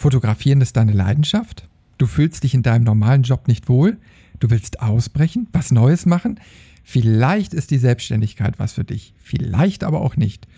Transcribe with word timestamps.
Fotografieren 0.00 0.62
ist 0.62 0.78
deine 0.78 0.92
Leidenschaft? 0.92 1.68
Du 1.98 2.06
fühlst 2.06 2.42
dich 2.42 2.54
in 2.54 2.62
deinem 2.62 2.84
normalen 2.84 3.22
Job 3.22 3.46
nicht 3.46 3.68
wohl? 3.68 3.98
Du 4.38 4.48
willst 4.48 4.80
ausbrechen, 4.80 5.46
was 5.52 5.72
Neues 5.72 6.06
machen? 6.06 6.40
Vielleicht 6.82 7.52
ist 7.52 7.70
die 7.70 7.76
Selbstständigkeit 7.76 8.58
was 8.58 8.72
für 8.72 8.84
dich, 8.84 9.12
vielleicht 9.18 9.84
aber 9.84 10.00
auch 10.00 10.16
nicht. 10.16 10.48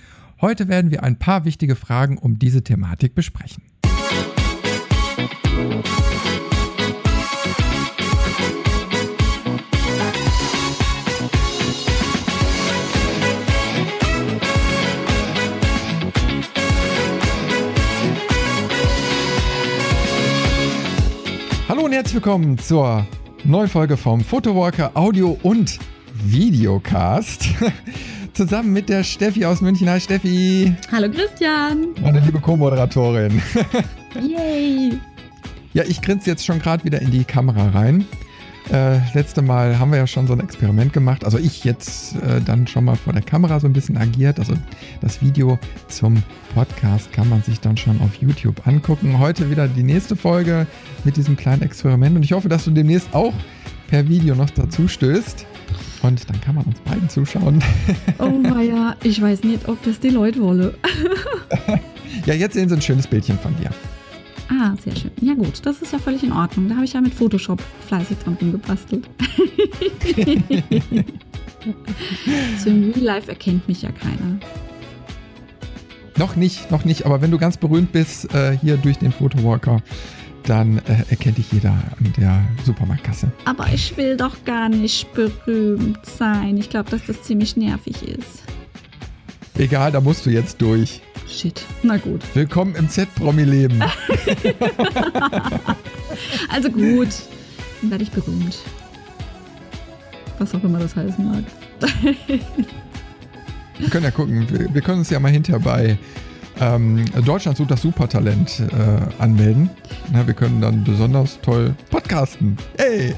Heute 0.40 0.68
werden 0.68 0.92
wir 0.92 1.02
ein 1.02 1.18
paar 1.18 1.44
wichtige 1.44 1.74
Fragen 1.74 2.18
um 2.18 2.38
diese 2.38 2.62
Thematik 2.62 3.16
besprechen. 3.16 3.64
Hallo 5.44 6.11
und 21.92 21.96
herzlich 21.96 22.14
willkommen 22.14 22.56
zur 22.56 23.06
neuen 23.44 23.68
Folge 23.68 23.98
vom 23.98 24.22
Photowalker 24.22 24.92
Audio 24.94 25.38
und 25.42 25.78
Videocast. 26.24 27.48
Zusammen 28.32 28.72
mit 28.72 28.88
der 28.88 29.04
Steffi 29.04 29.44
aus 29.44 29.60
München. 29.60 29.90
Hi 29.90 30.00
Steffi. 30.00 30.74
Hallo 30.90 31.10
Christian. 31.10 31.88
Meine 32.00 32.20
liebe 32.20 32.40
Co-Moderatorin. 32.40 33.42
Yay. 34.14 34.98
Ja, 35.74 35.84
ich 35.84 36.00
grinse 36.00 36.30
jetzt 36.30 36.46
schon 36.46 36.60
gerade 36.60 36.82
wieder 36.82 37.02
in 37.02 37.10
die 37.10 37.24
Kamera 37.24 37.68
rein. 37.68 38.06
Äh, 38.70 38.98
letzte 39.14 39.42
Mal 39.42 39.78
haben 39.78 39.90
wir 39.90 39.98
ja 39.98 40.06
schon 40.06 40.26
so 40.26 40.32
ein 40.32 40.40
Experiment 40.40 40.92
gemacht. 40.92 41.24
Also 41.24 41.38
ich 41.38 41.64
jetzt 41.64 42.16
äh, 42.16 42.40
dann 42.40 42.66
schon 42.66 42.84
mal 42.84 42.96
vor 42.96 43.12
der 43.12 43.22
Kamera 43.22 43.60
so 43.60 43.66
ein 43.66 43.72
bisschen 43.72 43.96
agiert. 43.96 44.38
Also 44.38 44.54
das 45.00 45.20
Video 45.20 45.58
zum 45.88 46.22
Podcast 46.54 47.12
kann 47.12 47.28
man 47.28 47.42
sich 47.42 47.60
dann 47.60 47.76
schon 47.76 48.00
auf 48.00 48.14
YouTube 48.16 48.66
angucken. 48.66 49.18
Heute 49.18 49.50
wieder 49.50 49.68
die 49.68 49.82
nächste 49.82 50.16
Folge 50.16 50.66
mit 51.04 51.16
diesem 51.16 51.36
kleinen 51.36 51.62
Experiment. 51.62 52.16
Und 52.16 52.22
ich 52.22 52.32
hoffe, 52.32 52.48
dass 52.48 52.64
du 52.64 52.70
demnächst 52.70 53.12
auch 53.14 53.34
per 53.88 54.08
Video 54.08 54.34
noch 54.34 54.50
dazu 54.50 54.88
stößt. 54.88 55.46
Und 56.02 56.28
dann 56.28 56.40
kann 56.40 56.54
man 56.54 56.64
uns 56.64 56.80
beiden 56.80 57.08
zuschauen. 57.08 57.62
Oh 58.18 58.58
ja, 58.58 58.96
ich 59.02 59.20
weiß 59.20 59.44
nicht, 59.44 59.68
ob 59.68 59.82
das 59.84 60.00
die 60.00 60.10
Leute 60.10 60.40
wollen. 60.40 60.74
ja, 62.26 62.34
jetzt 62.34 62.54
sehen 62.54 62.68
sie 62.68 62.76
ein 62.76 62.82
schönes 62.82 63.06
Bildchen 63.06 63.38
von 63.38 63.54
dir. 63.56 63.70
Ah, 64.52 64.74
sehr 64.84 64.94
schön. 64.94 65.10
Ja 65.22 65.32
gut, 65.34 65.64
das 65.64 65.80
ist 65.80 65.92
ja 65.92 65.98
völlig 65.98 66.22
in 66.22 66.32
Ordnung. 66.32 66.68
Da 66.68 66.74
habe 66.74 66.84
ich 66.84 66.92
ja 66.92 67.00
mit 67.00 67.14
Photoshop 67.14 67.62
fleißig 67.86 68.18
dran 68.18 68.36
rumgebastelt. 68.40 69.08
so 72.58 72.70
im 72.70 72.92
Real 72.92 73.00
Life 73.00 73.30
erkennt 73.30 73.66
mich 73.66 73.80
ja 73.82 73.90
keiner. 73.90 74.38
Noch 76.18 76.36
nicht, 76.36 76.70
noch 76.70 76.84
nicht. 76.84 77.06
Aber 77.06 77.22
wenn 77.22 77.30
du 77.30 77.38
ganz 77.38 77.56
berühmt 77.56 77.92
bist 77.92 78.34
äh, 78.34 78.58
hier 78.58 78.76
durch 78.76 78.98
den 78.98 79.12
Photowalker, 79.12 79.80
dann 80.42 80.78
äh, 80.78 81.04
erkennt 81.08 81.38
dich 81.38 81.50
jeder 81.50 81.70
an 81.70 82.12
der 82.18 82.44
Supermarktkasse. 82.66 83.32
Aber 83.46 83.68
ich 83.72 83.96
will 83.96 84.18
doch 84.18 84.44
gar 84.44 84.68
nicht 84.68 85.14
berühmt 85.14 86.04
sein. 86.04 86.58
Ich 86.58 86.68
glaube, 86.68 86.90
dass 86.90 87.06
das 87.06 87.22
ziemlich 87.22 87.56
nervig 87.56 88.02
ist. 88.02 88.42
Egal, 89.56 89.92
da 89.92 90.00
musst 90.02 90.26
du 90.26 90.30
jetzt 90.30 90.60
durch. 90.60 91.00
Shit. 91.28 91.64
Na 91.82 91.96
gut. 91.96 92.22
Willkommen 92.34 92.74
im 92.74 92.88
Z-Promi-Leben. 92.88 93.82
also 96.48 96.70
gut. 96.70 97.08
Dann 97.80 97.90
werde 97.90 98.04
ich 98.04 98.10
berühmt. 98.10 98.58
Was 100.38 100.54
auch 100.54 100.62
immer 100.62 100.78
das 100.78 100.94
heißen 100.94 101.24
mag. 101.24 101.44
wir 103.78 103.88
können 103.90 104.04
ja 104.04 104.10
gucken. 104.10 104.46
Wir, 104.50 104.74
wir, 104.74 104.82
können 104.82 105.00
uns 105.00 105.10
ja 105.10 105.20
mal 105.20 105.32
hinterher 105.32 105.60
bei 105.60 105.98
ähm, 106.60 107.04
Deutschland 107.24 107.56
sucht 107.56 107.70
das 107.70 107.82
Supertalent 107.82 108.60
äh, 108.60 109.22
anmelden. 109.22 109.70
Na, 110.12 110.26
wir 110.26 110.34
können 110.34 110.60
dann 110.60 110.84
besonders 110.84 111.40
toll 111.40 111.74
podcasten. 111.90 112.56
Hey! 112.76 113.14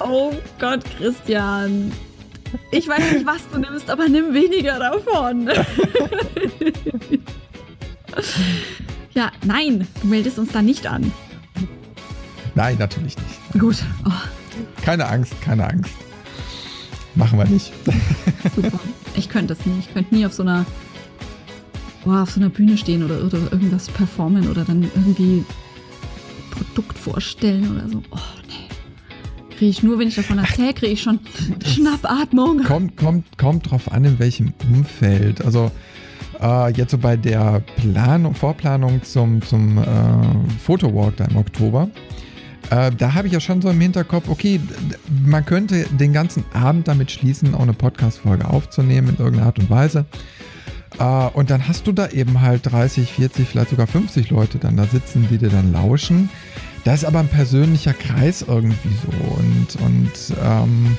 Oh 0.00 0.32
Gott, 0.58 0.84
Christian. 0.98 1.92
Ich 2.70 2.88
weiß 2.88 3.12
nicht, 3.12 3.26
was 3.26 3.48
du 3.50 3.58
nimmst, 3.58 3.90
aber 3.90 4.08
nimm 4.08 4.34
weniger 4.34 4.78
davon. 4.78 5.48
ja, 9.14 9.30
nein, 9.44 9.86
du 10.00 10.06
meldest 10.06 10.38
uns 10.38 10.52
da 10.52 10.62
nicht 10.62 10.86
an. 10.86 11.12
Nein, 12.54 12.76
natürlich 12.78 13.16
nicht. 13.16 13.60
Gut. 13.60 13.76
Oh. 14.06 14.10
Keine 14.82 15.06
Angst, 15.08 15.34
keine 15.40 15.68
Angst. 15.68 15.94
Machen 17.14 17.38
wir 17.38 17.46
nicht. 17.46 17.72
Super. 18.54 18.78
Ich 19.16 19.28
könnte 19.28 19.54
das 19.54 19.66
nicht. 19.66 19.88
Ich 19.88 19.94
könnte 19.94 20.14
nie 20.14 20.26
auf 20.26 20.32
so 20.32 20.42
einer 20.42 20.66
boah, 22.04 22.22
auf 22.22 22.30
so 22.30 22.40
einer 22.40 22.50
Bühne 22.50 22.76
stehen 22.76 23.02
oder, 23.02 23.24
oder 23.24 23.38
irgendwas 23.52 23.88
performen 23.88 24.48
oder 24.48 24.64
dann 24.64 24.82
irgendwie 24.82 25.44
Produkt 26.50 26.98
vorstellen 26.98 27.76
oder 27.76 27.88
so. 27.88 28.02
Oh, 28.10 28.18
nee. 28.46 28.68
Kriege 29.58 29.70
ich 29.70 29.82
nur, 29.82 29.98
wenn 29.98 30.08
ich 30.08 30.16
davon 30.16 30.38
erzähle, 30.38 30.74
kriege 30.74 30.92
ich 30.92 31.02
schon 31.02 31.20
Schnappatmung. 31.64 32.62
Kommt, 32.64 32.96
kommt, 32.96 33.38
kommt 33.38 33.70
drauf 33.70 33.92
an, 33.92 34.04
in 34.04 34.18
welchem 34.18 34.52
Umfeld. 34.72 35.44
Also 35.44 35.70
äh, 36.40 36.72
jetzt 36.72 36.90
so 36.90 36.98
bei 36.98 37.16
der 37.16 37.62
Planung, 37.76 38.34
Vorplanung 38.34 39.02
zum, 39.02 39.42
zum 39.42 39.78
äh, 39.78 39.84
Fotowalk 40.62 41.16
da 41.16 41.24
im 41.26 41.36
Oktober. 41.36 41.88
Äh, 42.70 42.90
da 42.92 43.14
habe 43.14 43.26
ich 43.28 43.32
ja 43.32 43.40
schon 43.40 43.60
so 43.62 43.70
im 43.70 43.80
Hinterkopf, 43.80 44.28
okay, 44.28 44.60
man 45.24 45.44
könnte 45.44 45.84
den 45.84 46.12
ganzen 46.12 46.44
Abend 46.52 46.88
damit 46.88 47.10
schließen, 47.10 47.54
auch 47.54 47.60
eine 47.60 47.74
Podcast-Folge 47.74 48.48
aufzunehmen 48.48 49.10
in 49.10 49.16
irgendeiner 49.16 49.46
Art 49.46 49.58
und 49.58 49.70
Weise. 49.70 50.06
Uh, 51.00 51.28
und 51.34 51.50
dann 51.50 51.66
hast 51.66 51.88
du 51.88 51.92
da 51.92 52.08
eben 52.10 52.40
halt 52.40 52.70
30, 52.70 53.10
40, 53.10 53.48
vielleicht 53.48 53.70
sogar 53.70 53.88
50 53.88 54.30
Leute 54.30 54.58
dann 54.58 54.76
da 54.76 54.84
sitzen, 54.84 55.26
die 55.28 55.38
dir 55.38 55.48
dann 55.48 55.72
lauschen. 55.72 56.30
Da 56.84 56.92
ist 56.92 57.04
aber 57.04 57.20
ein 57.20 57.28
persönlicher 57.28 57.94
Kreis 57.94 58.44
irgendwie 58.46 58.94
so. 59.02 59.34
Und, 59.36 59.76
und 59.82 60.38
ähm, 60.42 60.98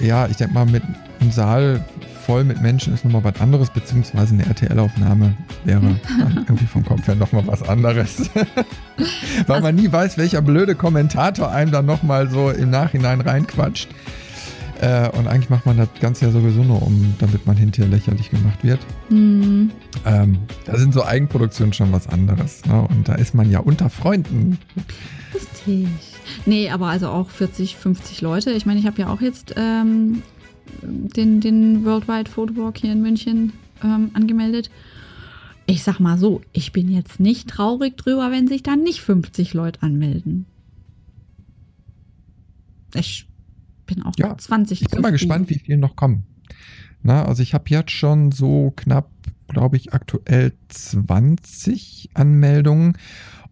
ja, 0.00 0.26
ich 0.26 0.36
denke 0.36 0.54
mal, 0.54 0.66
mit 0.66 0.82
einem 1.20 1.30
Saal 1.30 1.84
voll 2.26 2.42
mit 2.42 2.60
Menschen 2.60 2.92
ist 2.92 3.04
nochmal 3.04 3.22
was 3.22 3.40
anderes, 3.40 3.70
beziehungsweise 3.70 4.34
eine 4.34 4.44
RTL-Aufnahme 4.46 5.34
wäre 5.64 5.80
irgendwie 6.34 6.66
vom 6.66 6.84
Kopf 6.84 7.06
her 7.06 7.14
nochmal 7.14 7.46
was 7.46 7.62
anderes. 7.62 8.28
Weil 9.46 9.60
man 9.60 9.76
nie 9.76 9.90
weiß, 9.90 10.18
welcher 10.18 10.42
blöde 10.42 10.74
Kommentator 10.74 11.52
einem 11.52 11.70
dann 11.70 11.86
nochmal 11.86 12.28
so 12.28 12.50
im 12.50 12.70
Nachhinein 12.70 13.20
reinquatscht. 13.20 13.88
Äh, 14.80 15.10
und 15.16 15.26
eigentlich 15.26 15.50
macht 15.50 15.66
man 15.66 15.76
das 15.76 15.88
Ganze 16.00 16.26
ja 16.26 16.32
sowieso 16.32 16.62
nur, 16.62 16.82
um, 16.82 17.14
damit 17.18 17.46
man 17.46 17.56
hinterher 17.56 17.90
lächerlich 17.90 18.30
gemacht 18.30 18.62
wird. 18.62 18.80
Mhm. 19.08 19.70
Ähm, 20.04 20.38
da 20.64 20.76
sind 20.76 20.92
so 20.92 21.04
Eigenproduktionen 21.04 21.72
schon 21.72 21.92
was 21.92 22.06
anderes. 22.06 22.64
Ne? 22.66 22.86
Und 22.88 23.08
da 23.08 23.14
ist 23.14 23.34
man 23.34 23.50
ja 23.50 23.60
unter 23.60 23.88
Freunden. 23.88 24.58
Richtig. 25.34 25.88
Nee, 26.44 26.70
aber 26.70 26.88
also 26.88 27.08
auch 27.08 27.30
40, 27.30 27.76
50 27.76 28.20
Leute. 28.20 28.52
Ich 28.52 28.66
meine, 28.66 28.78
ich 28.80 28.86
habe 28.86 29.00
ja 29.00 29.08
auch 29.08 29.20
jetzt 29.20 29.54
ähm, 29.56 30.22
den, 30.82 31.40
den 31.40 31.84
Worldwide 31.84 32.30
Photowalk 32.30 32.78
hier 32.78 32.92
in 32.92 33.02
München 33.02 33.52
ähm, 33.82 34.10
angemeldet. 34.12 34.70
Ich 35.66 35.82
sag 35.82 35.98
mal 35.98 36.18
so, 36.18 36.42
ich 36.52 36.72
bin 36.72 36.90
jetzt 36.90 37.18
nicht 37.18 37.48
traurig 37.48 37.96
drüber, 37.96 38.30
wenn 38.30 38.46
sich 38.46 38.62
da 38.62 38.76
nicht 38.76 39.00
50 39.00 39.54
Leute 39.54 39.82
anmelden. 39.82 40.46
Ich 42.94 43.26
bin 43.86 44.02
auch 44.02 44.14
ja, 44.16 44.36
20. 44.36 44.82
Ich 44.82 44.88
bin 44.88 45.00
mal 45.00 45.12
gespannt, 45.12 45.48
wie 45.50 45.58
viele 45.58 45.78
noch 45.78 45.96
kommen. 45.96 46.24
Na, 47.02 47.24
also 47.24 47.42
ich 47.42 47.54
habe 47.54 47.64
jetzt 47.68 47.92
schon 47.92 48.32
so 48.32 48.72
knapp, 48.76 49.10
glaube 49.48 49.76
ich, 49.76 49.92
aktuell 49.92 50.52
20 50.68 52.10
Anmeldungen 52.14 52.96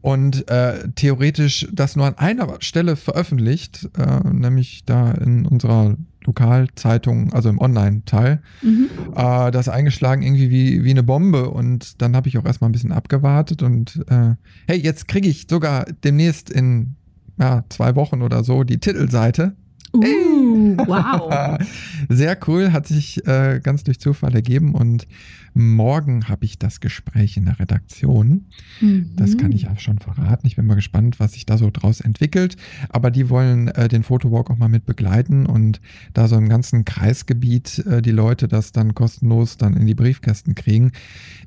und 0.00 0.50
äh, 0.50 0.88
theoretisch 0.96 1.66
das 1.72 1.96
nur 1.96 2.06
an 2.06 2.18
einer 2.18 2.56
Stelle 2.60 2.96
veröffentlicht, 2.96 3.88
äh, 3.96 4.28
nämlich 4.28 4.84
da 4.84 5.12
in 5.12 5.46
unserer 5.46 5.96
Lokalzeitung, 6.26 7.32
also 7.32 7.48
im 7.48 7.58
Online-Teil, 7.58 8.42
mhm. 8.62 8.88
äh, 9.14 9.50
das 9.50 9.68
eingeschlagen 9.68 10.22
irgendwie 10.22 10.50
wie, 10.50 10.84
wie 10.84 10.90
eine 10.90 11.02
Bombe 11.02 11.48
und 11.48 12.02
dann 12.02 12.16
habe 12.16 12.28
ich 12.28 12.36
auch 12.38 12.44
erstmal 12.44 12.68
ein 12.68 12.72
bisschen 12.72 12.92
abgewartet 12.92 13.62
und 13.62 14.04
äh, 14.08 14.34
hey, 14.66 14.78
jetzt 14.78 15.08
kriege 15.08 15.28
ich 15.28 15.46
sogar 15.48 15.86
demnächst 16.04 16.50
in 16.50 16.96
ja, 17.38 17.64
zwei 17.68 17.94
Wochen 17.94 18.22
oder 18.22 18.44
so 18.44 18.64
die 18.64 18.78
Titelseite 18.78 19.56
Uh, 19.94 20.76
wow. 20.86 21.58
Sehr 22.08 22.36
cool, 22.46 22.72
hat 22.72 22.86
sich 22.86 23.26
äh, 23.26 23.60
ganz 23.62 23.84
durch 23.84 24.00
Zufall 24.00 24.34
ergeben 24.34 24.74
und 24.74 25.06
morgen 25.54 26.28
habe 26.28 26.44
ich 26.44 26.58
das 26.58 26.80
Gespräch 26.80 27.36
in 27.36 27.44
der 27.44 27.60
Redaktion. 27.60 28.46
Mhm. 28.80 29.12
Das 29.16 29.38
kann 29.38 29.52
ich 29.52 29.68
auch 29.68 29.78
schon 29.78 29.98
verraten. 29.98 30.46
Ich 30.46 30.56
bin 30.56 30.66
mal 30.66 30.74
gespannt, 30.74 31.20
was 31.20 31.34
sich 31.34 31.46
da 31.46 31.56
so 31.58 31.70
draus 31.70 32.00
entwickelt. 32.00 32.56
Aber 32.88 33.10
die 33.12 33.30
wollen 33.30 33.68
äh, 33.68 33.88
den 33.88 34.02
Fotowalk 34.02 34.50
auch 34.50 34.58
mal 34.58 34.68
mit 34.68 34.84
begleiten 34.84 35.46
und 35.46 35.80
da 36.12 36.26
so 36.26 36.36
im 36.36 36.48
ganzen 36.48 36.84
Kreisgebiet 36.84 37.78
äh, 37.86 38.02
die 38.02 38.10
Leute 38.10 38.48
das 38.48 38.72
dann 38.72 38.94
kostenlos 38.94 39.56
dann 39.56 39.76
in 39.76 39.86
die 39.86 39.94
Briefkästen 39.94 40.56
kriegen. 40.56 40.90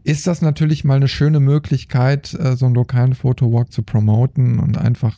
Ist 0.03 0.25
das 0.25 0.41
natürlich 0.41 0.85
mal 0.85 0.95
eine 0.95 1.09
schöne 1.09 1.41
Möglichkeit, 1.41 2.33
äh, 2.33 2.55
so 2.55 2.65
einen 2.65 2.75
lokalen 2.75 3.13
Fotowalk 3.13 3.73
zu 3.73 3.83
promoten 3.83 4.59
und 4.59 4.77
einfach 4.77 5.17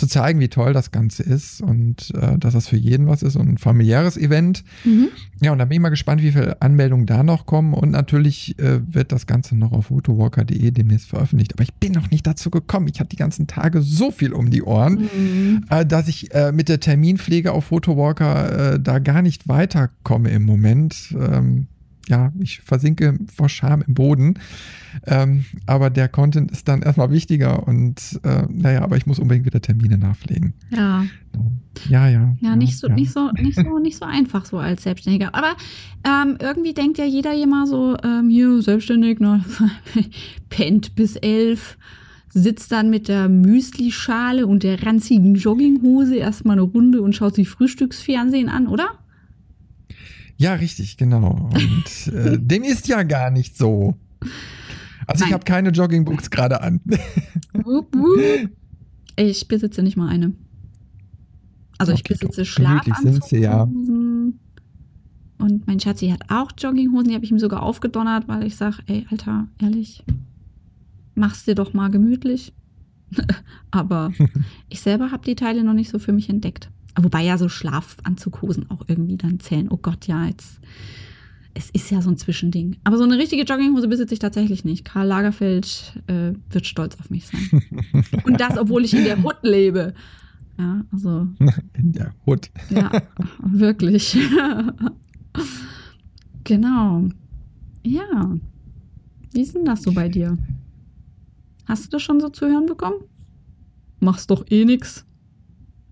zu 0.00 0.08
zeigen, 0.08 0.40
wie 0.40 0.48
toll 0.48 0.72
das 0.72 0.90
Ganze 0.90 1.22
ist 1.22 1.60
und 1.60 2.12
äh, 2.14 2.38
dass 2.38 2.54
das 2.54 2.66
für 2.66 2.76
jeden 2.76 3.06
was 3.06 3.22
ist 3.22 3.36
und 3.36 3.48
ein 3.48 3.58
familiäres 3.58 4.16
Event. 4.16 4.64
Mhm. 4.84 5.08
Ja, 5.42 5.52
und 5.52 5.58
da 5.58 5.66
bin 5.66 5.76
ich 5.76 5.80
mal 5.80 5.90
gespannt, 5.90 6.22
wie 6.22 6.32
viele 6.32 6.60
Anmeldungen 6.60 7.06
da 7.06 7.22
noch 7.22 7.46
kommen. 7.46 7.74
Und 7.74 7.90
natürlich 7.90 8.58
äh, 8.58 8.80
wird 8.86 9.12
das 9.12 9.26
Ganze 9.26 9.56
noch 9.56 9.72
auf 9.72 9.86
photowalker.de 9.86 10.70
demnächst 10.70 11.08
veröffentlicht. 11.08 11.52
Aber 11.54 11.62
ich 11.62 11.74
bin 11.74 11.92
noch 11.92 12.10
nicht 12.10 12.26
dazu 12.26 12.50
gekommen. 12.50 12.88
Ich 12.92 12.98
hatte 12.98 13.10
die 13.10 13.16
ganzen 13.16 13.46
Tage 13.46 13.82
so 13.82 14.10
viel 14.10 14.32
um 14.32 14.50
die 14.50 14.62
Ohren, 14.62 15.08
mhm. 15.14 15.64
äh, 15.70 15.84
dass 15.84 16.08
ich 16.08 16.34
äh, 16.34 16.50
mit 16.50 16.68
der 16.68 16.80
Terminpflege 16.80 17.52
auf 17.52 17.66
Photowalker 17.66 18.74
äh, 18.74 18.80
da 18.80 18.98
gar 18.98 19.22
nicht 19.22 19.48
weiterkomme 19.48 20.30
im 20.30 20.44
Moment. 20.44 21.14
Ähm, 21.18 21.66
ja, 22.08 22.32
ich 22.40 22.60
versinke 22.60 23.18
vor 23.32 23.48
Scham 23.48 23.82
im 23.86 23.94
Boden. 23.94 24.34
Ähm, 25.06 25.44
aber 25.66 25.90
der 25.90 26.08
Content 26.08 26.50
ist 26.50 26.66
dann 26.66 26.82
erstmal 26.82 27.10
wichtiger 27.10 27.66
und 27.66 28.20
äh, 28.24 28.42
naja, 28.48 28.82
aber 28.82 28.96
ich 28.96 29.06
muss 29.06 29.18
unbedingt 29.18 29.46
wieder 29.46 29.60
Termine 29.60 29.98
nachpflegen. 29.98 30.54
Ja. 30.70 31.04
Ja, 31.88 32.08
ja. 32.08 32.34
Ja, 32.40 32.56
nicht 32.56 32.76
so, 32.76 32.88
ja. 32.88 32.94
nicht 32.94 33.12
so, 33.12 33.30
nicht 33.30 33.54
so, 33.54 33.78
nicht 33.78 33.96
so 33.96 34.04
einfach 34.04 34.44
so 34.44 34.58
als 34.58 34.82
Selbstständiger. 34.82 35.34
Aber 35.34 35.54
ähm, 36.04 36.36
irgendwie 36.40 36.74
denkt 36.74 36.98
ja 36.98 37.04
jeder 37.04 37.34
immer 37.40 37.66
so, 37.66 37.96
ähm, 38.02 38.28
hier, 38.28 38.60
selbstständig, 38.62 39.20
ne, 39.20 39.44
pennt 40.50 40.96
bis 40.96 41.16
elf, 41.16 41.78
sitzt 42.32 42.72
dann 42.72 42.90
mit 42.90 43.08
der 43.08 43.28
Müslischale 43.28 44.46
und 44.46 44.62
der 44.62 44.84
ranzigen 44.84 45.34
Jogginghose 45.36 46.16
erstmal 46.16 46.54
eine 46.54 46.62
Runde 46.62 47.02
und 47.02 47.14
schaut 47.14 47.34
sich 47.34 47.48
Frühstücksfernsehen 47.48 48.48
an, 48.48 48.66
oder? 48.66 48.90
Ja, 50.40 50.54
richtig, 50.54 50.96
genau. 50.96 51.50
Und 51.52 52.06
äh, 52.14 52.38
dem 52.38 52.62
ist 52.62 52.88
ja 52.88 53.02
gar 53.02 53.30
nicht 53.30 53.58
so. 53.58 53.94
Also 55.06 55.20
Nein. 55.20 55.28
ich 55.28 55.32
habe 55.34 55.44
keine 55.44 55.68
Joggingbooks 55.68 56.30
gerade 56.30 56.62
an. 56.62 56.80
ich 59.16 59.48
besitze 59.48 59.82
nicht 59.82 59.98
mal 59.98 60.08
eine. 60.08 60.32
Also 61.76 61.92
okay, 61.92 62.00
ich 62.00 62.04
besitze 62.04 62.46
Schlafanzughosen. 62.46 63.42
Ja. 63.42 63.64
Und 63.64 65.66
mein 65.66 65.78
Schatzi 65.78 66.08
hat 66.08 66.30
auch 66.30 66.52
Jogginghosen, 66.56 67.08
die 67.08 67.14
habe 67.14 67.24
ich 67.26 67.30
ihm 67.30 67.38
sogar 67.38 67.62
aufgedonnert, 67.62 68.26
weil 68.26 68.46
ich 68.46 68.56
sage, 68.56 68.78
ey, 68.86 69.06
Alter, 69.10 69.46
ehrlich, 69.60 70.02
mach's 71.14 71.44
dir 71.44 71.54
doch 71.54 71.74
mal 71.74 71.90
gemütlich. 71.90 72.54
Aber 73.70 74.10
ich 74.70 74.80
selber 74.80 75.10
habe 75.10 75.26
die 75.26 75.34
Teile 75.34 75.64
noch 75.64 75.74
nicht 75.74 75.90
so 75.90 75.98
für 75.98 76.14
mich 76.14 76.30
entdeckt. 76.30 76.70
Wobei 76.96 77.22
ja 77.22 77.38
so 77.38 77.48
Schlafanzughosen 77.48 78.70
auch 78.70 78.82
irgendwie 78.88 79.16
dann 79.16 79.40
zählen. 79.40 79.68
Oh 79.70 79.76
Gott, 79.76 80.06
ja, 80.06 80.26
jetzt. 80.26 80.60
Es 81.54 81.70
ist 81.70 81.90
ja 81.90 82.00
so 82.00 82.10
ein 82.10 82.16
Zwischending. 82.16 82.76
Aber 82.84 82.96
so 82.96 83.04
eine 83.04 83.18
richtige 83.18 83.42
Jogginghose 83.42 83.88
besitze 83.88 84.14
ich 84.14 84.20
tatsächlich 84.20 84.64
nicht. 84.64 84.84
Karl 84.84 85.06
Lagerfeld 85.06 86.00
äh, 86.06 86.32
wird 86.50 86.66
stolz 86.66 86.96
auf 86.98 87.10
mich 87.10 87.26
sein. 87.26 87.62
Und 88.24 88.40
das, 88.40 88.56
obwohl 88.56 88.84
ich 88.84 88.94
in 88.94 89.04
der 89.04 89.22
Hut 89.22 89.38
lebe. 89.42 89.94
Ja, 90.58 90.84
also. 90.92 91.26
In 91.74 91.92
der 91.92 92.14
Hut. 92.26 92.50
Ja, 92.68 92.90
wirklich. 93.42 94.14
genau. 96.44 97.08
Ja. 97.82 98.36
Wie 99.32 99.40
ist 99.40 99.54
denn 99.54 99.64
das 99.64 99.82
so 99.82 99.92
bei 99.92 100.08
dir? 100.08 100.36
Hast 101.66 101.86
du 101.86 101.90
das 101.90 102.02
schon 102.02 102.20
so 102.20 102.28
zu 102.28 102.46
hören 102.46 102.66
bekommen? 102.66 102.98
Machst 104.00 104.30
doch 104.30 104.44
eh 104.50 104.64
nix. 104.64 105.06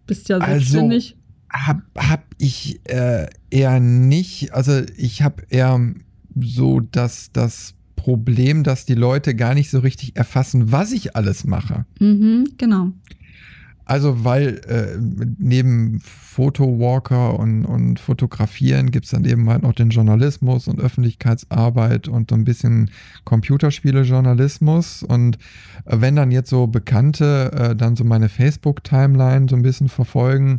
Bist 0.09 0.29
ja 0.29 0.41
selbstständig. 0.45 1.17
Also, 1.49 1.67
hab, 1.67 1.83
hab 1.97 2.25
ich 2.39 2.81
äh, 2.85 3.29
eher 3.51 3.79
nicht. 3.79 4.53
Also 4.53 4.83
ich 4.97 5.23
habe 5.23 5.45
eher 5.49 5.81
so 6.41 6.81
das, 6.81 7.31
das 7.33 7.75
Problem, 7.97 8.65
dass 8.65 8.85
die 8.85 8.95
Leute 8.95 9.35
gar 9.35 9.55
nicht 9.55 9.71
so 9.71 9.81
richtig 9.81 10.17
erfassen, 10.17 10.73
was 10.73 10.93
ich 10.93 11.17
alles 11.17 11.45
mache. 11.45 11.85
Mhm, 12.01 12.49
genau. 12.57 12.93
Also, 13.89 14.23
weil 14.23 14.61
äh, 14.69 14.99
neben 15.39 16.01
Fotowalker 16.05 17.39
und, 17.39 17.65
und 17.65 17.99
Fotografieren 17.99 18.91
gibt 18.91 19.07
es 19.07 19.13
dann 19.13 19.25
eben 19.25 19.49
halt 19.49 19.63
noch 19.63 19.73
den 19.73 19.89
Journalismus 19.89 20.69
und 20.69 20.79
Öffentlichkeitsarbeit 20.79 22.07
und 22.07 22.29
so 22.29 22.37
ein 22.37 22.45
bisschen 22.45 22.91
Computerspiele-Journalismus. 23.25 25.03
Und 25.03 25.39
äh, 25.87 25.97
wenn 26.01 26.17
dann 26.17 26.31
jetzt 26.31 26.51
so 26.51 26.67
Bekannte 26.67 27.51
äh, 27.53 27.75
dann 27.75 27.97
so 27.97 28.05
meine 28.05 28.29
Facebook-Timeline 28.29 29.49
so 29.49 29.57
ein 29.57 29.63
bisschen 29.63 29.89
verfolgen, 29.89 30.59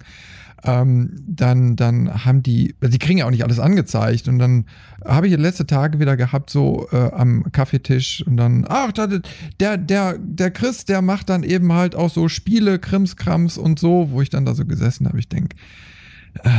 ähm, 0.64 1.12
dann, 1.28 1.76
dann 1.76 2.26
haben 2.26 2.44
die, 2.44 2.76
die 2.82 3.00
kriegen 3.00 3.20
ja 3.20 3.26
auch 3.26 3.32
nicht 3.32 3.44
alles 3.44 3.60
angezeigt. 3.60 4.28
Und 4.28 4.40
dann 4.40 4.66
habe 5.06 5.28
ich 5.28 5.38
letzte 5.38 5.66
Tage 5.66 6.00
wieder 6.00 6.18
gehabt, 6.18 6.50
so 6.50 6.88
äh, 6.92 7.12
am 7.12 7.52
Kaffeetisch 7.52 8.26
und 8.26 8.38
dann, 8.38 8.66
ach, 8.68 8.92
der, 9.60 9.78
der, 9.78 10.18
der 10.18 10.52
Chris, 10.52 10.86
der 10.86 11.02
macht 11.02 11.30
dann 11.30 11.44
eben 11.44 11.72
halt 11.74 11.96
auch 11.96 12.10
so 12.10 12.28
Spiele, 12.28 12.80
Krimskrams 12.80 13.58
und 13.58 13.80
so, 13.80 14.10
wo 14.12 14.22
ich 14.22 14.30
dann 14.30 14.46
da 14.46 14.54
so 14.54 14.66
gesessen 14.66 15.08
habe. 15.08 15.20
Ich 15.20 15.30
denke, 15.30 15.56
äh, 16.44 16.50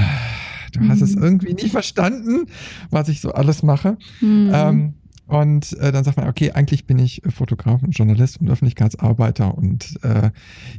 du 0.72 0.88
hast 0.88 1.00
es 1.00 1.16
mhm. 1.16 1.22
irgendwie 1.22 1.54
nicht 1.54 1.70
verstanden, 1.70 2.46
was 2.90 3.08
ich 3.08 3.20
so 3.20 3.32
alles 3.32 3.62
mache. 3.62 3.98
Mhm. 4.20 4.50
Ähm, 4.52 4.94
und 5.30 5.72
äh, 5.78 5.92
dann 5.92 6.04
sagt 6.04 6.16
man, 6.16 6.28
okay, 6.28 6.52
eigentlich 6.52 6.86
bin 6.86 6.98
ich 6.98 7.22
Fotograf 7.28 7.82
und 7.82 7.92
Journalist 7.92 8.40
und 8.40 8.50
Öffentlichkeitsarbeiter 8.50 9.56
und 9.56 9.98
äh, 10.02 10.30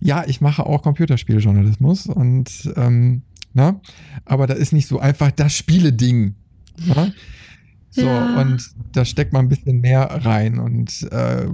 ja, 0.01 0.23
ich 0.27 0.41
mache 0.41 0.65
auch 0.65 0.81
Computerspieljournalismus 0.81 2.07
und 2.07 2.71
ähm, 2.75 3.21
na, 3.53 3.71
ne? 3.71 3.81
aber 4.25 4.47
da 4.47 4.53
ist 4.53 4.73
nicht 4.73 4.87
so 4.87 4.99
einfach 4.99 5.31
das 5.31 5.53
Spiele-Ding. 5.53 6.35
Ne? 6.85 7.13
So, 7.93 8.05
ja. 8.05 8.41
und 8.41 8.71
da 8.93 9.03
steckt 9.03 9.33
man 9.33 9.45
ein 9.45 9.49
bisschen 9.49 9.81
mehr 9.81 10.03
rein. 10.23 10.59
Und 10.59 11.09
äh, 11.11 11.45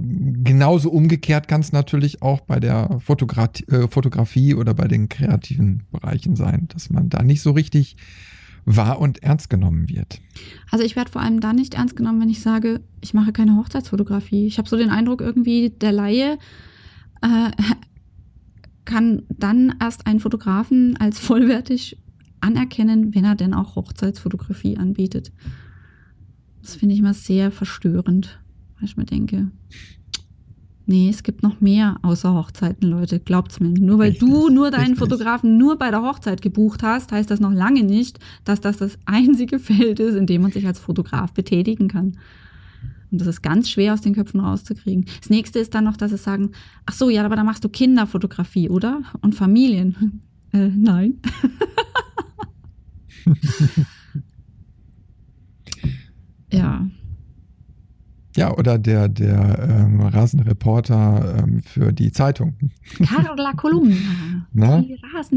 genauso 0.44 0.90
umgekehrt 0.90 1.48
kann 1.48 1.60
es 1.60 1.72
natürlich 1.72 2.22
auch 2.22 2.40
bei 2.40 2.60
der 2.60 3.00
Fotogra 3.00 3.50
äh, 3.68 3.88
Fotografie 3.88 4.54
oder 4.54 4.72
bei 4.72 4.86
den 4.86 5.08
kreativen 5.08 5.82
Bereichen 5.90 6.36
sein, 6.36 6.68
dass 6.72 6.90
man 6.90 7.08
da 7.08 7.24
nicht 7.24 7.42
so 7.42 7.50
richtig 7.50 7.96
wahr 8.68 9.00
und 9.00 9.22
ernst 9.22 9.48
genommen 9.48 9.88
wird. 9.88 10.20
Also 10.70 10.84
ich 10.84 10.94
werde 10.94 11.10
vor 11.10 11.22
allem 11.22 11.40
dann 11.40 11.56
nicht 11.56 11.74
ernst 11.74 11.96
genommen, 11.96 12.20
wenn 12.20 12.28
ich 12.28 12.42
sage, 12.42 12.80
ich 13.00 13.14
mache 13.14 13.32
keine 13.32 13.56
Hochzeitsfotografie. 13.56 14.46
Ich 14.46 14.58
habe 14.58 14.68
so 14.68 14.76
den 14.76 14.90
Eindruck, 14.90 15.20
irgendwie 15.20 15.70
der 15.70 15.92
Laie 15.92 16.38
äh, 17.22 17.50
kann 18.84 19.22
dann 19.30 19.74
erst 19.80 20.06
einen 20.06 20.20
Fotografen 20.20 20.96
als 20.98 21.18
vollwertig 21.18 21.98
anerkennen, 22.40 23.14
wenn 23.14 23.24
er 23.24 23.34
denn 23.34 23.54
auch 23.54 23.74
Hochzeitsfotografie 23.74 24.76
anbietet. 24.76 25.32
Das 26.60 26.76
finde 26.76 26.94
ich 26.94 27.00
immer 27.00 27.14
sehr 27.14 27.50
verstörend, 27.50 28.38
weil 28.74 28.84
ich 28.84 28.96
mir 28.96 29.06
denke, 29.06 29.50
Nee, 30.90 31.10
es 31.10 31.22
gibt 31.22 31.42
noch 31.42 31.60
mehr 31.60 31.98
außer 32.00 32.32
Hochzeiten, 32.32 32.88
Leute. 32.88 33.20
Glaubt's 33.20 33.60
mir. 33.60 33.68
Nur 33.68 33.98
weil 33.98 34.12
Richtig. 34.12 34.26
du 34.26 34.48
nur 34.48 34.70
deinen 34.70 34.92
Richtig. 34.92 35.00
Fotografen 35.00 35.58
nur 35.58 35.76
bei 35.76 35.90
der 35.90 36.00
Hochzeit 36.00 36.40
gebucht 36.40 36.82
hast, 36.82 37.12
heißt 37.12 37.30
das 37.30 37.40
noch 37.40 37.52
lange 37.52 37.84
nicht, 37.84 38.18
dass 38.44 38.62
das 38.62 38.78
das 38.78 38.98
einzige 39.04 39.58
Feld 39.60 40.00
ist, 40.00 40.14
in 40.14 40.24
dem 40.24 40.40
man 40.40 40.50
sich 40.50 40.66
als 40.66 40.78
Fotograf 40.78 41.34
betätigen 41.34 41.88
kann. 41.88 42.16
Und 43.10 43.20
das 43.20 43.26
ist 43.28 43.42
ganz 43.42 43.68
schwer 43.68 43.92
aus 43.92 44.00
den 44.00 44.14
Köpfen 44.14 44.40
rauszukriegen. 44.40 45.04
Das 45.20 45.28
nächste 45.28 45.58
ist 45.58 45.74
dann 45.74 45.84
noch, 45.84 45.98
dass 45.98 46.10
sie 46.10 46.16
sagen, 46.16 46.52
ach 46.86 46.94
so, 46.94 47.10
ja, 47.10 47.22
aber 47.22 47.36
da 47.36 47.44
machst 47.44 47.64
du 47.64 47.68
Kinderfotografie, 47.68 48.70
oder? 48.70 49.02
Und 49.20 49.34
Familien. 49.34 50.22
Äh, 50.50 50.70
nein. 50.74 51.20
ja. 56.50 56.88
Ja, 58.38 58.56
oder 58.56 58.78
der, 58.78 59.08
der 59.08 59.68
ähm, 59.68 60.00
rasende 60.00 60.46
Reporter 60.46 61.36
ähm, 61.38 61.60
für 61.62 61.92
die 61.92 62.12
Zeitung. 62.12 62.54
Carla 63.04 63.52
Kolumna. 63.52 63.96
Na? 64.52 64.84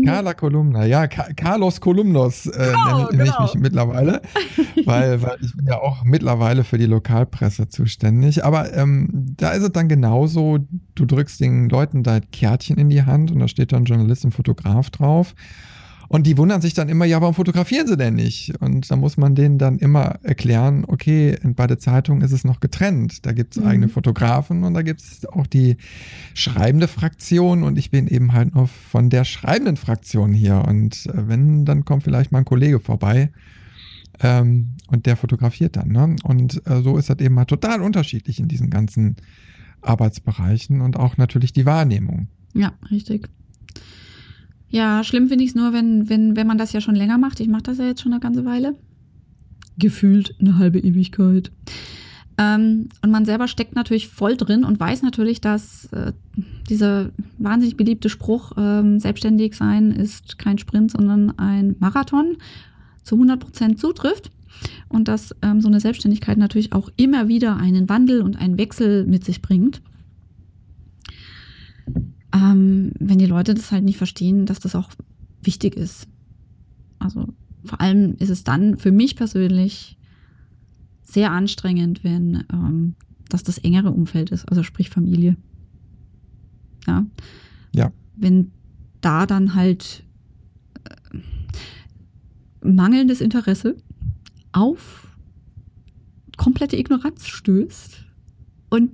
Carla 0.06 0.34
Kolumna, 0.34 0.86
ja, 0.86 1.08
Ka 1.08 1.28
Carlos 1.36 1.82
Kolumnos 1.82 2.46
äh, 2.46 2.52
genau, 2.52 2.98
nenne, 2.98 3.12
nenne 3.12 3.24
genau. 3.24 3.46
ich 3.46 3.54
mich 3.54 3.62
mittlerweile, 3.62 4.22
weil, 4.86 5.22
weil 5.22 5.38
ich 5.42 5.56
bin 5.56 5.68
ja 5.68 5.80
auch 5.80 6.04
mittlerweile 6.04 6.64
für 6.64 6.78
die 6.78 6.86
Lokalpresse 6.86 7.68
zuständig. 7.68 8.46
Aber 8.46 8.74
ähm, 8.74 9.10
da 9.38 9.52
ist 9.52 9.64
es 9.64 9.72
dann 9.72 9.88
genauso, 9.88 10.60
du 10.96 11.06
drückst 11.06 11.40
den 11.42 11.70
Leuten 11.70 12.04
da 12.04 12.20
Kärtchen 12.20 12.78
in 12.78 12.90
die 12.90 13.04
Hand 13.04 13.32
und 13.32 13.40
da 13.40 13.48
steht 13.48 13.72
dann 13.72 13.86
Journalist 13.86 14.26
und 14.26 14.32
Fotograf 14.32 14.90
drauf. 14.90 15.34
Und 16.12 16.28
die 16.28 16.38
wundern 16.38 16.60
sich 16.60 16.74
dann 16.74 16.90
immer, 16.90 17.06
ja, 17.06 17.22
warum 17.22 17.34
fotografieren 17.34 17.88
sie 17.88 17.96
denn 17.96 18.16
nicht? 18.16 18.54
Und 18.60 18.92
da 18.92 18.98
muss 18.98 19.16
man 19.16 19.34
denen 19.34 19.58
dann 19.58 19.80
immer 19.80 20.20
erklären, 20.24 20.84
okay, 20.86 21.38
bei 21.42 21.68
der 21.68 21.80
Zeitung 21.80 22.20
ist 22.20 22.34
es 22.34 22.44
noch 22.44 22.60
getrennt. 22.60 23.26
Da 23.26 23.32
gibt 23.32 23.56
es 23.56 23.64
mhm. 23.64 23.70
eigene 23.70 23.88
Fotografen 23.88 24.66
und 24.66 24.74
da 24.74 24.82
gibt 24.82 25.00
es 25.00 25.26
auch 25.26 25.48
die 25.48 25.78
schreibende 26.34 26.90
Fraktion 26.90 27.64
und 27.64 27.78
ich 27.78 27.92
bin 27.92 28.08
eben 28.08 28.34
halt 28.34 28.54
noch 28.56 28.68
von 28.68 29.10
der 29.10 29.24
schreibenden 29.24 29.78
Fraktion 29.78 30.34
hier. 30.34 30.66
Und 30.68 31.06
äh, 31.06 31.30
wenn, 31.30 31.64
dann 31.64 31.86
kommt 31.86 32.04
vielleicht 32.04 32.34
mal 32.34 32.40
ein 32.40 32.46
Kollege 32.46 32.82
vorbei. 32.82 33.32
Ähm, 34.20 34.72
und 34.90 35.06
der 35.06 35.16
fotografiert 35.16 35.78
dann. 35.78 35.94
Ne? 35.94 36.18
Und 36.26 36.62
äh, 36.68 36.82
so 36.82 36.98
ist 36.98 37.10
das 37.10 37.20
eben 37.20 37.36
mal 37.36 37.46
total 37.46 37.82
unterschiedlich 37.82 38.42
in 38.42 38.50
diesen 38.50 38.70
ganzen 38.70 39.16
Arbeitsbereichen 39.80 40.82
und 40.82 40.98
auch 40.98 41.16
natürlich 41.16 41.54
die 41.54 41.66
Wahrnehmung. 41.66 42.28
Ja, 42.54 42.74
richtig. 42.92 43.30
Ja, 44.72 45.04
schlimm 45.04 45.28
finde 45.28 45.44
ich 45.44 45.52
es 45.52 45.56
nur, 45.56 45.74
wenn, 45.74 46.10
wenn, 46.10 46.38
wenn 46.38 46.48
man 46.48 46.58
das 46.58 46.72
ja 46.72 46.80
schon 46.80 46.96
länger 46.96 47.18
macht. 47.18 47.42
Ich 47.42 47.50
mache 47.50 47.64
das 47.64 47.78
ja 47.78 47.86
jetzt 47.86 48.02
schon 48.02 48.14
eine 48.14 48.22
ganze 48.22 48.46
Weile. 48.46 48.76
Gefühlt 49.78 50.34
eine 50.40 50.58
halbe 50.58 50.80
Ewigkeit. 50.80 51.52
Ähm, 52.38 52.88
und 53.02 53.12
man 53.12 53.26
selber 53.26 53.50
steckt 53.50 53.76
natürlich 53.76 54.08
voll 54.08 54.38
drin 54.38 54.64
und 54.64 54.80
weiß 54.80 55.02
natürlich, 55.02 55.42
dass 55.42 55.86
äh, 55.92 56.14
diese 56.70 57.12
wahnsinnig 57.38 57.76
beliebte 57.76 58.08
Spruch, 58.08 58.54
ähm, 58.58 59.00
selbstständig 59.00 59.56
sein 59.56 59.92
ist 59.92 60.38
kein 60.38 60.58
Sprint, 60.58 60.92
sondern 60.92 61.38
ein 61.38 61.76
Marathon, 61.80 62.38
zu 63.04 63.16
100 63.16 63.40
Prozent 63.40 63.80
zutrifft. 63.80 64.32
Und 64.88 65.10
dass 65.10 65.36
ähm, 65.42 65.60
so 65.60 65.68
eine 65.68 65.80
Selbstständigkeit 65.82 66.38
natürlich 66.38 66.72
auch 66.72 66.90
immer 66.96 67.28
wieder 67.28 67.58
einen 67.58 67.90
Wandel 67.90 68.22
und 68.22 68.38
einen 68.38 68.58
Wechsel 68.58 69.06
mit 69.06 69.26
sich 69.26 69.42
bringt. 69.42 69.82
Ähm, 72.34 72.94
wenn 73.00 73.18
die 73.18 73.26
Leute 73.26 73.54
das 73.54 73.72
halt 73.72 73.84
nicht 73.84 73.98
verstehen, 73.98 74.46
dass 74.46 74.60
das 74.60 74.76
auch 74.76 74.90
wichtig 75.42 75.76
ist. 75.76 76.08
Also 77.00 77.28
vor 77.64 77.82
allem 77.82 78.16
ist 78.18 78.30
es 78.30 78.44
dann 78.44 78.78
für 78.78 78.92
mich 78.92 79.16
persönlich 79.16 79.98
sehr 81.04 81.32
anstrengend, 81.32 82.04
wenn 82.04 82.46
ähm, 82.52 82.96
das 83.30 83.44
das 83.44 83.58
engere 83.58 83.92
Umfeld 83.92 84.30
ist, 84.32 84.48
also 84.50 84.64
sprich 84.64 84.90
Familie. 84.90 85.36
Ja. 86.88 87.06
Ja. 87.74 87.92
Wenn 88.16 88.52
da 89.02 89.26
dann 89.26 89.56
halt 89.56 90.04
äh, 90.84 91.18
mangelndes 92.66 93.22
Interesse 93.22 93.76
auf 94.52 95.16
komplette 96.38 96.78
Ignoranz 96.78 97.28
stößt 97.28 98.06
und 98.70 98.92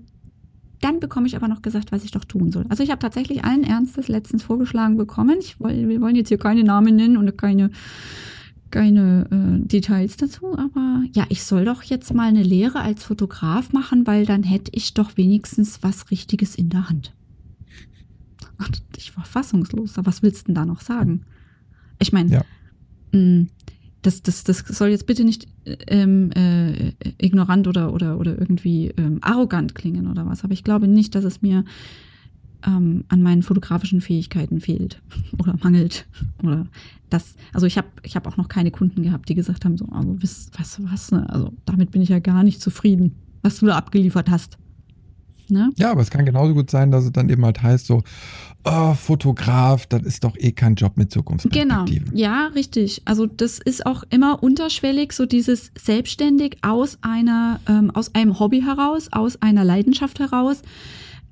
dann 0.82 1.00
bekomme 1.00 1.28
ich 1.28 1.36
aber 1.36 1.48
noch 1.48 1.62
gesagt, 1.62 1.92
was 1.92 2.04
ich 2.04 2.12
doch 2.12 2.26
tun 2.26 2.52
soll. 2.52 2.66
Also 2.70 2.84
ich 2.84 2.92
habe 2.92 3.00
tatsächlich 3.00 3.44
allen 3.44 3.64
Ernstes 3.64 4.08
letztens 4.08 4.44
vorgeschlagen 4.44 4.98
bekommen. 4.98 5.38
Ich 5.40 5.60
wir 5.60 6.02
wollen 6.02 6.16
jetzt 6.16 6.30
hier 6.30 6.38
keine 6.38 6.64
Namen 6.64 6.96
nennen 6.96 7.18
und 7.18 7.38
keine, 7.38 7.72
keine 8.70 9.28
äh, 9.32 9.68
Details 9.68 10.18
dazu, 10.18 10.58
aber 10.58 11.04
ja, 11.14 11.26
ich 11.30 11.44
soll 11.44 11.66
doch 11.66 11.84
jetzt 11.84 12.14
mal 12.14 12.28
eine 12.28 12.44
Lehre 12.44 12.82
als 12.82 13.04
Fotograf 13.04 13.74
machen, 13.74 14.06
weil 14.06 14.26
dann 14.26 14.44
hätte 14.44 14.72
ich 14.74 14.94
doch 14.94 15.18
wenigstens 15.18 15.82
was 15.82 16.12
Richtiges 16.12 16.56
in 16.56 16.70
der 16.70 16.90
Hand. 16.90 17.14
Und 18.60 18.82
ich 18.98 19.16
war 19.18 19.26
fassungslos. 19.26 19.94
Was 19.98 20.24
willst 20.24 20.44
du 20.44 20.46
denn 20.48 20.56
da 20.56 20.66
noch 20.66 20.82
sagen? 20.82 21.24
Ich 22.00 22.12
meine, 22.12 22.32
Ja. 22.32 22.42
Das, 24.02 24.22
das, 24.22 24.44
das 24.44 24.60
soll 24.60 24.90
jetzt 24.90 25.06
bitte 25.06 25.24
nicht 25.24 25.48
ähm, 25.88 26.32
äh, 26.32 26.94
ignorant 27.22 27.68
oder, 27.68 27.94
oder, 27.94 28.20
oder 28.20 28.38
irgendwie 28.38 28.90
ähm, 28.98 29.20
arrogant 29.22 29.76
klingen 29.76 30.08
oder 30.08 30.26
was, 30.26 30.44
aber 30.44 30.54
ich 30.54 30.64
glaube 30.64 30.88
nicht, 30.88 31.16
dass 31.16 31.24
es 31.24 31.42
mir 31.42 31.66
ähm, 32.66 33.06
an 33.08 33.22
meinen 33.22 33.44
fotografischen 33.44 34.02
Fähigkeiten 34.02 34.60
fehlt 34.60 35.02
oder 35.40 35.56
mangelt. 35.62 36.08
Oder 36.44 36.68
das, 37.10 37.36
also 37.54 37.66
ich 37.66 37.78
habe 37.78 37.88
ich 38.04 38.16
hab 38.16 38.28
auch 38.28 38.38
noch 38.38 38.50
keine 38.50 38.72
Kunden 38.72 39.02
gehabt, 39.02 39.30
die 39.30 39.36
gesagt 39.36 39.64
haben, 39.64 39.78
so, 39.78 39.86
also 39.92 40.18
was, 40.22 40.52
was, 40.58 40.84
was, 40.84 41.12
ne? 41.12 41.28
Also 41.30 41.54
damit 41.66 41.92
bin 41.92 42.02
ich 42.02 42.10
ja 42.10 42.20
gar 42.20 42.44
nicht 42.44 42.62
zufrieden, 42.62 43.16
was 43.42 43.60
du 43.60 43.66
da 43.66 43.78
abgeliefert 43.78 44.30
hast. 44.30 44.58
Ne? 45.50 45.72
Ja, 45.78 45.92
aber 45.92 46.02
es 46.02 46.10
kann 46.10 46.26
genauso 46.26 46.54
gut 46.54 46.70
sein, 46.70 46.92
dass 46.92 47.06
es 47.06 47.12
dann 47.14 47.30
eben 47.30 47.46
halt 47.46 47.64
heißt 47.64 47.86
so, 47.86 48.04
oh, 48.70 48.94
Fotograf, 48.94 49.86
das 49.88 50.04
ist 50.04 50.24
doch 50.24 50.36
eh 50.38 50.52
kein 50.52 50.76
Job 50.76 50.98
mit 50.98 51.12
Genau, 51.12 51.22
Zukunftsperspektive. 51.22 52.12
ja, 52.14 52.48
richtig. 52.48 53.02
Also 53.06 53.26
das 53.26 53.60
ist 53.60 53.86
auch 53.86 54.04
immer 54.10 54.44
unterschwellig, 54.44 55.14
so 55.14 55.26
dieses 55.26 55.72
selbstständig 55.80 56.58
aus 56.62 56.98
einer, 57.02 57.60
ähm, 57.68 57.92
aus 57.92 58.14
einem 58.16 58.40
Hobby 58.40 58.62
heraus, 58.62 59.10
aus 59.12 59.42
einer 59.42 59.64
Leidenschaft 59.64 60.20
heraus. 60.20 60.62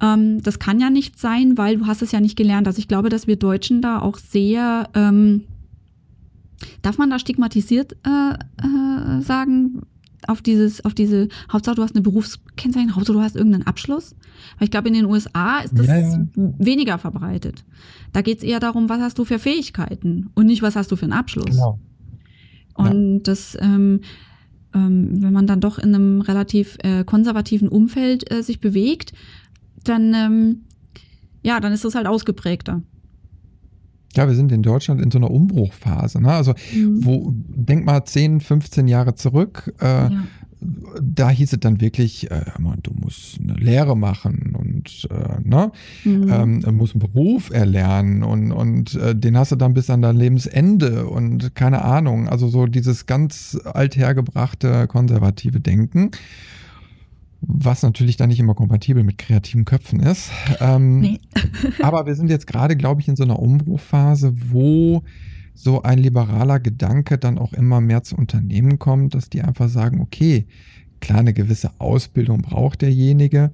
Ähm, 0.01 0.41
das 0.43 0.59
kann 0.59 0.79
ja 0.79 0.89
nicht 0.89 1.19
sein, 1.19 1.57
weil 1.57 1.77
du 1.77 1.87
hast 1.87 2.01
es 2.01 2.11
ja 2.11 2.19
nicht 2.19 2.35
gelernt. 2.37 2.67
Also 2.67 2.79
ich 2.79 2.87
glaube, 2.87 3.09
dass 3.09 3.27
wir 3.27 3.35
Deutschen 3.37 3.81
da 3.81 3.99
auch 3.99 4.17
sehr, 4.17 4.89
ähm, 4.93 5.43
darf 6.81 6.97
man 6.97 7.09
da 7.09 7.19
stigmatisiert 7.19 7.93
äh, 8.05 8.33
äh, 8.65 9.21
sagen, 9.21 9.81
auf 10.27 10.41
dieses, 10.41 10.83
auf 10.83 10.93
diese, 10.93 11.27
Hauptsache 11.51 11.75
du 11.75 11.83
hast 11.83 11.95
eine 11.95 12.01
Berufskennzeichnung, 12.01 12.95
Hauptsache 12.95 13.17
du 13.17 13.21
hast 13.21 13.35
irgendeinen 13.35 13.67
Abschluss. 13.67 14.15
Weil 14.57 14.65
ich 14.65 14.71
glaube, 14.71 14.87
in 14.87 14.93
den 14.93 15.05
USA 15.05 15.59
ist 15.59 15.77
das 15.77 15.87
Ja, 15.87 15.97
ja. 15.97 16.27
weniger 16.35 16.97
verbreitet. 16.97 17.63
Da 18.13 18.21
geht 18.21 18.39
es 18.39 18.43
eher 18.43 18.59
darum, 18.59 18.89
was 18.89 18.99
hast 18.99 19.17
du 19.17 19.25
für 19.25 19.39
Fähigkeiten 19.39 20.29
und 20.35 20.45
nicht, 20.45 20.61
was 20.61 20.75
hast 20.75 20.91
du 20.91 20.95
für 20.95 21.05
einen 21.05 21.13
Abschluss. 21.13 21.57
Genau. 21.57 21.79
Und 22.75 23.23
das, 23.23 23.57
ähm, 23.61 24.01
ähm, 24.73 25.21
wenn 25.21 25.33
man 25.33 25.47
dann 25.47 25.61
doch 25.61 25.79
in 25.79 25.95
einem 25.95 26.21
relativ 26.21 26.77
äh, 26.83 27.03
konservativen 27.03 27.69
Umfeld 27.69 28.29
äh, 28.31 28.43
sich 28.43 28.59
bewegt, 28.59 29.13
dann, 29.83 30.13
ähm, 30.13 30.61
ja, 31.41 31.59
dann 31.59 31.71
ist 31.71 31.85
das 31.85 31.95
halt 31.95 32.07
ausgeprägter. 32.07 32.81
Ja, 34.15 34.27
wir 34.27 34.35
sind 34.35 34.51
in 34.51 34.61
Deutschland 34.61 35.01
in 35.01 35.11
so 35.11 35.17
einer 35.17 35.31
Umbruchphase. 35.31 36.21
Ne? 36.21 36.31
Also, 36.31 36.53
wo, 36.99 37.33
denk 37.33 37.85
mal 37.85 38.03
10, 38.05 38.39
15 38.41 38.87
Jahre 38.87 39.15
zurück, 39.15 39.73
äh, 39.81 39.85
Ja. 39.85 40.11
da 41.01 41.29
hieß 41.29 41.53
es 41.53 41.59
dann 41.59 41.79
wirklich, 41.81 42.31
äh, 42.31 42.45
du 42.81 42.91
musst 42.99 43.39
eine 43.39 43.53
Lehre 43.53 43.95
machen 43.95 44.55
und 44.57 45.07
äh, 45.11 45.41
ne, 45.47 45.71
Mhm. 46.05 46.61
ähm, 46.65 46.75
musst 46.77 46.95
einen 46.95 47.01
Beruf 47.01 47.51
erlernen 47.51 48.23
und, 48.23 48.51
und 48.51 48.95
äh, 48.95 49.13
den 49.15 49.37
hast 49.37 49.51
du 49.51 49.57
dann 49.57 49.73
bis 49.73 49.89
an 49.89 50.01
dein 50.01 50.15
Lebensende 50.15 51.05
und 51.07 51.53
keine 51.55 51.83
Ahnung. 51.83 52.27
Also 52.29 52.47
so 52.47 52.65
dieses 52.67 53.05
ganz 53.05 53.57
althergebrachte 53.65 54.87
konservative 54.87 55.59
Denken, 55.59 56.11
was 57.47 57.83
natürlich 57.83 58.17
dann 58.17 58.29
nicht 58.29 58.39
immer 58.39 58.55
kompatibel 58.55 59.03
mit 59.03 59.17
kreativen 59.17 59.65
Köpfen 59.65 59.99
ist. 59.99 60.31
Ähm, 60.59 60.99
Nee. 60.99 61.19
aber 61.81 62.05
wir 62.05 62.15
sind 62.15 62.29
jetzt 62.29 62.47
gerade, 62.47 62.75
glaube 62.75 63.01
ich, 63.01 63.07
in 63.07 63.15
so 63.15 63.23
einer 63.23 63.39
Umbruchphase, 63.39 64.33
wo 64.51 65.03
so 65.53 65.83
ein 65.83 65.99
liberaler 65.99 66.59
Gedanke 66.59 67.17
dann 67.17 67.37
auch 67.37 67.53
immer 67.53 67.81
mehr 67.81 68.03
zu 68.03 68.15
Unternehmen 68.15 68.77
kommt, 68.77 69.15
dass 69.15 69.29
die 69.29 69.41
einfach 69.41 69.69
sagen, 69.69 70.01
okay, 70.01 70.47
klar, 70.99 71.19
eine 71.19 71.33
gewisse 71.33 71.71
Ausbildung 71.79 72.41
braucht 72.41 72.81
derjenige, 72.81 73.51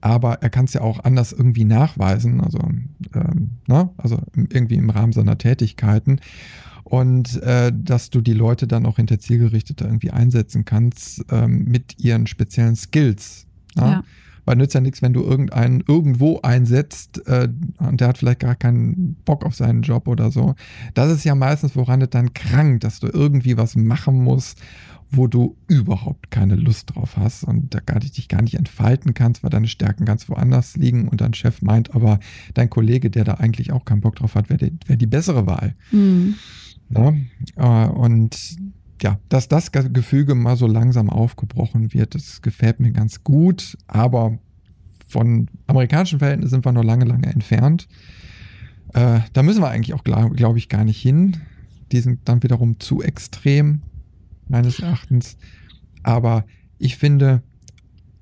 aber 0.00 0.42
er 0.42 0.50
kann 0.50 0.66
es 0.66 0.72
ja 0.72 0.80
auch 0.80 1.04
anders 1.04 1.32
irgendwie 1.32 1.64
nachweisen, 1.64 2.40
also, 2.40 2.58
ähm, 3.14 3.50
ne? 3.66 3.90
also 3.96 4.18
irgendwie 4.34 4.76
im 4.76 4.90
Rahmen 4.90 5.12
seiner 5.12 5.36
Tätigkeiten. 5.36 6.20
Und 6.90 7.40
äh, 7.42 7.72
dass 7.72 8.10
du 8.10 8.20
die 8.20 8.32
Leute 8.32 8.66
dann 8.66 8.84
auch 8.84 8.96
hinter 8.96 9.20
zielgerichteter 9.20 9.84
irgendwie 9.86 10.10
einsetzen 10.10 10.64
kannst 10.64 11.24
ähm, 11.30 11.64
mit 11.64 12.02
ihren 12.02 12.26
speziellen 12.26 12.74
Skills. 12.74 13.46
ne? 13.76 13.82
Ja. 13.82 14.04
Weil 14.44 14.56
nützt 14.56 14.74
ja 14.74 14.80
nichts, 14.80 15.00
wenn 15.00 15.12
du 15.12 15.22
irgendeinen 15.22 15.84
irgendwo 15.86 16.40
einsetzt 16.40 17.24
äh, 17.28 17.48
und 17.78 18.00
der 18.00 18.08
hat 18.08 18.18
vielleicht 18.18 18.40
gar 18.40 18.56
keinen 18.56 19.14
Bock 19.24 19.44
auf 19.44 19.54
seinen 19.54 19.82
Job 19.82 20.08
oder 20.08 20.32
so. 20.32 20.56
Das 20.94 21.12
ist 21.12 21.22
ja 21.22 21.36
meistens, 21.36 21.76
woran 21.76 22.02
es 22.02 22.10
dann 22.10 22.34
krankt, 22.34 22.82
dass 22.82 22.98
du 22.98 23.06
irgendwie 23.06 23.56
was 23.56 23.76
machen 23.76 24.24
musst, 24.24 24.60
wo 25.12 25.28
du 25.28 25.56
überhaupt 25.68 26.32
keine 26.32 26.56
Lust 26.56 26.94
drauf 26.94 27.16
hast 27.16 27.44
und 27.44 27.72
da 27.74 27.78
gar 27.78 28.00
nicht, 28.00 28.16
dich 28.16 28.26
gar 28.26 28.42
nicht 28.42 28.54
entfalten 28.54 29.14
kannst, 29.14 29.44
weil 29.44 29.50
deine 29.50 29.68
Stärken 29.68 30.04
ganz 30.04 30.28
woanders 30.28 30.76
liegen 30.76 31.06
und 31.06 31.20
dein 31.20 31.34
Chef 31.34 31.62
meint, 31.62 31.94
aber 31.94 32.18
dein 32.54 32.70
Kollege, 32.70 33.10
der 33.10 33.22
da 33.22 33.34
eigentlich 33.34 33.70
auch 33.70 33.84
keinen 33.84 34.00
Bock 34.00 34.16
drauf 34.16 34.34
hat, 34.34 34.50
wäre 34.50 34.70
die, 34.70 34.72
wär 34.86 34.96
die 34.96 35.06
bessere 35.06 35.46
Wahl. 35.46 35.74
Mhm. 35.92 36.34
Ne? 36.90 37.26
Äh, 37.56 37.88
Und 37.88 38.56
ja, 39.02 39.18
dass 39.28 39.48
das 39.48 39.72
Ge- 39.72 39.88
Gefüge 39.90 40.34
mal 40.34 40.56
so 40.56 40.66
langsam 40.66 41.08
aufgebrochen 41.08 41.94
wird, 41.94 42.14
das 42.14 42.42
gefällt 42.42 42.80
mir 42.80 42.90
ganz 42.92 43.24
gut, 43.24 43.78
aber 43.86 44.38
von 45.06 45.48
amerikanischen 45.66 46.18
Verhältnissen 46.18 46.50
sind 46.50 46.64
wir 46.66 46.72
noch 46.72 46.84
lange, 46.84 47.04
lange 47.06 47.26
entfernt. 47.32 47.88
Äh, 48.92 49.20
da 49.32 49.42
müssen 49.42 49.62
wir 49.62 49.68
eigentlich 49.70 49.94
auch, 49.94 50.04
glaube 50.04 50.34
glaub 50.36 50.56
ich, 50.56 50.68
gar 50.68 50.84
nicht 50.84 51.00
hin. 51.00 51.38
Die 51.92 52.00
sind 52.00 52.20
dann 52.26 52.42
wiederum 52.42 52.78
zu 52.78 53.02
extrem, 53.02 53.82
meines 54.48 54.78
Erachtens. 54.80 55.36
Aber 56.02 56.44
ich 56.78 56.96
finde, 56.96 57.42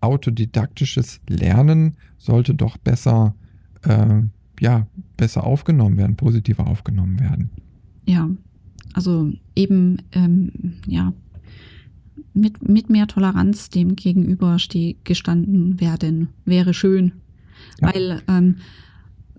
autodidaktisches 0.01 1.21
Lernen 1.29 1.97
sollte 2.19 2.55
doch 2.55 2.77
besser, 2.77 3.35
äh, 3.83 4.23
ja, 4.61 4.87
besser 5.17 5.45
aufgenommen 5.45 5.97
werden, 5.97 6.17
positiver 6.17 6.67
aufgenommen 6.67 7.21
werden. 7.21 7.51
Ja, 8.07 8.29
also 8.95 9.33
eben, 9.55 10.03
ähm, 10.13 10.75
ja, 10.87 11.13
mit, 12.35 12.69
mit 12.69 12.91
mehr 12.91 13.07
Toleranz 13.07 13.71
dem 13.71 13.97
gegenüber 13.97 14.57
gestanden 15.05 15.81
werden, 15.81 16.29
wäre 16.45 16.75
schön. 16.75 17.13
Ja. 17.81 17.93
Weil 17.95 18.23
ähm, 18.29 18.57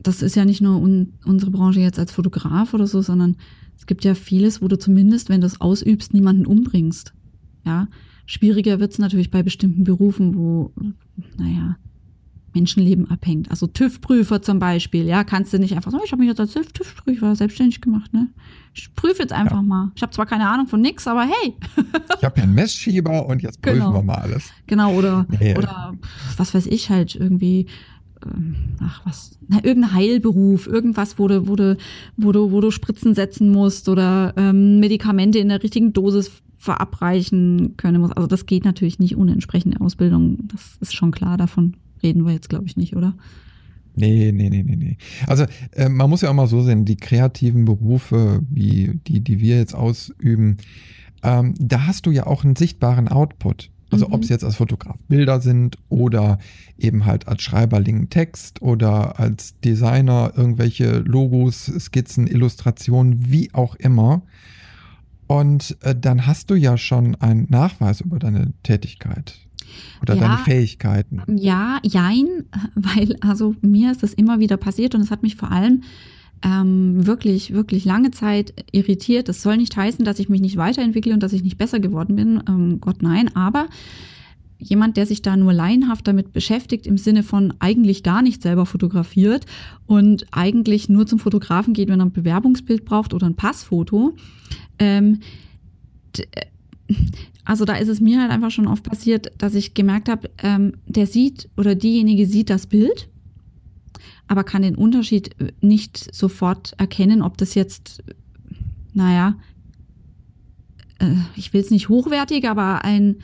das 0.01 0.21
ist 0.21 0.35
ja 0.35 0.45
nicht 0.45 0.61
nur 0.61 0.81
un 0.81 1.13
unsere 1.25 1.51
Branche 1.51 1.79
jetzt 1.79 1.99
als 1.99 2.11
Fotograf 2.11 2.73
oder 2.73 2.87
so, 2.87 3.01
sondern 3.01 3.35
es 3.77 3.85
gibt 3.85 4.03
ja 4.03 4.15
vieles, 4.15 4.61
wo 4.61 4.67
du 4.67 4.77
zumindest, 4.77 5.29
wenn 5.29 5.41
du 5.41 5.47
es 5.47 5.61
ausübst, 5.61 6.13
niemanden 6.13 6.45
umbringst. 6.45 7.13
Ja, 7.65 7.87
schwieriger 8.25 8.79
wird 8.79 8.91
es 8.91 8.99
natürlich 8.99 9.31
bei 9.31 9.43
bestimmten 9.43 9.83
Berufen, 9.83 10.35
wo, 10.35 10.73
naja, 11.37 11.77
Menschenleben 12.59 13.09
abhängt. 13.09 13.49
Also 13.51 13.67
TÜV-Prüfer 13.67 14.41
zum 14.41 14.59
Beispiel, 14.59 15.05
ja, 15.05 15.23
kannst 15.23 15.53
du 15.53 15.59
nicht 15.59 15.75
einfach 15.75 15.91
sagen, 15.91 16.03
ich 16.05 16.11
habe 16.11 16.19
mich 16.21 16.27
jetzt 16.29 16.41
als 16.41 16.53
TÜV-Prüfer 16.53 17.35
selbstständig 17.35 17.79
gemacht, 17.79 18.13
ne? 18.13 18.27
Ich 18.73 18.93
prüfe 18.95 19.21
jetzt 19.21 19.31
einfach 19.33 19.57
Ja. 19.57 19.61
mal. 19.61 19.91
Ich 19.95 20.01
habe 20.01 20.11
zwar 20.11 20.25
keine 20.25 20.47
Ahnung 20.49 20.67
von 20.67 20.81
nix, 20.81 21.07
aber 21.07 21.23
hey, 21.23 21.55
Ich 22.17 22.23
habe 22.23 22.37
ja 22.37 22.43
einen 22.43 22.53
Messschieber 22.53 23.25
und 23.27 23.41
jetzt 23.41 23.61
prüfen 23.61 23.79
Genau. 23.79 23.93
wir 23.93 24.03
mal 24.03 24.15
alles. 24.15 24.51
genau, 24.67 24.93
oder, 24.93 25.25
Nee. 25.39 25.57
oder 25.57 25.93
was 26.37 26.53
weiß 26.53 26.65
ich 26.67 26.89
halt, 26.89 27.15
irgendwie, 27.15 27.65
ähm, 28.25 28.55
ach 28.81 29.01
was, 29.05 29.37
na, 29.47 29.63
irgendein 29.63 29.93
Heilberuf, 29.93 30.67
irgendwas, 30.67 31.17
wo 31.17 31.27
du, 31.29 31.47
wo 31.47 31.55
du, 31.55 31.77
wo 32.17 32.31
du, 32.33 32.51
wo 32.51 32.59
du 32.61 32.71
Spritzen 32.71 33.15
setzen 33.15 33.49
musst 33.51 33.87
oder 33.89 34.33
ähm, 34.37 34.79
Medikamente 34.81 35.39
in 35.39 35.47
der 35.49 35.63
richtigen 35.63 35.93
Dosis 35.93 36.29
verabreichen 36.57 37.75
können 37.77 38.01
musst. 38.01 38.17
Also 38.17 38.27
das 38.27 38.45
geht 38.45 38.65
natürlich 38.65 38.99
nicht 38.99 39.15
ohne 39.17 39.31
entsprechende 39.31 39.79
Ausbildung. 39.79 40.39
Das 40.49 40.77
ist 40.81 40.93
schon 40.93 41.11
klar, 41.11 41.37
davon 41.37 41.75
reden 42.03 42.25
wir 42.25 42.33
jetzt, 42.33 42.49
glaube 42.49 42.65
ich, 42.65 42.77
nicht, 42.77 42.95
oder? 42.95 43.15
Nee, 43.95 44.31
nee, 44.31 44.49
nee, 44.49 44.63
nee, 44.63 44.75
nee. 44.75 44.97
Also 45.27 45.45
äh, 45.73 45.89
man 45.89 46.09
muss 46.09 46.21
ja 46.21 46.29
auch 46.29 46.33
mal 46.33 46.47
so 46.47 46.61
sehen, 46.61 46.85
die 46.85 46.95
kreativen 46.95 47.65
Berufe, 47.65 48.41
wie 48.49 48.99
die, 49.07 49.19
die 49.21 49.39
wir 49.39 49.57
jetzt 49.57 49.75
ausüben, 49.75 50.57
ähm, 51.23 51.53
da 51.59 51.85
hast 51.85 52.05
du 52.05 52.11
ja 52.11 52.25
auch 52.25 52.43
einen 52.43 52.55
sichtbaren 52.55 53.07
Output. 53.09 53.71
Also 53.91 54.07
mhm. 54.07 54.13
ob 54.13 54.23
es 54.23 54.29
jetzt 54.29 54.43
als 54.43 54.55
Fotograf 54.55 54.97
Bilder 55.07 55.41
sind 55.41 55.77
oder 55.89 56.37
eben 56.77 57.05
halt 57.05 57.27
als 57.27 57.41
Schreiberling 57.41 58.09
Text 58.09 58.61
oder 58.61 59.19
als 59.19 59.59
Designer 59.59 60.31
irgendwelche 60.35 60.99
Logos, 60.99 61.65
Skizzen, 61.65 62.27
Illustrationen, 62.27 63.31
wie 63.31 63.53
auch 63.53 63.75
immer. 63.75 64.21
Und 65.27 65.77
äh, 65.81 65.95
dann 65.95 66.25
hast 66.25 66.49
du 66.49 66.55
ja 66.55 66.77
schon 66.77 67.15
einen 67.15 67.47
Nachweis 67.49 68.01
über 68.01 68.17
deine 68.19 68.53
Tätigkeit 68.63 69.48
oder 70.01 70.15
ja, 70.15 70.21
deine 70.21 70.37
Fähigkeiten. 70.39 71.21
Ja, 71.35 71.79
jein, 71.83 72.45
weil 72.75 73.15
also 73.21 73.55
mir 73.61 73.91
ist 73.91 74.03
das 74.03 74.13
immer 74.13 74.39
wieder 74.39 74.57
passiert 74.57 74.95
und 74.95 75.01
es 75.01 75.11
hat 75.11 75.23
mich 75.23 75.35
vor 75.35 75.51
allem 75.51 75.83
ähm, 76.43 77.05
wirklich, 77.05 77.53
wirklich 77.53 77.85
lange 77.85 78.11
Zeit 78.11 78.53
irritiert. 78.71 79.27
Das 79.27 79.41
soll 79.41 79.57
nicht 79.57 79.75
heißen, 79.75 80.05
dass 80.05 80.19
ich 80.19 80.29
mich 80.29 80.41
nicht 80.41 80.57
weiterentwickle 80.57 81.13
und 81.13 81.21
dass 81.21 81.33
ich 81.33 81.43
nicht 81.43 81.57
besser 81.57 81.79
geworden 81.79 82.15
bin. 82.15 82.43
Ähm, 82.47 82.79
Gott 82.79 83.01
nein, 83.01 83.35
aber 83.35 83.67
jemand, 84.59 84.97
der 84.97 85.05
sich 85.05 85.21
da 85.21 85.37
nur 85.37 85.53
laienhaft 85.53 86.07
damit 86.07 86.33
beschäftigt, 86.33 86.85
im 86.85 86.97
Sinne 86.97 87.23
von 87.23 87.53
eigentlich 87.59 88.03
gar 88.03 88.21
nicht 88.21 88.41
selber 88.41 88.65
fotografiert 88.65 89.45
und 89.87 90.25
eigentlich 90.31 90.89
nur 90.89 91.07
zum 91.07 91.19
Fotografen 91.19 91.73
geht, 91.73 91.89
wenn 91.89 92.01
er 92.01 92.07
ein 92.07 92.11
Bewerbungsbild 92.11 92.85
braucht 92.85 93.13
oder 93.13 93.25
ein 93.25 93.35
Passfoto. 93.35 94.15
Ähm, 94.77 95.19
also 97.45 97.65
da 97.65 97.75
ist 97.75 97.87
es 97.87 97.99
mir 97.99 98.21
halt 98.21 98.31
einfach 98.31 98.51
schon 98.51 98.67
oft 98.67 98.83
passiert, 98.83 99.31
dass 99.37 99.55
ich 99.55 99.73
gemerkt 99.73 100.09
habe, 100.09 100.29
ähm, 100.43 100.73
der 100.85 101.07
sieht 101.07 101.49
oder 101.57 101.75
diejenige 101.75 102.25
sieht 102.25 102.49
das 102.49 102.67
Bild 102.67 103.09
aber 104.29 104.43
kann 104.43 104.61
den 104.61 104.75
Unterschied 104.75 105.35
äh, 105.41 105.51
nicht 105.59 106.15
sofort 106.15 106.73
erkennen, 106.77 107.21
ob 107.21 107.37
das 107.37 107.55
jetzt, 107.55 108.03
naja, 108.93 109.35
äh, 110.99 111.15
ich 111.35 111.51
will 111.51 111.61
es 111.61 111.71
nicht 111.71 111.89
hochwertig, 111.89 112.47
aber 112.47 112.85
ein, 112.85 113.17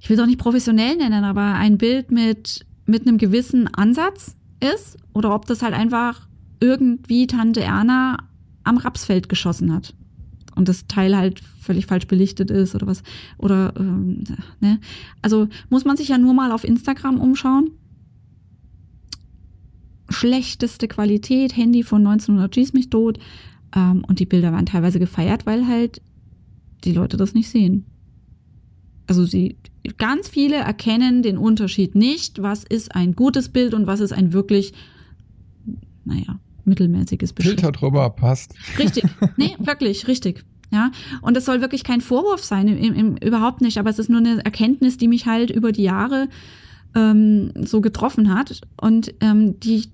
ich 0.00 0.08
will 0.08 0.16
es 0.16 0.22
auch 0.22 0.26
nicht 0.26 0.40
professionell 0.40 0.96
nennen, 0.96 1.22
aber 1.22 1.54
ein 1.54 1.78
Bild 1.78 2.10
mit, 2.10 2.64
mit 2.86 3.06
einem 3.06 3.18
gewissen 3.18 3.72
Ansatz 3.72 4.34
ist 4.58 4.96
oder 5.12 5.34
ob 5.34 5.44
das 5.46 5.62
halt 5.62 5.74
einfach 5.74 6.26
irgendwie 6.60 7.26
Tante 7.26 7.62
Erna 7.62 8.16
am 8.64 8.78
Rapsfeld 8.78 9.28
geschossen 9.28 9.72
hat 9.72 9.94
und 10.56 10.68
das 10.68 10.86
Teil 10.88 11.16
halt 11.16 11.40
völlig 11.60 11.86
falsch 11.86 12.06
belichtet 12.06 12.50
ist 12.50 12.74
oder 12.74 12.86
was 12.86 13.02
oder 13.38 13.72
ähm, 13.78 14.24
ne 14.60 14.80
also 15.22 15.48
muss 15.70 15.84
man 15.84 15.96
sich 15.96 16.08
ja 16.08 16.18
nur 16.18 16.34
mal 16.34 16.50
auf 16.50 16.64
Instagram 16.64 17.20
umschauen 17.20 17.70
schlechteste 20.08 20.88
Qualität, 20.88 21.56
Handy 21.56 21.82
von 21.82 22.06
1900 22.06 22.54
schieß 22.54 22.72
mich 22.72 22.90
tot. 22.90 23.18
Ähm, 23.74 24.04
und 24.06 24.20
die 24.20 24.26
Bilder 24.26 24.52
waren 24.52 24.66
teilweise 24.66 24.98
gefeiert, 24.98 25.46
weil 25.46 25.66
halt 25.66 26.00
die 26.84 26.92
Leute 26.92 27.16
das 27.16 27.34
nicht 27.34 27.48
sehen. 27.48 27.86
Also 29.06 29.24
sie, 29.24 29.56
ganz 29.98 30.28
viele 30.28 30.56
erkennen 30.56 31.22
den 31.22 31.38
Unterschied 31.38 31.94
nicht, 31.94 32.42
was 32.42 32.64
ist 32.64 32.94
ein 32.94 33.14
gutes 33.14 33.48
Bild 33.48 33.72
und 33.72 33.86
was 33.86 34.00
ist 34.00 34.12
ein 34.12 34.32
wirklich, 34.32 34.72
naja, 36.04 36.40
mittelmäßiges 36.66 37.32
Bild. 37.32 37.48
Filter 37.48 37.72
drüber 37.72 38.10
passt. 38.10 38.54
Richtig. 38.78 39.04
Nee, 39.36 39.56
wirklich, 39.58 40.08
richtig. 40.08 40.44
Ja, 40.72 40.90
und 41.22 41.36
das 41.36 41.44
soll 41.44 41.60
wirklich 41.60 41.84
kein 41.84 42.00
Vorwurf 42.00 42.42
sein, 42.42 42.66
im, 42.66 42.94
im, 42.94 43.16
überhaupt 43.18 43.60
nicht, 43.60 43.78
aber 43.78 43.88
es 43.88 43.98
ist 43.98 44.10
nur 44.10 44.18
eine 44.18 44.44
Erkenntnis, 44.44 44.96
die 44.96 45.06
mich 45.06 45.26
halt 45.26 45.50
über 45.50 45.70
die 45.70 45.84
Jahre 45.84 46.28
ähm, 46.94 47.52
so 47.64 47.80
getroffen 47.80 48.34
hat 48.34 48.60
und 48.80 49.14
ähm, 49.20 49.60
die 49.60 49.76
ich 49.76 49.90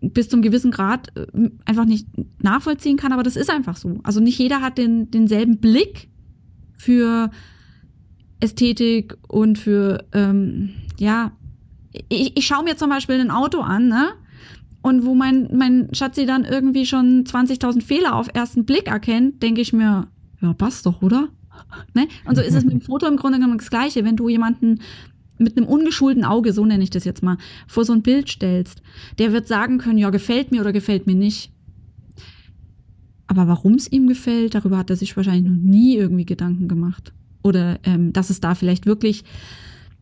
bis 0.00 0.28
zum 0.28 0.42
gewissen 0.42 0.70
Grad 0.70 1.16
äh, 1.16 1.26
einfach 1.64 1.84
nicht 1.84 2.06
nachvollziehen 2.42 2.96
kann, 2.96 3.12
aber 3.12 3.22
das 3.22 3.36
ist 3.36 3.50
einfach 3.50 3.76
so. 3.76 4.00
Also 4.02 4.20
nicht 4.20 4.38
jeder 4.38 4.60
hat 4.60 4.78
den, 4.78 5.10
denselben 5.10 5.58
Blick 5.58 6.08
für 6.76 7.30
Ästhetik 8.40 9.16
und 9.26 9.58
für, 9.58 10.04
ähm, 10.12 10.70
ja, 10.98 11.32
ich, 12.08 12.36
ich 12.36 12.46
schaue 12.46 12.64
mir 12.64 12.76
zum 12.76 12.90
Beispiel 12.90 13.20
ein 13.20 13.30
Auto 13.30 13.60
an, 13.60 13.88
ne? 13.88 14.10
Und 14.80 15.04
wo 15.04 15.14
mein, 15.14 15.48
mein 15.52 15.88
Schatzi 15.92 16.24
dann 16.24 16.44
irgendwie 16.44 16.86
schon 16.86 17.24
20.000 17.24 17.82
Fehler 17.82 18.14
auf 18.14 18.28
ersten 18.32 18.64
Blick 18.64 18.86
erkennt, 18.86 19.42
denke 19.42 19.60
ich 19.60 19.72
mir, 19.72 20.08
ja, 20.40 20.52
passt 20.54 20.86
doch, 20.86 21.02
oder? 21.02 21.28
Ne? 21.94 22.06
Und 22.24 22.36
so 22.36 22.42
ist 22.42 22.54
es 22.54 22.64
mit 22.64 22.72
dem 22.72 22.80
Foto 22.80 23.06
im 23.06 23.16
Grunde 23.16 23.38
genommen 23.38 23.58
das 23.58 23.70
Gleiche. 23.70 24.04
Wenn 24.04 24.16
du 24.16 24.28
jemanden 24.28 24.80
mit 25.38 25.56
einem 25.56 25.66
ungeschulten 25.66 26.24
Auge, 26.24 26.52
so 26.52 26.64
nenne 26.64 26.82
ich 26.82 26.90
das 26.90 27.04
jetzt 27.04 27.22
mal, 27.22 27.38
vor 27.66 27.84
so 27.84 27.92
ein 27.92 28.02
Bild 28.02 28.28
stellst, 28.28 28.82
der 29.18 29.32
wird 29.32 29.48
sagen 29.48 29.78
können, 29.78 29.98
ja, 29.98 30.10
gefällt 30.10 30.50
mir 30.50 30.60
oder 30.60 30.72
gefällt 30.72 31.06
mir 31.06 31.14
nicht. 31.14 31.52
Aber 33.26 33.46
warum 33.46 33.74
es 33.74 33.90
ihm 33.90 34.08
gefällt, 34.08 34.54
darüber 34.54 34.78
hat 34.78 34.90
er 34.90 34.96
sich 34.96 35.16
wahrscheinlich 35.16 35.50
noch 35.50 35.56
nie 35.56 35.96
irgendwie 35.96 36.24
Gedanken 36.24 36.66
gemacht. 36.66 37.12
Oder 37.42 37.78
ähm, 37.84 38.12
dass 38.12 38.30
es 38.30 38.40
da 38.40 38.54
vielleicht 38.54 38.86
wirklich 38.86 39.24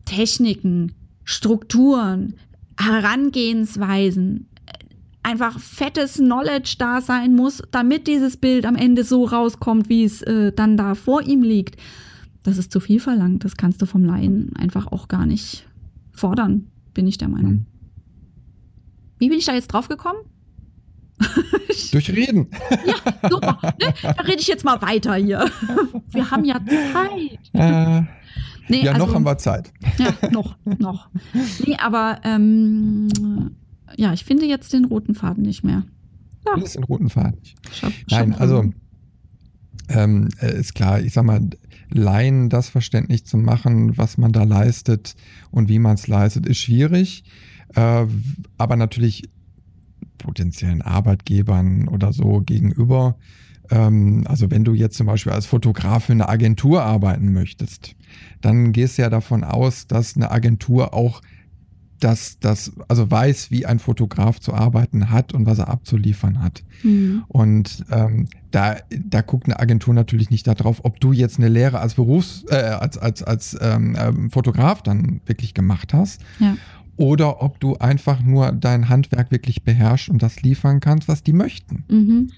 Techniken, 0.05 0.93
Strukturen, 1.23 2.35
Herangehensweisen, 2.79 4.47
einfach 5.27 5.59
fettes 5.59 6.15
Knowledge 6.15 6.75
da 6.79 7.01
sein 7.01 7.35
muss, 7.35 7.61
damit 7.71 8.07
dieses 8.07 8.37
Bild 8.37 8.65
am 8.65 8.75
Ende 8.75 9.03
so 9.03 9.25
rauskommt, 9.25 9.89
wie 9.89 10.03
es 10.03 10.21
äh, 10.21 10.51
dann 10.53 10.77
da 10.77 10.95
vor 10.95 11.21
ihm 11.21 11.43
liegt 11.43 11.77
das 12.47 12.57
ist 12.57 12.71
zu 12.71 12.79
viel 12.79 13.01
verlangt. 13.01 13.43
Das 13.43 13.57
kannst 13.57 13.81
du 13.81 13.85
vom 13.85 14.05
Laien 14.05 14.55
einfach 14.57 14.87
auch 14.87 15.09
gar 15.09 15.25
nicht 15.25 15.67
fordern, 16.13 16.67
bin 16.93 17.05
ich 17.05 17.17
der 17.17 17.27
Meinung. 17.27 17.51
Mhm. 17.51 17.65
Wie 19.19 19.27
bin 19.27 19.37
ich 19.37 19.45
da 19.45 19.53
jetzt 19.53 19.67
drauf 19.67 19.89
gekommen? 19.89 20.19
Durch 21.91 22.09
Reden. 22.09 22.47
Ja, 22.85 23.29
super. 23.29 23.59
Ne? 23.81 23.93
Da 24.01 24.23
rede 24.23 24.39
ich 24.39 24.47
jetzt 24.47 24.63
mal 24.63 24.81
weiter 24.81 25.15
hier. 25.15 25.49
Wir 26.09 26.31
haben 26.31 26.45
ja 26.45 26.61
Zeit. 26.65 27.39
Äh, 27.51 28.01
nee, 28.69 28.85
ja, 28.85 28.93
also, 28.93 29.05
noch 29.05 29.13
haben 29.13 29.25
wir 29.25 29.37
Zeit. 29.37 29.73
Ja, 29.97 30.29
noch, 30.31 30.55
noch. 30.63 31.09
Nee, 31.65 31.75
aber 31.79 32.21
ähm, 32.23 33.09
ja, 33.95 34.13
ich 34.13 34.25
finde 34.25 34.45
jetzt 34.45 34.73
den 34.73 34.85
roten 34.85 35.15
Faden 35.15 35.43
nicht 35.43 35.63
mehr. 35.63 35.83
Ja. 36.45 36.55
Du 36.55 36.65
den 36.65 36.83
roten 36.83 37.09
Faden 37.09 37.39
nicht. 37.39 37.57
Nein, 38.09 38.33
also 38.33 38.71
ähm, 39.89 40.29
äh, 40.41 40.59
ist 40.59 40.75
klar, 40.75 41.01
ich 41.01 41.13
sag 41.13 41.23
mal, 41.25 41.41
Laien 41.89 42.49
das 42.49 42.69
verständlich 42.69 43.25
zu 43.25 43.37
machen, 43.37 43.97
was 43.97 44.17
man 44.17 44.33
da 44.33 44.43
leistet 44.43 45.15
und 45.51 45.69
wie 45.69 45.79
man 45.79 45.95
es 45.95 46.07
leistet, 46.07 46.45
ist 46.45 46.57
schwierig. 46.57 47.23
Äh, 47.75 48.05
aber 48.57 48.75
natürlich 48.75 49.29
potenziellen 50.17 50.81
Arbeitgebern 50.81 51.87
oder 51.87 52.11
so 52.11 52.41
gegenüber. 52.41 53.17
Ähm, 53.69 54.23
also 54.27 54.51
wenn 54.51 54.63
du 54.63 54.73
jetzt 54.73 54.97
zum 54.97 55.07
Beispiel 55.07 55.31
als 55.31 55.45
Fotograf 55.45 56.05
für 56.05 56.13
eine 56.13 56.29
Agentur 56.29 56.83
arbeiten 56.83 57.31
möchtest, 57.31 57.95
dann 58.41 58.71
gehst 58.73 58.97
du 58.97 59.03
ja 59.03 59.09
davon 59.09 59.43
aus, 59.43 59.87
dass 59.87 60.15
eine 60.15 60.31
Agentur 60.31 60.93
auch 60.93 61.21
dass 61.99 62.39
das 62.39 62.73
also 62.87 63.09
weiß, 63.09 63.51
wie 63.51 63.65
ein 63.65 63.79
Fotograf 63.79 64.39
zu 64.39 64.53
arbeiten 64.53 65.09
hat 65.09 65.33
und 65.33 65.45
was 65.45 65.59
er 65.59 65.69
abzuliefern 65.69 66.41
hat. 66.41 66.63
Mhm. 66.83 67.23
Und 67.27 67.85
ähm, 67.91 68.27
da, 68.51 68.77
da 68.89 69.21
guckt 69.21 69.45
eine 69.45 69.59
Agentur 69.59 69.93
natürlich 69.93 70.29
nicht 70.29 70.47
darauf, 70.47 70.85
ob 70.85 70.99
du 70.99 71.11
jetzt 71.11 71.39
eine 71.39 71.49
Lehre 71.49 71.79
als 71.79 71.95
Berufs, 71.95 72.45
äh, 72.49 72.55
als, 72.55 72.97
als, 72.97 73.23
als 73.23 73.57
ähm, 73.61 73.97
ähm, 73.99 74.31
Fotograf 74.31 74.81
dann 74.81 75.21
wirklich 75.25 75.53
gemacht 75.53 75.93
hast. 75.93 76.21
Ja. 76.39 76.55
Oder 76.97 77.43
ob 77.43 77.59
du 77.59 77.75
einfach 77.77 78.21
nur 78.21 78.51
dein 78.51 78.89
Handwerk 78.89 79.29
wirklich 79.31 79.63
beherrschst 79.63 80.09
und 80.09 80.23
das 80.23 80.41
liefern 80.41 80.79
kannst, 80.79 81.07
was 81.07 81.21
die 81.21 81.33
möchten. 81.33 81.83
Mhm. 81.89 82.31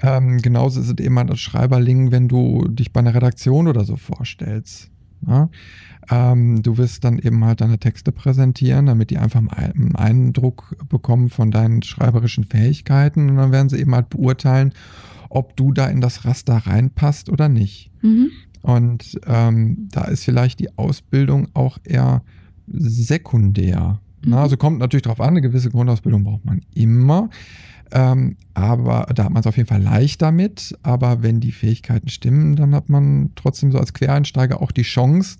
Ähm, 0.00 0.38
genauso 0.40 0.80
ist 0.80 0.88
es 0.88 1.04
eben 1.04 1.18
als 1.18 1.40
Schreiberling, 1.40 2.12
wenn 2.12 2.28
du 2.28 2.66
dich 2.68 2.92
bei 2.92 3.00
einer 3.00 3.14
Redaktion 3.14 3.66
oder 3.66 3.84
so 3.84 3.96
vorstellst. 3.96 4.90
Ja? 5.26 5.48
Ähm, 6.10 6.62
du 6.62 6.78
wirst 6.78 7.04
dann 7.04 7.18
eben 7.18 7.44
halt 7.44 7.60
deine 7.60 7.78
Texte 7.78 8.12
präsentieren, 8.12 8.86
damit 8.86 9.10
die 9.10 9.18
einfach 9.18 9.42
einen 9.50 9.94
Eindruck 9.94 10.76
bekommen 10.88 11.28
von 11.28 11.50
deinen 11.50 11.82
schreiberischen 11.82 12.44
Fähigkeiten 12.44 13.30
und 13.30 13.36
dann 13.36 13.52
werden 13.52 13.68
sie 13.68 13.78
eben 13.78 13.94
halt 13.94 14.08
beurteilen, 14.08 14.72
ob 15.28 15.56
du 15.56 15.72
da 15.72 15.86
in 15.86 16.00
das 16.00 16.24
Raster 16.24 16.56
reinpasst 16.56 17.28
oder 17.28 17.48
nicht. 17.48 17.90
Mhm. 18.02 18.30
Und 18.62 19.20
ähm, 19.26 19.88
da 19.92 20.04
ist 20.04 20.24
vielleicht 20.24 20.60
die 20.60 20.76
Ausbildung 20.78 21.48
auch 21.54 21.78
eher 21.84 22.22
sekundär. 22.66 24.00
Mhm. 24.24 24.30
Na, 24.30 24.42
also 24.42 24.56
kommt 24.56 24.78
natürlich 24.78 25.02
darauf 25.02 25.20
an, 25.20 25.28
eine 25.28 25.42
gewisse 25.42 25.70
Grundausbildung 25.70 26.24
braucht 26.24 26.44
man 26.44 26.62
immer. 26.74 27.30
Ähm, 27.92 28.36
aber 28.54 29.06
da 29.14 29.24
hat 29.24 29.32
man 29.32 29.40
es 29.40 29.46
auf 29.46 29.56
jeden 29.56 29.68
Fall 29.68 29.82
leicht 29.82 30.22
damit. 30.22 30.76
Aber 30.82 31.22
wenn 31.22 31.40
die 31.40 31.52
Fähigkeiten 31.52 32.08
stimmen, 32.08 32.56
dann 32.56 32.74
hat 32.74 32.88
man 32.88 33.30
trotzdem 33.34 33.70
so 33.72 33.78
als 33.78 33.94
Quereinsteiger 33.94 34.60
auch 34.60 34.72
die 34.72 34.82
Chance, 34.82 35.38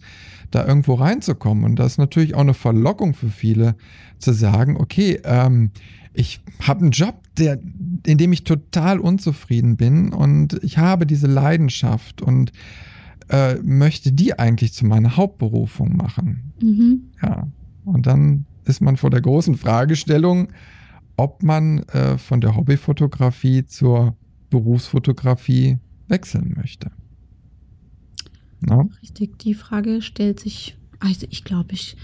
da 0.50 0.66
irgendwo 0.66 0.94
reinzukommen. 0.94 1.64
Und 1.64 1.76
das 1.78 1.92
ist 1.92 1.98
natürlich 1.98 2.34
auch 2.34 2.40
eine 2.40 2.54
Verlockung 2.54 3.14
für 3.14 3.28
viele, 3.28 3.74
zu 4.18 4.32
sagen, 4.32 4.76
okay, 4.76 5.20
ähm, 5.24 5.70
ich 6.14 6.40
habe 6.66 6.80
einen 6.80 6.90
Job, 6.90 7.14
der, 7.36 7.58
in 8.06 8.18
dem 8.18 8.32
ich 8.32 8.44
total 8.44 8.98
unzufrieden 8.98 9.76
bin 9.76 10.12
und 10.12 10.58
ich 10.64 10.78
habe 10.78 11.06
diese 11.06 11.28
Leidenschaft 11.28 12.22
und 12.22 12.50
äh, 13.28 13.54
möchte 13.56 14.10
die 14.10 14.38
eigentlich 14.38 14.72
zu 14.72 14.86
meiner 14.86 15.16
Hauptberufung 15.16 15.96
machen. 15.96 16.52
Mhm. 16.60 17.02
Ja. 17.22 17.46
Und 17.84 18.06
dann 18.06 18.46
ist 18.64 18.80
man 18.80 18.96
vor 18.96 19.10
der 19.10 19.20
großen 19.20 19.54
Fragestellung, 19.54 20.48
ob 21.18 21.42
man 21.42 21.80
äh, 21.88 22.16
von 22.16 22.40
der 22.40 22.56
Hobbyfotografie 22.56 23.66
zur 23.66 24.16
Berufsfotografie 24.48 25.78
wechseln 26.06 26.54
möchte. 26.56 26.90
No? 28.60 28.90
Richtig, 29.02 29.38
die 29.38 29.54
Frage 29.54 30.00
stellt 30.00 30.40
sich 30.40 30.78
also 31.00 31.26
ich 31.30 31.44
glaube, 31.44 31.74
ich, 31.74 31.96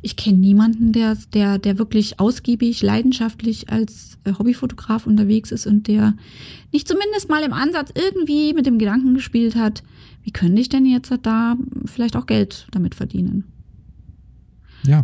ich 0.00 0.16
kenne 0.16 0.38
niemanden, 0.38 0.92
der, 0.92 1.16
der, 1.34 1.58
der 1.58 1.78
wirklich 1.78 2.18
ausgiebig, 2.18 2.82
leidenschaftlich 2.82 3.68
als 3.68 4.18
äh, 4.24 4.32
Hobbyfotograf 4.32 5.06
unterwegs 5.06 5.52
ist 5.52 5.66
und 5.66 5.86
der 5.86 6.14
nicht 6.72 6.88
zumindest 6.88 7.28
mal 7.28 7.42
im 7.42 7.52
Ansatz 7.52 7.92
irgendwie 7.94 8.54
mit 8.54 8.64
dem 8.64 8.78
Gedanken 8.78 9.14
gespielt 9.14 9.54
hat, 9.54 9.82
wie 10.22 10.30
könnte 10.30 10.60
ich 10.60 10.70
denn 10.70 10.86
jetzt 10.86 11.12
da 11.22 11.56
vielleicht 11.84 12.16
auch 12.16 12.26
Geld 12.26 12.68
damit 12.70 12.94
verdienen? 12.94 13.44
Ja. 14.86 15.02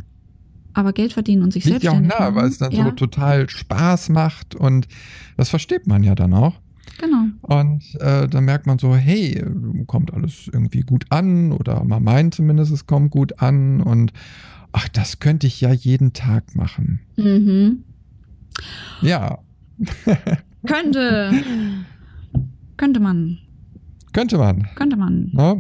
Aber 0.74 0.92
Geld 0.92 1.12
verdienen 1.12 1.42
und 1.42 1.52
sich 1.52 1.64
Liegt 1.64 1.82
selbstständig 1.82 2.10
ja 2.10 2.16
auch 2.16 2.32
nah, 2.32 2.34
weil 2.34 2.48
es 2.48 2.58
dann 2.58 2.72
ja. 2.72 2.84
so 2.84 2.90
total 2.90 3.48
Spaß 3.48 4.08
macht 4.10 4.54
und 4.54 4.88
das 5.37 5.48
versteht 5.48 5.87
man 5.87 6.02
ja 6.02 6.14
dann 6.14 6.34
auch. 6.34 6.60
Genau. 6.98 7.24
Und 7.42 7.82
äh, 8.00 8.28
dann 8.28 8.44
merkt 8.44 8.66
man 8.66 8.78
so, 8.78 8.94
hey, 8.94 9.42
kommt 9.87 10.12
alles 10.12 10.48
irgendwie 10.52 10.80
gut 10.80 11.06
an 11.10 11.52
oder 11.52 11.84
man 11.84 12.02
meint 12.02 12.34
zumindest, 12.34 12.72
es 12.72 12.87
kommt 12.87 13.10
gut 13.10 13.40
an 13.40 13.80
und 13.80 14.12
ach, 14.72 14.88
das 14.88 15.18
könnte 15.18 15.46
ich 15.46 15.60
ja 15.60 15.72
jeden 15.72 16.12
Tag 16.12 16.54
machen. 16.54 17.00
Mhm. 17.16 17.84
Ja. 19.00 19.38
könnte. 20.66 21.32
Könnte 22.76 23.00
man. 23.00 23.38
Könnte 24.12 24.38
man. 24.38 24.68
Könnte 24.74 24.96
man. 24.96 25.30
Na? 25.32 25.56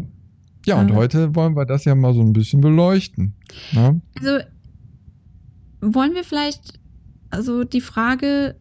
Ja, 0.66 0.80
und 0.80 0.90
äh. 0.90 0.94
heute 0.94 1.34
wollen 1.34 1.56
wir 1.56 1.66
das 1.66 1.84
ja 1.84 1.94
mal 1.94 2.14
so 2.14 2.20
ein 2.20 2.32
bisschen 2.32 2.60
beleuchten. 2.60 3.34
Na? 3.72 3.96
Also, 4.18 4.44
wollen 5.84 6.14
wir 6.14 6.24
vielleicht, 6.24 6.78
also 7.30 7.64
die 7.64 7.80
Frage 7.80 8.56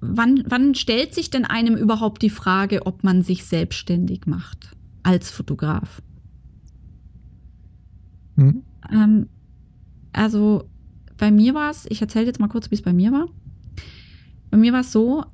wann, 0.00 0.44
wann 0.46 0.74
stellt 0.74 1.14
sich 1.14 1.30
denn 1.30 1.44
einem 1.44 1.76
überhaupt 1.76 2.22
die 2.22 2.30
Frage, 2.30 2.86
ob 2.86 3.04
man 3.04 3.22
sich 3.22 3.44
selbstständig 3.44 4.26
macht 4.26 4.70
als 5.02 5.30
Fotograf? 5.30 6.02
Hm? 8.36 8.62
Ähm, 8.90 9.26
also 10.12 10.64
bei 11.16 11.30
mir 11.30 11.54
war 11.54 11.70
es, 11.70 11.86
ich 11.88 12.00
erzähle 12.00 12.26
jetzt 12.26 12.40
mal 12.40 12.48
kurz, 12.48 12.70
wie 12.70 12.74
es 12.74 12.82
bei 12.82 12.92
mir 12.92 13.12
war. 13.12 13.26
Bei 14.50 14.56
mir 14.56 14.72
war 14.72 14.80
es 14.80 14.90
so, 14.90 15.24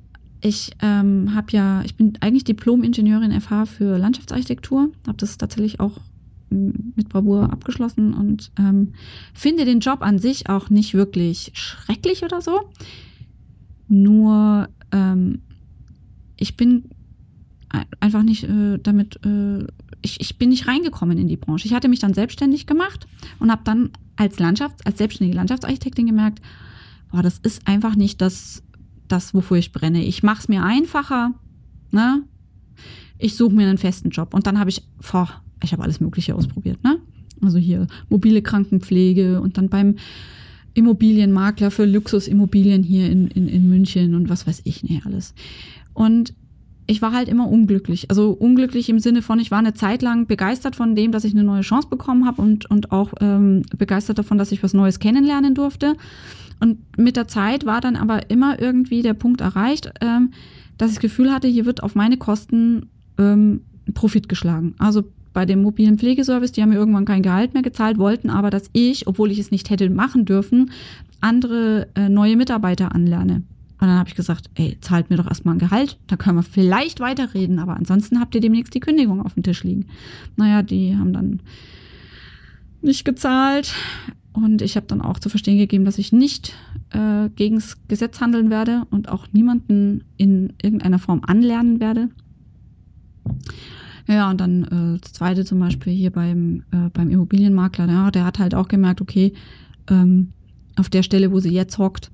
ich 0.41 0.71
ähm, 0.81 1.33
habe 1.33 1.51
ja, 1.51 1.81
ich 1.83 1.95
bin 1.95 2.13
eigentlich 2.21 2.43
Diplom-Ingenieurin 2.43 3.39
FH 3.39 3.65
für 3.65 3.97
Landschaftsarchitektur, 3.97 4.91
habe 5.07 5.17
das 5.17 5.37
tatsächlich 5.37 5.79
auch 5.79 5.99
mit 6.49 7.09
Bravour 7.09 7.51
abgeschlossen 7.51 8.13
und 8.13 8.51
ähm, 8.57 8.93
finde 9.33 9.65
den 9.65 9.79
Job 9.79 10.01
an 10.01 10.19
sich 10.19 10.49
auch 10.49 10.69
nicht 10.69 10.93
wirklich 10.93 11.51
schrecklich 11.53 12.23
oder 12.23 12.41
so. 12.41 12.69
Nur 13.87 14.69
ähm, 14.91 15.41
ich 16.37 16.55
bin 16.55 16.89
einfach 17.99 18.23
nicht 18.23 18.43
äh, 18.43 18.77
damit, 18.77 19.19
äh, 19.25 19.65
ich, 20.01 20.21
ich 20.21 20.37
bin 20.37 20.49
nicht 20.49 20.67
reingekommen 20.67 21.17
in 21.17 21.27
die 21.27 21.37
Branche. 21.37 21.67
Ich 21.67 21.73
hatte 21.73 21.89
mich 21.89 21.99
dann 21.99 22.13
selbstständig 22.13 22.65
gemacht 22.65 23.07
und 23.39 23.51
habe 23.51 23.61
dann 23.63 23.91
als 24.15 24.39
Landschafts-, 24.39 24.85
als 24.85 24.97
selbstständige 24.97 25.37
Landschaftsarchitektin 25.37 26.07
gemerkt, 26.07 26.41
boah, 27.11 27.21
das 27.21 27.39
ist 27.39 27.67
einfach 27.67 27.95
nicht 27.95 28.21
das, 28.21 28.63
das 29.07 29.33
wofür 29.33 29.57
ich 29.57 29.71
brenne. 29.71 30.03
Ich 30.03 30.23
mache 30.23 30.39
es 30.39 30.47
mir 30.47 30.63
einfacher, 30.63 31.33
ne? 31.91 32.23
Ich 33.19 33.35
suche 33.35 33.55
mir 33.55 33.67
einen 33.67 33.79
festen 33.79 34.11
Job. 34.11 34.33
Und 34.33 34.45
dann 34.45 34.59
habe 34.59 34.69
ich, 34.69 34.83
boah, 35.11 35.41
ich 35.63 35.71
habe 35.73 35.83
alles 35.83 35.99
Mögliche 35.99 36.35
ausprobiert, 36.35 36.83
ne? 36.83 36.99
Also 37.41 37.57
hier 37.59 37.87
mobile 38.09 38.41
Krankenpflege 38.41 39.41
und 39.41 39.57
dann 39.57 39.69
beim 39.69 39.95
Immobilienmakler 40.73 41.71
für 41.71 41.85
Luxusimmobilien 41.85 42.83
hier 42.83 43.09
in, 43.09 43.27
in, 43.27 43.47
in 43.47 43.67
München 43.67 44.15
und 44.15 44.29
was 44.29 44.47
weiß 44.47 44.61
ich, 44.63 44.83
nee, 44.83 45.01
alles. 45.05 45.33
Und 45.93 46.33
ich 46.87 47.01
war 47.01 47.11
halt 47.11 47.27
immer 47.27 47.49
unglücklich. 47.49 48.09
Also 48.09 48.31
unglücklich 48.31 48.89
im 48.89 48.99
Sinne 48.99 49.21
von, 49.21 49.39
ich 49.39 49.51
war 49.51 49.59
eine 49.59 49.73
Zeit 49.73 50.01
lang 50.01 50.25
begeistert 50.25 50.75
von 50.75 50.95
dem, 50.95 51.11
dass 51.11 51.25
ich 51.25 51.33
eine 51.33 51.43
neue 51.43 51.61
Chance 51.61 51.89
bekommen 51.89 52.25
habe 52.25 52.41
und, 52.41 52.69
und 52.71 52.91
auch 52.91 53.13
ähm, 53.19 53.63
begeistert 53.77 54.17
davon, 54.17 54.37
dass 54.37 54.51
ich 54.51 54.63
was 54.63 54.73
Neues 54.73 54.99
kennenlernen 54.99 55.53
durfte. 55.53 55.95
Und 56.59 56.77
mit 56.97 57.17
der 57.17 57.27
Zeit 57.27 57.65
war 57.65 57.81
dann 57.81 57.95
aber 57.95 58.29
immer 58.29 58.59
irgendwie 58.59 59.01
der 59.01 59.13
Punkt 59.13 59.41
erreicht, 59.41 59.91
ähm, 60.01 60.31
dass 60.77 60.91
ich 60.91 60.95
das 60.95 61.01
Gefühl 61.01 61.31
hatte, 61.31 61.47
hier 61.47 61.65
wird 61.65 61.83
auf 61.83 61.93
meine 61.93 62.17
Kosten 62.17 62.87
ähm, 63.17 63.61
Profit 63.93 64.29
geschlagen. 64.29 64.75
Also 64.77 65.03
bei 65.37 65.45
dem 65.45 65.61
mobilen 65.61 65.99
Pflegeservice, 65.99 66.51
die 66.51 66.63
haben 66.63 66.69
mir 66.69 66.77
irgendwann 66.77 67.05
kein 67.05 67.21
Gehalt 67.21 67.53
mehr 67.53 67.61
gezahlt, 67.61 67.99
wollten 67.99 68.31
aber, 68.31 68.49
dass 68.49 68.71
ich, 68.73 69.05
obwohl 69.05 69.29
ich 69.29 69.37
es 69.37 69.51
nicht 69.51 69.69
hätte 69.69 69.87
machen 69.87 70.25
dürfen, 70.25 70.71
andere 71.21 71.89
äh, 71.93 72.09
neue 72.09 72.35
Mitarbeiter 72.35 72.95
anlerne. 72.95 73.43
Und 73.79 73.87
dann 73.87 73.99
habe 73.99 74.09
ich 74.09 74.15
gesagt, 74.15 74.49
ey, 74.55 74.79
zahlt 74.81 75.11
mir 75.11 75.17
doch 75.17 75.27
erstmal 75.27 75.53
ein 75.53 75.59
Gehalt, 75.59 75.99
da 76.07 76.15
können 76.15 76.37
wir 76.37 76.41
vielleicht 76.41 76.99
weiterreden, 77.01 77.59
aber 77.59 77.77
ansonsten 77.77 78.19
habt 78.19 78.33
ihr 78.33 78.41
demnächst 78.41 78.73
die 78.73 78.79
Kündigung 78.79 79.23
auf 79.23 79.35
dem 79.35 79.43
Tisch 79.43 79.63
liegen. 79.63 79.85
Naja, 80.37 80.63
die 80.63 80.97
haben 80.97 81.13
dann 81.13 81.39
nicht 82.81 83.05
gezahlt 83.05 83.75
und 84.33 84.63
ich 84.63 84.75
habe 84.75 84.87
dann 84.87 85.01
auch 85.01 85.19
zu 85.19 85.29
verstehen 85.29 85.59
gegeben, 85.59 85.85
dass 85.85 85.99
ich 85.99 86.11
nicht 86.11 86.55
äh, 86.89 87.29
gegen 87.35 87.57
das 87.57 87.77
Gesetz 87.87 88.21
handeln 88.21 88.49
werde 88.49 88.87
und 88.89 89.09
auch 89.09 89.27
niemanden 89.33 90.03
in 90.17 90.53
irgendeiner 90.59 90.97
Form 90.97 91.21
anlernen 91.23 91.79
werde. 91.79 92.09
Ja, 94.07 94.29
und 94.29 94.39
dann 94.39 94.63
äh, 94.63 94.99
das 94.99 95.13
zweite 95.13 95.43
zum 95.43 95.59
Beispiel 95.59 95.93
hier 95.93 96.11
beim, 96.11 96.63
äh, 96.71 96.89
beim 96.93 97.09
Immobilienmakler, 97.09 97.87
ja, 97.87 98.11
der 98.11 98.25
hat 98.25 98.39
halt 98.39 98.55
auch 98.55 98.69
gemerkt, 98.69 99.01
okay, 99.01 99.33
ähm, 99.89 100.31
auf 100.77 100.89
der 100.89 101.03
Stelle, 101.03 101.31
wo 101.31 101.39
sie 101.39 101.51
jetzt 101.51 101.77
hockt, 101.77 102.11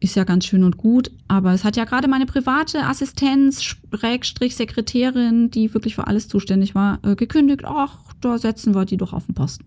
ist 0.00 0.16
ja 0.16 0.24
ganz 0.24 0.46
schön 0.46 0.64
und 0.64 0.76
gut, 0.76 1.12
aber 1.28 1.52
es 1.52 1.62
hat 1.62 1.76
ja 1.76 1.84
gerade 1.84 2.08
meine 2.08 2.26
private 2.26 2.84
Assistenz, 2.84 3.62
Schrägstrich 3.62 4.56
Sekretärin, 4.56 5.50
die 5.50 5.72
wirklich 5.72 5.94
für 5.94 6.08
alles 6.08 6.26
zuständig 6.26 6.74
war, 6.74 6.98
äh, 7.04 7.14
gekündigt. 7.14 7.64
Ach, 7.64 8.12
da 8.20 8.36
setzen 8.38 8.74
wir 8.74 8.84
die 8.84 8.96
doch 8.96 9.12
auf 9.12 9.26
den 9.26 9.36
Posten. 9.36 9.66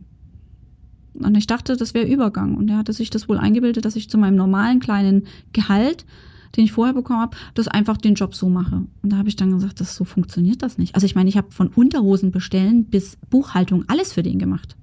Und 1.14 1.38
ich 1.38 1.48
dachte, 1.48 1.78
das 1.78 1.94
wäre 1.94 2.06
Übergang. 2.06 2.56
Und 2.58 2.70
er 2.70 2.78
hatte 2.78 2.92
sich 2.92 3.10
das 3.10 3.30
wohl 3.30 3.38
eingebildet, 3.38 3.86
dass 3.86 3.96
ich 3.96 4.10
zu 4.10 4.18
meinem 4.18 4.36
normalen 4.36 4.82
kleinen 4.82 5.28
Gehalt 5.54 6.06
den 6.56 6.64
ich 6.64 6.72
vorher 6.72 6.94
bekommen 6.94 7.20
habe, 7.20 7.38
das 7.54 7.68
einfach 7.68 7.98
den 7.98 8.16
Job 8.16 8.36
so 8.36 8.50
mache. 8.50 8.84
Und 9.02 9.12
da 9.12 9.18
habe 9.18 9.30
ich 9.30 9.36
dann 9.36 9.52
gesagt, 9.52 9.80
das 9.80 9.96
so 9.96 10.04
funktioniert 10.04 10.62
das 10.62 10.78
nicht. 10.78 10.96
Also 10.96 11.06
ich 11.06 11.16
meine, 11.16 11.30
ich 11.30 11.38
habe 11.38 11.52
von 11.52 11.68
Unterhosen 11.70 12.32
bestellen 12.32 12.86
bis 12.86 13.18
Buchhaltung 13.30 13.86
alles 13.88 14.14
für 14.14 14.24
den 14.24 14.40
gemacht. 14.40 14.76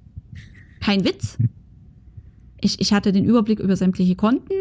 Kein 0.79 1.05
Witz. 1.05 1.37
Ich, 2.61 2.79
ich 2.79 2.93
hatte 2.93 3.11
den 3.11 3.25
Überblick 3.25 3.59
über 3.59 3.75
sämtliche 3.75 4.15
Konten, 4.15 4.53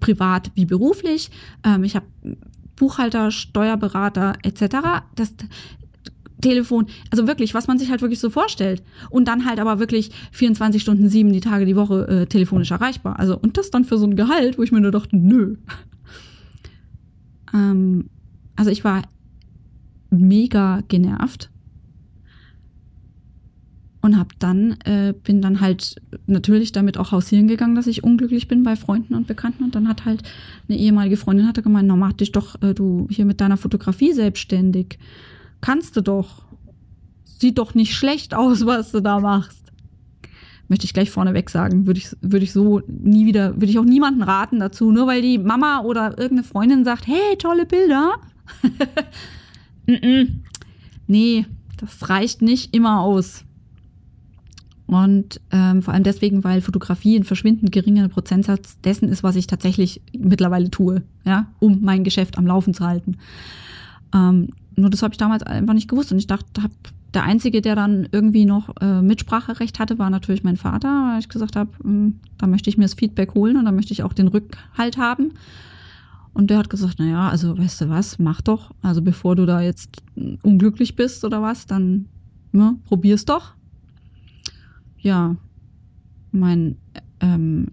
privat 0.00 0.50
wie 0.54 0.64
beruflich. 0.64 1.30
Ähm, 1.64 1.84
ich 1.84 1.96
habe 1.96 2.06
Buchhalter, 2.76 3.30
Steuerberater 3.30 4.34
etc. 4.42 5.04
Das 5.14 5.34
Telefon, 6.42 6.86
also 7.10 7.26
wirklich, 7.26 7.54
was 7.54 7.68
man 7.68 7.78
sich 7.78 7.90
halt 7.90 8.02
wirklich 8.02 8.20
so 8.20 8.28
vorstellt. 8.28 8.82
Und 9.08 9.28
dann 9.28 9.46
halt 9.46 9.60
aber 9.60 9.78
wirklich 9.78 10.10
24 10.32 10.82
Stunden, 10.82 11.08
sieben 11.08 11.32
die 11.32 11.40
Tage 11.40 11.64
die 11.64 11.76
Woche 11.76 12.06
äh, 12.08 12.26
telefonisch 12.26 12.70
erreichbar. 12.70 13.18
Also 13.18 13.38
und 13.38 13.56
das 13.56 13.70
dann 13.70 13.84
für 13.84 13.96
so 13.96 14.06
ein 14.06 14.16
Gehalt, 14.16 14.58
wo 14.58 14.62
ich 14.62 14.72
mir 14.72 14.80
nur 14.80 14.90
dachte, 14.90 15.16
nö, 15.16 15.56
ähm, 17.54 18.08
also 18.56 18.70
ich 18.70 18.84
war 18.84 19.02
mega 20.10 20.82
genervt 20.88 21.50
und 24.02 24.18
hab 24.18 24.38
dann 24.40 24.76
äh, 24.84 25.14
bin 25.22 25.40
dann 25.40 25.60
halt 25.60 25.96
natürlich 26.26 26.72
damit 26.72 26.98
auch 26.98 27.12
hausieren 27.12 27.46
gegangen, 27.46 27.76
dass 27.76 27.86
ich 27.86 28.02
unglücklich 28.04 28.48
bin 28.48 28.64
bei 28.64 28.74
Freunden 28.74 29.14
und 29.14 29.28
Bekannten. 29.28 29.62
Und 29.62 29.76
dann 29.76 29.88
hat 29.88 30.04
halt 30.04 30.24
eine 30.68 30.76
ehemalige 30.76 31.16
Freundin 31.16 31.46
hatte 31.46 31.62
gemeint, 31.62 31.86
na 31.86 31.94
mach 31.94 32.12
dich 32.12 32.32
doch 32.32 32.60
äh, 32.62 32.74
du 32.74 33.06
hier 33.10 33.24
mit 33.24 33.40
deiner 33.40 33.56
Fotografie 33.56 34.12
selbstständig, 34.12 34.98
kannst 35.60 35.96
du 35.96 36.00
doch, 36.00 36.42
sieht 37.24 37.58
doch 37.58 37.74
nicht 37.74 37.94
schlecht 37.94 38.34
aus, 38.34 38.66
was 38.66 38.90
du 38.90 39.00
da 39.00 39.20
machst 39.20 39.61
möchte 40.72 40.86
ich 40.86 40.94
gleich 40.94 41.10
vorneweg 41.10 41.50
sagen, 41.50 41.86
würde 41.86 41.98
ich, 41.98 42.16
würde 42.22 42.44
ich 42.44 42.52
so 42.52 42.80
nie 42.88 43.26
wieder, 43.26 43.56
würde 43.56 43.66
ich 43.66 43.78
auch 43.78 43.84
niemanden 43.84 44.22
raten 44.22 44.58
dazu, 44.58 44.90
nur 44.90 45.06
weil 45.06 45.20
die 45.20 45.36
Mama 45.36 45.82
oder 45.82 46.16
irgendeine 46.18 46.44
Freundin 46.44 46.82
sagt, 46.82 47.06
hey, 47.06 47.36
tolle 47.38 47.66
Bilder. 47.66 48.14
Nee, 51.08 51.44
das 51.76 52.08
reicht 52.08 52.40
nicht 52.40 52.74
immer 52.74 53.00
aus. 53.00 53.44
Und 54.86 55.42
ähm, 55.50 55.82
vor 55.82 55.92
allem 55.92 56.04
deswegen, 56.04 56.42
weil 56.42 56.62
Fotografie 56.62 57.18
ein 57.18 57.24
verschwindend 57.24 57.72
geringer 57.72 58.08
Prozentsatz 58.08 58.80
dessen 58.80 59.08
ist, 59.08 59.22
was 59.22 59.36
ich 59.36 59.46
tatsächlich 59.46 60.00
mittlerweile 60.16 60.70
tue, 60.70 61.02
ja, 61.26 61.48
um 61.58 61.80
mein 61.82 62.04
Geschäft 62.04 62.38
am 62.38 62.46
Laufen 62.46 62.72
zu 62.72 62.86
halten. 62.86 63.18
Ähm, 64.14 64.50
nur 64.76 64.88
das 64.88 65.02
habe 65.02 65.12
ich 65.12 65.18
damals 65.18 65.42
einfach 65.42 65.74
nicht 65.74 65.88
gewusst 65.88 66.12
und 66.12 66.18
ich 66.18 66.28
dachte, 66.28 66.62
habe 66.62 66.72
der 67.14 67.24
Einzige, 67.24 67.60
der 67.60 67.76
dann 67.76 68.08
irgendwie 68.10 68.46
noch 68.46 68.74
äh, 68.80 69.02
Mitspracherecht 69.02 69.78
hatte, 69.78 69.98
war 69.98 70.10
natürlich 70.10 70.44
mein 70.44 70.56
Vater, 70.56 70.88
weil 70.88 71.20
ich 71.20 71.28
gesagt 71.28 71.56
habe, 71.56 71.70
hm, 71.82 72.20
da 72.38 72.46
möchte 72.46 72.70
ich 72.70 72.78
mir 72.78 72.84
das 72.84 72.94
Feedback 72.94 73.34
holen 73.34 73.56
und 73.56 73.64
da 73.64 73.72
möchte 73.72 73.92
ich 73.92 74.02
auch 74.02 74.12
den 74.12 74.28
Rückhalt 74.28 74.96
haben. 74.96 75.32
Und 76.34 76.48
der 76.48 76.58
hat 76.58 76.70
gesagt, 76.70 76.94
na 76.98 77.06
ja, 77.06 77.28
also 77.28 77.58
weißt 77.58 77.82
du 77.82 77.88
was, 77.90 78.18
mach 78.18 78.40
doch. 78.40 78.74
Also 78.80 79.02
bevor 79.02 79.36
du 79.36 79.44
da 79.44 79.60
jetzt 79.60 80.02
unglücklich 80.42 80.96
bist 80.96 81.24
oder 81.24 81.42
was, 81.42 81.66
dann 81.66 82.06
ne, 82.52 82.76
probier's 82.86 83.24
doch. 83.26 83.54
Ja. 84.98 85.36
mein 86.30 86.76
ähm, 87.20 87.68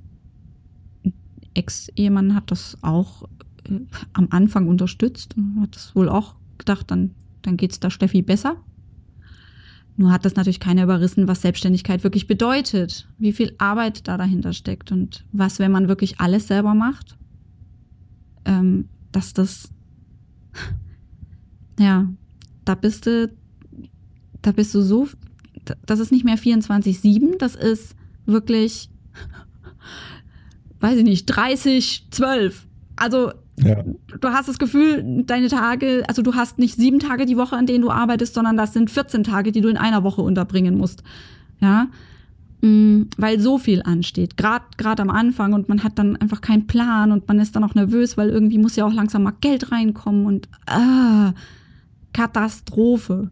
Ex-Ehemann 1.53 2.35
hat 2.35 2.51
das 2.51 2.77
auch 2.81 3.23
äh, 3.69 3.79
am 4.13 4.27
Anfang 4.31 4.67
unterstützt 4.67 5.37
und 5.37 5.61
hat 5.61 5.75
das 5.75 5.95
wohl 5.95 6.09
auch 6.09 6.35
gedacht, 6.57 6.91
dann, 6.91 7.11
dann 7.43 7.55
geht 7.55 7.71
es 7.71 7.79
da 7.79 7.89
Steffi 7.89 8.21
besser. 8.21 8.57
Nur 9.99 10.13
hat 10.13 10.23
das 10.23 10.35
natürlich 10.35 10.61
keiner 10.61 10.83
überrissen, 10.83 11.27
was 11.27 11.41
Selbstständigkeit 11.41 12.05
wirklich 12.05 12.25
bedeutet, 12.25 13.05
wie 13.17 13.33
viel 13.33 13.53
Arbeit 13.57 14.07
da 14.07 14.17
dahinter 14.17 14.53
steckt 14.53 14.93
und 14.93 15.25
was, 15.33 15.59
wenn 15.59 15.73
man 15.73 15.89
wirklich 15.89 16.21
alles 16.21 16.47
selber 16.47 16.73
macht, 16.73 17.17
ähm, 18.45 18.87
dass 19.11 19.33
das, 19.33 19.69
ja, 21.79 22.07
da 22.63 22.75
bist 22.75 23.07
du, 23.07 23.29
da 24.41 24.53
bist 24.53 24.73
du 24.73 24.81
so, 24.81 25.09
das 25.85 25.99
ist 25.99 26.13
nicht 26.13 26.23
mehr 26.23 26.37
24-7, 26.37 27.37
das 27.37 27.55
ist 27.55 27.93
wirklich, 28.25 28.89
weiß 30.79 30.97
ich 30.99 31.03
nicht, 31.03 31.25
30, 31.25 32.07
12. 32.09 32.67
Also 32.95 33.33
ja. 33.63 33.83
du 34.19 34.27
hast 34.29 34.47
das 34.47 34.59
Gefühl, 34.59 35.23
deine 35.25 35.47
Tage, 35.47 36.03
also 36.07 36.21
du 36.21 36.35
hast 36.35 36.59
nicht 36.59 36.75
sieben 36.75 36.99
Tage 36.99 37.25
die 37.25 37.37
Woche, 37.37 37.55
an 37.55 37.65
denen 37.65 37.81
du 37.81 37.91
arbeitest, 37.91 38.33
sondern 38.33 38.57
das 38.57 38.73
sind 38.73 38.89
14 38.89 39.23
Tage, 39.23 39.51
die 39.51 39.61
du 39.61 39.69
in 39.69 39.77
einer 39.77 40.03
Woche 40.03 40.21
unterbringen 40.21 40.77
musst. 40.77 41.03
Ja. 41.59 41.87
Mm, 42.61 43.03
weil 43.17 43.39
so 43.39 43.57
viel 43.57 43.81
ansteht, 43.83 44.35
gerade 44.35 45.01
am 45.01 45.09
Anfang 45.09 45.53
und 45.53 45.69
man 45.69 45.83
hat 45.83 45.97
dann 45.97 46.17
einfach 46.17 46.41
keinen 46.41 46.67
Plan 46.67 47.11
und 47.11 47.27
man 47.27 47.39
ist 47.39 47.55
dann 47.55 47.63
auch 47.63 47.73
nervös, 47.73 48.17
weil 48.17 48.29
irgendwie 48.29 48.57
muss 48.57 48.75
ja 48.75 48.85
auch 48.85 48.93
langsam 48.93 49.23
mal 49.23 49.33
Geld 49.39 49.71
reinkommen 49.71 50.25
und 50.25 50.49
ah, 50.65 51.33
Katastrophe. 52.11 53.31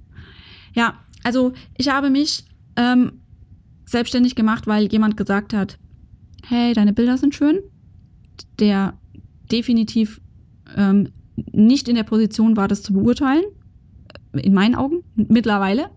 Ja, 0.74 0.94
also 1.24 1.52
ich 1.78 1.90
habe 1.90 2.10
mich 2.10 2.46
ähm, 2.78 3.14
selbstständig 3.86 4.36
gemacht, 4.36 4.66
weil 4.66 4.86
jemand 4.92 5.18
gesagt 5.18 5.54
hat, 5.54 5.78
hey, 6.48 6.74
deine 6.74 6.94
Bilder 6.94 7.18
sind 7.18 7.36
schön. 7.36 7.60
Der 8.60 8.94
definitiv 9.52 10.22
ähm, 10.76 11.10
nicht 11.52 11.88
in 11.88 11.96
der 11.96 12.04
Position 12.04 12.58
war, 12.58 12.68
das 12.68 12.84
zu 12.84 12.94
beurteilen. 12.94 13.44
In 14.34 14.54
meinen 14.54 14.76
Augen, 14.76 15.04
mittlerweile. 15.16 15.90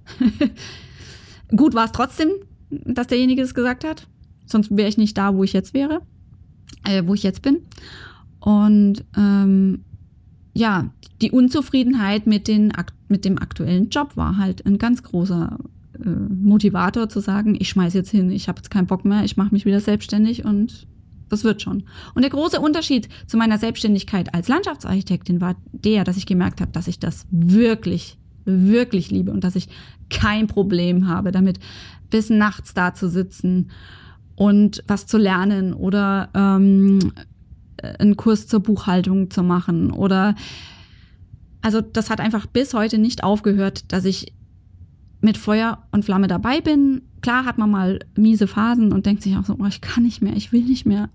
Gut 1.56 1.74
war 1.74 1.86
es 1.86 1.92
trotzdem, 1.92 2.28
dass 2.70 3.08
derjenige 3.08 3.42
es 3.42 3.54
gesagt 3.54 3.84
hat. 3.84 4.06
Sonst 4.46 4.76
wäre 4.76 4.88
ich 4.88 4.98
nicht 4.98 5.16
da, 5.16 5.34
wo 5.34 5.44
ich 5.44 5.52
jetzt 5.52 5.74
wäre, 5.74 6.02
äh, 6.84 7.02
wo 7.06 7.14
ich 7.14 7.22
jetzt 7.22 7.42
bin. 7.42 7.58
Und 8.40 9.04
ähm, 9.16 9.84
ja, 10.54 10.90
die 11.20 11.30
Unzufriedenheit 11.30 12.26
mit, 12.26 12.48
den, 12.48 12.72
mit 13.08 13.24
dem 13.24 13.38
aktuellen 13.38 13.90
Job 13.90 14.16
war 14.16 14.36
halt 14.36 14.64
ein 14.66 14.78
ganz 14.78 15.02
großer 15.02 15.58
äh, 16.04 16.08
Motivator 16.08 17.08
zu 17.08 17.20
sagen, 17.20 17.56
ich 17.58 17.68
schmeiß 17.68 17.94
jetzt 17.94 18.10
hin, 18.10 18.30
ich 18.30 18.48
habe 18.48 18.58
jetzt 18.58 18.70
keinen 18.70 18.86
Bock 18.86 19.04
mehr, 19.04 19.24
ich 19.24 19.36
mache 19.36 19.52
mich 19.52 19.66
wieder 19.66 19.80
selbstständig 19.80 20.44
und 20.44 20.86
das 21.30 21.44
wird 21.44 21.62
schon. 21.62 21.84
Und 22.14 22.22
der 22.22 22.30
große 22.30 22.60
Unterschied 22.60 23.08
zu 23.26 23.36
meiner 23.36 23.58
Selbstständigkeit 23.58 24.34
als 24.34 24.48
Landschaftsarchitektin 24.48 25.40
war 25.40 25.56
der, 25.72 26.04
dass 26.04 26.16
ich 26.16 26.26
gemerkt 26.26 26.60
habe, 26.60 26.72
dass 26.72 26.88
ich 26.88 26.98
das 26.98 27.26
wirklich, 27.30 28.18
wirklich 28.44 29.10
liebe 29.10 29.32
und 29.32 29.44
dass 29.44 29.56
ich 29.56 29.68
kein 30.10 30.46
Problem 30.46 31.08
habe 31.08 31.32
damit, 31.32 31.58
bis 32.10 32.28
nachts 32.30 32.74
da 32.74 32.94
zu 32.94 33.08
sitzen 33.08 33.70
und 34.34 34.82
was 34.86 35.06
zu 35.06 35.16
lernen 35.18 35.72
oder 35.72 36.28
ähm, 36.34 37.12
einen 37.98 38.16
Kurs 38.16 38.46
zur 38.46 38.60
Buchhaltung 38.60 39.30
zu 39.30 39.42
machen 39.42 39.90
oder 39.90 40.34
also 41.62 41.80
das 41.80 42.10
hat 42.10 42.20
einfach 42.20 42.46
bis 42.46 42.74
heute 42.74 42.98
nicht 42.98 43.22
aufgehört, 43.22 43.92
dass 43.92 44.04
ich 44.04 44.32
mit 45.20 45.36
Feuer 45.36 45.86
und 45.90 46.04
Flamme 46.04 46.26
dabei 46.28 46.60
bin. 46.60 47.02
Klar 47.20 47.44
hat 47.44 47.58
man 47.58 47.70
mal 47.70 47.98
miese 48.16 48.46
Phasen 48.46 48.92
und 48.92 49.04
denkt 49.04 49.22
sich 49.22 49.36
auch 49.36 49.44
so, 49.44 49.56
oh, 49.58 49.66
ich 49.66 49.82
kann 49.82 50.04
nicht 50.04 50.22
mehr, 50.22 50.34
ich 50.34 50.52
will 50.52 50.62
nicht 50.62 50.86
mehr. 50.86 51.10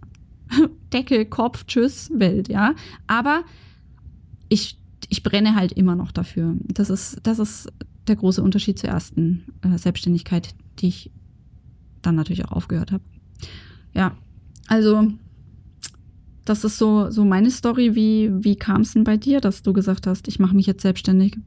Deckel, 0.93 1.25
Kopf, 1.25 1.65
tschüss, 1.65 2.11
Welt, 2.13 2.49
ja. 2.49 2.75
Aber 3.07 3.43
ich, 4.49 4.77
ich 5.09 5.23
brenne 5.23 5.55
halt 5.55 5.71
immer 5.71 5.95
noch 5.95 6.11
dafür. 6.11 6.55
Das 6.61 6.89
ist, 6.89 7.19
das 7.23 7.39
ist 7.39 7.71
der 8.07 8.15
große 8.15 8.41
Unterschied 8.41 8.79
zur 8.79 8.89
ersten 8.89 9.45
äh, 9.61 9.77
Selbstständigkeit, 9.77 10.53
die 10.79 10.87
ich 10.87 11.11
dann 12.01 12.15
natürlich 12.15 12.45
auch 12.45 12.51
aufgehört 12.51 12.91
habe. 12.91 13.03
Ja, 13.93 14.15
also 14.67 15.11
das 16.43 16.63
ist 16.63 16.77
so, 16.77 17.09
so 17.09 17.25
meine 17.25 17.49
Story. 17.49 17.95
Wie, 17.95 18.29
wie 18.43 18.55
kam 18.55 18.81
es 18.81 18.93
denn 18.93 19.03
bei 19.03 19.17
dir, 19.17 19.41
dass 19.41 19.63
du 19.63 19.73
gesagt 19.73 20.05
hast, 20.05 20.27
ich 20.27 20.39
mache 20.39 20.55
mich 20.55 20.67
jetzt 20.67 20.83
selbstständig? 20.83 21.37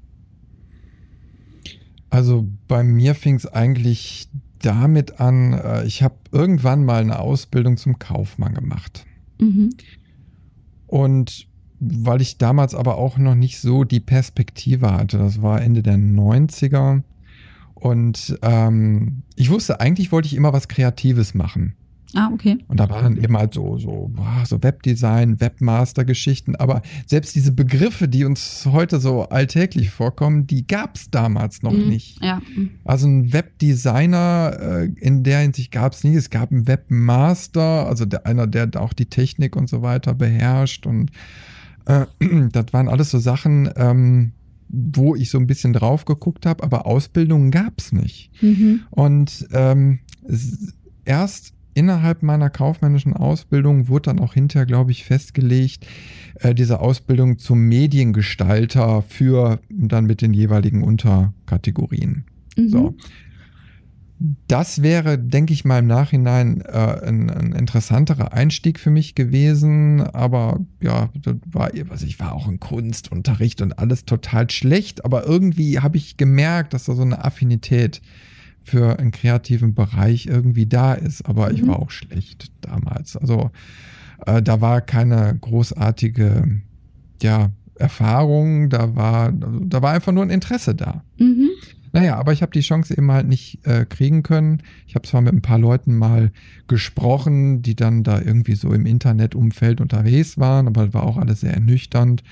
Also 2.11 2.49
bei 2.67 2.83
mir 2.83 3.15
fing 3.15 3.37
es 3.37 3.47
eigentlich 3.47 4.29
damit 4.61 5.21
an, 5.21 5.53
äh, 5.53 5.85
ich 5.85 6.03
habe 6.03 6.17
irgendwann 6.33 6.85
mal 6.85 7.01
eine 7.01 7.19
Ausbildung 7.19 7.77
zum 7.77 7.99
Kaufmann 7.99 8.55
gemacht. 8.55 9.07
Mhm. 9.41 9.71
Und 10.87 11.47
weil 11.81 12.21
ich 12.21 12.39
damals 12.39 12.75
aber 12.75 12.99
auch 12.99 13.19
noch 13.19 13.35
nicht 13.35 13.61
so 13.61 13.85
die 13.85 14.01
Perspektive 14.01 14.93
hatte, 14.93 15.19
das 15.19 15.43
war 15.43 15.63
Ende 15.63 15.83
der 15.83 15.97
90er. 15.97 17.03
Und 17.75 18.37
ähm, 18.43 19.23
ich 19.37 19.51
wusste, 19.51 19.81
eigentlich 19.81 20.11
wollte 20.11 20.27
ich 20.27 20.35
immer 20.35 20.53
was 20.53 20.67
Kreatives 20.67 21.35
machen. 21.35 21.75
Ah, 22.15 22.31
okay. 22.33 22.59
Und 22.69 22.81
da 22.81 22.89
waren 22.89 23.23
eben 23.23 23.37
halt 23.37 23.53
so, 23.53 23.77
so, 23.77 24.11
so 24.47 24.63
Webdesign, 24.63 25.41
Webmaster-Geschichten. 25.41 26.57
Aber 26.57 26.81
selbst 27.07 27.35
diese 27.35 27.53
Begriffe, 27.53 28.09
die 28.09 28.25
uns 28.25 28.67
heute 28.71 28.99
so 28.99 29.29
alltäglich 29.29 29.91
vorkommen, 29.91 30.47
die 30.47 30.67
gab 30.67 30.97
es 30.97 31.11
damals 31.11 31.63
noch 31.63 31.73
mhm. 31.73 31.89
nicht. 31.89 32.23
Ja. 32.23 32.41
Also 32.85 33.07
ein 33.07 33.33
Webdesigner 33.33 34.57
äh, 34.59 34.85
in 35.01 35.23
der 35.23 35.41
Hinsicht 35.41 35.71
gab 35.71 35.93
es 35.93 36.03
nie. 36.03 36.17
Es 36.17 36.31
gab 36.31 36.51
einen 36.51 36.67
Webmaster, 36.67 37.87
also 37.87 38.07
der, 38.07 38.25
einer, 38.27 38.47
der 38.47 38.71
auch 38.77 38.95
die 38.95 39.07
Technik 39.07 39.55
und 39.55 39.69
so 39.69 39.83
weiter 39.83 40.15
beherrscht. 40.15 40.87
Und 40.87 41.11
äh, 41.85 42.07
das 42.53 42.73
waren 42.73 42.89
alles 42.89 43.11
so 43.11 43.19
Sachen, 43.19 43.69
ähm, 43.77 44.33
wo 44.71 45.15
ich 45.15 45.31
so 45.31 45.39
ein 45.39 45.47
bisschen 45.47 45.73
drauf 45.75 46.05
geguckt 46.07 46.47
habe, 46.47 46.63
aber 46.63 46.87
Ausbildungen 46.87 47.51
gab 47.51 47.75
es 47.79 47.93
nicht. 47.93 48.31
Mhm. 48.43 48.81
Und 48.91 49.47
ähm, 49.53 50.01
erst 51.05 51.55
innerhalb 51.79 52.25
meiner 52.25 52.51
kaufmännischen 52.51 53.13
Ausbildung 53.13 53.87
wurde 53.87 54.11
dann 54.11 54.19
auch 54.19 54.35
hinterher, 54.35 54.67
glaube 54.67 54.91
ich, 54.91 55.05
festgelegt, 55.05 55.87
äh, 56.41 56.53
diese 56.53 56.81
Ausbildung 56.81 57.39
zum 57.39 57.61
Mediengestalter 57.61 59.03
für 59.03 59.61
dann 59.71 60.07
mit 60.07 60.21
den 60.21 60.35
jeweiligen 60.35 60.83
Unterkategorien. 60.83 62.25
Mhm. 62.57 62.69
So. 62.69 62.95
Das 64.49 64.83
wäre, 64.83 65.17
denke 65.17 65.53
ich 65.53 65.65
mal, 65.65 65.79
im 65.79 65.87
Nachhinein 65.87 66.63
äh, 66.63 66.73
ein, 67.07 67.31
ein, 67.31 67.53
interessanterer 67.53 68.33
Einstieg 68.33 68.81
für 68.81 68.91
mich 68.91 69.15
gewesen. 69.15 70.01
Aber 70.01 70.59
ja, 70.83 71.11
das 71.15 71.37
war, 71.47 71.71
was 71.85 72.03
ich 72.03 72.19
war 72.19 72.33
auch 72.33 72.49
in 72.49 72.59
Kunstunterricht 72.59 73.63
und 73.63 73.79
alles 73.79 74.05
total 74.05 74.51
schlecht. 74.51 75.05
Aber 75.05 75.25
irgendwie 75.25 75.79
habe 75.79 75.97
ich 75.97 76.17
gemerkt, 76.17 76.75
dass 76.75 76.87
da 76.87 76.97
so 76.97 77.03
eine 77.03 77.25
Affinität 77.25 78.03
für 78.69 78.99
einen 78.99 79.11
kreativen 79.11 79.75
Bereich 79.75 80.27
irgendwie 80.27 80.67
da 80.67 80.95
ist. 80.95 81.27
Aber 81.27 81.49
mhm. 81.49 81.55
ich 81.55 81.67
war 81.67 81.79
auch 81.79 81.91
schlecht 81.91 82.53
damals. 82.61 83.17
Also 83.17 83.51
äh, 84.27 84.43
da 84.43 84.61
war 84.61 84.81
keine 84.81 85.37
großartige 85.41 86.61
ja, 87.23 87.51
Erfahrung, 87.77 88.71
da 88.71 88.95
war, 88.95 89.33
da 89.33 89.83
war 89.83 89.93
einfach 89.93 90.13
nur 90.13 90.23
ein 90.23 90.31
Interesse 90.31 90.75
da. 90.75 91.03
Mhm. 91.19 91.51
Naja, 91.93 92.17
aber 92.17 92.33
ich 92.33 92.43
habe 92.43 92.53
die 92.53 92.61
Chance 92.61 92.97
eben 92.97 93.11
halt 93.11 93.27
nicht 93.27 93.67
äh, 93.67 93.87
kriegen 93.87 94.23
können. 94.23 94.63
Ich 94.87 94.95
habe 94.95 95.09
zwar 95.09 95.23
mit 95.23 95.33
ein 95.33 95.43
paar 95.43 95.59
Leuten 95.59 95.97
mal 95.97 96.33
gesprochen, 96.67 97.63
die 97.63 97.77
dann 97.77 98.03
da 98.03 98.21
irgendwie 98.21 98.57
so 98.57 98.73
im 98.73 98.85
Internetumfeld 98.85 99.81
unterwegs 99.81 100.37
waren, 100.37 100.67
aber 100.67 100.85
das 100.85 100.95
war 100.95 101.05
auch 101.05 101.17
alles 101.17 101.41
sehr 101.41 101.55
ernüchternd. 101.55 102.23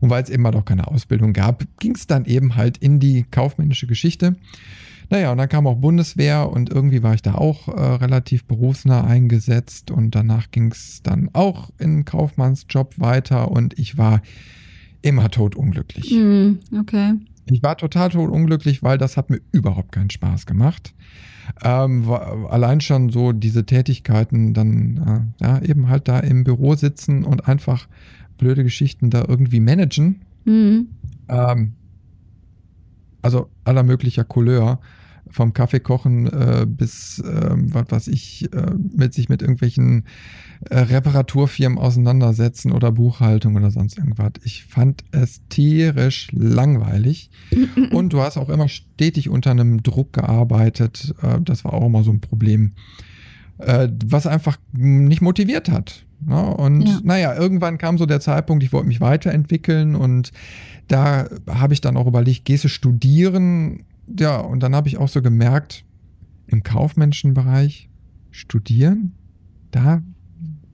Und 0.00 0.10
weil 0.10 0.22
es 0.22 0.30
eben 0.30 0.44
halt 0.44 0.56
auch 0.56 0.64
keine 0.64 0.88
Ausbildung 0.88 1.32
gab, 1.32 1.64
ging 1.78 1.94
es 1.94 2.06
dann 2.06 2.24
eben 2.24 2.56
halt 2.56 2.76
in 2.78 2.98
die 2.98 3.24
kaufmännische 3.30 3.86
Geschichte. 3.86 4.36
Naja, 5.10 5.32
und 5.32 5.38
dann 5.38 5.48
kam 5.48 5.66
auch 5.66 5.76
Bundeswehr 5.76 6.50
und 6.50 6.70
irgendwie 6.70 7.02
war 7.02 7.14
ich 7.14 7.22
da 7.22 7.34
auch 7.34 7.68
äh, 7.68 7.80
relativ 7.80 8.44
berufsnah 8.44 9.04
eingesetzt 9.04 9.90
und 9.90 10.14
danach 10.14 10.50
ging 10.50 10.70
es 10.70 11.02
dann 11.02 11.30
auch 11.32 11.70
in 11.78 12.04
Kaufmannsjob 12.04 12.98
weiter 12.98 13.50
und 13.50 13.78
ich 13.78 13.96
war 13.96 14.20
immer 15.00 15.30
totunglücklich. 15.30 16.12
Mm, 16.12 16.58
okay. 16.78 17.14
Ich 17.46 17.62
war 17.62 17.78
total 17.78 18.10
totunglücklich, 18.10 18.82
weil 18.82 18.98
das 18.98 19.16
hat 19.16 19.30
mir 19.30 19.40
überhaupt 19.52 19.92
keinen 19.92 20.10
Spaß 20.10 20.44
gemacht. 20.44 20.94
Ähm, 21.62 22.10
allein 22.10 22.82
schon 22.82 23.08
so 23.08 23.32
diese 23.32 23.64
Tätigkeiten, 23.64 24.52
dann 24.52 25.32
äh, 25.40 25.44
ja, 25.44 25.62
eben 25.62 25.88
halt 25.88 26.08
da 26.08 26.18
im 26.20 26.44
Büro 26.44 26.74
sitzen 26.74 27.24
und 27.24 27.48
einfach 27.48 27.88
blöde 28.36 28.64
Geschichten 28.64 29.08
da 29.08 29.24
irgendwie 29.26 29.60
managen. 29.60 30.22
Mhm. 30.44 30.88
Ähm, 31.28 31.72
also 33.22 33.48
aller 33.64 33.82
möglicher 33.82 34.24
Couleur 34.24 34.80
vom 35.30 35.52
Kaffeekochen 35.52 36.26
äh, 36.26 36.66
bis, 36.66 37.18
äh, 37.20 37.50
was 37.54 37.84
weiß 37.90 38.08
ich, 38.08 38.52
äh, 38.52 38.72
mit 38.96 39.14
sich 39.14 39.28
mit 39.28 39.42
irgendwelchen 39.42 40.04
äh, 40.70 40.78
Reparaturfirmen 40.78 41.78
auseinandersetzen 41.78 42.72
oder 42.72 42.92
Buchhaltung 42.92 43.56
oder 43.56 43.70
sonst 43.70 43.98
irgendwas. 43.98 44.32
Ich 44.44 44.64
fand 44.64 45.04
es 45.12 45.40
tierisch 45.48 46.28
langweilig. 46.32 47.30
Und 47.92 48.12
du 48.12 48.20
hast 48.20 48.36
auch 48.36 48.48
immer 48.48 48.68
stetig 48.68 49.28
unter 49.28 49.50
einem 49.50 49.82
Druck 49.82 50.12
gearbeitet. 50.12 51.14
Äh, 51.22 51.40
das 51.42 51.64
war 51.64 51.74
auch 51.74 51.86
immer 51.86 52.04
so 52.04 52.10
ein 52.10 52.20
Problem. 52.20 52.72
äh, 53.58 53.88
was 54.06 54.26
einfach 54.26 54.58
nicht 54.72 55.20
motiviert 55.20 55.68
hat. 55.70 56.04
Ne? 56.24 56.42
Und 56.42 56.82
ja. 56.82 57.00
naja, 57.02 57.36
irgendwann 57.36 57.78
kam 57.78 57.98
so 57.98 58.06
der 58.06 58.20
Zeitpunkt, 58.20 58.64
ich 58.64 58.72
wollte 58.72 58.88
mich 58.88 59.00
weiterentwickeln 59.00 59.94
und 59.94 60.32
da 60.88 61.28
habe 61.48 61.74
ich 61.74 61.80
dann 61.80 61.96
auch 61.96 62.06
überlegt, 62.06 62.44
gehst 62.44 62.64
du 62.64 62.68
studieren? 62.68 63.84
Ja, 64.18 64.38
und 64.38 64.62
dann 64.62 64.74
habe 64.74 64.88
ich 64.88 64.98
auch 64.98 65.08
so 65.08 65.22
gemerkt, 65.22 65.84
im 66.46 66.62
kaufmännischen 66.62 67.34
Bereich 67.34 67.88
studieren, 68.30 69.12
da 69.70 70.02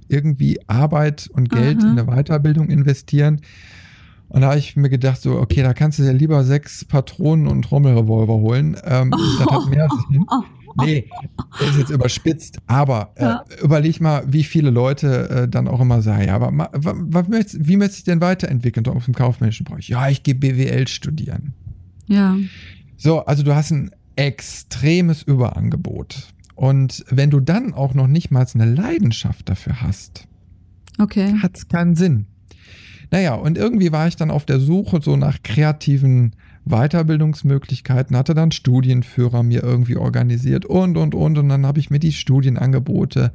irgendwie 0.08 0.58
Arbeit 0.68 1.28
und 1.32 1.48
Geld 1.50 1.78
Aha. 1.82 1.90
in 1.90 1.98
eine 1.98 2.06
Weiterbildung 2.06 2.68
investieren. 2.68 3.40
Und 4.28 4.42
da 4.42 4.48
habe 4.48 4.58
ich 4.58 4.76
mir 4.76 4.88
gedacht, 4.88 5.20
so, 5.20 5.40
okay, 5.40 5.62
da 5.62 5.74
kannst 5.74 5.98
du 5.98 6.02
dir 6.02 6.12
lieber 6.12 6.44
sechs 6.44 6.84
Patronen 6.84 7.46
und 7.46 7.62
Trommelrevolver 7.62 8.34
holen. 8.34 8.76
Ähm, 8.84 9.12
oh, 9.14 9.38
das 9.38 9.46
hat 9.46 9.68
mehr 9.68 9.88
Sinn. 10.10 10.24
Oh, 10.30 10.42
Nee, 10.84 11.08
ist 11.60 11.78
jetzt 11.78 11.90
überspitzt, 11.90 12.58
aber 12.66 13.12
äh, 13.14 13.24
ja. 13.24 13.44
überleg 13.62 14.00
mal, 14.00 14.24
wie 14.26 14.42
viele 14.42 14.70
Leute 14.70 15.30
äh, 15.30 15.48
dann 15.48 15.68
auch 15.68 15.80
immer 15.80 16.02
sagen, 16.02 16.26
ja, 16.26 16.34
aber 16.34 16.50
ma, 16.50 16.68
wa, 16.72 17.22
möchtest, 17.28 17.68
wie 17.68 17.76
möchtest 17.76 18.06
du 18.06 18.10
denn 18.10 18.20
weiterentwickeln 18.20 18.86
auf 18.88 19.04
dem 19.04 19.14
kaufmännischen 19.14 19.64
Bereich? 19.64 19.88
Ja, 19.88 20.08
ich 20.08 20.22
gehe 20.24 20.34
BWL 20.34 20.88
studieren. 20.88 21.52
Ja. 22.08 22.36
So, 23.04 23.20
also 23.26 23.42
du 23.42 23.54
hast 23.54 23.70
ein 23.70 23.90
extremes 24.16 25.24
Überangebot. 25.24 26.28
Und 26.54 27.04
wenn 27.10 27.28
du 27.28 27.38
dann 27.38 27.74
auch 27.74 27.92
noch 27.92 28.06
nicht 28.06 28.30
mal 28.30 28.46
eine 28.54 28.64
Leidenschaft 28.64 29.46
dafür 29.46 29.82
hast, 29.82 30.26
okay. 30.98 31.34
hat 31.42 31.54
es 31.54 31.68
keinen 31.68 31.96
Sinn. 31.96 32.24
Naja, 33.10 33.34
und 33.34 33.58
irgendwie 33.58 33.92
war 33.92 34.08
ich 34.08 34.16
dann 34.16 34.30
auf 34.30 34.46
der 34.46 34.58
Suche 34.58 35.02
so 35.02 35.16
nach 35.16 35.42
kreativen 35.42 36.34
Weiterbildungsmöglichkeiten, 36.64 38.16
hatte 38.16 38.32
dann 38.32 38.52
Studienführer 38.52 39.42
mir 39.42 39.62
irgendwie 39.62 39.96
organisiert 39.96 40.64
und, 40.64 40.96
und, 40.96 41.14
und. 41.14 41.36
Und 41.36 41.50
dann 41.50 41.66
habe 41.66 41.80
ich 41.80 41.90
mir 41.90 41.98
die 41.98 42.12
Studienangebote 42.12 43.34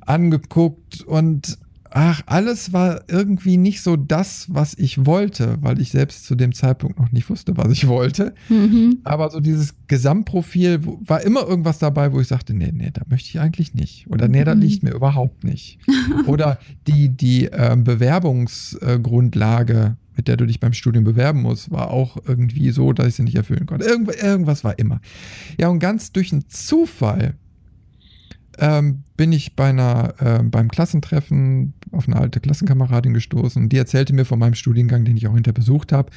angeguckt 0.00 1.02
und 1.02 1.58
ach, 1.94 2.22
alles 2.26 2.72
war 2.72 3.02
irgendwie 3.08 3.56
nicht 3.56 3.80
so 3.80 3.96
das, 3.96 4.52
was 4.52 4.74
ich 4.74 5.06
wollte, 5.06 5.56
weil 5.60 5.80
ich 5.80 5.92
selbst 5.92 6.26
zu 6.26 6.34
dem 6.34 6.52
Zeitpunkt 6.52 6.98
noch 6.98 7.12
nicht 7.12 7.30
wusste, 7.30 7.56
was 7.56 7.70
ich 7.70 7.86
wollte. 7.86 8.34
Mhm. 8.48 8.98
Aber 9.04 9.30
so 9.30 9.38
dieses 9.38 9.76
Gesamtprofil 9.86 10.80
war 10.84 11.22
immer 11.22 11.46
irgendwas 11.46 11.78
dabei, 11.78 12.12
wo 12.12 12.20
ich 12.20 12.26
sagte, 12.26 12.52
nee, 12.52 12.72
nee, 12.72 12.90
da 12.92 13.02
möchte 13.08 13.28
ich 13.28 13.38
eigentlich 13.38 13.74
nicht. 13.74 14.10
Oder 14.10 14.26
nee, 14.26 14.42
da 14.42 14.56
mhm. 14.56 14.60
liegt 14.60 14.82
mir 14.82 14.90
überhaupt 14.90 15.44
nicht. 15.44 15.78
Oder 16.26 16.58
die, 16.88 17.10
die 17.10 17.44
äh, 17.46 17.76
Bewerbungsgrundlage, 17.78 19.96
mit 20.16 20.26
der 20.26 20.36
du 20.36 20.46
dich 20.46 20.58
beim 20.58 20.72
Studium 20.72 21.04
bewerben 21.04 21.42
musst, 21.42 21.70
war 21.70 21.90
auch 21.90 22.16
irgendwie 22.26 22.70
so, 22.70 22.92
dass 22.92 23.06
ich 23.06 23.14
sie 23.14 23.22
nicht 23.22 23.36
erfüllen 23.36 23.66
konnte. 23.66 23.86
Irgendw 23.86 24.10
irgendwas 24.20 24.64
war 24.64 24.80
immer. 24.80 25.00
Ja, 25.60 25.68
und 25.68 25.78
ganz 25.78 26.10
durch 26.10 26.32
einen 26.32 26.48
Zufall 26.48 27.36
ähm, 28.58 29.04
bin 29.16 29.32
ich 29.32 29.56
bei 29.56 29.68
einer, 29.68 30.14
äh, 30.18 30.42
beim 30.42 30.70
Klassentreffen 30.70 31.74
auf 31.92 32.08
eine 32.08 32.16
alte 32.16 32.40
Klassenkameradin 32.40 33.14
gestoßen. 33.14 33.68
Die 33.68 33.76
erzählte 33.76 34.12
mir 34.12 34.24
von 34.24 34.38
meinem 34.38 34.54
Studiengang, 34.54 35.04
den 35.04 35.16
ich 35.16 35.26
auch 35.26 35.34
hinterher 35.34 35.54
besucht 35.54 35.92
habe, 35.92 36.10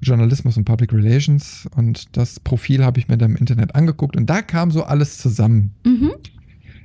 Journalismus 0.00 0.56
und 0.56 0.64
Public 0.64 0.92
Relations. 0.92 1.68
Und 1.76 2.16
das 2.16 2.40
Profil 2.40 2.84
habe 2.84 2.98
ich 2.98 3.08
mir 3.08 3.18
dann 3.18 3.32
im 3.32 3.36
Internet 3.36 3.74
angeguckt 3.74 4.16
und 4.16 4.28
da 4.28 4.42
kam 4.42 4.70
so 4.70 4.84
alles 4.84 5.18
zusammen. 5.18 5.74
Mhm. 5.84 6.12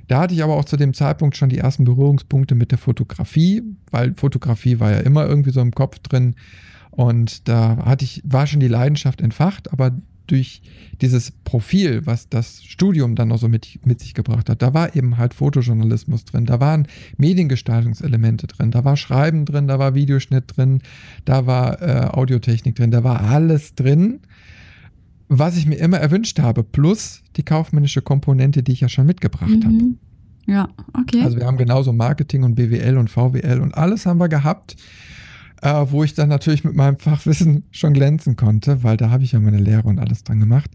Da 0.06 0.20
hatte 0.20 0.34
ich 0.34 0.42
aber 0.42 0.54
auch 0.54 0.66
zu 0.66 0.76
dem 0.76 0.92
Zeitpunkt 0.92 1.36
schon 1.36 1.48
die 1.48 1.58
ersten 1.58 1.84
Berührungspunkte 1.84 2.54
mit 2.54 2.70
der 2.70 2.78
Fotografie, 2.78 3.62
weil 3.90 4.14
Fotografie 4.16 4.78
war 4.78 4.90
ja 4.90 4.98
immer 4.98 5.26
irgendwie 5.26 5.50
so 5.50 5.60
im 5.60 5.72
Kopf 5.72 5.98
drin. 6.00 6.34
Und 6.90 7.48
da 7.48 7.78
hatte 7.84 8.04
ich, 8.04 8.22
war 8.24 8.46
schon 8.46 8.60
die 8.60 8.68
Leidenschaft 8.68 9.20
entfacht, 9.20 9.72
aber 9.72 9.92
durch 10.26 10.62
dieses 11.00 11.30
Profil, 11.30 12.06
was 12.06 12.28
das 12.28 12.64
Studium 12.64 13.14
dann 13.14 13.28
noch 13.28 13.38
so 13.38 13.48
mit, 13.48 13.84
mit 13.84 14.00
sich 14.00 14.14
gebracht 14.14 14.48
hat, 14.48 14.62
da 14.62 14.72
war 14.74 14.96
eben 14.96 15.18
halt 15.18 15.34
Fotojournalismus 15.34 16.24
drin, 16.24 16.46
da 16.46 16.60
waren 16.60 16.86
Mediengestaltungselemente 17.16 18.46
drin, 18.46 18.70
da 18.70 18.84
war 18.84 18.96
Schreiben 18.96 19.44
drin, 19.44 19.68
da 19.68 19.78
war 19.78 19.94
Videoschnitt 19.94 20.56
drin, 20.56 20.80
da 21.24 21.46
war 21.46 21.82
äh, 21.82 22.06
Audiotechnik 22.06 22.74
drin, 22.74 22.90
da 22.90 23.04
war 23.04 23.20
alles 23.20 23.74
drin, 23.74 24.20
was 25.28 25.56
ich 25.56 25.66
mir 25.66 25.76
immer 25.76 25.98
erwünscht 25.98 26.38
habe, 26.38 26.62
plus 26.62 27.22
die 27.36 27.42
kaufmännische 27.42 28.02
Komponente, 28.02 28.62
die 28.62 28.72
ich 28.72 28.80
ja 28.80 28.88
schon 28.88 29.06
mitgebracht 29.06 29.48
mhm. 29.48 29.64
habe. 29.64 29.84
Ja, 30.46 30.68
okay. 31.00 31.22
Also 31.22 31.38
wir 31.38 31.46
haben 31.46 31.56
genauso 31.56 31.92
Marketing 31.92 32.44
und 32.44 32.54
BWL 32.54 32.98
und 32.98 33.08
VWL 33.08 33.60
und 33.60 33.74
alles 33.74 34.04
haben 34.04 34.20
wir 34.20 34.28
gehabt 34.28 34.76
äh, 35.62 35.86
wo 35.88 36.04
ich 36.04 36.14
dann 36.14 36.28
natürlich 36.28 36.64
mit 36.64 36.74
meinem 36.74 36.98
Fachwissen 36.98 37.64
schon 37.70 37.92
glänzen 37.92 38.36
konnte, 38.36 38.82
weil 38.82 38.96
da 38.96 39.10
habe 39.10 39.24
ich 39.24 39.32
ja 39.32 39.40
meine 39.40 39.58
Lehre 39.58 39.88
und 39.88 39.98
alles 39.98 40.24
dran 40.24 40.40
gemacht. 40.40 40.70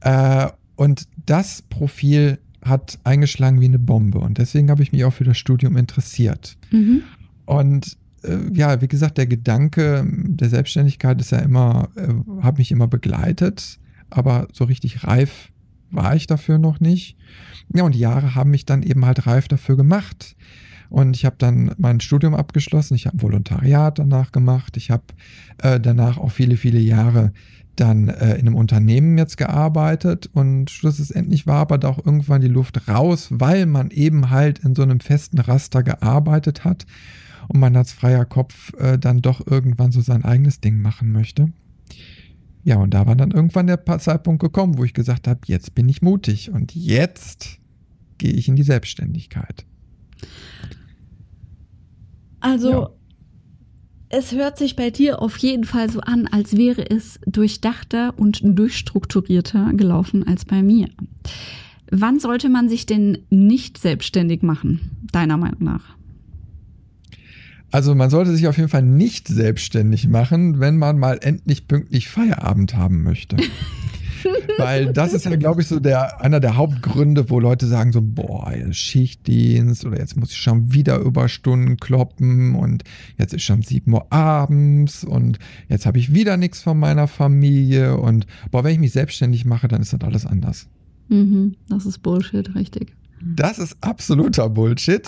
Äh, 0.00 0.48
und 0.76 1.08
das 1.26 1.62
Profil 1.62 2.38
hat 2.64 2.98
eingeschlagen 3.04 3.60
wie 3.60 3.66
eine 3.66 3.78
Bombe 3.78 4.18
und 4.20 4.38
deswegen 4.38 4.70
habe 4.70 4.82
ich 4.82 4.92
mich 4.92 5.04
auch 5.04 5.12
für 5.12 5.24
das 5.24 5.38
Studium 5.38 5.76
interessiert. 5.76 6.56
Mhm. 6.70 7.02
Und 7.44 7.96
äh, 8.22 8.38
ja, 8.52 8.80
wie 8.80 8.88
gesagt, 8.88 9.18
der 9.18 9.26
Gedanke 9.26 10.06
der 10.08 10.48
Selbstständigkeit 10.48 11.20
ist 11.20 11.32
ja 11.32 11.38
immer, 11.38 11.88
äh, 11.96 12.42
hat 12.42 12.58
mich 12.58 12.70
immer 12.70 12.86
begleitet, 12.86 13.78
aber 14.10 14.48
so 14.52 14.64
richtig 14.64 15.04
reif 15.04 15.50
war 15.90 16.14
ich 16.16 16.26
dafür 16.26 16.58
noch 16.58 16.80
nicht. 16.80 17.16
Ja, 17.74 17.84
und 17.84 17.94
die 17.94 18.00
Jahre 18.00 18.34
haben 18.34 18.50
mich 18.50 18.64
dann 18.64 18.82
eben 18.82 19.04
halt 19.04 19.26
reif 19.26 19.48
dafür 19.48 19.76
gemacht. 19.76 20.36
Und 20.92 21.16
ich 21.16 21.24
habe 21.24 21.36
dann 21.38 21.74
mein 21.78 22.00
Studium 22.00 22.34
abgeschlossen. 22.34 22.94
Ich 22.96 23.06
habe 23.06 23.16
ein 23.16 23.22
Volontariat 23.22 23.98
danach 23.98 24.30
gemacht. 24.30 24.76
Ich 24.76 24.90
habe 24.90 25.04
äh, 25.62 25.80
danach 25.80 26.18
auch 26.18 26.30
viele, 26.30 26.58
viele 26.58 26.80
Jahre 26.80 27.32
dann 27.76 28.08
äh, 28.08 28.34
in 28.34 28.40
einem 28.40 28.56
Unternehmen 28.56 29.16
jetzt 29.16 29.38
gearbeitet 29.38 30.28
und 30.34 30.70
schlussendlich 30.70 31.46
war 31.46 31.60
aber 31.60 31.78
da 31.78 31.88
auch 31.88 32.04
irgendwann 32.04 32.42
die 32.42 32.48
Luft 32.48 32.86
raus, 32.88 33.28
weil 33.30 33.64
man 33.64 33.90
eben 33.90 34.28
halt 34.28 34.58
in 34.58 34.74
so 34.74 34.82
einem 34.82 35.00
festen 35.00 35.38
Raster 35.38 35.82
gearbeitet 35.82 36.66
hat 36.66 36.84
und 37.48 37.58
man 37.58 37.74
als 37.74 37.92
freier 37.92 38.26
Kopf 38.26 38.74
äh, 38.74 38.98
dann 38.98 39.22
doch 39.22 39.46
irgendwann 39.46 39.92
so 39.92 40.02
sein 40.02 40.26
eigenes 40.26 40.60
Ding 40.60 40.82
machen 40.82 41.10
möchte. 41.10 41.50
Ja, 42.64 42.76
und 42.76 42.92
da 42.92 43.06
war 43.06 43.16
dann 43.16 43.30
irgendwann 43.30 43.66
der 43.66 43.82
Zeitpunkt 43.98 44.42
gekommen, 44.42 44.76
wo 44.76 44.84
ich 44.84 44.92
gesagt 44.92 45.26
habe, 45.26 45.40
jetzt 45.46 45.74
bin 45.74 45.88
ich 45.88 46.02
mutig 46.02 46.50
und 46.50 46.74
jetzt 46.74 47.60
gehe 48.18 48.32
ich 48.32 48.46
in 48.46 48.56
die 48.56 48.62
Selbstständigkeit. 48.62 49.64
Also 52.42 52.70
ja. 52.70 52.90
es 54.08 54.32
hört 54.32 54.58
sich 54.58 54.76
bei 54.76 54.90
dir 54.90 55.22
auf 55.22 55.36
jeden 55.38 55.64
Fall 55.64 55.88
so 55.88 56.00
an, 56.00 56.26
als 56.26 56.56
wäre 56.56 56.90
es 56.90 57.20
durchdachter 57.26 58.18
und 58.18 58.40
durchstrukturierter 58.44 59.72
gelaufen 59.74 60.26
als 60.26 60.44
bei 60.44 60.62
mir. 60.62 60.88
Wann 61.90 62.18
sollte 62.18 62.48
man 62.48 62.68
sich 62.68 62.84
denn 62.84 63.18
nicht 63.30 63.78
selbstständig 63.78 64.42
machen, 64.42 64.90
deiner 65.12 65.36
Meinung 65.36 65.62
nach? 65.62 65.96
Also 67.70 67.94
man 67.94 68.10
sollte 68.10 68.34
sich 68.34 68.48
auf 68.48 68.56
jeden 68.58 68.68
Fall 68.68 68.82
nicht 68.82 69.28
selbstständig 69.28 70.08
machen, 70.08 70.60
wenn 70.60 70.76
man 70.76 70.98
mal 70.98 71.18
endlich 71.22 71.68
pünktlich 71.68 72.08
Feierabend 72.08 72.76
haben 72.76 73.02
möchte. 73.02 73.36
Weil 74.58 74.92
das 74.92 75.12
ist 75.12 75.24
ja, 75.24 75.36
glaube 75.36 75.62
ich, 75.62 75.68
so 75.68 75.80
der, 75.80 76.20
einer 76.20 76.40
der 76.40 76.56
Hauptgründe, 76.56 77.30
wo 77.30 77.40
Leute 77.40 77.66
sagen 77.66 77.92
so, 77.92 78.00
boah, 78.02 78.52
Schichtdienst 78.70 79.84
oder 79.84 79.98
jetzt 79.98 80.16
muss 80.16 80.32
ich 80.32 80.38
schon 80.38 80.72
wieder 80.72 80.98
Überstunden 80.98 81.76
kloppen 81.76 82.54
und 82.54 82.84
jetzt 83.18 83.34
ist 83.34 83.42
schon 83.42 83.62
7 83.62 83.92
Uhr 83.92 84.12
abends 84.12 85.04
und 85.04 85.38
jetzt 85.68 85.86
habe 85.86 85.98
ich 85.98 86.14
wieder 86.14 86.36
nichts 86.36 86.62
von 86.62 86.78
meiner 86.78 87.08
Familie 87.08 87.96
und 87.96 88.26
boah, 88.50 88.64
wenn 88.64 88.74
ich 88.74 88.80
mich 88.80 88.92
selbstständig 88.92 89.44
mache, 89.44 89.68
dann 89.68 89.82
ist 89.82 89.92
das 89.92 90.00
alles 90.02 90.26
anders. 90.26 90.68
Mhm, 91.08 91.56
das 91.68 91.86
ist 91.86 91.98
Bullshit, 91.98 92.54
richtig. 92.54 92.94
Das 93.20 93.58
ist 93.58 93.76
absoluter 93.80 94.48
Bullshit. 94.48 95.06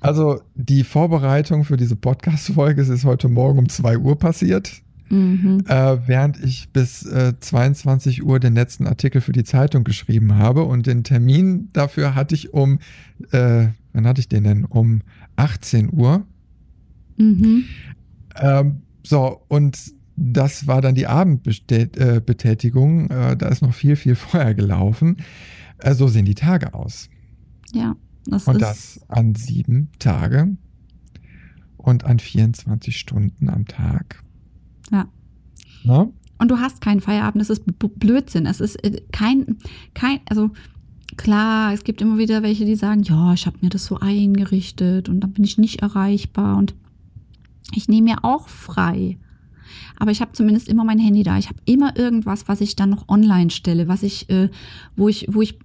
Also 0.00 0.40
die 0.54 0.84
Vorbereitung 0.84 1.64
für 1.64 1.76
diese 1.76 1.96
Podcast-Folge 1.96 2.82
ist 2.82 3.04
heute 3.04 3.28
Morgen 3.28 3.58
um 3.58 3.68
2 3.68 3.98
Uhr 3.98 4.16
passiert. 4.16 4.82
Mhm. 5.10 5.64
Äh, 5.66 5.98
während 6.06 6.42
ich 6.42 6.70
bis 6.70 7.04
äh, 7.06 7.34
22 7.38 8.24
Uhr 8.24 8.40
den 8.40 8.54
letzten 8.54 8.86
Artikel 8.86 9.20
für 9.20 9.32
die 9.32 9.44
Zeitung 9.44 9.84
geschrieben 9.84 10.36
habe 10.36 10.64
und 10.64 10.86
den 10.86 11.04
Termin 11.04 11.68
dafür 11.72 12.14
hatte 12.14 12.34
ich 12.34 12.52
um, 12.52 12.78
äh, 13.32 13.68
wann 13.92 14.06
hatte 14.06 14.20
ich 14.20 14.28
den 14.28 14.44
denn? 14.44 14.64
Um 14.64 15.02
18 15.36 15.92
Uhr. 15.92 16.26
Mhm. 17.16 17.64
Ähm, 18.36 18.82
so, 19.02 19.42
und 19.48 19.78
das 20.16 20.66
war 20.66 20.82
dann 20.82 20.94
die 20.94 21.06
Abendbetätigung. 21.06 23.10
Äh, 23.10 23.36
da 23.36 23.48
ist 23.48 23.62
noch 23.62 23.74
viel, 23.74 23.96
viel 23.96 24.14
vorher 24.16 24.54
gelaufen. 24.54 25.16
Äh, 25.78 25.94
so 25.94 26.08
sehen 26.08 26.24
die 26.24 26.34
Tage 26.34 26.74
aus. 26.74 27.08
Ja, 27.72 27.96
das 28.26 28.42
ist. 28.42 28.48
Und 28.48 28.60
das 28.60 29.00
an 29.08 29.34
sieben 29.34 29.90
Tage 29.98 30.56
und 31.76 32.04
an 32.04 32.18
24 32.18 32.98
Stunden 32.98 33.48
am 33.48 33.66
Tag. 33.66 34.22
Ja. 34.90 35.08
Na? 35.84 36.08
Und 36.38 36.50
du 36.50 36.58
hast 36.58 36.80
keinen 36.80 37.00
Feierabend, 37.00 37.40
das 37.40 37.50
ist 37.50 37.64
Blödsinn. 37.66 38.46
Es 38.46 38.60
ist 38.60 38.76
äh, 38.84 39.02
kein, 39.12 39.56
kein, 39.94 40.20
also 40.28 40.50
klar, 41.16 41.72
es 41.72 41.84
gibt 41.84 42.00
immer 42.00 42.18
wieder 42.18 42.42
welche, 42.42 42.64
die 42.64 42.76
sagen, 42.76 43.02
ja, 43.02 43.34
ich 43.34 43.46
habe 43.46 43.58
mir 43.60 43.70
das 43.70 43.86
so 43.86 43.98
eingerichtet 43.98 45.08
und 45.08 45.20
dann 45.20 45.32
bin 45.32 45.44
ich 45.44 45.58
nicht 45.58 45.82
erreichbar 45.82 46.56
und 46.56 46.74
ich 47.74 47.88
nehme 47.88 48.10
mir 48.10 48.24
auch 48.24 48.48
frei. 48.48 49.18
Aber 49.98 50.12
ich 50.12 50.20
habe 50.20 50.32
zumindest 50.32 50.68
immer 50.68 50.84
mein 50.84 51.00
Handy 51.00 51.24
da. 51.24 51.38
Ich 51.38 51.48
habe 51.48 51.58
immer 51.64 51.96
irgendwas, 51.98 52.46
was 52.46 52.60
ich 52.60 52.76
dann 52.76 52.90
noch 52.90 53.08
online 53.08 53.50
stelle, 53.50 53.88
was 53.88 54.02
ich, 54.02 54.30
äh, 54.30 54.48
wo 54.96 55.08
ich, 55.08 55.26
wo 55.28 55.42
ich 55.42 55.58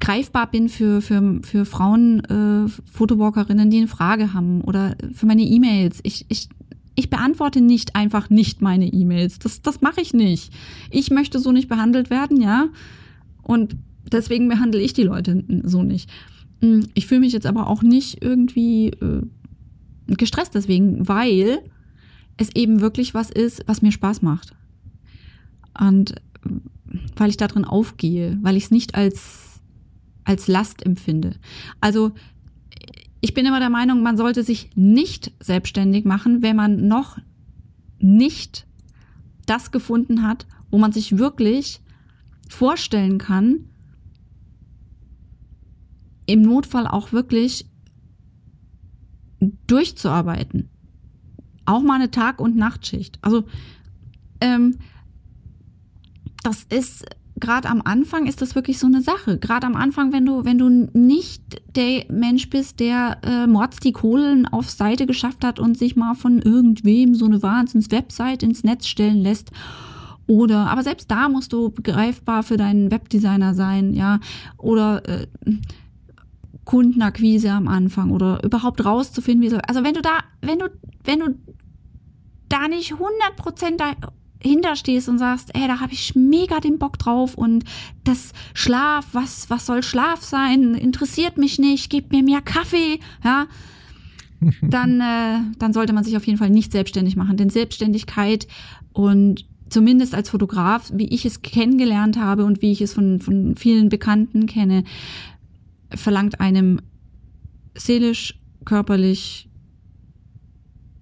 greifbar 0.00 0.50
bin 0.50 0.68
für, 0.68 1.00
für, 1.00 1.40
für 1.42 1.64
Frauen, 1.64 2.24
äh, 2.24 2.68
Fotowalkerinnen, 2.92 3.70
die 3.70 3.78
eine 3.78 3.88
Frage 3.88 4.32
haben 4.32 4.62
oder 4.62 4.96
für 5.12 5.26
meine 5.26 5.42
E-Mails. 5.42 6.00
Ich, 6.02 6.26
ich, 6.28 6.48
ich 6.98 7.10
beantworte 7.10 7.60
nicht 7.60 7.94
einfach 7.94 8.28
nicht 8.28 8.60
meine 8.60 8.92
E-Mails. 8.92 9.38
Das, 9.38 9.62
das 9.62 9.80
mache 9.82 10.00
ich 10.00 10.14
nicht. 10.14 10.52
Ich 10.90 11.12
möchte 11.12 11.38
so 11.38 11.52
nicht 11.52 11.68
behandelt 11.68 12.10
werden, 12.10 12.40
ja. 12.40 12.70
Und 13.40 13.76
deswegen 14.10 14.48
behandle 14.48 14.80
ich 14.80 14.94
die 14.94 15.04
Leute 15.04 15.44
so 15.62 15.84
nicht. 15.84 16.10
Hm, 16.60 16.88
ich 16.94 17.06
fühle 17.06 17.20
mich 17.20 17.32
jetzt 17.32 17.46
aber 17.46 17.68
auch 17.68 17.82
nicht 17.82 18.20
irgendwie 18.20 18.88
äh, 18.88 19.22
gestresst 20.08 20.56
deswegen, 20.56 21.06
weil 21.06 21.60
es 22.36 22.50
eben 22.56 22.80
wirklich 22.80 23.14
was 23.14 23.30
ist, 23.30 23.62
was 23.66 23.80
mir 23.80 23.92
Spaß 23.92 24.22
macht. 24.22 24.56
Und 25.80 26.16
weil 27.14 27.30
ich 27.30 27.36
da 27.36 27.46
drin 27.46 27.64
aufgehe, 27.64 28.38
weil 28.42 28.56
ich 28.56 28.64
es 28.64 28.70
nicht 28.72 28.96
als, 28.96 29.60
als 30.24 30.48
Last 30.48 30.84
empfinde. 30.84 31.36
Also 31.80 32.10
ich 33.20 33.34
bin 33.34 33.46
immer 33.46 33.60
der 33.60 33.70
Meinung, 33.70 34.02
man 34.02 34.16
sollte 34.16 34.42
sich 34.42 34.70
nicht 34.74 35.32
selbstständig 35.40 36.04
machen, 36.04 36.42
wenn 36.42 36.56
man 36.56 36.86
noch 36.86 37.18
nicht 37.98 38.66
das 39.46 39.70
gefunden 39.70 40.22
hat, 40.22 40.46
wo 40.70 40.78
man 40.78 40.92
sich 40.92 41.18
wirklich 41.18 41.80
vorstellen 42.48 43.18
kann, 43.18 43.64
im 46.26 46.42
Notfall 46.42 46.86
auch 46.86 47.12
wirklich 47.12 47.66
durchzuarbeiten. 49.66 50.68
Auch 51.64 51.82
mal 51.82 51.94
eine 51.94 52.10
Tag- 52.10 52.40
und 52.40 52.56
Nachtschicht. 52.56 53.18
Also 53.22 53.44
ähm, 54.40 54.78
das 56.42 56.64
ist 56.64 57.04
gerade 57.40 57.68
am 57.68 57.82
Anfang 57.84 58.26
ist 58.26 58.42
das 58.42 58.54
wirklich 58.54 58.78
so 58.78 58.86
eine 58.86 59.02
Sache. 59.02 59.38
Gerade 59.38 59.66
am 59.66 59.76
Anfang, 59.76 60.12
wenn 60.12 60.26
du, 60.26 60.44
wenn 60.44 60.58
du 60.58 60.68
nicht 60.68 61.42
der 61.74 62.04
Mensch 62.10 62.50
bist, 62.50 62.80
der 62.80 63.18
äh, 63.22 63.46
Mords 63.46 63.80
die 63.80 63.92
Kohlen 63.92 64.46
auf 64.46 64.70
Seite 64.70 65.06
geschafft 65.06 65.44
hat 65.44 65.58
und 65.58 65.76
sich 65.76 65.96
mal 65.96 66.14
von 66.14 66.40
irgendwem 66.40 67.14
so 67.14 67.26
eine 67.26 67.42
Wahnsinns-Website 67.42 68.42
ins 68.42 68.64
Netz 68.64 68.86
stellen 68.86 69.22
lässt. 69.22 69.50
Oder, 70.26 70.70
aber 70.70 70.82
selbst 70.82 71.10
da 71.10 71.28
musst 71.28 71.52
du 71.52 71.70
begreifbar 71.70 72.42
für 72.42 72.58
deinen 72.58 72.90
Webdesigner 72.90 73.54
sein, 73.54 73.94
ja. 73.94 74.20
Oder 74.58 75.08
äh, 75.08 75.26
Kundenakquise 76.64 77.50
am 77.50 77.66
Anfang 77.66 78.10
oder 78.10 78.44
überhaupt 78.44 78.84
rauszufinden, 78.84 79.42
wie 79.42 79.48
so. 79.48 79.56
Also 79.66 79.84
wenn 79.84 79.94
du 79.94 80.02
da, 80.02 80.18
wenn 80.42 80.58
du, 80.58 80.66
wenn 81.04 81.20
du 81.20 81.34
da 82.50 82.68
nicht 82.68 82.92
100% 82.92 83.78
dahinter 84.42 84.76
stehst 84.76 85.08
und 85.08 85.18
sagst, 85.18 85.50
ey, 85.54 85.66
da 85.66 85.80
habe 85.80 85.92
ich 85.92 86.14
mega 86.14 86.60
den 86.60 86.78
Bock 86.78 86.98
drauf 86.98 87.34
und 87.34 87.64
das 88.04 88.32
Schlaf, 88.54 89.06
was, 89.12 89.50
was 89.50 89.66
soll 89.66 89.82
Schlaf 89.82 90.22
sein, 90.22 90.74
interessiert 90.74 91.38
mich 91.38 91.58
nicht, 91.58 91.90
gib 91.90 92.12
mir 92.12 92.22
mehr 92.22 92.40
Kaffee, 92.40 93.00
ja, 93.24 93.46
dann, 94.62 95.00
äh, 95.00 95.40
dann 95.58 95.72
sollte 95.72 95.92
man 95.92 96.04
sich 96.04 96.16
auf 96.16 96.26
jeden 96.26 96.38
Fall 96.38 96.50
nicht 96.50 96.72
selbstständig 96.72 97.16
machen. 97.16 97.36
Denn 97.36 97.50
Selbstständigkeit 97.50 98.46
und 98.92 99.46
zumindest 99.68 100.14
als 100.14 100.30
Fotograf, 100.30 100.90
wie 100.94 101.08
ich 101.08 101.24
es 101.24 101.42
kennengelernt 101.42 102.18
habe 102.18 102.44
und 102.44 102.62
wie 102.62 102.72
ich 102.72 102.80
es 102.80 102.94
von, 102.94 103.20
von 103.20 103.56
vielen 103.56 103.88
Bekannten 103.88 104.46
kenne, 104.46 104.84
verlangt 105.94 106.40
einem 106.40 106.80
seelisch, 107.74 108.38
körperlich 108.64 109.48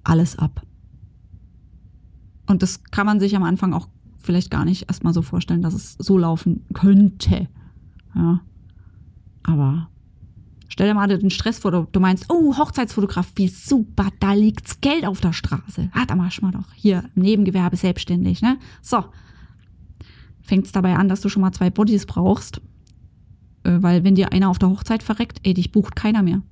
alles 0.05 0.39
ab. 0.39 0.66
Und 2.47 2.62
das 2.62 2.82
kann 2.84 3.07
man 3.07 3.20
sich 3.20 3.36
am 3.36 3.42
Anfang 3.42 3.72
auch 3.72 3.88
vielleicht 4.18 4.51
gar 4.51 4.64
nicht 4.64 4.88
erstmal 4.88 5.12
so 5.12 5.22
vorstellen, 5.22 5.62
dass 5.62 5.74
es 5.74 5.94
so 5.99 6.18
laufen 6.18 6.64
könnte. 6.74 7.49
Ja. 8.14 8.40
Aber 9.42 9.88
stell 10.68 10.88
dir 10.88 10.94
mal 10.94 11.07
den 11.07 11.30
Stress 11.30 11.59
vor, 11.59 11.70
du 11.90 12.01
meinst, 12.01 12.26
oh, 12.28 12.57
Hochzeitsfotograf, 12.57 13.32
wie 13.36 13.49
super, 13.49 14.09
da 14.20 14.32
liegt's 14.32 14.80
Geld 14.80 15.07
auf 15.07 15.20
der 15.20 15.32
Straße. 15.32 15.90
Ah, 15.92 16.07
da 16.07 16.16
mach 16.16 16.40
mal 16.40 16.53
doch 16.53 16.72
hier 16.74 17.05
im 17.14 17.22
Nebengewerbe 17.22 17.76
selbstständig, 17.76 18.42
ne? 18.42 18.59
So. 18.82 19.05
Fängt's 20.40 20.70
dabei 20.70 20.97
an, 20.97 21.09
dass 21.09 21.20
du 21.20 21.28
schon 21.28 21.42
mal 21.42 21.53
zwei 21.53 21.70
Bodies 21.70 22.07
brauchst 22.07 22.61
äh, 23.66 23.82
weil 23.82 24.05
wenn 24.05 24.14
dir 24.14 24.32
einer 24.32 24.49
auf 24.49 24.59
der 24.59 24.70
Hochzeit 24.70 25.03
verreckt, 25.03 25.40
ey, 25.42 25.55
dich 25.55 25.72
bucht 25.72 25.97
keiner 25.97 26.22
mehr. 26.22 26.42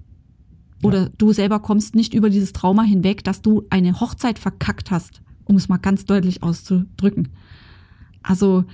Oder 0.83 1.05
ja. 1.05 1.09
du 1.17 1.33
selber 1.33 1.61
kommst 1.61 1.95
nicht 1.95 2.13
über 2.13 2.29
dieses 2.29 2.53
Trauma 2.53 2.83
hinweg, 2.83 3.25
dass 3.25 3.41
du 3.41 3.65
eine 3.71 4.01
Hochzeit 4.01 4.39
verkackt 4.39 4.91
hast, 4.91 5.23
um 5.45 5.57
es 5.57 5.69
mal 5.69 5.79
ganz 5.79 6.05
deutlich 6.05 6.43
auszudrücken. 6.43 7.29
Also, 8.23 8.65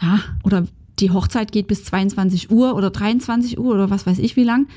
ja, 0.00 0.20
oder 0.42 0.66
die 0.98 1.10
Hochzeit 1.10 1.52
geht 1.52 1.66
bis 1.66 1.84
22 1.84 2.50
Uhr 2.50 2.74
oder 2.74 2.90
23 2.90 3.58
Uhr 3.58 3.74
oder 3.74 3.90
was 3.90 4.06
weiß 4.06 4.18
ich 4.18 4.36
wie 4.36 4.44
lang. 4.44 4.68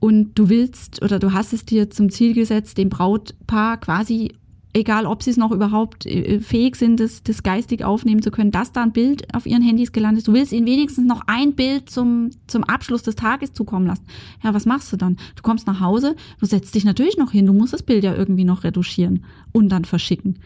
Und 0.00 0.38
du 0.38 0.48
willst 0.48 1.02
oder 1.02 1.18
du 1.18 1.32
hast 1.32 1.52
es 1.52 1.64
dir 1.64 1.90
zum 1.90 2.10
Ziel 2.10 2.34
gesetzt, 2.34 2.78
dem 2.78 2.88
Brautpaar 2.88 3.78
quasi 3.78 4.32
egal 4.74 5.06
ob 5.06 5.22
sie 5.22 5.30
es 5.30 5.36
noch 5.36 5.50
überhaupt 5.50 6.06
äh, 6.06 6.40
fähig 6.40 6.76
sind, 6.76 6.98
das, 7.00 7.22
das 7.22 7.42
geistig 7.42 7.84
aufnehmen 7.84 8.22
zu 8.22 8.30
können, 8.30 8.50
dass 8.50 8.72
da 8.72 8.82
ein 8.82 8.92
Bild 8.92 9.34
auf 9.34 9.46
ihren 9.46 9.62
Handys 9.62 9.92
gelandet 9.92 10.20
ist. 10.20 10.28
Du 10.28 10.32
willst 10.32 10.52
ihnen 10.52 10.66
wenigstens 10.66 11.06
noch 11.06 11.22
ein 11.26 11.54
Bild 11.54 11.90
zum, 11.90 12.30
zum 12.46 12.64
Abschluss 12.64 13.02
des 13.02 13.16
Tages 13.16 13.52
zukommen 13.52 13.86
lassen. 13.86 14.04
Ja, 14.42 14.54
was 14.54 14.66
machst 14.66 14.92
du 14.92 14.96
dann? 14.96 15.16
Du 15.36 15.42
kommst 15.42 15.66
nach 15.66 15.80
Hause, 15.80 16.16
du 16.40 16.46
setzt 16.46 16.74
dich 16.74 16.84
natürlich 16.84 17.18
noch 17.18 17.32
hin, 17.32 17.46
du 17.46 17.52
musst 17.52 17.72
das 17.72 17.82
Bild 17.82 18.04
ja 18.04 18.14
irgendwie 18.14 18.44
noch 18.44 18.64
retuschieren 18.64 19.24
und 19.52 19.68
dann 19.68 19.84
verschicken. 19.84 20.38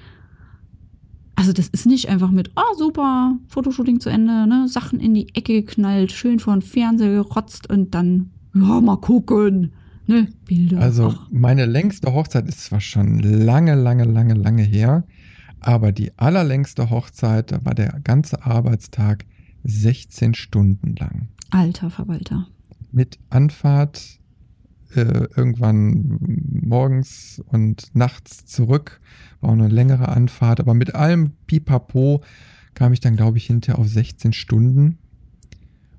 Also 1.36 1.52
das 1.52 1.68
ist 1.68 1.86
nicht 1.86 2.08
einfach 2.08 2.30
mit, 2.30 2.50
oh 2.56 2.76
super, 2.76 3.38
Fotoshooting 3.48 4.00
zu 4.00 4.08
Ende, 4.08 4.46
ne, 4.46 4.68
Sachen 4.68 5.00
in 5.00 5.12
die 5.12 5.28
Ecke 5.34 5.52
geknallt, 5.52 6.10
schön 6.10 6.40
vor 6.40 6.54
den 6.54 6.62
Fernseher 6.62 7.10
gerotzt 7.10 7.70
und 7.70 7.94
dann, 7.94 8.30
ja, 8.54 8.80
mal 8.80 8.96
gucken 8.96 9.72
ne, 10.06 10.28
Bilder. 10.46 10.80
Also 10.80 11.14
Ach. 11.16 11.28
meine 11.30 11.66
längste 11.66 12.12
Hochzeit 12.12 12.48
ist 12.48 12.64
zwar 12.64 12.80
schon 12.80 13.18
lange, 13.18 13.74
lange, 13.74 14.04
lange, 14.04 14.34
lange 14.34 14.62
her, 14.62 15.04
aber 15.60 15.92
die 15.92 16.16
allerlängste 16.18 16.90
Hochzeit, 16.90 17.52
da 17.52 17.64
war 17.64 17.74
der 17.74 18.00
ganze 18.04 18.44
Arbeitstag 18.44 19.24
16 19.64 20.34
Stunden 20.34 20.94
lang. 20.96 21.28
Alter 21.50 21.90
Verwalter. 21.90 22.46
Mit 22.92 23.18
Anfahrt 23.30 24.20
äh, 24.94 25.26
irgendwann 25.36 26.18
morgens 26.62 27.42
und 27.46 27.94
nachts 27.94 28.46
zurück. 28.46 29.00
War 29.40 29.50
auch 29.50 29.54
eine 29.54 29.68
längere 29.68 30.08
Anfahrt, 30.08 30.60
aber 30.60 30.74
mit 30.74 30.94
allem 30.94 31.32
Pipapo 31.46 32.22
kam 32.74 32.92
ich 32.92 33.00
dann, 33.00 33.16
glaube 33.16 33.38
ich, 33.38 33.46
hinterher 33.46 33.78
auf 33.78 33.88
16 33.88 34.32
Stunden. 34.32 34.98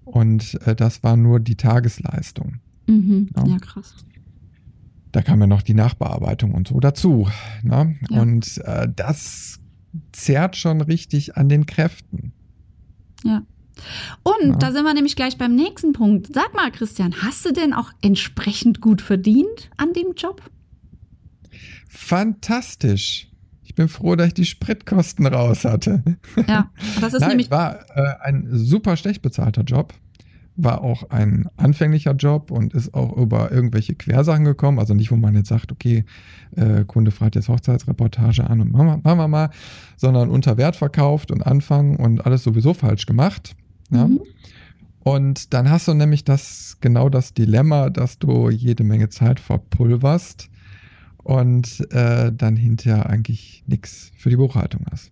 Und 0.05 0.59
äh, 0.65 0.75
das 0.75 1.03
war 1.03 1.17
nur 1.17 1.39
die 1.39 1.55
Tagesleistung. 1.55 2.59
Mhm. 2.87 3.29
Ja. 3.35 3.45
ja. 3.45 3.57
krass. 3.59 3.95
Da 5.11 5.21
kam 5.21 5.39
ja 5.39 5.47
noch 5.47 5.61
die 5.61 5.73
Nachbearbeitung 5.73 6.53
und 6.53 6.67
so 6.67 6.79
dazu. 6.79 7.27
Ne? 7.63 7.95
Ja. 8.09 8.21
Und 8.21 8.57
äh, 8.65 8.87
das 8.93 9.59
zerrt 10.11 10.55
schon 10.55 10.81
richtig 10.81 11.37
an 11.37 11.49
den 11.49 11.65
Kräften. 11.65 12.33
Ja. 13.23 13.43
Und 14.23 14.49
ja. 14.49 14.55
da 14.55 14.71
sind 14.71 14.83
wir 14.83 14.93
nämlich 14.93 15.15
gleich 15.15 15.37
beim 15.37 15.55
nächsten 15.55 15.93
Punkt. 15.93 16.33
Sag 16.33 16.53
mal, 16.53 16.71
Christian, 16.71 17.13
hast 17.21 17.45
du 17.45 17.53
denn 17.53 17.73
auch 17.73 17.91
entsprechend 18.01 18.81
gut 18.81 19.01
verdient 19.01 19.69
an 19.77 19.93
dem 19.93 20.13
Job? 20.15 20.41
Fantastisch. 21.87 23.29
Ich 23.63 23.75
bin 23.75 23.87
froh, 23.87 24.15
dass 24.15 24.27
ich 24.27 24.33
die 24.33 24.45
Spritkosten 24.45 25.25
raus 25.27 25.65
hatte. 25.65 26.03
Ja, 26.47 26.71
das 27.01 27.13
ist 27.13 27.19
Nein, 27.21 27.29
nämlich. 27.29 27.51
war 27.51 27.85
äh, 27.95 28.15
ein 28.21 28.47
super 28.51 28.97
schlecht 28.97 29.21
bezahlter 29.21 29.63
Job 29.63 29.93
war 30.57 30.81
auch 30.81 31.09
ein 31.11 31.47
anfänglicher 31.55 32.13
Job 32.13 32.49
und 32.49 32.73
ist 32.73 32.93
auch 32.95 33.15
über 33.15 33.51
irgendwelche 33.51 33.93
Quersachen 33.93 34.43
gekommen. 34.43 34.79
Also 34.79 34.95
nicht, 34.95 35.11
wo 35.11 35.15
man 35.15 35.35
jetzt 35.35 35.49
sagt, 35.49 35.71
okay, 35.71 36.03
äh, 36.55 36.83
Kunde 36.83 37.11
fragt 37.11 37.35
jetzt 37.35 37.47
Hochzeitsreportage 37.47 38.49
an 38.49 38.61
und 38.61 38.71
machen 38.71 39.01
wir, 39.03 39.15
wir 39.17 39.27
mal, 39.27 39.51
sondern 39.97 40.29
unter 40.29 40.57
Wert 40.57 40.75
verkauft 40.75 41.31
und 41.31 41.45
anfangen 41.45 41.95
und 41.97 42.25
alles 42.25 42.43
sowieso 42.43 42.73
falsch 42.73 43.05
gemacht. 43.05 43.55
Ja? 43.91 44.07
Mhm. 44.07 44.21
Und 45.01 45.53
dann 45.53 45.69
hast 45.69 45.87
du 45.87 45.93
nämlich 45.93 46.25
das 46.25 46.77
genau 46.81 47.07
das 47.07 47.33
Dilemma, 47.33 47.89
dass 47.89 48.19
du 48.19 48.49
jede 48.49 48.83
Menge 48.83 49.09
Zeit 49.09 49.39
verpulverst 49.39 50.49
und 51.23 51.87
äh, 51.91 52.33
dann 52.33 52.55
hinterher 52.55 53.09
eigentlich 53.09 53.63
nichts 53.67 54.11
für 54.17 54.29
die 54.29 54.35
Buchhaltung 54.35 54.81
hast. 54.91 55.11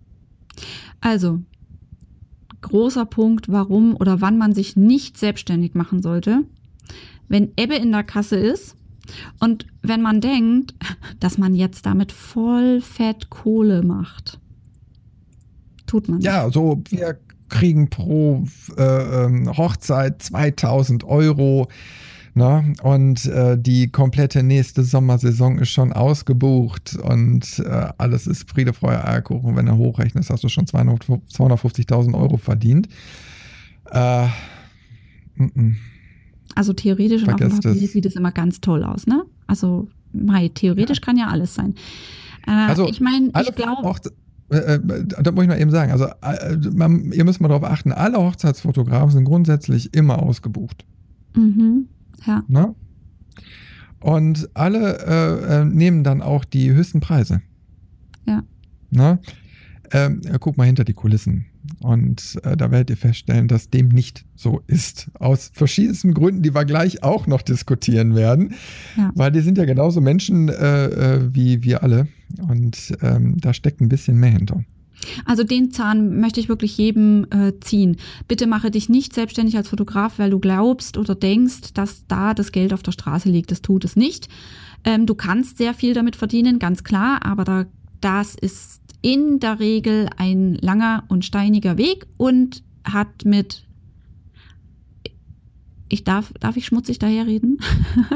Also, 1.02 1.42
großer 2.66 3.06
Punkt, 3.06 3.52
warum 3.52 3.96
oder 3.96 4.22
wann 4.22 4.38
man 4.38 4.54
sich 4.54 4.76
nicht 4.76 5.18
selbstständig 5.18 5.76
machen 5.76 6.02
sollte. 6.02 6.44
Wenn 7.28 7.52
Ebbe 7.58 7.76
in 7.76 7.92
der 7.92 8.04
Kasse 8.04 8.36
ist 8.36 8.76
und 9.40 9.68
wenn 9.82 10.02
man 10.02 10.20
denkt, 10.20 10.74
dass 11.20 11.38
man 11.38 11.56
jetzt 11.56 11.86
damit 11.86 12.12
voll 12.12 12.82
fett 12.82 13.30
Kohle 13.30 13.84
macht. 13.84 14.40
Tut 15.86 16.10
man. 16.10 16.22
Ja, 16.22 16.50
so 16.52 16.82
wir 16.90 17.20
kriegen 17.50 17.90
pro 17.90 18.44
äh, 18.78 19.26
ähm, 19.26 19.56
Hochzeit 19.56 20.22
2000 20.24 21.04
Euro. 21.04 21.68
Ne? 22.36 22.74
Und 22.84 23.26
äh, 23.26 23.58
die 23.58 23.90
komplette 23.90 24.44
nächste 24.44 24.84
Sommersaison 24.84 25.58
ist 25.58 25.70
schon 25.70 25.94
ausgebucht 25.94 26.98
und 27.02 27.60
äh, 27.60 27.88
alles 27.98 28.28
ist 28.28 28.50
Friede, 28.50 28.74
Freude, 28.74 29.08
Eierkuchen. 29.08 29.56
Wenn 29.56 29.66
du 29.66 29.78
hochrechnest, 29.78 30.30
hast 30.30 30.44
du 30.44 30.50
schon 30.50 30.66
250.000 30.66 32.14
Euro 32.14 32.38
verdient. 32.38 32.90
Äh, 33.92 34.28
Mm-mm. 35.38 35.76
Also 36.56 36.74
theoretisch 36.74 37.24
und 37.24 37.34
auf 37.34 37.40
dem 37.40 37.60
Papier 37.60 37.88
sieht 37.88 38.06
es 38.06 38.16
immer 38.16 38.32
ganz 38.32 38.62
toll 38.62 38.84
aus, 38.84 39.08
ne? 39.08 39.24
Also, 39.48 39.88
mei, 40.14 40.50
theoretisch 40.54 41.02
kann 41.02 41.18
ja 41.18 41.28
alles 41.28 41.54
sein. 41.56 41.76
Äh, 42.48 42.52
Also, 42.52 42.88
ich 42.88 43.02
meine, 43.02 43.32
ich 43.42 43.56
glaube, 43.56 43.94
äh, 44.52 44.76
äh, 44.76 44.80
da 45.06 45.32
muss 45.32 45.44
ich 45.44 45.50
mal 45.50 45.60
eben 45.60 45.72
sagen, 45.72 45.92
also 45.92 46.06
äh, 46.06 46.58
man, 46.74 47.12
ihr 47.12 47.26
müsst 47.26 47.42
mal 47.42 47.48
darauf 47.48 47.64
achten, 47.64 47.92
alle 47.92 48.18
Hochzeitsfotografen 48.18 49.12
sind 49.12 49.26
grundsätzlich 49.26 49.94
immer 49.94 50.22
ausgebucht. 50.22 50.86
mhm, 51.36 51.88
ja, 52.26 52.44
Ne? 52.48 52.76
Und 54.00 54.50
alle 54.54 55.00
äh, 55.00 55.62
äh, 55.62 55.66
nehmen 55.66 56.04
dann 56.04 56.22
auch 56.22 56.46
die 56.46 56.72
höchsten 56.72 57.00
Preise. 57.00 57.42
Ja. 58.28 58.44
Ne? 58.92 59.20
Ähm, 59.92 60.22
äh, 60.26 60.38
guck 60.40 60.58
mal 60.58 60.66
hinter 60.66 60.84
die 60.84 60.94
Kulissen. 60.94 61.48
Und 61.80 62.38
äh, 62.44 62.56
da 62.56 62.70
werdet 62.70 62.92
ihr 62.92 62.98
feststellen, 62.98 63.48
dass 63.48 63.70
dem 63.70 63.90
nicht 63.90 64.26
so 64.36 64.62
ist. 64.68 65.10
Aus 65.20 65.52
verschiedensten 65.54 66.14
Gründen, 66.14 66.44
die 66.44 66.54
wir 66.54 66.66
gleich 66.66 67.04
auch 67.04 67.28
noch 67.28 67.42
diskutieren 67.42 68.16
werden. 68.16 68.54
Ja. 68.96 69.12
Weil 69.16 69.32
die 69.32 69.42
sind 69.42 69.58
ja 69.58 69.66
genauso 69.66 70.02
Menschen 70.02 70.50
äh, 70.50 70.86
äh, 70.86 71.34
wie 71.34 71.64
wir 71.64 71.82
alle. 71.82 72.08
Und 72.48 72.96
ähm, 73.02 73.38
da 73.40 73.54
steckt 73.54 73.82
ein 73.82 73.90
bisschen 73.90 74.20
mehr 74.20 74.32
hinter. 74.32 74.64
Also 75.26 75.44
den 75.44 75.72
Zahn 75.72 76.20
möchte 76.20 76.40
ich 76.40 76.50
wirklich 76.50 76.78
jedem 76.78 77.26
äh, 77.30 77.54
ziehen. 77.60 77.98
Bitte 78.28 78.48
mache 78.48 78.72
dich 78.72 78.90
nicht 78.90 79.14
selbstständig 79.14 79.58
als 79.58 79.70
Fotograf, 79.70 80.20
weil 80.20 80.30
du 80.30 80.40
glaubst 80.40 80.98
oder 80.98 81.16
denkst, 81.16 81.74
dass 81.74 82.06
da 82.08 82.34
das 82.34 82.52
Geld 82.52 82.74
auf 82.74 82.84
der 82.84 82.92
Straße 82.92 83.30
liegt. 83.30 83.52
Das 83.52 83.62
tut 83.62 83.86
es 83.86 83.96
nicht. 83.96 84.28
Ähm, 84.84 85.06
du 85.06 85.16
kannst 85.16 85.58
sehr 85.58 85.74
viel 85.74 85.94
damit 85.94 86.16
verdienen, 86.16 86.60
ganz 86.60 86.84
klar, 86.84 87.26
aber 87.26 87.44
da, 87.44 87.66
das 88.02 88.36
ist 88.36 88.82
in 89.02 89.40
der 89.40 89.60
Regel 89.60 90.10
ein 90.18 90.56
langer 90.62 91.04
und 91.10 91.26
steiniger 91.26 91.78
Weg 91.78 92.08
und 92.18 92.64
hat 92.84 93.26
mit 93.26 93.65
ich 95.88 96.04
darf, 96.04 96.34
darf 96.40 96.58
ich 96.58 96.66
schmutzig 96.66 97.00
daherreden? 97.00 97.60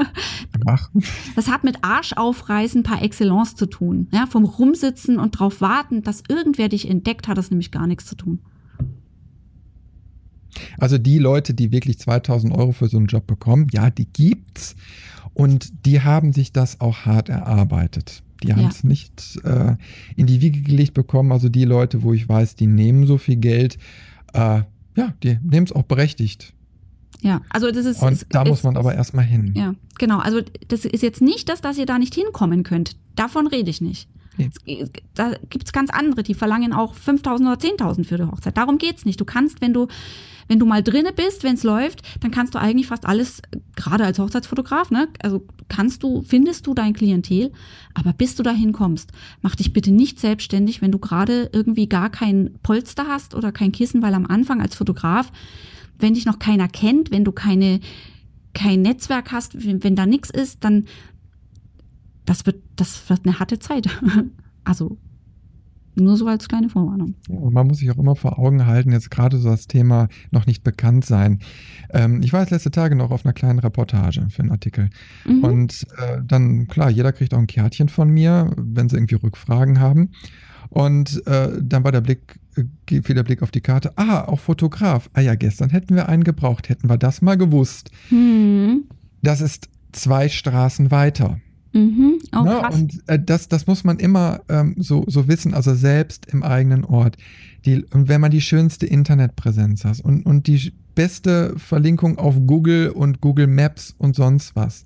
Ach, 0.66 0.90
Das 1.36 1.48
hat 1.48 1.64
mit 1.64 1.84
Arschaufreißen 1.84 2.84
par 2.84 3.02
excellence 3.04 3.56
zu 3.56 3.68
tun. 3.68 4.08
Ja, 4.12 4.26
vom 4.26 4.46
Rumsitzen 4.46 5.20
und 5.20 5.32
drauf 5.32 5.62
warten, 5.62 6.02
dass 6.02 6.24
irgendwer 6.28 6.70
dich 6.70 6.90
entdeckt, 6.90 7.28
hat 7.28 7.38
das 7.38 7.52
nämlich 7.52 7.72
gar 7.72 7.88
nichts 7.88 8.06
zu 8.06 8.16
tun. 8.16 8.40
Also 10.78 10.98
die 10.98 11.20
Leute, 11.20 11.54
die 11.54 11.72
wirklich 11.72 12.00
2000 12.00 12.54
Euro 12.54 12.72
für 12.72 12.88
so 12.88 12.98
einen 12.98 13.06
Job 13.06 13.28
bekommen, 13.28 13.68
ja, 13.72 13.90
die 13.90 14.08
gibt's. 14.08 14.76
Und 15.34 15.86
die 15.86 16.02
haben 16.02 16.34
sich 16.34 16.52
das 16.52 16.82
auch 16.82 17.06
hart 17.06 17.30
erarbeitet. 17.30 18.24
Die 18.44 18.54
haben 18.54 18.68
es 18.68 18.84
nicht 18.84 19.40
äh, 19.44 19.76
in 20.16 20.26
die 20.26 20.42
Wiege 20.42 20.62
gelegt 20.62 20.94
bekommen. 20.94 21.32
Also 21.32 21.50
die 21.50 21.66
Leute, 21.66 22.04
wo 22.04 22.14
ich 22.14 22.28
weiß, 22.28 22.56
die 22.56 22.68
nehmen 22.68 23.06
so 23.06 23.18
viel 23.18 23.36
Geld, 23.36 23.78
äh, 24.34 24.64
ja, 24.96 25.14
die 25.24 25.38
nehmen 25.44 25.66
es 25.66 25.72
auch 25.72 25.84
berechtigt. 25.84 26.54
Ja, 27.22 27.42
also 27.50 27.70
das 27.72 27.86
ist. 27.86 28.02
Und 28.02 28.14
ist, 28.14 28.28
da 28.30 28.46
muss 28.46 28.60
ist, 28.60 28.64
man 28.64 28.78
aber 28.78 28.96
erstmal 28.96 29.26
hin. 29.26 29.54
Ja, 29.56 29.76
genau. 29.98 30.20
Also 30.20 30.40
das 30.70 30.86
ist 30.86 31.04
jetzt 31.04 31.22
nicht 31.22 31.50
das, 31.50 31.62
dass 31.62 31.78
ihr 31.78 31.86
da 31.86 32.00
nicht 32.00 32.16
hinkommen 32.16 32.64
könnt. 32.64 32.96
Davon 33.16 33.48
rede 33.48 33.70
ich 33.70 33.82
nicht. 33.82 34.08
Nee. 34.38 34.50
Es- 34.66 34.90
Da 35.16 35.34
gibt's 35.50 35.74
ganz 35.74 35.90
andere, 35.90 36.24
die 36.24 36.34
verlangen 36.34 36.72
auch 36.72 36.96
5.000 36.96 37.42
oder 37.42 37.58
10.000 37.60 38.06
für 38.06 38.18
die 38.18 38.24
Hochzeit. 38.24 38.56
Darum 38.56 38.78
geht's 38.78 39.04
nicht. 39.04 39.20
Du 39.20 39.26
kannst, 39.26 39.60
wenn 39.60 39.74
du, 39.74 39.88
wenn 40.48 40.60
du 40.60 40.66
mal 40.66 40.82
drinne 40.82 41.12
bist, 41.12 41.44
wenn's 41.44 41.64
läuft, 41.64 42.04
dann 42.22 42.32
kannst 42.32 42.56
du 42.56 42.60
eigentlich 42.60 42.88
fast 42.88 43.06
alles, 43.06 43.42
gerade 43.76 44.06
als 44.06 44.18
Hochzeitsfotograf, 44.18 44.90
ne, 44.92 45.10
also 45.22 45.46
kannst 45.68 46.02
du, 46.04 46.22
findest 46.24 46.66
du 46.68 46.74
dein 46.74 46.94
Klientel, 46.94 47.52
aber 47.94 48.14
bis 48.14 48.36
du 48.36 48.42
dahin 48.44 48.72
kommst, 48.72 49.12
mach 49.42 49.56
dich 49.58 49.74
bitte 49.74 49.92
nicht 49.92 50.20
selbstständig, 50.22 50.82
wenn 50.82 50.92
du 50.94 51.00
gerade 51.00 51.50
irgendwie 51.52 51.88
gar 51.90 52.10
kein 52.10 52.52
Polster 52.64 53.08
hast 53.10 53.36
oder 53.36 53.52
kein 53.52 53.74
Kissen, 53.74 54.02
weil 54.02 54.14
am 54.14 54.26
Anfang 54.26 54.62
als 54.62 54.74
Fotograf, 54.74 55.32
wenn 56.00 56.14
dich 56.14 56.26
noch 56.26 56.40
keiner 56.40 56.68
kennt, 56.68 57.12
wenn 57.12 57.24
du 57.24 57.32
keine, 57.32 57.80
kein 58.54 58.82
Netzwerk 58.82 59.32
hast, 59.32 59.66
wenn, 59.66 59.84
wenn 59.84 59.96
da 59.96 60.06
nichts 60.06 60.30
ist, 60.30 60.64
dann 60.64 60.86
das 62.26 62.46
wird, 62.46 62.62
das 62.76 63.10
wird 63.10 63.26
eine 63.26 63.40
harte 63.40 63.60
Zeit. 63.60 63.88
Also 64.66 65.00
nur 65.96 66.18
so 66.18 66.28
als 66.28 66.48
kleine 66.48 66.70
Vorwarnung. 66.70 67.16
Ja, 67.28 67.38
und 67.38 67.54
man 67.54 67.68
muss 67.68 67.80
sich 67.80 67.90
auch 67.92 67.98
immer 67.98 68.16
vor 68.16 68.40
Augen 68.40 68.66
halten, 68.66 68.92
jetzt 68.92 69.12
gerade 69.12 69.38
so 69.38 69.50
das 69.50 69.68
Thema 69.68 70.08
noch 70.32 70.46
nicht 70.46 70.64
bekannt 70.64 71.06
sein. 71.06 71.40
Ähm, 71.92 72.22
ich 72.22 72.34
war 72.34 72.42
jetzt 72.42 72.52
letzte 72.52 72.72
Tage 72.72 72.96
noch 72.96 73.12
auf 73.12 73.26
einer 73.26 73.34
kleinen 73.34 73.60
Reportage 73.60 74.28
für 74.30 74.42
einen 74.42 74.52
Artikel. 74.52 74.90
Mhm. 75.26 75.44
Und 75.44 75.88
äh, 75.98 76.22
dann, 76.24 76.68
klar, 76.68 76.90
jeder 76.90 77.12
kriegt 77.12 77.34
auch 77.34 77.40
ein 77.40 77.48
Kärtchen 77.48 77.90
von 77.90 78.10
mir, 78.10 78.54
wenn 78.58 78.90
sie 78.90 78.98
irgendwie 78.98 79.16
Rückfragen 79.16 79.80
haben. 79.80 80.12
Und 80.70 81.26
äh, 81.26 81.60
dann 81.62 81.84
war 81.84 81.92
der 81.92 82.02
Blick, 82.02 82.39
äh, 82.60 83.02
fiel 83.02 83.16
der 83.16 83.24
Blick 83.24 83.42
auf 83.42 83.52
die 83.52 83.62
Karte. 83.62 83.94
Ah, 83.98 84.22
auch 84.26 84.40
Fotograf. 84.40 85.10
Ah 85.14 85.22
ja, 85.22 85.36
gestern 85.36 85.70
hätten 85.70 85.96
wir 85.96 86.10
einen 86.10 86.24
gebraucht. 86.24 86.70
Hätten 86.70 86.90
wir 86.90 86.98
das 86.98 87.22
mal 87.22 87.38
gewusst. 87.38 87.92
Hm. 88.10 88.86
Das 89.22 89.42
ist 89.42 89.70
zwei 89.92 90.30
Straßen 90.30 90.92
weiter. 90.92 91.40
Mhm. 91.74 92.20
Oh, 92.36 92.44
Ne? 92.44 92.58
krass. 92.60 92.76
Und 92.76 93.04
äh, 93.08 93.20
das, 93.24 93.48
das 93.48 93.68
muss 93.68 93.84
man 93.84 93.98
immer 94.00 94.42
ähm, 94.50 94.76
so, 94.78 95.04
so 95.08 95.28
wissen, 95.28 95.54
also 95.54 95.76
selbst 95.76 96.26
im 96.28 96.44
eigenen 96.44 96.84
Ort. 96.84 97.18
Die, 97.66 97.84
und 97.92 98.08
wenn 98.08 98.22
man 98.22 98.32
die 98.32 98.42
schönste 98.42 98.86
Internetpräsenz 98.86 99.84
hat 99.86 100.00
und, 100.00 100.26
und 100.26 100.48
die 100.48 100.74
beste 100.96 101.54
Verlinkung 101.58 102.18
auf 102.18 102.36
Google 102.48 102.90
und 102.90 103.22
Google 103.22 103.48
Maps 103.48 103.94
und 103.98 104.16
sonst 104.16 104.56
was, 104.56 104.86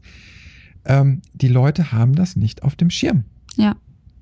ähm, 0.86 1.22
die 1.34 1.48
Leute 1.48 1.92
haben 1.92 2.16
das 2.16 2.36
nicht 2.36 2.64
auf 2.64 2.76
dem 2.76 2.90
Schirm. 2.90 3.24
Ja. 3.56 3.76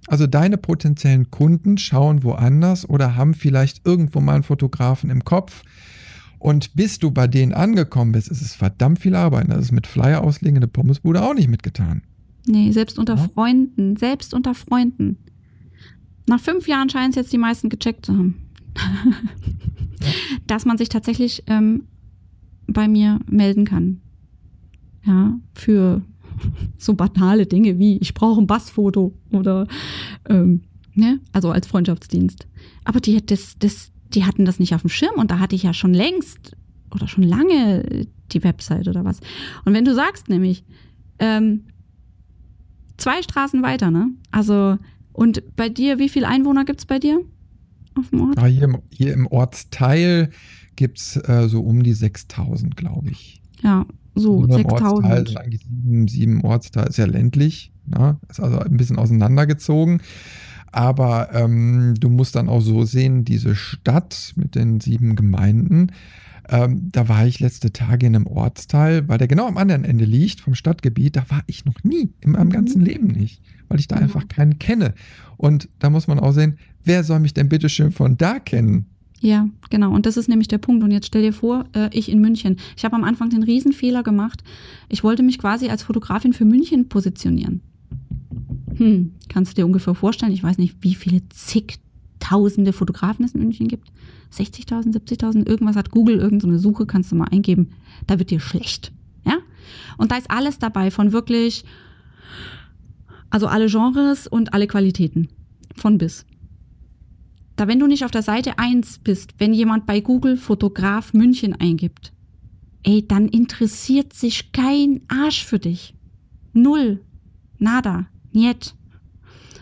Also 0.08 0.28
deine 0.28 0.58
potenziellen 0.58 1.30
Kunden 1.32 1.78
schauen 1.78 2.24
woanders 2.24 2.90
oder 2.90 3.16
haben 3.16 3.34
vielleicht 3.34 3.86
irgendwo 3.86 4.20
mal 4.20 4.36
einen 4.36 4.44
Fotografen 4.44 5.10
im 5.10 5.24
Kopf. 5.24 5.64
Und 6.40 6.74
bis 6.74 6.98
du 6.98 7.12
bei 7.12 7.28
denen 7.28 7.54
angekommen 7.54 8.14
bist, 8.14 8.28
ist 8.30 8.42
es 8.42 8.56
verdammt 8.56 9.00
viel 9.00 9.14
Arbeit. 9.16 9.50
Das 9.50 9.60
ist 9.62 9.72
mit 9.72 9.86
Flyer 9.86 10.24
auslegen 10.24 10.56
in 10.56 10.62
der 10.62 10.68
Pommesbude 10.68 11.22
auch 11.22 11.36
nicht 11.36 11.50
mitgetan. 11.50 12.02
Nee, 12.48 12.72
selbst 12.72 12.98
unter 12.98 13.16
Ja. 13.16 13.30
Freunden, 13.30 13.96
selbst 13.98 14.34
unter 14.34 14.56
Freunden. 14.56 15.18
Nach 16.28 16.40
fünf 16.40 16.68
Jahren 16.68 16.90
scheinen 16.90 17.12
es 17.12 17.16
jetzt 17.16 17.32
die 17.32 17.38
meisten 17.38 17.70
gecheckt 17.70 18.06
zu 18.08 18.14
haben. 18.18 18.36
Dass 20.48 20.66
man 20.66 20.78
sich 20.80 20.90
tatsächlich 20.90 21.44
ähm, 21.48 21.84
bei 22.68 22.88
mir 22.88 23.20
melden 23.30 23.66
kann. 23.66 24.02
Ja, 25.04 25.36
für 25.54 26.02
so 26.78 26.94
banale 26.94 27.46
Dinge 27.46 27.80
wie 27.80 27.98
ich 27.98 28.14
brauche 28.14 28.42
ein 28.42 28.48
Bassfoto 28.48 29.14
oder 29.32 29.68
ähm, 30.30 30.62
ne, 30.94 31.20
also 31.32 31.52
als 31.52 31.68
Freundschaftsdienst. 31.68 32.48
Aber 32.84 33.00
die, 33.00 33.26
das, 33.26 33.56
das, 33.60 33.92
die 34.14 34.26
hatten 34.26 34.46
das 34.46 34.60
nicht 34.60 34.76
auf 34.76 34.82
dem 34.82 34.90
Schirm 34.90 35.16
und 35.16 35.32
da 35.32 35.40
hatte 35.40 35.56
ich 35.56 35.64
ja 35.64 35.74
schon 35.74 35.94
längst 35.94 36.56
oder 36.94 37.08
schon 37.08 37.24
lange 37.24 38.08
die 38.32 38.44
Website 38.44 38.88
oder 38.88 39.06
was. 39.06 39.20
Und 39.66 39.74
wenn 39.74 39.86
du 39.86 39.94
sagst 39.94 40.30
nämlich, 40.30 40.64
ähm, 41.20 41.66
zwei 42.98 43.22
Straßen 43.22 43.62
weiter, 43.64 43.92
ne? 43.92 44.10
Also, 44.32 44.78
und 45.14 45.56
bei 45.56 45.70
dir, 45.70 46.00
wie 46.00 46.10
viele 46.10 46.28
Einwohner 46.28 46.66
gibt's 46.66 46.86
bei 46.86 47.00
dir 47.00 47.22
auf 47.96 48.10
dem 48.10 48.22
Ort? 48.22 48.38
Ja, 48.38 48.46
hier, 48.46 48.64
im, 48.64 48.78
hier 48.92 49.14
im 49.14 49.28
Ortsteil 49.28 50.30
gibt 50.76 51.00
es 51.00 51.18
äh, 51.18 51.48
so 51.48 51.62
um 51.62 51.84
die 51.84 51.94
6000, 51.94 52.78
glaube 52.78 53.12
ich. 53.12 53.42
Ja, 53.62 53.86
so 54.16 54.44
In 54.44 54.54
einem 54.54 54.66
Ortsteil 54.66 54.90
6000. 55.02 55.28
sind 55.30 55.38
eigentlich 55.38 55.62
sieben, 55.64 56.08
sieben 56.08 56.42
Ortsteile. 56.44 56.88
Ist 56.90 56.98
ja 56.98 57.06
ländlich, 57.06 57.72
ne? 57.86 58.18
ist 58.30 58.40
also 58.40 58.60
ein 58.60 58.78
bisschen 58.78 58.98
auseinandergezogen. 58.98 60.02
Aber 60.74 61.34
ähm, 61.34 61.96
du 62.00 62.10
musst 62.10 62.36
dann 62.36 62.48
auch 62.50 62.62
so 62.62 62.84
sehen, 62.86 63.26
diese 63.26 63.56
Stadt 63.56 64.34
mit 64.36 64.56
den 64.56 64.80
sieben 64.80 65.16
Gemeinden, 65.18 65.88
ähm, 66.50 66.90
da 66.92 67.08
war 67.10 67.26
ich 67.28 67.40
letzte 67.40 67.72
Tage 67.72 68.06
in 68.08 68.16
einem 68.16 68.28
Ortsteil, 68.28 69.08
weil 69.08 69.18
der 69.18 69.28
genau 69.28 69.48
am 69.48 69.58
anderen 69.58 69.84
Ende 69.86 70.06
liegt 70.06 70.40
vom 70.42 70.56
Stadtgebiet. 70.56 71.16
Da 71.16 71.26
war 71.30 71.44
ich 71.48 71.66
noch 71.66 71.84
nie 71.84 72.10
in 72.22 72.32
meinem 72.32 72.48
Mhm. 72.48 72.52
ganzen 72.54 72.82
Leben 72.82 73.08
nicht, 73.08 73.42
weil 73.68 73.80
ich 73.80 73.88
da 73.88 73.98
einfach 73.98 74.28
keinen 74.28 74.60
kenne. 74.60 74.94
Und 75.38 75.70
da 75.80 75.90
muss 75.90 76.08
man 76.08 76.20
auch 76.20 76.32
sehen, 76.32 76.58
wer 76.84 77.04
soll 77.04 77.20
mich 77.20 77.34
denn 77.34 77.48
bitte 77.50 77.70
schön 77.70 77.92
von 77.92 78.18
da 78.18 78.40
kennen? 78.40 78.88
Ja, 79.22 79.48
genau. 79.70 79.94
Und 79.94 80.08
das 80.08 80.18
ist 80.18 80.28
nämlich 80.28 80.48
der 80.48 80.58
Punkt. 80.58 80.84
Und 80.84 80.90
jetzt 80.90 81.06
stell 81.06 81.22
dir 81.22 81.32
vor, 81.32 81.66
äh, 81.74 81.90
ich 81.94 82.12
in 82.12 82.20
München. 82.20 82.58
Ich 82.76 82.84
habe 82.84 82.96
am 82.96 83.04
Anfang 83.04 83.30
den 83.30 83.44
Riesenfehler 83.44 84.02
gemacht. 84.02 84.44
Ich 84.90 85.04
wollte 85.04 85.22
mich 85.22 85.38
quasi 85.38 85.70
als 85.70 85.84
Fotografin 85.84 86.34
für 86.34 86.44
München 86.44 86.90
positionieren. 86.90 87.62
Hm, 88.78 89.14
kannst 89.30 89.52
du 89.52 89.62
dir 89.62 89.66
ungefähr 89.68 89.94
vorstellen? 89.94 90.32
Ich 90.32 90.42
weiß 90.42 90.58
nicht, 90.58 90.78
wie 90.82 90.96
viele 90.96 91.22
zigtausende 91.30 92.74
Fotografen 92.74 93.24
es 93.24 93.36
in 93.36 93.42
München 93.42 93.68
gibt. 93.68 93.92
60.000, 94.34 94.94
70.000, 94.94 95.48
irgendwas 95.48 95.76
hat 95.76 95.92
Google, 95.92 96.18
irgendeine 96.18 96.58
Suche, 96.58 96.88
kannst 96.88 97.12
du 97.12 97.16
mal 97.16 97.28
eingeben. 97.32 97.70
Da 98.08 98.18
wird 98.18 98.32
dir 98.32 98.40
schlecht. 98.40 98.92
Ja? 99.24 99.38
Und 99.98 100.12
da 100.12 100.18
ist 100.18 100.32
alles 100.32 100.58
dabei 100.58 100.90
von 100.90 101.12
wirklich, 101.12 101.64
also 103.30 103.46
alle 103.46 103.68
Genres 103.68 104.26
und 104.26 104.54
alle 104.56 104.66
Qualitäten. 104.66 105.28
Von 105.76 106.00
bis. 106.00 106.26
Da, 107.62 107.68
wenn 107.68 107.78
du 107.78 107.86
nicht 107.86 108.06
auf 108.06 108.10
der 108.10 108.24
Seite 108.24 108.58
1 108.58 109.02
bist, 109.04 109.36
wenn 109.38 109.54
jemand 109.54 109.86
bei 109.86 110.00
Google 110.00 110.36
Fotograf 110.36 111.14
München 111.14 111.54
eingibt, 111.54 112.12
ey, 112.82 113.08
dann 113.08 113.28
interessiert 113.28 114.14
sich 114.14 114.52
kein 114.52 115.02
Arsch 115.08 115.46
für 115.46 115.60
dich. 115.60 115.94
Null. 116.54 117.02
Nada. 117.60 118.08
Niet. 118.32 118.74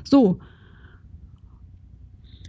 So. 0.06 0.40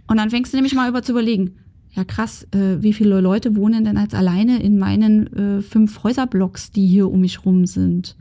Und 0.07 0.15
dann 0.15 0.29
fängst 0.29 0.53
du 0.53 0.57
nämlich 0.57 0.73
mal 0.73 0.87
über 0.87 1.03
zu 1.03 1.11
überlegen, 1.11 1.57
ja 1.91 2.05
krass, 2.05 2.47
äh, 2.53 2.81
wie 2.81 2.93
viele 2.93 3.19
Leute 3.19 3.57
wohnen 3.57 3.83
denn 3.83 3.97
als 3.97 4.13
alleine 4.13 4.63
in 4.63 4.79
meinen 4.79 5.33
äh, 5.35 5.61
fünf 5.61 6.01
Häuserblocks, 6.01 6.71
die 6.71 6.87
hier 6.87 7.11
um 7.11 7.19
mich 7.19 7.45
rum 7.45 7.65
sind? 7.65 8.15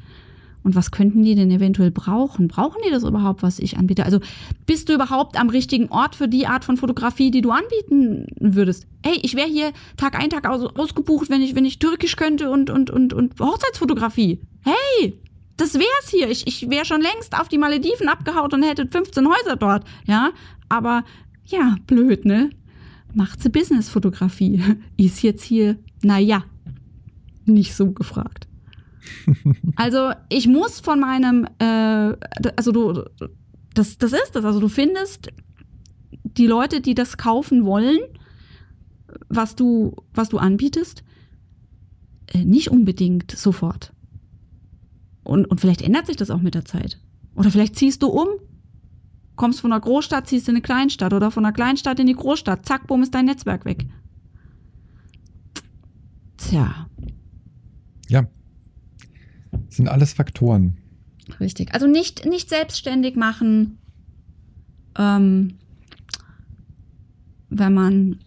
Und 0.63 0.75
was 0.75 0.91
könnten 0.91 1.23
die 1.23 1.35
denn 1.35 1.51
eventuell 1.51 1.91
brauchen? 1.91 2.49
Brauchen 2.49 2.81
die 2.87 2.91
das 2.91 3.03
überhaupt, 3.03 3.43
was 3.43 3.59
ich 3.59 3.79
anbiete? 3.79 4.05
Also 4.05 4.21
bist 4.67 4.89
du 4.89 4.95
überhaupt 4.95 5.39
am 5.39 5.49
richtigen 5.49 5.89
Ort 5.89 6.17
für 6.17 6.29
die 6.29 6.47
Art 6.47 6.65
von 6.65 6.77
Fotografie, 6.77 7.31
die 7.31 7.41
du 7.41 7.51
anbieten 7.51 8.27
würdest? 8.39 8.87
Hey, 9.03 9.19
ich 9.23 9.35
wäre 9.37 9.49
hier 9.49 9.73
Tag 9.97 10.19
ein, 10.19 10.29
Tag 10.29 10.49
aus, 10.49 10.65
ausgebucht, 10.77 11.31
wenn 11.31 11.41
ich, 11.41 11.55
wenn 11.55 11.65
ich 11.65 11.79
Türkisch 11.79 12.17
könnte 12.17 12.51
und, 12.51 12.69
und, 12.69 12.91
und, 12.91 13.15
und 13.15 13.41
Hochzeitsfotografie. 13.41 14.41
Hey, 14.63 15.19
das 15.57 15.75
wär's 15.75 16.11
hier. 16.11 16.29
Ich, 16.31 16.47
ich 16.47 16.69
wäre 16.69 16.85
schon 16.85 17.01
längst 17.01 17.39
auf 17.39 17.49
die 17.49 17.59
Malediven 17.59 18.09
abgehaut 18.09 18.53
und 18.53 18.63
hätte 18.63 18.87
15 18.87 19.27
Häuser 19.27 19.57
dort. 19.57 19.85
Ja, 20.07 20.31
aber 20.69 21.05
ja, 21.47 21.77
blöd, 21.87 22.25
ne? 22.25 22.51
Macht 23.15 23.43
sie 23.43 23.49
Business-Fotografie. 23.49 24.63
Ist 24.97 25.23
jetzt 25.23 25.43
hier, 25.43 25.77
naja, 26.03 26.45
nicht 27.45 27.75
so 27.75 27.93
gefragt. 27.93 28.40
Also 29.77 30.13
ich 30.29 30.47
muss 30.47 30.81
von 30.81 31.01
meinem, 31.01 31.47
äh, 31.59 32.17
also 32.57 32.73
du, 32.73 33.05
das, 33.75 33.99
das 33.99 34.13
ist 34.13 34.33
das. 34.33 34.45
Also 34.45 34.61
du 34.61 34.69
findest 34.69 35.29
die 36.25 36.47
Leute, 36.47 36.81
die 36.81 36.95
das 36.95 37.17
kaufen 37.17 37.65
wollen, 37.65 37.99
was 39.29 39.57
du, 39.57 39.97
was 40.15 40.29
du 40.29 40.39
anbietest, 40.39 41.05
äh, 42.27 42.45
nicht 42.45 42.71
unbedingt 42.71 43.31
sofort. 43.33 43.93
Und, 45.23 45.47
und 45.47 45.61
vielleicht 45.61 45.83
ändert 45.83 46.07
sich 46.07 46.17
das 46.17 46.31
auch 46.31 46.41
mit 46.41 46.55
der 46.55 46.65
Zeit. 46.65 46.99
Oder 47.35 47.51
vielleicht 47.51 47.77
ziehst 47.77 48.03
du 48.03 48.09
um, 48.09 48.29
kommst 49.37 49.61
von 49.61 49.73
einer 49.73 49.81
Großstadt, 49.81 50.27
ziehst 50.27 50.49
in 50.49 50.55
eine 50.55 50.63
Kleinstadt 50.63 51.13
oder 51.13 51.31
von 51.31 51.45
einer 51.45 51.53
Kleinstadt 51.53 51.99
in 52.01 52.07
die 52.07 52.15
Großstadt. 52.15 52.67
Zack, 52.67 52.87
bumm, 52.87 53.03
ist 53.03 53.15
dein 53.15 53.27
Netzwerk 53.27 53.65
weg. 53.65 53.87
Tja. 56.37 56.89
Ja, 58.09 58.27
das 59.67 59.77
sind 59.77 59.89
alles 59.89 60.13
Faktoren. 60.13 60.77
Richtig. 61.39 61.73
Also 61.75 61.87
nicht, 61.87 62.27
nicht 62.27 62.49
selbstständig 62.49 63.17
machen, 63.17 63.79
ähm, 64.99 65.55
wenn 67.49 67.75
man 67.75 68.21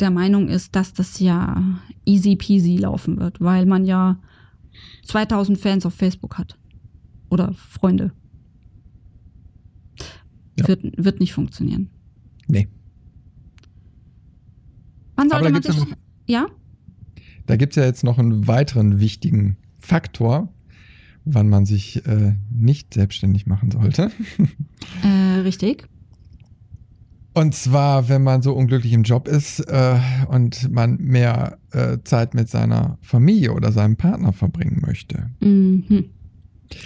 der 0.00 0.10
Meinung 0.10 0.48
ist, 0.48 0.74
dass 0.74 0.92
das 0.94 1.20
ja 1.20 1.62
easy 2.04 2.36
peasy 2.36 2.76
laufen 2.76 3.18
wird, 3.18 3.40
weil 3.40 3.66
man 3.66 3.84
ja 3.84 4.18
2000 5.04 5.58
Fans 5.58 5.86
auf 5.86 5.94
Facebook 5.94 6.38
hat. 6.38 6.58
Oder 7.30 7.52
Freunde. 7.54 8.12
Ja. 10.58 10.68
Wird, 10.68 10.82
wird 10.96 11.20
nicht 11.20 11.32
funktionieren. 11.32 11.88
Nee. 12.46 12.68
Wann 15.16 15.30
sollte 15.30 15.50
man 15.50 15.62
sich. 15.62 15.74
Ja, 15.74 15.80
noch, 15.80 15.96
ja? 16.26 16.46
Da 17.46 17.56
gibt 17.56 17.72
es 17.72 17.76
ja 17.76 17.84
jetzt 17.84 18.04
noch 18.04 18.18
einen 18.18 18.46
weiteren 18.46 19.00
wichtigen 19.00 19.56
Faktor, 19.82 20.48
wann 21.24 21.48
man 21.48 21.66
sich 21.66 22.06
äh, 22.06 22.34
nicht 22.50 22.94
selbstständig 22.94 23.46
machen 23.46 23.70
sollte. 23.70 24.10
Äh, 25.04 25.40
richtig. 25.40 25.86
Und 27.34 27.54
zwar, 27.54 28.08
wenn 28.08 28.22
man 28.22 28.42
so 28.42 28.52
unglücklich 28.52 28.92
im 28.92 29.04
Job 29.04 29.26
ist 29.26 29.60
äh, 29.60 29.98
und 30.28 30.70
man 30.70 30.98
mehr 30.98 31.58
äh, 31.70 31.98
Zeit 32.04 32.34
mit 32.34 32.48
seiner 32.48 32.98
Familie 33.00 33.52
oder 33.52 33.72
seinem 33.72 33.96
Partner 33.96 34.32
verbringen 34.32 34.82
möchte. 34.84 35.30
Mhm. 35.40 36.10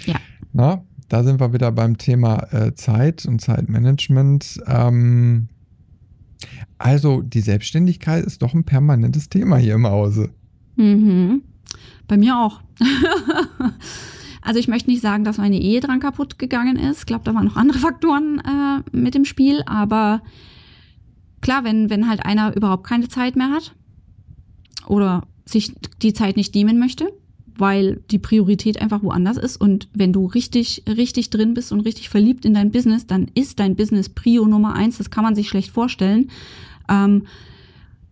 Ja. 0.05 0.15
Na, 0.53 0.83
da 1.09 1.23
sind 1.23 1.39
wir 1.39 1.53
wieder 1.53 1.71
beim 1.71 1.97
Thema 1.97 2.47
äh, 2.53 2.73
Zeit 2.75 3.25
und 3.25 3.41
Zeitmanagement. 3.41 4.61
Ähm, 4.67 5.49
also 6.77 7.21
die 7.21 7.41
Selbstständigkeit 7.41 8.23
ist 8.23 8.41
doch 8.41 8.53
ein 8.53 8.63
permanentes 8.63 9.27
Thema 9.27 9.57
hier 9.57 9.75
im 9.75 9.87
Hause. 9.87 10.29
Mhm. 10.77 11.41
Bei 12.07 12.17
mir 12.17 12.37
auch. 12.37 12.61
also 14.41 14.59
ich 14.59 14.67
möchte 14.67 14.89
nicht 14.89 15.01
sagen, 15.01 15.23
dass 15.23 15.37
meine 15.37 15.59
Ehe 15.59 15.79
dran 15.79 15.99
kaputt 15.99 16.39
gegangen 16.39 16.77
ist. 16.77 16.99
Ich 16.99 17.05
glaube, 17.05 17.23
da 17.25 17.33
waren 17.33 17.45
noch 17.45 17.57
andere 17.57 17.79
Faktoren 17.79 18.39
äh, 18.39 18.97
mit 18.97 19.13
dem 19.13 19.25
Spiel. 19.25 19.61
Aber 19.65 20.21
klar, 21.41 21.63
wenn, 21.63 21.89
wenn 21.89 22.07
halt 22.07 22.25
einer 22.25 22.55
überhaupt 22.55 22.85
keine 22.85 23.09
Zeit 23.09 23.35
mehr 23.35 23.51
hat 23.51 23.73
oder 24.87 25.27
sich 25.45 25.73
die 26.01 26.13
Zeit 26.13 26.37
nicht 26.37 26.55
nehmen 26.55 26.79
möchte, 26.79 27.11
weil 27.57 28.01
die 28.11 28.19
Priorität 28.19 28.81
einfach 28.81 29.03
woanders 29.03 29.37
ist. 29.37 29.57
Und 29.57 29.89
wenn 29.93 30.13
du 30.13 30.25
richtig, 30.27 30.83
richtig 30.87 31.29
drin 31.29 31.53
bist 31.53 31.71
und 31.71 31.81
richtig 31.81 32.09
verliebt 32.09 32.45
in 32.45 32.53
dein 32.53 32.71
Business, 32.71 33.07
dann 33.07 33.29
ist 33.33 33.59
dein 33.59 33.75
Business 33.75 34.09
Prio 34.09 34.45
Nummer 34.45 34.73
eins. 34.73 34.97
Das 34.97 35.09
kann 35.09 35.23
man 35.23 35.35
sich 35.35 35.49
schlecht 35.49 35.71
vorstellen. 35.71 36.29
Ähm, 36.89 37.23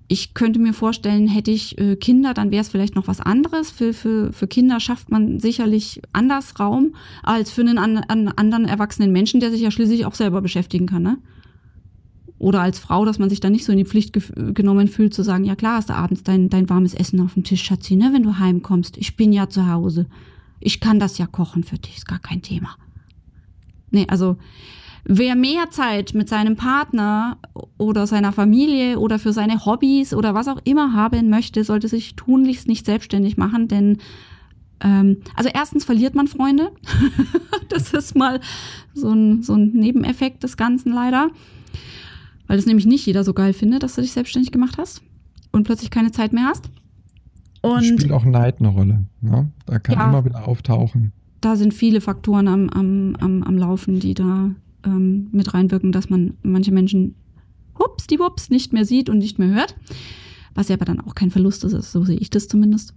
ich 0.08 0.34
könnte 0.36 0.60
mir 0.60 0.74
vorstellen, 0.74 1.28
hätte 1.28 1.52
ich 1.52 1.78
äh, 1.80 1.96
Kinder, 1.96 2.34
dann 2.34 2.52
wäre 2.52 2.62
es 2.62 2.70
vielleicht 2.70 2.96
noch 2.96 3.08
was 3.08 3.22
anderes. 3.22 3.72
Für, 3.72 3.94
für, 3.94 4.32
für 4.32 4.48
Kinder 4.48 4.80
schafft 4.80 5.10
man 5.10 5.40
sicherlich 5.40 6.02
anders 6.14 6.60
Raum 6.60 6.96
als 7.24 7.52
für 7.52 7.62
einen 7.62 7.80
an, 7.80 7.98
an 7.98 8.28
anderen 8.28 8.66
erwachsenen 8.66 9.12
Menschen, 9.12 9.40
der 9.40 9.50
sich 9.50 9.62
ja 9.62 9.72
schließlich 9.72 10.06
auch 10.06 10.14
selber 10.14 10.42
beschäftigen 10.42 10.86
kann. 10.86 11.02
Ne? 11.02 11.18
Oder 12.38 12.62
als 12.62 12.78
Frau, 12.78 13.04
dass 13.06 13.18
man 13.18 13.30
sich 13.30 13.40
dann 13.40 13.54
nicht 13.54 13.66
so 13.66 13.72
in 13.72 13.80
die 13.80 13.86
Pflicht 13.86 14.14
genommen 14.54 14.88
fühlt, 14.88 15.14
zu 15.14 15.24
sagen, 15.24 15.44
ja 15.44 15.56
klar, 15.56 15.78
hast 15.78 15.90
du 15.90 15.96
abends 15.96 16.22
dein, 16.22 16.50
dein 16.50 16.70
warmes 16.70 16.94
Essen 16.94 17.20
auf 17.22 17.34
dem 17.34 17.44
Tisch, 17.44 17.64
Schatzi, 17.64 17.96
ne, 17.96 18.12
wenn 18.14 18.24
du 18.24 18.38
heimkommst. 18.38 18.98
Ich 18.98 19.16
bin 19.16 19.34
ja 19.34 19.50
zu 19.50 19.68
Hause. 19.68 20.06
Ich 20.60 20.80
kann 20.80 21.00
das 21.00 21.18
ja 21.18 21.26
kochen 21.26 21.64
für 21.64 21.78
dich, 21.78 21.98
ist 21.98 22.08
gar 22.08 22.20
kein 22.20 22.44
Thema. 22.44 22.76
Nee, 23.90 24.06
also 24.08 24.38
Wer 25.08 25.36
mehr 25.36 25.70
Zeit 25.70 26.16
mit 26.16 26.30
seinem 26.30 26.56
Partner 26.56 27.38
oder 27.78 28.08
seiner 28.08 28.32
Familie 28.32 29.00
oder 29.00 29.20
für 29.20 29.34
seine 29.34 29.64
Hobbys 29.66 30.16
oder 30.16 30.34
was 30.34 30.48
auch 30.48 30.60
immer 30.64 30.94
haben 30.94 31.30
möchte, 31.30 31.64
sollte 31.64 31.88
sich 31.88 32.16
tunlichst 32.16 32.68
nicht 32.68 32.88
selbstständig 32.88 33.38
machen, 33.38 33.68
denn 33.68 34.00
ähm, 34.82 35.18
also 35.36 35.50
erstens 35.54 35.86
verliert 35.86 36.16
man 36.16 36.28
Freunde. 36.28 36.72
das 37.70 37.94
ist 37.94 38.16
mal 38.16 38.40
so 38.94 39.12
ein, 39.12 39.44
so 39.44 39.54
ein 39.54 39.72
Nebeneffekt 39.74 40.44
des 40.44 40.58
Ganzen 40.58 40.92
leider. 40.92 41.30
Weil 42.48 42.58
es 42.58 42.66
nämlich 42.66 42.86
nicht 42.86 43.06
jeder 43.06 43.24
so 43.24 43.34
geil 43.34 43.54
findet, 43.54 43.84
dass 43.84 43.96
du 43.96 44.02
dich 44.02 44.12
selbstständig 44.12 44.52
gemacht 44.52 44.78
hast 44.78 45.02
und 45.52 45.64
plötzlich 45.64 45.90
keine 45.90 46.12
Zeit 46.12 46.34
mehr 46.34 46.46
hast. 46.46 46.70
Und 47.62 47.84
spielt 47.84 48.12
auch 48.12 48.26
Neid 48.26 48.60
eine 48.60 48.70
Rolle. 48.70 49.06
Ne? 49.22 49.52
Da 49.66 49.80
kann 49.80 49.98
ja, 49.98 50.10
immer 50.10 50.26
wieder 50.26 50.48
auftauchen. 50.48 51.12
Da 51.42 51.56
sind 51.56 51.74
viele 51.74 52.02
Faktoren 52.02 52.48
am, 52.48 52.70
am, 52.70 53.16
am, 53.20 53.44
am 53.44 53.58
Laufen, 53.58 54.00
die 54.00 54.14
da 54.14 54.52
ähm, 54.86 55.28
mit 55.32 55.54
reinwirken, 55.54 55.92
dass 55.92 56.10
man 56.10 56.36
manche 56.44 56.72
Menschen 56.72 57.16
hups, 57.78 58.08
die 58.08 58.20
wups 58.20 58.50
nicht 58.50 58.74
mehr 58.74 58.86
sieht 58.86 59.10
und 59.10 59.18
nicht 59.18 59.40
mehr 59.40 59.50
hört. 59.50 59.76
Was 60.54 60.70
ja 60.70 60.76
aber 60.76 60.86
dann 60.86 61.02
auch 61.02 61.16
kein 61.16 61.32
Verlust 61.32 61.66
ist, 61.66 61.92
so 61.92 62.06
sehe 62.06 62.18
ich 62.18 62.30
das 62.30 62.48
zumindest. 62.48 62.94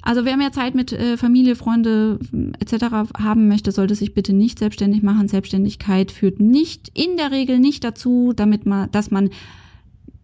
Also 0.00 0.24
wer 0.24 0.36
mehr 0.36 0.52
Zeit 0.52 0.74
mit 0.74 0.92
äh, 0.92 1.16
Familie, 1.16 1.54
Freunde 1.54 2.18
etc. 2.60 3.12
haben 3.18 3.48
möchte, 3.48 3.72
sollte 3.72 3.94
sich 3.94 4.14
bitte 4.14 4.32
nicht 4.32 4.58
selbstständig 4.58 5.02
machen. 5.02 5.28
Selbstständigkeit 5.28 6.10
führt 6.10 6.40
nicht 6.40 6.90
in 6.94 7.16
der 7.16 7.30
Regel 7.30 7.58
nicht 7.58 7.84
dazu, 7.84 8.32
damit 8.34 8.64
man, 8.64 8.90
dass 8.90 9.10
man 9.10 9.30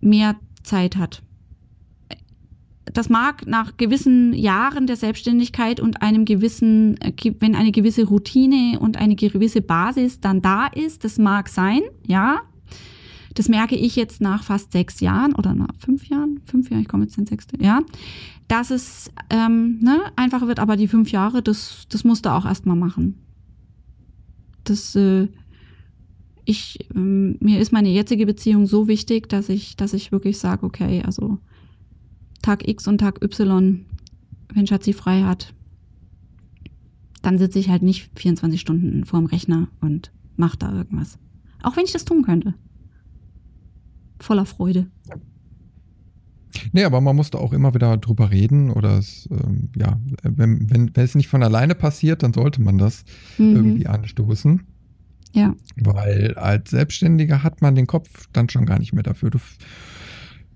mehr 0.00 0.36
Zeit 0.62 0.96
hat 0.96 1.22
das 2.93 3.09
mag 3.09 3.47
nach 3.47 3.76
gewissen 3.76 4.32
Jahren 4.32 4.86
der 4.86 4.97
Selbstständigkeit 4.97 5.80
und 5.80 6.03
einem 6.03 6.24
gewissen, 6.24 7.01
äh, 7.01 7.12
wenn 7.38 7.55
eine 7.55 7.72
gewisse 7.72 8.05
Routine 8.05 8.78
und 8.80 8.97
eine 8.97 9.16
gewisse 9.16 9.62
Basis 9.62 10.20
dann 10.20 10.43
da 10.43 10.66
ist, 10.66 11.05
das 11.05 11.18
mag 11.18 11.49
sein, 11.49 11.80
ja. 12.07 12.41
Das 13.34 13.49
merke 13.49 13.76
ich 13.76 13.95
jetzt 13.95 14.20
nach 14.20 14.43
fast 14.43 14.72
sechs 14.72 14.99
Jahren 15.01 15.34
oder 15.34 15.55
nach 15.55 15.68
fünf 15.78 16.09
Jahren, 16.09 16.41
fünf 16.45 16.68
Jahre, 16.68 16.82
ich 16.82 16.88
komme 16.88 17.05
jetzt 17.05 17.16
in 17.16 17.26
sechste, 17.26 17.62
ja, 17.62 17.80
dass 18.49 18.70
es 18.70 19.11
ähm, 19.30 19.78
ne, 19.80 20.01
einfacher 20.16 20.49
wird, 20.49 20.59
aber 20.59 20.76
die 20.76 20.88
fünf 20.88 21.12
Jahre, 21.12 21.41
das, 21.41 21.86
das 21.88 22.03
musst 22.03 22.26
du 22.26 22.30
auch 22.30 22.45
erstmal 22.45 22.76
machen. 22.76 23.14
Das, 24.64 24.97
äh, 24.97 25.28
ich, 26.45 26.88
ähm, 26.95 27.36
mir 27.38 27.61
ist 27.61 27.72
meine 27.72 27.91
jetzige 27.91 28.26
Beziehung 28.26 28.66
so 28.66 28.88
wichtig, 28.88 29.28
dass 29.28 29.49
ich, 29.49 29.76
dass 29.76 29.93
ich 29.93 30.11
wirklich 30.11 30.38
sage, 30.38 30.66
okay, 30.66 31.03
also 31.05 31.38
Tag 32.43 32.66
X 32.66 32.88
und 32.88 32.99
Tag 32.99 33.22
Y, 33.22 33.84
wenn 34.53 34.66
Schatzi 34.66 34.93
frei 34.93 35.22
hat, 35.22 35.55
dann 37.22 37.38
sitze 37.38 37.59
ich 37.59 37.68
halt 37.68 37.82
nicht 37.82 38.11
24 38.18 38.61
Stunden 38.61 39.05
vorm 39.05 39.26
Rechner 39.26 39.68
und 39.80 40.11
mache 40.36 40.57
da 40.57 40.72
irgendwas. 40.72 41.18
Auch 41.62 41.76
wenn 41.76 41.84
ich 41.84 41.93
das 41.93 42.05
tun 42.05 42.22
könnte. 42.22 42.55
Voller 44.18 44.47
Freude. 44.47 44.86
Nee, 46.72 46.84
aber 46.84 47.01
man 47.01 47.16
musste 47.16 47.38
auch 47.38 47.53
immer 47.53 47.74
wieder 47.74 47.97
drüber 47.97 48.30
reden 48.30 48.70
oder 48.70 48.99
es, 48.99 49.28
ähm, 49.30 49.70
ja, 49.76 49.99
wenn, 50.22 50.68
wenn, 50.70 50.95
wenn 50.95 51.05
es 51.05 51.14
nicht 51.14 51.28
von 51.28 51.43
alleine 51.43 51.74
passiert, 51.74 52.22
dann 52.22 52.32
sollte 52.32 52.61
man 52.61 52.78
das 52.78 53.05
mhm. 53.38 53.57
irgendwie 53.57 53.86
anstoßen. 53.86 54.62
Ja. 55.32 55.55
Weil 55.76 56.34
als 56.34 56.70
Selbstständiger 56.70 57.43
hat 57.43 57.62
man 57.62 57.74
den 57.74 57.86
Kopf 57.86 58.28
dann 58.32 58.49
schon 58.49 58.66
gar 58.66 58.78
nicht 58.78 58.93
mehr 58.93 59.05
dafür. 59.05 59.30
Du 59.30 59.38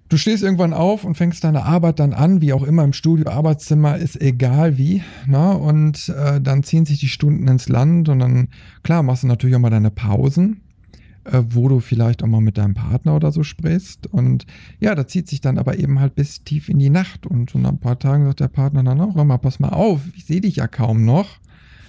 Du 0.09 0.17
stehst 0.19 0.43
irgendwann 0.43 0.75
auf 0.75 1.05
und 1.05 1.17
fängst 1.17 1.43
deine 1.45 1.65
Arbeit 1.65 1.99
dann 1.99 2.13
an, 2.13 2.41
wie 2.41 2.53
auch 2.53 2.63
immer 2.63 2.85
im 2.85 2.93
Studio, 2.93 3.31
Arbeitszimmer, 3.31 3.97
ist 3.97 4.21
egal 4.21 4.77
wie. 4.79 5.03
Ne? 5.27 5.57
Und 5.57 6.09
äh, 6.11 6.41
dann 6.41 6.63
ziehen 6.63 6.85
sich 6.87 7.01
die 7.01 7.09
Stunden 7.09 7.49
ins 7.49 7.69
Land 7.69 8.09
und 8.09 8.19
dann, 8.19 8.49
klar, 8.83 9.03
machst 9.03 9.23
du 9.23 9.27
natürlich 9.27 9.57
auch 9.57 9.61
mal 9.61 9.71
deine 9.71 9.91
Pausen. 9.91 10.61
äh, 11.25 11.43
wo 11.49 11.69
du 11.69 11.81
vielleicht 11.81 12.23
auch 12.23 12.27
mal 12.27 12.41
mit 12.41 12.59
deinem 12.59 12.75
Partner 12.75 13.17
oder 13.17 13.33
so 13.33 13.43
sprichst. 13.43 14.07
Und 14.07 14.47
ja, 14.81 14.95
da 14.95 15.07
zieht 15.07 15.29
sich 15.29 15.41
dann 15.41 15.59
aber 15.59 15.79
eben 15.79 16.01
halt 16.01 16.15
bis 16.15 16.45
tief 16.45 16.69
in 16.69 16.79
die 16.79 16.91
Nacht. 16.91 17.27
Und 17.27 17.55
nach 17.55 17.71
ein 17.71 17.79
paar 17.79 17.99
Tagen 17.99 18.27
sagt 18.27 18.41
der 18.41 18.49
Partner 18.49 18.83
dann 18.83 19.01
auch 19.01 19.17
immer, 19.17 19.39
pass 19.39 19.61
mal 19.61 19.71
auf, 19.71 20.01
ich 20.17 20.27
sehe 20.27 20.41
dich 20.41 20.57
ja 20.57 20.67
kaum 20.67 21.05
noch. 21.05 21.39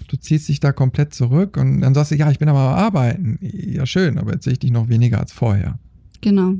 Du 0.08 0.18
ziehst 0.18 0.48
dich 0.48 0.60
da 0.60 0.72
komplett 0.72 1.14
zurück 1.14 1.58
und 1.58 1.82
dann 1.82 1.96
sagst 1.96 2.12
du, 2.12 2.16
ja, 2.16 2.30
ich 2.30 2.38
bin 2.38 2.48
aber 2.48 2.60
am 2.60 2.76
Arbeiten. 2.76 3.40
Ja, 3.42 3.86
schön, 3.88 4.20
aber 4.20 4.34
jetzt 4.34 4.44
sehe 4.44 4.54
ich 4.54 4.60
dich 4.60 4.72
noch 4.72 4.88
weniger 4.88 5.20
als 5.20 5.34
vorher. 5.34 5.80
Genau. 6.22 6.54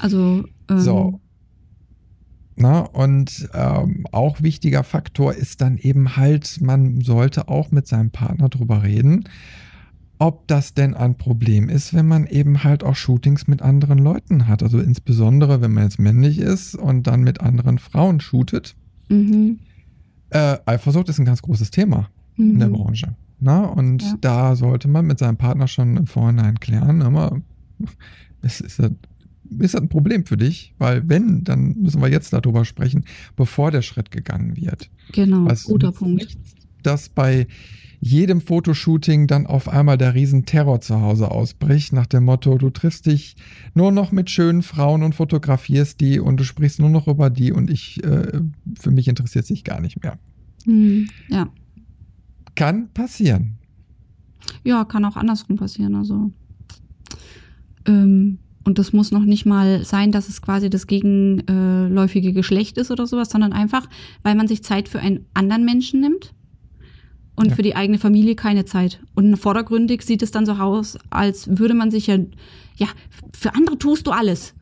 Also. 0.00 0.44
Ähm, 0.70 0.80
so. 0.80 1.20
Na, 2.56 2.80
und 2.80 3.48
ähm, 3.54 4.04
auch 4.12 4.42
wichtiger 4.42 4.84
Faktor 4.84 5.34
ist 5.34 5.60
dann 5.62 5.78
eben 5.78 6.16
halt, 6.16 6.60
man 6.60 7.00
sollte 7.00 7.48
auch 7.48 7.70
mit 7.70 7.86
seinem 7.86 8.10
Partner 8.10 8.50
drüber 8.50 8.82
reden, 8.82 9.24
ob 10.18 10.46
das 10.46 10.74
denn 10.74 10.94
ein 10.94 11.16
Problem 11.16 11.70
ist, 11.70 11.94
wenn 11.94 12.06
man 12.06 12.26
eben 12.26 12.62
halt 12.62 12.84
auch 12.84 12.94
Shootings 12.94 13.46
mit 13.46 13.62
anderen 13.62 13.98
Leuten 13.98 14.46
hat. 14.46 14.62
Also 14.62 14.78
insbesondere, 14.78 15.62
wenn 15.62 15.72
man 15.72 15.84
jetzt 15.84 15.98
männlich 15.98 16.38
ist 16.38 16.74
und 16.74 17.06
dann 17.06 17.22
mit 17.22 17.40
anderen 17.40 17.78
Frauen 17.78 18.20
shootet. 18.20 18.76
Mhm. 19.08 19.60
Äh, 20.28 20.58
Eifersucht 20.66 21.08
ist 21.08 21.18
ein 21.18 21.24
ganz 21.24 21.40
großes 21.40 21.70
Thema 21.70 22.10
mhm. 22.36 22.50
in 22.50 22.58
der 22.58 22.68
mhm. 22.68 22.72
Branche. 22.74 23.16
Na, 23.40 23.64
und 23.64 24.02
ja. 24.02 24.14
da 24.20 24.56
sollte 24.56 24.88
man 24.88 25.06
mit 25.06 25.18
seinem 25.18 25.38
Partner 25.38 25.66
schon 25.66 25.96
im 25.96 26.06
Vorhinein 26.06 26.60
klären, 26.60 27.00
aber 27.00 27.40
es 28.42 28.60
ist, 28.60 28.82
ist 29.58 29.74
das 29.74 29.80
ein 29.80 29.88
Problem 29.88 30.24
für 30.24 30.36
dich? 30.36 30.74
Weil 30.78 31.08
wenn, 31.08 31.44
dann 31.44 31.76
müssen 31.78 32.00
wir 32.00 32.08
jetzt 32.08 32.32
darüber 32.32 32.64
sprechen, 32.64 33.04
bevor 33.36 33.70
der 33.70 33.82
Schritt 33.82 34.10
gegangen 34.10 34.56
wird. 34.56 34.90
Genau, 35.12 35.44
Was 35.46 35.64
guter 35.64 35.92
Punkt. 35.92 36.22
Nicht, 36.22 36.38
dass 36.82 37.08
bei 37.08 37.46
jedem 38.00 38.40
Fotoshooting 38.40 39.26
dann 39.26 39.46
auf 39.46 39.68
einmal 39.68 39.98
der 39.98 40.14
Riesenterror 40.14 40.80
zu 40.80 41.00
Hause 41.00 41.30
ausbricht, 41.30 41.92
nach 41.92 42.06
dem 42.06 42.24
Motto, 42.24 42.56
du 42.56 42.70
triffst 42.70 43.06
dich 43.06 43.36
nur 43.74 43.92
noch 43.92 44.10
mit 44.10 44.30
schönen 44.30 44.62
Frauen 44.62 45.02
und 45.02 45.14
fotografierst 45.14 46.00
die 46.00 46.18
und 46.18 46.40
du 46.40 46.44
sprichst 46.44 46.80
nur 46.80 46.88
noch 46.88 47.08
über 47.08 47.28
die 47.28 47.52
und 47.52 47.70
ich, 47.70 48.02
äh, 48.02 48.40
für 48.78 48.90
mich 48.90 49.06
interessiert 49.06 49.44
sich 49.44 49.64
gar 49.64 49.80
nicht 49.80 50.02
mehr. 50.02 50.18
Hm, 50.64 51.08
ja. 51.28 51.50
Kann 52.54 52.88
passieren. 52.92 53.58
Ja, 54.64 54.84
kann 54.84 55.04
auch 55.04 55.16
andersrum 55.16 55.56
passieren. 55.56 55.94
Also 55.94 56.32
ähm, 57.86 58.38
und 58.64 58.78
das 58.78 58.92
muss 58.92 59.10
noch 59.10 59.24
nicht 59.24 59.46
mal 59.46 59.84
sein, 59.84 60.12
dass 60.12 60.28
es 60.28 60.42
quasi 60.42 60.68
das 60.68 60.86
gegenläufige 60.86 62.32
Geschlecht 62.32 62.76
ist 62.76 62.90
oder 62.90 63.06
sowas, 63.06 63.30
sondern 63.30 63.52
einfach, 63.52 63.88
weil 64.22 64.34
man 64.34 64.48
sich 64.48 64.62
Zeit 64.62 64.88
für 64.88 65.00
einen 65.00 65.24
anderen 65.32 65.64
Menschen 65.64 66.00
nimmt 66.00 66.34
und 67.36 67.48
ja. 67.48 67.54
für 67.54 67.62
die 67.62 67.74
eigene 67.74 67.98
Familie 67.98 68.34
keine 68.34 68.66
Zeit. 68.66 69.00
Und 69.14 69.34
vordergründig 69.36 70.02
sieht 70.02 70.22
es 70.22 70.30
dann 70.30 70.44
so 70.44 70.52
aus, 70.52 70.98
als 71.08 71.58
würde 71.58 71.74
man 71.74 71.90
sich 71.90 72.06
ja, 72.06 72.18
ja, 72.76 72.88
für 73.32 73.54
andere 73.54 73.78
tust 73.78 74.06
du 74.06 74.10
alles. 74.10 74.54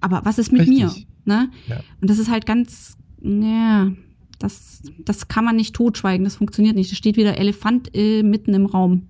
Aber 0.00 0.22
was 0.24 0.38
ist 0.38 0.52
mit 0.52 0.62
Richtig. 0.62 0.78
mir? 0.78 0.92
Ne? 1.24 1.50
Ja. 1.68 1.80
Und 2.00 2.10
das 2.10 2.18
ist 2.18 2.30
halt 2.30 2.44
ganz, 2.44 2.98
ja, 3.22 3.90
das, 4.38 4.82
das 4.98 5.28
kann 5.28 5.44
man 5.44 5.56
nicht 5.56 5.74
totschweigen, 5.74 6.24
das 6.24 6.36
funktioniert 6.36 6.76
nicht. 6.76 6.90
Da 6.90 6.96
steht 6.96 7.16
wieder 7.16 7.38
Elefant 7.38 7.94
äh, 7.94 8.22
mitten 8.22 8.52
im 8.52 8.66
Raum. 8.66 9.06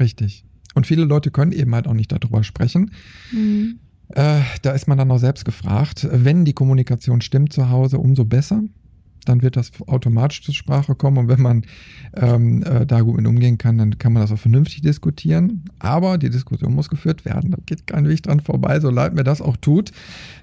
Richtig. 0.00 0.44
Und 0.74 0.86
viele 0.86 1.04
Leute 1.04 1.30
können 1.30 1.52
eben 1.52 1.74
halt 1.74 1.86
auch 1.86 1.94
nicht 1.94 2.12
darüber 2.12 2.42
sprechen. 2.42 2.90
Mhm. 3.32 3.78
Äh, 4.08 4.40
da 4.62 4.72
ist 4.72 4.86
man 4.86 4.98
dann 4.98 5.10
auch 5.10 5.18
selbst 5.18 5.44
gefragt. 5.44 6.06
Wenn 6.10 6.44
die 6.44 6.52
Kommunikation 6.52 7.20
stimmt 7.20 7.52
zu 7.52 7.70
Hause, 7.70 7.98
umso 7.98 8.24
besser. 8.24 8.62
Dann 9.24 9.40
wird 9.40 9.56
das 9.56 9.70
automatisch 9.86 10.42
zur 10.42 10.52
Sprache 10.52 10.94
kommen. 10.94 11.16
Und 11.16 11.28
wenn 11.28 11.40
man 11.40 11.62
ähm, 12.14 12.62
äh, 12.62 12.84
da 12.84 13.00
gut 13.00 13.16
mit 13.16 13.26
umgehen 13.26 13.56
kann, 13.56 13.78
dann 13.78 13.98
kann 13.98 14.12
man 14.12 14.20
das 14.20 14.30
auch 14.30 14.38
vernünftig 14.38 14.82
diskutieren. 14.82 15.64
Aber 15.78 16.18
die 16.18 16.28
Diskussion 16.28 16.74
muss 16.74 16.90
geführt 16.90 17.24
werden. 17.24 17.52
Da 17.52 17.58
geht 17.64 17.86
kein 17.86 18.06
Weg 18.06 18.22
dran 18.22 18.40
vorbei, 18.40 18.80
so 18.80 18.90
leid 18.90 19.14
mir 19.14 19.24
das 19.24 19.40
auch 19.40 19.56
tut. 19.56 19.92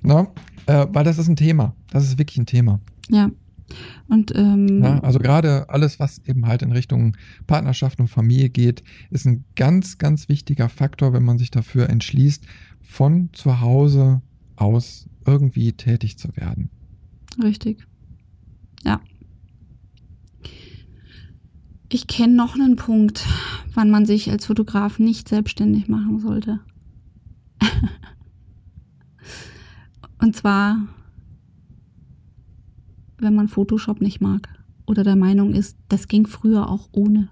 Ne? 0.01 0.27
Äh, 0.65 0.87
weil 0.89 1.03
das 1.03 1.19
ist 1.19 1.27
ein 1.27 1.35
Thema. 1.35 1.75
Das 1.91 2.03
ist 2.03 2.17
wirklich 2.17 2.39
ein 2.39 2.47
Thema. 2.47 2.79
Ja. 3.09 3.29
Und, 4.07 4.33
ähm, 4.35 4.83
ja, 4.83 4.99
also 4.99 5.19
gerade 5.19 5.69
alles, 5.69 5.99
was 5.99 6.19
eben 6.25 6.47
halt 6.47 6.61
in 6.61 6.71
Richtung 6.71 7.15
Partnerschaft 7.47 7.99
und 7.99 8.07
Familie 8.07 8.49
geht, 8.49 8.83
ist 9.09 9.25
ein 9.25 9.45
ganz, 9.55 9.97
ganz 9.97 10.29
wichtiger 10.29 10.69
Faktor, 10.69 11.13
wenn 11.13 11.23
man 11.23 11.37
sich 11.37 11.51
dafür 11.51 11.89
entschließt, 11.89 12.45
von 12.81 13.29
zu 13.33 13.61
Hause 13.61 14.21
aus 14.55 15.07
irgendwie 15.25 15.73
tätig 15.73 16.17
zu 16.17 16.35
werden. 16.35 16.69
Richtig. 17.41 17.87
Ja. 18.83 19.01
Ich 21.89 22.07
kenne 22.07 22.33
noch 22.33 22.55
einen 22.55 22.77
Punkt, 22.77 23.25
wann 23.73 23.89
man 23.91 24.05
sich 24.05 24.31
als 24.31 24.45
Fotograf 24.45 24.99
nicht 24.99 25.27
selbstständig 25.27 25.89
machen 25.89 26.19
sollte. 26.19 26.59
Und 30.19 30.35
zwar 30.35 30.77
wenn 33.21 33.35
man 33.35 33.47
Photoshop 33.47 34.01
nicht 34.01 34.21
mag 34.21 34.49
oder 34.85 35.03
der 35.03 35.15
Meinung 35.15 35.53
ist, 35.53 35.77
das 35.87 36.07
ging 36.07 36.27
früher 36.27 36.69
auch 36.69 36.89
ohne. 36.91 37.29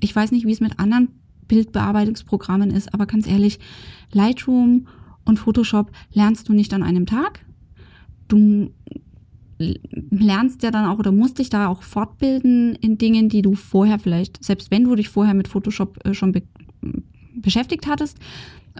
ich 0.00 0.16
weiß 0.16 0.32
nicht, 0.32 0.46
wie 0.46 0.52
es 0.52 0.60
mit 0.60 0.80
anderen 0.80 1.08
Bildbearbeitungsprogrammen 1.46 2.70
ist, 2.70 2.92
aber 2.92 3.06
ganz 3.06 3.26
ehrlich, 3.26 3.60
Lightroom 4.12 4.88
und 5.24 5.38
Photoshop 5.38 5.92
lernst 6.12 6.48
du 6.48 6.52
nicht 6.54 6.72
an 6.74 6.82
einem 6.82 7.06
Tag. 7.06 7.44
Du 8.26 8.70
lernst 9.58 10.62
ja 10.62 10.70
dann 10.70 10.86
auch 10.86 10.98
oder 10.98 11.12
musst 11.12 11.38
dich 11.38 11.50
da 11.50 11.68
auch 11.68 11.82
fortbilden 11.82 12.74
in 12.76 12.98
Dingen, 12.98 13.28
die 13.28 13.42
du 13.42 13.54
vorher 13.54 13.98
vielleicht, 13.98 14.42
selbst 14.44 14.70
wenn 14.70 14.84
du 14.84 14.94
dich 14.94 15.08
vorher 15.08 15.34
mit 15.34 15.48
Photoshop 15.48 15.98
äh, 16.04 16.14
schon 16.14 16.32
be 16.32 16.42
beschäftigt 17.34 17.86
hattest, 17.86 18.18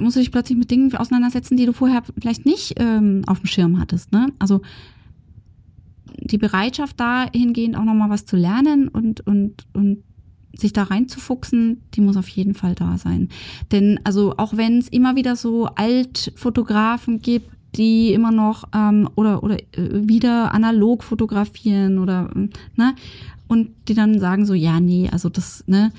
musst 0.01 0.17
du 0.17 0.21
dich 0.21 0.33
plötzlich 0.33 0.59
mit 0.59 0.71
Dingen 0.71 0.93
auseinandersetzen, 0.95 1.57
die 1.57 1.67
du 1.67 1.73
vorher 1.73 2.03
vielleicht 2.21 2.45
nicht 2.45 2.75
ähm, 2.77 3.23
auf 3.27 3.39
dem 3.41 3.47
Schirm 3.47 3.79
hattest. 3.79 4.11
Ne? 4.11 4.33
Also 4.41 4.63
die 6.21 6.39
Bereitschaft 6.39 6.99
dahingehend 6.99 7.77
auch 7.77 7.85
nochmal 7.85 8.11
was 8.11 8.27
zu 8.27 8.37
lernen 8.37 8.89
und, 8.89 9.25
und, 9.27 9.67
und 9.73 10.03
sich 10.57 10.73
da 10.73 10.85
reinzufuchsen, 10.85 11.83
die 11.95 12.01
muss 12.01 12.17
auf 12.17 12.29
jeden 12.29 12.55
Fall 12.55 12.75
da 12.75 12.99
sein. 12.99 13.29
Denn 13.71 14.01
also 14.05 14.35
auch 14.39 14.57
wenn 14.57 14.79
es 14.79 14.89
immer 14.89 15.15
wieder 15.15 15.37
so 15.37 15.67
Altfotografen 15.67 17.21
gibt, 17.21 17.51
die 17.79 18.13
immer 18.13 18.33
noch 18.33 18.65
ähm, 18.75 19.09
oder, 19.15 19.43
oder 19.43 19.57
äh, 19.59 20.09
wieder 20.09 20.53
analog 20.53 21.03
fotografieren 21.05 21.99
oder, 21.99 22.31
ne? 22.77 22.95
Und 23.47 23.71
die 23.89 23.95
dann 23.95 24.21
sagen 24.21 24.45
so, 24.45 24.53
ja, 24.53 24.79
nee, 24.79 25.09
also 25.11 25.31
das, 25.31 25.65
ne, 25.67 25.91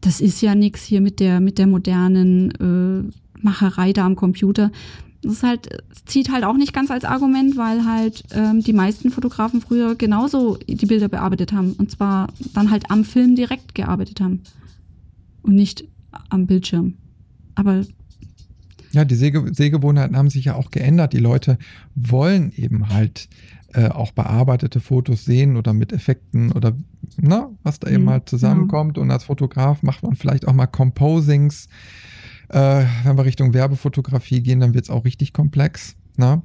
das 0.00 0.20
ist 0.20 0.40
ja 0.40 0.54
nichts 0.54 0.82
hier 0.82 1.00
mit 1.00 1.20
der, 1.20 1.40
mit 1.40 1.58
der 1.58 1.68
modernen 1.68 2.50
äh, 2.50 3.42
Macherei 3.42 3.92
da 3.92 4.04
am 4.04 4.16
Computer. 4.16 4.72
Das 5.22 5.32
ist 5.34 5.42
halt, 5.42 5.68
zieht 6.04 6.30
halt 6.30 6.44
auch 6.44 6.56
nicht 6.56 6.72
ganz 6.72 6.90
als 6.90 7.04
Argument, 7.04 7.56
weil 7.56 7.84
halt 7.84 8.24
ähm, 8.32 8.62
die 8.62 8.72
meisten 8.72 9.10
Fotografen 9.10 9.60
früher 9.60 9.94
genauso 9.94 10.58
die 10.68 10.86
Bilder 10.86 11.08
bearbeitet 11.08 11.52
haben. 11.52 11.72
Und 11.78 11.90
zwar 11.90 12.28
dann 12.54 12.70
halt 12.70 12.90
am 12.90 13.04
Film 13.04 13.36
direkt 13.36 13.74
gearbeitet 13.74 14.20
haben. 14.20 14.42
Und 15.42 15.54
nicht 15.54 15.84
am 16.28 16.46
Bildschirm. 16.46 16.94
Aber 17.54 17.84
Ja, 18.96 19.04
die 19.04 19.14
Sehge 19.14 19.44
Sehgewohnheiten 19.52 20.16
haben 20.16 20.30
sich 20.30 20.46
ja 20.46 20.54
auch 20.54 20.70
geändert. 20.70 21.12
Die 21.12 21.18
Leute 21.18 21.58
wollen 21.94 22.50
eben 22.56 22.88
halt 22.88 23.28
äh, 23.74 23.88
auch 23.88 24.12
bearbeitete 24.12 24.80
Fotos 24.80 25.26
sehen 25.26 25.58
oder 25.58 25.74
mit 25.74 25.92
Effekten 25.92 26.50
oder 26.50 26.72
na, 27.18 27.50
was 27.62 27.78
da 27.78 27.90
eben 27.90 28.04
mhm. 28.04 28.10
halt 28.10 28.28
zusammenkommt. 28.30 28.96
Ja. 28.96 29.02
Und 29.02 29.10
als 29.10 29.24
Fotograf 29.24 29.82
macht 29.82 30.02
man 30.02 30.16
vielleicht 30.16 30.48
auch 30.48 30.54
mal 30.54 30.66
Composings. 30.66 31.68
Äh, 32.48 32.84
wenn 33.04 33.18
wir 33.18 33.26
Richtung 33.26 33.52
Werbefotografie 33.52 34.40
gehen, 34.40 34.60
dann 34.60 34.72
wird 34.72 34.84
es 34.84 34.90
auch 34.90 35.04
richtig 35.04 35.34
komplex. 35.34 35.94
Na? 36.16 36.40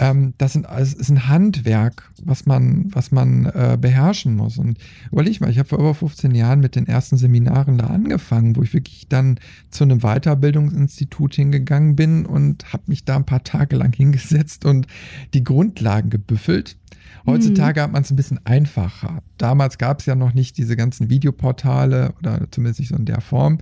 Ähm, 0.00 0.32
das 0.38 0.54
sind, 0.54 0.66
also, 0.66 0.96
ist 0.96 1.10
ein 1.10 1.28
Handwerk, 1.28 2.10
was 2.24 2.46
man, 2.46 2.86
was 2.92 3.12
man 3.12 3.44
äh, 3.44 3.76
beherrschen 3.78 4.34
muss. 4.34 4.56
Und 4.56 4.78
überleg 5.12 5.42
mal, 5.42 5.50
ich 5.50 5.58
habe 5.58 5.68
vor 5.68 5.78
über 5.78 5.94
15 5.94 6.34
Jahren 6.34 6.60
mit 6.60 6.74
den 6.74 6.86
ersten 6.88 7.18
Seminaren 7.18 7.76
da 7.76 7.88
angefangen, 7.88 8.56
wo 8.56 8.62
ich 8.62 8.72
wirklich 8.72 9.08
dann 9.08 9.38
zu 9.70 9.84
einem 9.84 10.00
Weiterbildungsinstitut 10.00 11.34
hingegangen 11.34 11.96
bin 11.96 12.24
und 12.24 12.72
habe 12.72 12.84
mich 12.86 13.04
da 13.04 13.16
ein 13.16 13.26
paar 13.26 13.44
Tage 13.44 13.76
lang 13.76 13.92
hingesetzt 13.94 14.64
und 14.64 14.86
die 15.34 15.44
Grundlagen 15.44 16.08
gebüffelt. 16.08 16.78
Heutzutage 17.26 17.80
mhm. 17.80 17.84
hat 17.84 17.92
man 17.92 18.02
es 18.02 18.10
ein 18.10 18.16
bisschen 18.16 18.44
einfacher. 18.44 19.22
Damals 19.38 19.78
gab 19.78 20.00
es 20.00 20.06
ja 20.06 20.14
noch 20.14 20.34
nicht 20.34 20.58
diese 20.58 20.76
ganzen 20.76 21.10
Videoportale 21.10 22.14
oder 22.18 22.40
zumindest 22.50 22.80
nicht 22.80 22.88
so 22.88 22.96
in 22.96 23.04
der 23.04 23.20
Form. 23.20 23.58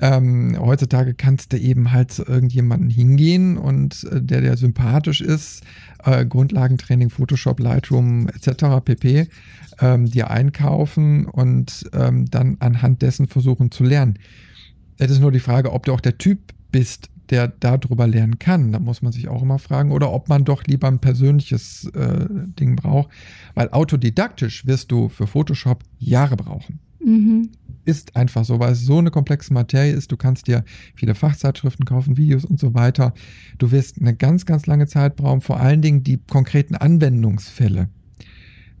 Ähm, 0.00 0.56
heutzutage 0.58 1.14
kannst 1.14 1.52
du 1.52 1.58
eben 1.58 1.92
halt 1.92 2.10
zu 2.10 2.24
irgendjemanden 2.24 2.90
hingehen 2.90 3.56
und 3.56 4.04
äh, 4.04 4.20
der, 4.22 4.40
der 4.40 4.56
sympathisch 4.56 5.20
ist, 5.20 5.62
äh, 6.04 6.24
Grundlagentraining, 6.24 7.10
Photoshop, 7.10 7.60
Lightroom 7.60 8.28
etc. 8.28 8.84
pp. 8.84 9.28
Ähm, 9.80 10.06
dir 10.10 10.30
einkaufen 10.30 11.26
und 11.26 11.88
ähm, 11.92 12.30
dann 12.30 12.56
anhand 12.60 13.02
dessen 13.02 13.28
versuchen 13.28 13.70
zu 13.70 13.84
lernen. 13.84 14.18
Es 14.98 15.10
ist 15.10 15.20
nur 15.20 15.32
die 15.32 15.40
Frage, 15.40 15.72
ob 15.72 15.84
du 15.84 15.92
auch 15.92 16.00
der 16.00 16.16
Typ 16.16 16.54
bist, 16.72 17.10
der 17.30 17.48
darüber 17.48 18.06
lernen 18.06 18.38
kann. 18.38 18.72
Da 18.72 18.78
muss 18.78 19.02
man 19.02 19.12
sich 19.12 19.28
auch 19.28 19.42
immer 19.42 19.58
fragen. 19.58 19.92
Oder 19.92 20.12
ob 20.12 20.28
man 20.28 20.44
doch 20.44 20.64
lieber 20.64 20.88
ein 20.88 20.98
persönliches 20.98 21.90
äh, 21.94 22.26
Ding 22.30 22.76
braucht. 22.76 23.10
Weil 23.54 23.70
autodidaktisch 23.70 24.66
wirst 24.66 24.90
du 24.92 25.08
für 25.08 25.26
Photoshop 25.26 25.82
Jahre 25.98 26.36
brauchen. 26.36 26.80
Mhm. 27.04 27.50
Ist 27.84 28.16
einfach 28.16 28.44
so, 28.44 28.58
weil 28.58 28.72
es 28.72 28.84
so 28.84 28.98
eine 28.98 29.10
komplexe 29.10 29.52
Materie 29.52 29.92
ist. 29.92 30.10
Du 30.10 30.16
kannst 30.16 30.48
dir 30.48 30.64
viele 30.94 31.14
Fachzeitschriften 31.14 31.84
kaufen, 31.84 32.16
Videos 32.16 32.44
und 32.44 32.58
so 32.58 32.74
weiter. 32.74 33.14
Du 33.58 33.70
wirst 33.70 34.00
eine 34.00 34.14
ganz, 34.14 34.44
ganz 34.44 34.66
lange 34.66 34.86
Zeit 34.86 35.16
brauchen. 35.16 35.40
Vor 35.40 35.60
allen 35.60 35.82
Dingen 35.82 36.02
die 36.02 36.18
konkreten 36.18 36.74
Anwendungsfälle 36.74 37.88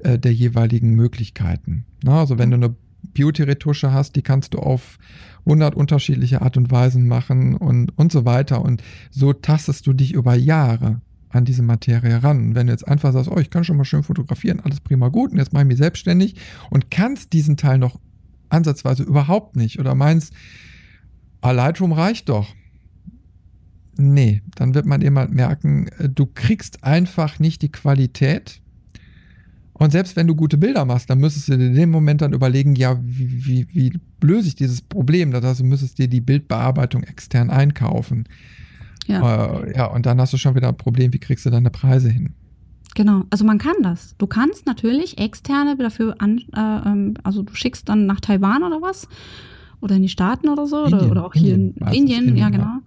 äh, 0.00 0.18
der 0.18 0.32
jeweiligen 0.32 0.90
Möglichkeiten. 0.94 1.84
Na, 2.02 2.20
also 2.20 2.38
wenn 2.38 2.50
du 2.50 2.56
eine 2.56 2.74
Beauty-Retusche 3.14 3.92
hast, 3.92 4.16
die 4.16 4.22
kannst 4.22 4.54
du 4.54 4.58
auf 4.58 4.98
100 5.40 5.74
unterschiedliche 5.74 6.42
Art 6.42 6.56
und 6.56 6.70
Weisen 6.70 7.06
machen 7.06 7.56
und, 7.56 7.96
und 7.96 8.12
so 8.12 8.24
weiter. 8.24 8.62
Und 8.62 8.82
so 9.10 9.32
tastest 9.32 9.86
du 9.86 9.92
dich 9.92 10.12
über 10.12 10.34
Jahre 10.34 11.00
an 11.30 11.44
diese 11.44 11.62
Materie 11.62 12.22
ran. 12.22 12.54
Wenn 12.54 12.66
du 12.66 12.72
jetzt 12.72 12.86
einfach 12.86 13.12
sagst, 13.12 13.30
oh, 13.30 13.38
ich 13.38 13.50
kann 13.50 13.64
schon 13.64 13.76
mal 13.76 13.84
schön 13.84 14.02
fotografieren, 14.02 14.60
alles 14.60 14.80
prima 14.80 15.08
gut, 15.08 15.32
und 15.32 15.38
jetzt 15.38 15.52
mache 15.52 15.62
ich 15.62 15.68
mich 15.68 15.78
selbstständig 15.78 16.36
und 16.70 16.90
kannst 16.90 17.32
diesen 17.32 17.56
Teil 17.56 17.78
noch 17.78 17.98
ansatzweise 18.48 19.02
überhaupt 19.02 19.56
nicht 19.56 19.78
oder 19.78 19.94
meinst, 19.94 20.32
ah, 21.40 21.50
Lightroom 21.50 21.92
reicht 21.92 22.28
doch. 22.28 22.54
Nee, 23.98 24.42
dann 24.54 24.74
wird 24.74 24.86
man 24.86 25.00
eben 25.00 25.18
halt 25.18 25.32
merken, 25.32 25.88
äh, 25.98 26.08
du 26.08 26.26
kriegst 26.26 26.84
einfach 26.84 27.38
nicht 27.38 27.62
die 27.62 27.72
Qualität, 27.72 28.60
und 29.78 29.90
selbst 29.90 30.16
wenn 30.16 30.26
du 30.26 30.34
gute 30.34 30.56
Bilder 30.56 30.84
machst, 30.84 31.10
dann 31.10 31.18
müsstest 31.18 31.48
du 31.48 31.58
dir 31.58 31.66
in 31.66 31.74
dem 31.74 31.90
Moment 31.90 32.22
dann 32.22 32.32
überlegen, 32.32 32.76
ja, 32.76 32.98
wie, 33.02 33.46
wie, 33.46 33.66
wie 33.72 34.00
löse 34.22 34.48
ich 34.48 34.56
dieses 34.56 34.80
Problem? 34.80 35.32
Das 35.32 35.44
heißt, 35.44 35.60
du 35.60 35.64
müsstest 35.64 35.98
dir 35.98 36.08
die 36.08 36.22
Bildbearbeitung 36.22 37.02
extern 37.02 37.50
einkaufen. 37.50 38.24
Ja. 39.06 39.60
Äh, 39.60 39.76
ja, 39.76 39.86
und 39.86 40.06
dann 40.06 40.20
hast 40.20 40.32
du 40.32 40.38
schon 40.38 40.54
wieder 40.54 40.68
ein 40.68 40.76
Problem, 40.76 41.12
wie 41.12 41.18
kriegst 41.18 41.44
du 41.44 41.50
deine 41.50 41.70
Preise 41.70 42.08
hin? 42.08 42.30
Genau, 42.94 43.24
also 43.28 43.44
man 43.44 43.58
kann 43.58 43.74
das. 43.82 44.14
Du 44.16 44.26
kannst 44.26 44.64
natürlich 44.64 45.18
externe 45.18 45.76
dafür 45.76 46.14
an, 46.18 46.38
äh, 46.54 46.88
ähm, 46.88 47.14
also 47.22 47.42
du 47.42 47.54
schickst 47.54 47.88
dann 47.90 48.06
nach 48.06 48.20
Taiwan 48.20 48.62
oder 48.62 48.80
was 48.80 49.06
oder 49.82 49.96
in 49.96 50.02
die 50.02 50.08
Staaten 50.08 50.48
oder 50.48 50.66
so 50.66 50.84
Indien, 50.84 51.00
oder, 51.00 51.10
oder 51.10 51.26
auch 51.26 51.34
hier 51.34 51.54
Indien, 51.54 51.74
in 51.76 51.86
Indien, 51.92 52.18
Indien, 52.20 52.36
ja 52.38 52.48
genau. 52.48 52.78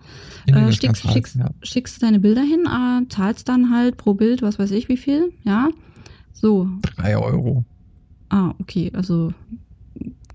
Indien 0.47 0.67
äh, 0.67 0.73
schickst, 0.73 1.11
schickst, 1.11 1.35
ja. 1.35 1.51
schickst 1.61 2.01
deine 2.01 2.19
Bilder 2.19 2.41
hin, 2.41 2.65
äh, 2.65 3.07
zahlst 3.09 3.47
dann 3.47 3.69
halt 3.69 3.97
pro 3.97 4.15
Bild, 4.15 4.41
was 4.41 4.57
weiß 4.57 4.71
ich 4.71 4.89
wie 4.89 4.97
viel, 4.97 5.31
ja. 5.43 5.69
So. 6.41 6.69
Drei 6.81 7.17
Euro. 7.17 7.65
Ah, 8.29 8.53
okay, 8.59 8.91
also 8.93 9.33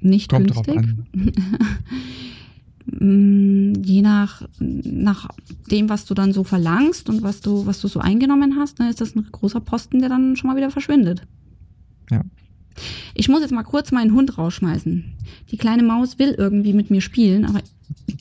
nicht 0.01 0.31
Kommt 0.31 0.53
günstig. 0.53 0.75
Drauf 0.75 0.87
an. 0.87 1.07
Mm, 2.87 3.73
je 3.83 4.03
nach, 4.03 4.47
nach 4.59 5.31
dem, 5.71 5.89
was 5.89 6.05
du 6.05 6.13
dann 6.13 6.35
so 6.35 6.45
verlangst 6.45 7.09
und 7.09 7.23
was 7.23 7.41
du, 7.41 7.65
was 7.65 7.81
du 7.81 7.89
so 7.89 7.99
eingenommen 7.99 8.57
hast, 8.59 8.79
ne, 8.79 8.91
ist 8.91 9.01
das 9.01 9.17
ein 9.17 9.27
großer 9.33 9.61
Posten, 9.61 10.01
der 10.01 10.11
dann 10.11 10.37
schon 10.37 10.51
mal 10.51 10.57
wieder 10.57 10.71
verschwindet. 10.71 11.23
Ja. 12.11 12.21
Ich 13.15 13.31
muss 13.31 13.41
jetzt 13.41 13.53
mal 13.53 13.63
kurz 13.63 13.91
meinen 13.91 14.13
Hund 14.13 14.37
rausschmeißen. 14.37 15.15
Die 15.51 15.57
kleine 15.57 15.83
Maus 15.83 16.19
will 16.19 16.35
irgendwie 16.37 16.75
mit 16.75 16.91
mir 16.91 17.01
spielen, 17.01 17.47
aber 17.47 17.61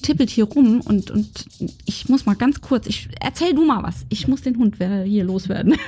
tippelt 0.01 0.29
hier 0.29 0.45
rum 0.45 0.79
und, 0.79 1.11
und 1.11 1.45
ich 1.85 2.07
muss 2.07 2.25
mal 2.25 2.35
ganz 2.35 2.61
kurz, 2.61 2.87
ich 2.87 3.09
erzähl 3.19 3.53
du 3.53 3.65
mal 3.65 3.83
was. 3.83 4.05
Ich 4.07 4.29
muss 4.29 4.43
den 4.43 4.57
Hund 4.57 4.77
hier 4.77 5.25
loswerden. 5.25 5.75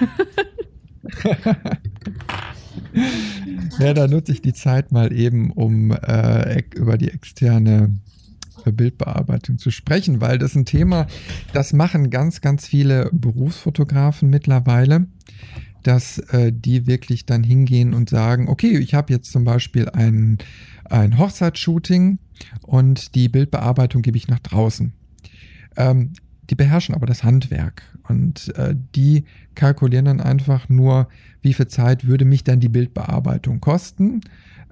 ja, 3.80 3.94
da 3.94 4.08
nutze 4.08 4.32
ich 4.32 4.42
die 4.42 4.54
Zeit 4.54 4.92
mal 4.92 5.14
eben, 5.14 5.52
um 5.52 5.92
äh, 5.92 6.64
über 6.76 6.98
die 6.98 7.10
externe 7.10 7.98
äh, 8.66 8.72
Bildbearbeitung 8.72 9.58
zu 9.58 9.72
sprechen, 9.72 10.22
weil 10.22 10.38
das 10.38 10.56
ein 10.56 10.66
Thema, 10.66 11.08
das 11.54 11.74
machen 11.74 12.10
ganz, 12.10 12.42
ganz 12.42 12.68
viele 12.68 13.10
Berufsfotografen 13.12 14.30
mittlerweile, 14.30 15.08
dass 15.84 16.18
äh, 16.18 16.52
die 16.52 16.88
wirklich 16.88 17.26
dann 17.26 17.44
hingehen 17.44 17.94
und 17.94 18.10
sagen, 18.10 18.50
okay, 18.50 18.78
ich 18.78 18.94
habe 18.94 19.14
jetzt 19.14 19.32
zum 19.32 19.44
Beispiel 19.44 19.90
ein, 19.90 20.40
ein 20.86 21.18
Hochzeitsshooting 21.18 22.20
und 22.62 23.16
die 23.16 23.30
Bildbearbeitung 23.30 24.02
gebe 24.02 24.18
ich 24.18 24.28
nach 24.28 24.40
draußen. 24.40 24.94
Ähm, 25.78 26.14
die 26.50 26.56
beherrschen 26.56 26.96
aber 26.96 27.06
das 27.06 27.24
Handwerk 27.24 27.84
und 28.08 28.56
äh, 28.58 28.76
die 28.96 29.26
kalkulieren 29.56 30.06
dann 30.06 30.22
einfach 30.22 30.70
nur, 30.70 31.08
wie 31.42 31.54
viel 31.54 31.68
Zeit 31.68 32.06
würde 32.06 32.26
mich 32.26 32.44
dann 32.44 32.60
die 32.60 32.70
Bildbearbeitung 32.70 33.62
kosten. 33.62 34.22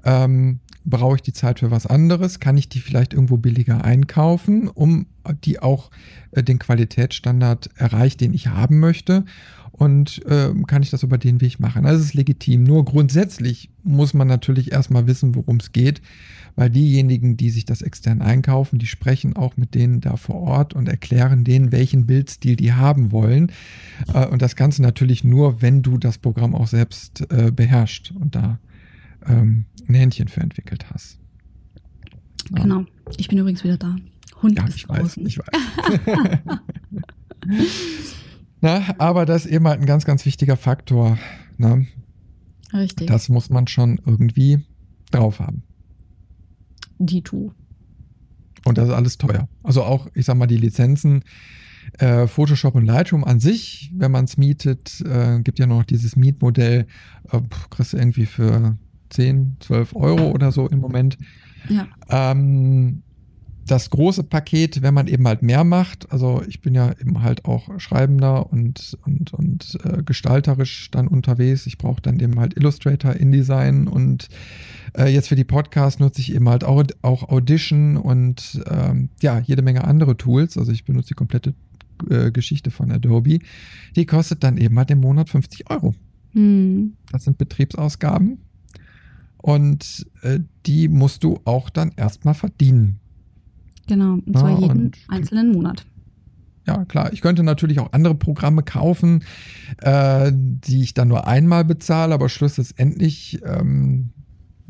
Ähm, 0.03 0.59
brauche 0.85 1.15
ich 1.15 1.21
die 1.21 1.33
Zeit 1.33 1.59
für 1.59 1.71
was 1.71 1.85
anderes? 1.85 2.39
Kann 2.39 2.57
ich 2.57 2.69
die 2.69 2.79
vielleicht 2.79 3.13
irgendwo 3.13 3.37
billiger 3.37 3.83
einkaufen, 3.83 4.67
um 4.67 5.07
die 5.45 5.59
auch 5.61 5.91
äh, 6.31 6.43
den 6.43 6.59
Qualitätsstandard 6.59 7.69
erreicht, 7.75 8.21
den 8.21 8.33
ich 8.33 8.47
haben 8.47 8.79
möchte? 8.79 9.25
Und 9.73 10.23
äh, 10.27 10.53
kann 10.67 10.83
ich 10.83 10.91
das 10.91 11.03
über 11.03 11.17
den 11.17 11.41
Weg 11.41 11.59
machen? 11.59 11.85
Also 11.85 11.99
es 11.99 12.09
ist 12.09 12.13
legitim. 12.13 12.63
Nur 12.63 12.85
grundsätzlich 12.85 13.69
muss 13.83 14.13
man 14.13 14.27
natürlich 14.27 14.71
erstmal 14.71 15.07
wissen, 15.07 15.35
worum 15.35 15.57
es 15.57 15.71
geht 15.71 16.01
weil 16.55 16.69
diejenigen, 16.69 17.37
die 17.37 17.49
sich 17.49 17.65
das 17.65 17.81
extern 17.81 18.21
einkaufen, 18.21 18.79
die 18.79 18.85
sprechen 18.85 19.35
auch 19.35 19.57
mit 19.57 19.73
denen 19.75 20.01
da 20.01 20.17
vor 20.17 20.35
Ort 20.35 20.73
und 20.73 20.87
erklären 20.87 21.43
denen, 21.43 21.71
welchen 21.71 22.05
Bildstil 22.05 22.55
die 22.55 22.73
haben 22.73 23.11
wollen. 23.11 23.51
Äh, 24.13 24.27
und 24.27 24.41
das 24.41 24.55
Ganze 24.55 24.81
natürlich 24.81 25.23
nur, 25.23 25.61
wenn 25.61 25.81
du 25.81 25.97
das 25.97 26.17
Programm 26.17 26.55
auch 26.55 26.67
selbst 26.67 27.25
äh, 27.31 27.51
beherrscht 27.51 28.11
und 28.11 28.35
da 28.35 28.59
ähm, 29.25 29.65
ein 29.87 29.95
Händchen 29.95 30.27
für 30.27 30.41
entwickelt 30.41 30.85
hast. 30.91 31.19
Ja. 32.51 32.63
Genau. 32.63 32.85
Ich 33.17 33.27
bin 33.27 33.37
übrigens 33.37 33.63
wieder 33.63 33.77
da. 33.77 33.95
Hund 34.41 34.57
ja, 34.57 34.65
ist 34.65 34.75
ich 34.75 34.83
draußen. 34.83 35.23
weiß, 35.23 35.31
ich 35.31 35.39
weiß. 35.39 36.59
Na, 38.63 38.81
aber 38.97 39.25
das 39.25 39.43
ist 39.43 39.51
eben 39.51 39.67
halt 39.67 39.81
ein 39.81 39.85
ganz, 39.85 40.05
ganz 40.05 40.25
wichtiger 40.25 40.55
Faktor. 40.55 41.17
Ne? 41.57 41.85
Richtig. 42.73 43.07
Das 43.07 43.27
muss 43.27 43.49
man 43.49 43.67
schon 43.67 43.99
irgendwie 44.05 44.65
drauf 45.11 45.41
haben. 45.41 45.63
Dito. 46.97 47.51
Und 48.63 48.77
das 48.77 48.87
ist 48.87 48.93
alles 48.93 49.17
teuer. 49.17 49.49
Also 49.63 49.83
auch, 49.83 50.07
ich 50.13 50.25
sag 50.25 50.37
mal, 50.37 50.47
die 50.47 50.55
Lizenzen, 50.55 51.25
äh, 51.99 52.25
Photoshop 52.25 52.75
und 52.75 52.85
Lightroom 52.85 53.25
an 53.25 53.41
sich, 53.41 53.91
wenn 53.93 54.11
man 54.13 54.23
es 54.23 54.37
mietet, 54.37 55.01
äh, 55.01 55.41
gibt 55.41 55.59
ja 55.59 55.67
noch 55.67 55.83
dieses 55.83 56.15
Mietmodell, 56.15 56.87
äh, 57.33 57.41
kriegst 57.69 57.91
du 57.91 57.97
irgendwie 57.97 58.25
für 58.25 58.77
10, 59.09 59.57
12 59.59 59.93
Euro 59.93 60.31
oder 60.31 60.53
so 60.53 60.69
im 60.69 60.79
Moment. 60.79 61.17
Ja. 61.67 61.87
Ähm, 62.09 63.02
das 63.65 63.89
große 63.89 64.23
Paket, 64.23 64.81
wenn 64.81 64.93
man 64.93 65.07
eben 65.07 65.27
halt 65.27 65.41
mehr 65.41 65.63
macht, 65.63 66.11
also 66.11 66.43
ich 66.47 66.61
bin 66.61 66.75
ja 66.75 66.91
eben 66.99 67.21
halt 67.21 67.45
auch 67.45 67.79
Schreibender 67.79 68.51
und, 68.51 68.97
und, 69.05 69.33
und 69.33 69.77
äh, 69.83 70.03
gestalterisch 70.03 70.91
dann 70.91 71.07
unterwegs. 71.07 71.65
Ich 71.65 71.77
brauche 71.77 72.01
dann 72.01 72.19
eben 72.19 72.39
halt 72.39 72.57
Illustrator, 72.57 73.13
InDesign 73.13 73.87
und 73.87 74.27
äh, 74.97 75.07
jetzt 75.07 75.29
für 75.29 75.35
die 75.35 75.43
Podcasts 75.43 75.99
nutze 75.99 76.21
ich 76.21 76.33
eben 76.33 76.49
halt 76.49 76.63
auch, 76.63 76.83
auch 77.01 77.29
Audition 77.29 77.97
und 77.97 78.61
ähm, 78.69 79.09
ja, 79.21 79.39
jede 79.39 79.61
Menge 79.61 79.85
andere 79.85 80.17
Tools. 80.17 80.57
Also 80.57 80.71
ich 80.71 80.83
benutze 80.83 81.09
die 81.09 81.15
komplette 81.15 81.53
äh, 82.09 82.31
Geschichte 82.31 82.69
von 82.71 82.91
Adobe. 82.91 83.39
Die 83.95 84.05
kostet 84.05 84.43
dann 84.43 84.57
eben 84.57 84.77
halt 84.77 84.91
im 84.91 84.99
Monat 84.99 85.29
50 85.29 85.69
Euro. 85.69 85.95
Hm. 86.31 86.93
Das 87.11 87.23
sind 87.23 87.37
Betriebsausgaben. 87.37 88.39
Und 89.37 90.05
äh, 90.21 90.39
die 90.65 90.87
musst 90.87 91.23
du 91.23 91.39
auch 91.45 91.69
dann 91.69 91.91
erstmal 91.97 92.33
verdienen. 92.33 92.99
Genau, 93.87 94.13
und 94.13 94.37
zwar 94.37 94.51
ja, 94.51 94.59
jeden 94.59 94.85
und, 94.85 94.97
einzelnen 95.09 95.51
Monat. 95.51 95.85
ja, 96.65 96.85
klar. 96.85 97.11
Ich 97.11 97.21
könnte 97.21 97.43
natürlich 97.43 97.79
auch 97.79 97.91
andere 97.91 98.15
Programme 98.15 98.63
kaufen, 98.63 99.23
äh, 99.81 100.31
die 100.33 100.81
ich 100.81 100.93
dann 100.93 101.09
nur 101.09 101.27
einmal 101.27 101.65
bezahle, 101.65 102.13
aber 102.13 102.29
schlussendlich, 102.29 103.41
ähm, 103.45 104.11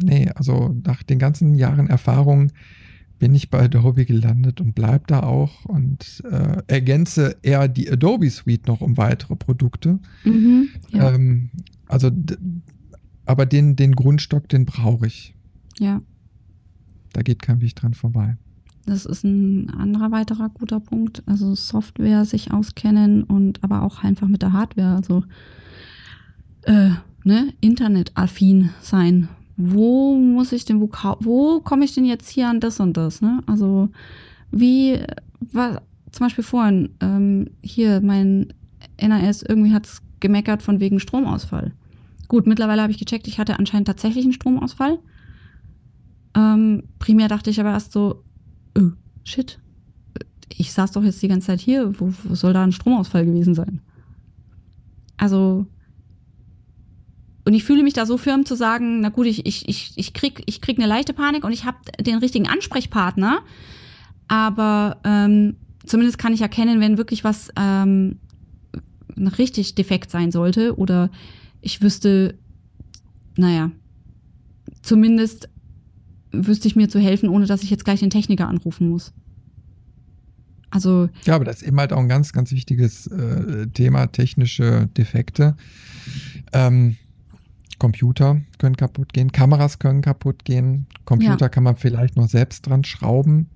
nee, 0.02 0.30
also 0.36 0.76
nach 0.84 1.04
den 1.04 1.20
ganzen 1.20 1.54
Jahren 1.56 1.88
Erfahrung 1.88 2.52
bin 3.24 3.36
ich 3.36 3.50
bei 3.50 3.62
Adobe 3.64 4.06
gelandet 4.06 4.60
und 4.60 4.76
bleib 4.76 5.08
da 5.08 5.22
auch 5.22 5.64
und 5.64 6.22
äh, 6.30 6.58
ergänze 6.68 7.38
eher 7.42 7.70
die 7.70 7.90
Adobe 7.90 8.30
Suite 8.30 8.68
noch 8.68 8.82
um 8.82 8.98
weitere 8.98 9.38
Produkte. 9.38 10.00
Mhm, 10.26 10.68
ja. 10.92 11.14
ähm, 11.14 11.50
also, 11.88 12.12
aber 13.26 13.46
den, 13.46 13.78
den 13.78 13.96
Grundstock, 13.96 14.50
den 14.50 14.66
brauche 14.66 15.08
ich. 15.08 15.36
Ja. 15.80 16.02
Da 17.14 17.22
geht 17.22 17.42
kein 17.42 17.62
Weg 17.62 17.76
dran 17.76 17.94
vorbei. 17.94 18.36
Das 18.86 19.06
ist 19.06 19.24
ein 19.24 19.70
anderer 19.70 20.12
weiterer 20.12 20.50
guter 20.50 20.80
Punkt. 20.80 21.24
Also 21.26 21.56
Software 21.56 22.26
sich 22.26 22.52
auskennen 22.52 23.24
und 23.24 23.64
aber 23.64 23.84
auch 23.84 24.04
einfach 24.04 24.28
mit 24.28 24.42
der 24.42 24.54
Hardware. 24.54 24.96
Also 24.96 25.24
äh, 26.64 26.90
ne, 27.24 27.54
internetaffin 27.62 28.72
sein. 28.82 29.30
Wo 29.56 30.18
muss 30.18 30.52
ich 30.52 30.66
denn, 30.66 30.82
wo, 30.82 30.90
wo 31.20 31.60
komme 31.62 31.86
ich 31.86 31.94
denn 31.94 32.06
jetzt 32.06 32.30
hier 32.30 32.50
an 32.50 32.60
das 32.60 32.80
und 32.80 32.98
das? 32.98 33.22
Ne? 33.22 33.42
Also 33.46 33.90
wie, 34.52 35.00
war 35.52 35.82
zum 36.12 36.26
Beispiel 36.26 36.44
vorhin, 36.44 36.90
ähm, 37.02 37.50
hier 37.62 38.02
mein 38.02 38.54
NAS 39.02 39.44
irgendwie 39.44 39.74
hat 39.74 39.86
es 39.86 40.02
gemeckert 40.20 40.62
von 40.62 40.80
wegen 40.80 41.00
Stromausfall. 41.00 41.74
Gut, 42.28 42.48
mittlerweile 42.48 42.82
habe 42.82 42.92
ich 42.92 43.00
gecheckt, 43.00 43.28
ich 43.28 43.40
hatte 43.40 43.60
anscheinend 43.60 43.88
tatsächlich 43.88 44.24
einen 44.24 44.34
Stromausfall. 44.34 45.00
Ähm, 46.36 46.84
primär 47.00 47.28
dachte 47.28 47.50
ich 47.50 47.60
aber 47.60 47.72
erst 47.72 47.92
so, 47.92 48.24
oh, 48.78 48.92
shit, 49.24 49.60
ich 50.50 50.72
saß 50.72 50.92
doch 50.92 51.04
jetzt 51.04 51.22
die 51.22 51.28
ganze 51.28 51.48
Zeit 51.48 51.60
hier, 51.60 52.00
wo, 52.00 52.14
wo 52.24 52.36
soll 52.36 52.54
da 52.54 52.64
ein 52.64 52.72
Stromausfall 52.72 53.26
gewesen 53.26 53.56
sein? 53.56 53.82
Also, 55.18 55.66
und 57.46 57.54
ich 57.54 57.64
fühle 57.64 57.84
mich 57.84 57.94
da 57.94 58.06
so 58.06 58.18
firm 58.18 58.46
zu 58.46 58.56
sagen, 58.56 59.02
na 59.02 59.10
gut, 59.10 59.26
ich, 59.26 59.46
ich, 59.46 59.68
ich, 59.68 59.94
ich, 59.96 60.14
krieg, 60.14 60.44
ich 60.46 60.62
krieg 60.62 60.78
eine 60.78 60.88
leichte 60.88 61.14
Panik 61.14 61.44
und 61.44 61.52
ich 61.52 61.66
habe 61.66 61.78
den 62.00 62.18
richtigen 62.18 62.48
Ansprechpartner, 62.48 63.42
aber 64.28 64.98
ähm, 65.04 65.56
zumindest 65.86 66.18
kann 66.18 66.34
ich 66.34 66.42
erkennen, 66.42 66.80
wenn 66.80 66.98
wirklich 66.98 67.24
was 67.24 67.50
ähm, 67.58 68.20
richtig 69.18 69.76
defekt 69.76 70.10
sein 70.10 70.32
sollte 70.32 70.78
oder 70.78 71.10
ich 71.62 71.82
wüsste, 71.82 72.38
naja, 73.38 73.72
zumindest 74.82 75.50
wüsste 76.34 76.68
ich 76.68 76.76
mir 76.76 76.90
zu 76.90 77.00
helfen, 77.00 77.30
ohne 77.30 77.46
dass 77.46 77.64
ich 77.64 77.70
jetzt 77.70 77.86
gleich 77.86 78.02
den 78.02 78.10
Techniker 78.10 78.48
anrufen 78.48 78.90
muss. 78.90 79.14
Also. 80.72 81.10
Ja, 81.26 81.36
aber 81.36 81.46
das 81.46 81.58
ist 81.58 81.68
eben 81.68 81.80
halt 81.80 81.94
auch 81.94 82.00
ein 82.00 82.10
ganz, 82.10 82.34
ganz 82.34 82.52
wichtiges 82.52 83.08
äh, 83.08 83.68
Thema, 83.68 84.08
technische 84.08 84.88
Defekte. 84.98 85.56
Ähm, 86.52 86.98
Computer 87.78 88.42
können 88.58 88.76
kaputt 88.76 89.14
gehen, 89.14 89.32
Kameras 89.32 89.78
können 89.78 90.02
kaputt 90.02 90.46
gehen, 90.46 90.88
Computer 91.06 91.46
ja. 91.46 91.50
kann 91.50 91.64
man 91.64 91.76
vielleicht 91.76 92.16
noch 92.16 92.28
selbst 92.28 92.68
dran 92.68 92.84
schrauben. 92.84 93.50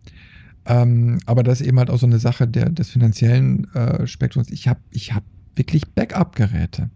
Ähm, 0.66 1.20
aber 1.26 1.44
das 1.44 1.62
ist 1.62 1.68
eben 1.68 1.80
halt 1.80 1.90
auch 1.90 1.98
so 1.98 2.06
eine 2.06 2.20
Sache 2.20 2.48
der, 2.48 2.70
des 2.70 2.90
finanziellen 2.90 3.74
äh, 3.74 4.06
Spektrums. 4.06 4.50
Ich 4.50 4.68
habe 4.68 4.82
ich 4.92 5.14
hab 5.14 5.24
wirklich 5.56 5.88
Backup-Geräte. 5.88 6.90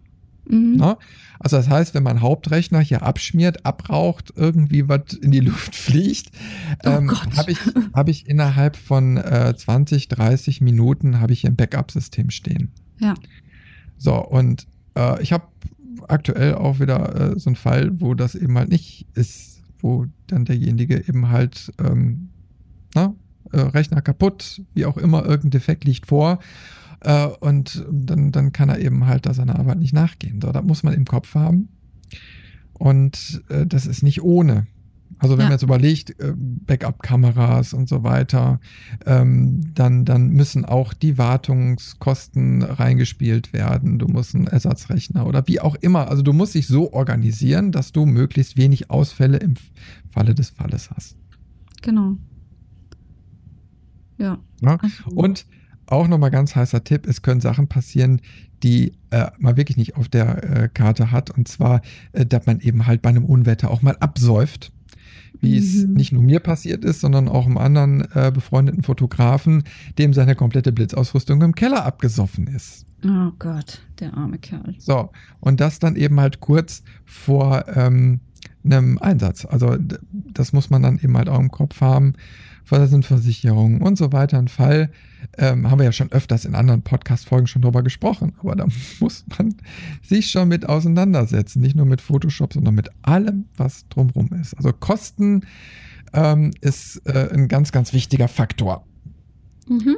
Mhm. 0.48 0.76
Ne? 0.76 0.96
Also 1.38 1.56
das 1.56 1.68
heißt, 1.68 1.94
wenn 1.94 2.02
mein 2.02 2.20
Hauptrechner 2.20 2.80
hier 2.80 3.02
abschmiert, 3.02 3.66
abraucht, 3.66 4.32
irgendwie 4.36 4.88
was 4.88 5.14
in 5.14 5.30
die 5.30 5.40
Luft 5.40 5.74
fliegt, 5.74 6.30
oh 6.84 6.88
ähm, 6.88 7.10
habe 7.36 7.52
ich, 7.52 7.58
hab 7.92 8.08
ich 8.08 8.28
innerhalb 8.28 8.76
von 8.76 9.16
äh, 9.16 9.54
20, 9.56 10.08
30 10.08 10.60
Minuten 10.60 11.20
habe 11.20 11.32
ich 11.32 11.40
hier 11.40 11.50
ein 11.50 11.56
Backup-System 11.56 12.30
stehen. 12.30 12.72
Ja. 13.00 13.14
So, 13.98 14.14
und 14.14 14.66
äh, 14.96 15.20
ich 15.22 15.32
habe 15.32 15.44
aktuell 16.08 16.54
auch 16.54 16.80
wieder 16.80 17.32
äh, 17.32 17.38
so 17.38 17.50
einen 17.50 17.56
Fall, 17.56 18.00
wo 18.00 18.14
das 18.14 18.34
eben 18.34 18.56
halt 18.58 18.68
nicht 18.68 19.06
ist, 19.14 19.62
wo 19.80 20.06
dann 20.26 20.44
derjenige 20.44 21.08
eben 21.08 21.28
halt 21.28 21.72
ähm, 21.78 22.30
na, 22.94 23.14
äh, 23.52 23.60
Rechner 23.60 24.02
kaputt, 24.02 24.62
wie 24.74 24.86
auch 24.86 24.96
immer, 24.96 25.24
irgendein 25.24 25.50
Defekt 25.50 25.84
liegt 25.84 26.06
vor 26.06 26.38
äh, 27.02 27.26
und 27.40 27.84
dann, 27.90 28.32
dann 28.32 28.52
kann 28.52 28.68
er 28.68 28.78
eben 28.78 29.06
halt 29.06 29.26
da 29.26 29.34
seiner 29.34 29.58
Arbeit 29.58 29.78
nicht 29.78 29.92
nachgehen. 29.92 30.40
So, 30.40 30.52
das 30.52 30.64
muss 30.64 30.82
man 30.82 30.94
im 30.94 31.04
Kopf 31.04 31.34
haben. 31.34 31.68
Und 32.74 33.42
äh, 33.48 33.66
das 33.66 33.86
ist 33.86 34.02
nicht 34.02 34.22
ohne. 34.22 34.66
Also 35.18 35.34
wenn 35.34 35.42
ja. 35.42 35.46
man 35.46 35.52
jetzt 35.52 35.62
überlegt, 35.62 36.18
äh, 36.20 36.32
Backup-Kameras 36.36 37.74
und 37.74 37.88
so 37.88 38.02
weiter, 38.02 38.58
ähm, 39.06 39.72
dann, 39.74 40.04
dann 40.04 40.30
müssen 40.30 40.64
auch 40.64 40.94
die 40.94 41.16
Wartungskosten 41.16 42.62
reingespielt 42.62 43.52
werden. 43.52 44.00
Du 44.00 44.08
musst 44.08 44.34
einen 44.34 44.48
Ersatzrechner 44.48 45.26
oder 45.26 45.46
wie 45.46 45.60
auch 45.60 45.76
immer. 45.76 46.08
Also 46.08 46.22
du 46.22 46.32
musst 46.32 46.54
dich 46.54 46.66
so 46.66 46.92
organisieren, 46.92 47.70
dass 47.70 47.92
du 47.92 48.04
möglichst 48.04 48.56
wenig 48.56 48.90
Ausfälle 48.90 49.36
im 49.36 49.54
Falle 50.10 50.34
des 50.34 50.50
Falles 50.50 50.90
hast. 50.90 51.16
Genau. 51.82 52.16
Ja. 54.18 54.38
ja? 54.60 54.78
Und 55.14 55.46
auch 55.92 56.08
nochmal 56.08 56.30
ganz 56.30 56.56
heißer 56.56 56.84
Tipp, 56.84 57.06
es 57.06 57.22
können 57.22 57.40
Sachen 57.40 57.68
passieren, 57.68 58.20
die 58.62 58.92
äh, 59.10 59.26
man 59.38 59.56
wirklich 59.56 59.76
nicht 59.76 59.96
auf 59.96 60.08
der 60.08 60.44
äh, 60.44 60.68
Karte 60.68 61.10
hat. 61.10 61.30
Und 61.30 61.48
zwar, 61.48 61.82
äh, 62.12 62.24
dass 62.24 62.46
man 62.46 62.60
eben 62.60 62.86
halt 62.86 63.02
bei 63.02 63.10
einem 63.10 63.24
Unwetter 63.24 63.70
auch 63.70 63.82
mal 63.82 63.96
absäuft. 64.00 64.72
Wie 65.40 65.52
mhm. 65.52 65.58
es 65.58 65.84
nicht 65.84 66.12
nur 66.12 66.22
mir 66.22 66.40
passiert 66.40 66.84
ist, 66.84 67.00
sondern 67.00 67.28
auch 67.28 67.46
einem 67.46 67.58
anderen 67.58 68.06
äh, 68.14 68.30
befreundeten 68.32 68.82
Fotografen, 68.82 69.64
dem 69.98 70.12
seine 70.12 70.36
komplette 70.36 70.72
Blitzausrüstung 70.72 71.42
im 71.42 71.54
Keller 71.54 71.84
abgesoffen 71.84 72.46
ist. 72.46 72.86
Oh 73.04 73.32
Gott, 73.38 73.80
der 73.98 74.14
arme 74.14 74.38
Kerl. 74.38 74.74
So, 74.78 75.10
und 75.40 75.60
das 75.60 75.80
dann 75.80 75.96
eben 75.96 76.20
halt 76.20 76.40
kurz 76.40 76.84
vor 77.04 77.64
ähm, 77.74 78.20
einem 78.64 78.98
Einsatz. 78.98 79.44
Also 79.44 79.76
das 80.12 80.52
muss 80.52 80.70
man 80.70 80.82
dann 80.82 80.98
eben 80.98 81.16
halt 81.16 81.28
auch 81.28 81.40
im 81.40 81.50
Kopf 81.50 81.80
haben. 81.80 82.14
Versicherungen 82.64 83.82
und 83.82 83.96
so 83.96 84.12
weiter. 84.12 84.38
Ein 84.38 84.48
Fall 84.48 84.90
ähm, 85.38 85.70
haben 85.70 85.78
wir 85.78 85.84
ja 85.84 85.92
schon 85.92 86.10
öfters 86.12 86.44
in 86.44 86.54
anderen 86.54 86.82
Podcast-Folgen 86.82 87.46
schon 87.46 87.62
drüber 87.62 87.82
gesprochen. 87.82 88.32
Aber 88.38 88.56
da 88.56 88.66
muss 89.00 89.24
man 89.36 89.54
sich 90.02 90.30
schon 90.30 90.48
mit 90.48 90.68
auseinandersetzen. 90.68 91.60
Nicht 91.60 91.76
nur 91.76 91.86
mit 91.86 92.00
Photoshop, 92.00 92.52
sondern 92.54 92.74
mit 92.74 92.90
allem, 93.02 93.46
was 93.56 93.88
drumherum 93.88 94.30
ist. 94.40 94.54
Also 94.54 94.72
Kosten 94.72 95.46
ähm, 96.12 96.52
ist 96.60 97.02
äh, 97.06 97.30
ein 97.32 97.48
ganz, 97.48 97.72
ganz 97.72 97.92
wichtiger 97.92 98.28
Faktor. 98.28 98.86
Mhm. 99.68 99.96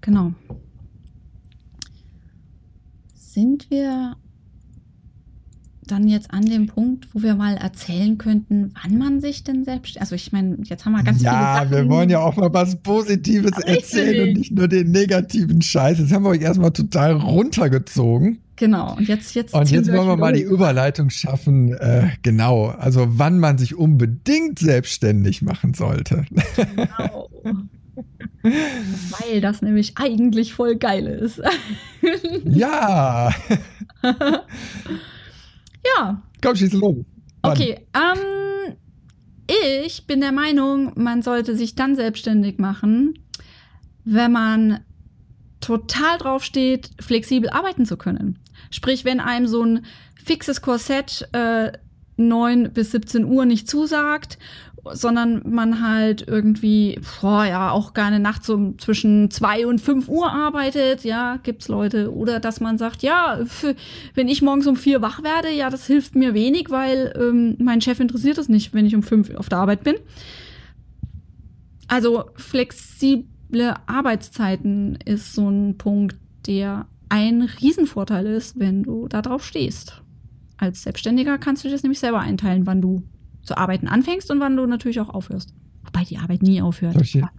Genau. 0.00 0.32
Sind 3.14 3.70
wir 3.70 4.16
dann 5.90 6.08
jetzt 6.08 6.32
an 6.32 6.44
dem 6.44 6.66
Punkt, 6.66 7.08
wo 7.12 7.22
wir 7.22 7.34
mal 7.34 7.56
erzählen 7.56 8.18
könnten, 8.18 8.74
wann 8.82 8.98
man 8.98 9.20
sich 9.20 9.44
denn 9.44 9.64
selbst. 9.64 10.00
Also 10.00 10.14
ich 10.14 10.32
meine, 10.32 10.58
jetzt 10.64 10.84
haben 10.84 10.92
wir 10.92 11.02
ganz 11.02 11.22
ja, 11.22 11.30
viele 11.30 11.42
Sachen. 11.42 11.72
Ja, 11.72 11.78
wir 11.78 11.88
wollen 11.88 12.10
ja 12.10 12.20
auch 12.20 12.36
mal 12.36 12.52
was 12.52 12.76
Positives 12.76 13.52
erzählen 13.64 14.28
und 14.28 14.38
nicht 14.38 14.52
nur 14.52 14.68
den 14.68 14.90
negativen 14.90 15.62
Scheiß. 15.62 15.98
Jetzt 15.98 16.12
haben 16.12 16.24
wir 16.24 16.30
euch 16.30 16.42
erstmal 16.42 16.72
total 16.72 17.12
runtergezogen. 17.12 18.38
Genau, 18.56 18.94
und 18.94 19.08
jetzt, 19.08 19.34
jetzt, 19.34 19.54
und 19.54 19.70
jetzt 19.70 19.90
wollen 19.90 20.06
wir 20.06 20.16
mal 20.16 20.34
die 20.34 20.42
Überleitung 20.42 21.08
schaffen. 21.08 21.72
Äh, 21.72 22.10
genau, 22.22 22.66
also 22.66 23.06
wann 23.08 23.38
man 23.38 23.56
sich 23.56 23.74
unbedingt 23.74 24.58
selbstständig 24.58 25.40
machen 25.40 25.72
sollte. 25.72 26.26
Genau. 26.56 27.28
Weil 28.42 29.40
das 29.40 29.62
nämlich 29.62 29.94
eigentlich 29.96 30.54
voll 30.54 30.76
geil 30.76 31.06
ist. 31.06 31.40
ja. 32.44 33.30
Ja. 35.84 36.22
Komm, 36.42 36.56
schieß 36.56 36.72
los. 36.74 36.96
Okay, 37.42 37.86
ähm, 37.94 38.76
ich 39.84 40.06
bin 40.06 40.20
der 40.20 40.32
Meinung, 40.32 40.92
man 40.96 41.22
sollte 41.22 41.56
sich 41.56 41.74
dann 41.74 41.96
selbstständig 41.96 42.58
machen, 42.58 43.14
wenn 44.04 44.32
man 44.32 44.80
total 45.60 46.18
drauf 46.18 46.44
steht, 46.44 46.90
flexibel 47.00 47.50
arbeiten 47.50 47.86
zu 47.86 47.96
können. 47.96 48.38
Sprich, 48.70 49.04
wenn 49.04 49.20
einem 49.20 49.46
so 49.46 49.62
ein 49.62 49.84
fixes 50.22 50.62
Korsett 50.62 51.28
äh, 51.32 51.72
9 52.16 52.72
bis 52.72 52.92
17 52.92 53.24
Uhr 53.24 53.44
nicht 53.46 53.68
zusagt 53.68 54.38
sondern 54.92 55.42
man 55.44 55.86
halt 55.86 56.26
irgendwie, 56.26 56.98
boah, 57.20 57.44
ja, 57.44 57.70
auch 57.70 57.92
gerne 57.94 58.18
nachts 58.18 58.46
so 58.46 58.72
zwischen 58.78 59.30
zwei 59.30 59.66
und 59.66 59.80
fünf 59.80 60.08
Uhr 60.08 60.32
arbeitet, 60.32 61.04
ja, 61.04 61.38
gibt's 61.42 61.68
Leute. 61.68 62.14
Oder 62.14 62.40
dass 62.40 62.60
man 62.60 62.78
sagt, 62.78 63.02
ja, 63.02 63.40
wenn 64.14 64.28
ich 64.28 64.42
morgens 64.42 64.66
um 64.66 64.76
vier 64.76 65.02
wach 65.02 65.22
werde, 65.22 65.50
ja, 65.50 65.70
das 65.70 65.86
hilft 65.86 66.14
mir 66.14 66.34
wenig, 66.34 66.70
weil 66.70 67.12
ähm, 67.16 67.56
mein 67.58 67.80
Chef 67.80 68.00
interessiert 68.00 68.38
es 68.38 68.48
nicht, 68.48 68.72
wenn 68.72 68.86
ich 68.86 68.94
um 68.94 69.02
fünf 69.02 69.34
auf 69.34 69.48
der 69.48 69.58
Arbeit 69.58 69.84
bin. 69.84 69.96
Also 71.88 72.24
flexible 72.36 73.74
Arbeitszeiten 73.86 74.98
ist 75.04 75.34
so 75.34 75.48
ein 75.48 75.76
Punkt, 75.76 76.16
der 76.46 76.86
ein 77.08 77.42
Riesenvorteil 77.42 78.26
ist, 78.26 78.58
wenn 78.58 78.84
du 78.84 79.08
da 79.08 79.20
drauf 79.20 79.44
stehst. 79.44 80.00
Als 80.56 80.82
Selbstständiger 80.82 81.38
kannst 81.38 81.64
du 81.64 81.68
das 81.68 81.82
nämlich 81.82 81.98
selber 81.98 82.20
einteilen, 82.20 82.66
wann 82.66 82.80
du 82.80 83.02
zu 83.42 83.56
arbeiten 83.56 83.88
anfängst 83.88 84.30
und 84.30 84.40
wann 84.40 84.56
du 84.56 84.66
natürlich 84.66 85.00
auch 85.00 85.08
aufhörst. 85.08 85.54
Wobei 85.84 86.04
die 86.04 86.18
Arbeit 86.18 86.42
nie 86.42 86.62
aufhört. 86.62 86.94
Soll 86.94 87.02
ich, 87.02 87.12
dir, 87.12 87.30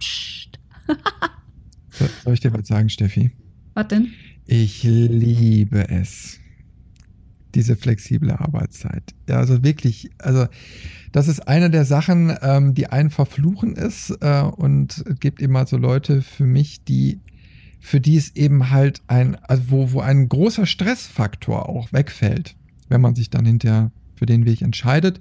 soll 2.24 2.34
ich 2.34 2.40
dir 2.40 2.52
was 2.52 2.66
sagen, 2.66 2.88
Steffi? 2.88 3.30
Was 3.74 3.88
denn? 3.88 4.12
Ich 4.46 4.82
liebe 4.82 5.88
es. 5.88 6.38
Diese 7.54 7.76
flexible 7.76 8.32
Arbeitszeit. 8.32 9.14
Ja, 9.28 9.36
also 9.36 9.62
wirklich, 9.62 10.10
also 10.18 10.46
das 11.12 11.28
ist 11.28 11.46
eine 11.46 11.70
der 11.70 11.84
Sachen, 11.84 12.34
ähm, 12.40 12.74
die 12.74 12.86
einen 12.86 13.10
verfluchen 13.10 13.76
ist. 13.76 14.10
Äh, 14.20 14.42
und 14.42 15.04
es 15.06 15.20
gibt 15.20 15.40
eben 15.40 15.56
also 15.56 15.76
Leute 15.76 16.22
für 16.22 16.44
mich, 16.44 16.82
die, 16.84 17.20
für 17.78 18.00
die 18.00 18.16
es 18.16 18.34
eben 18.34 18.70
halt 18.70 19.02
ein, 19.06 19.36
also 19.36 19.64
wo, 19.68 19.92
wo 19.92 20.00
ein 20.00 20.28
großer 20.28 20.66
Stressfaktor 20.66 21.68
auch 21.68 21.92
wegfällt, 21.92 22.56
wenn 22.88 23.02
man 23.02 23.14
sich 23.14 23.28
dann 23.28 23.44
hinterher 23.44 23.92
für 24.14 24.26
den 24.26 24.46
Weg 24.46 24.62
entscheidet. 24.62 25.20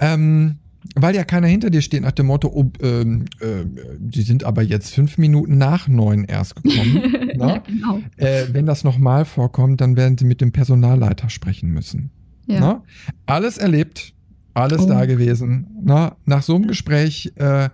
Ähm, 0.00 0.56
weil 0.94 1.14
ja 1.14 1.24
keiner 1.24 1.46
hinter 1.46 1.70
dir 1.70 1.82
steht 1.82 2.02
nach 2.02 2.12
dem 2.12 2.26
Motto, 2.26 2.48
oh, 2.48 2.70
ähm, 2.82 3.26
äh, 3.40 3.64
die 3.98 4.22
sind 4.22 4.44
aber 4.44 4.62
jetzt 4.62 4.94
fünf 4.94 5.18
Minuten 5.18 5.58
nach 5.58 5.88
neun 5.88 6.24
erst 6.24 6.56
gekommen. 6.56 7.14
ja, 7.38 7.58
genau. 7.58 8.00
äh, 8.16 8.46
wenn 8.52 8.66
das 8.66 8.82
nochmal 8.82 9.24
vorkommt, 9.24 9.80
dann 9.80 9.96
werden 9.96 10.16
sie 10.16 10.24
mit 10.24 10.40
dem 10.40 10.52
Personalleiter 10.52 11.28
sprechen 11.28 11.70
müssen. 11.70 12.10
Ja. 12.46 12.60
Na? 12.60 12.84
Alles 13.26 13.58
erlebt, 13.58 14.14
alles 14.54 14.82
oh. 14.82 14.86
da 14.86 15.04
gewesen. 15.04 15.66
Na? 15.82 16.16
Nach 16.24 16.42
so 16.42 16.56
einem 16.56 16.66
Gespräch 16.66 17.32
äh, 17.36 17.68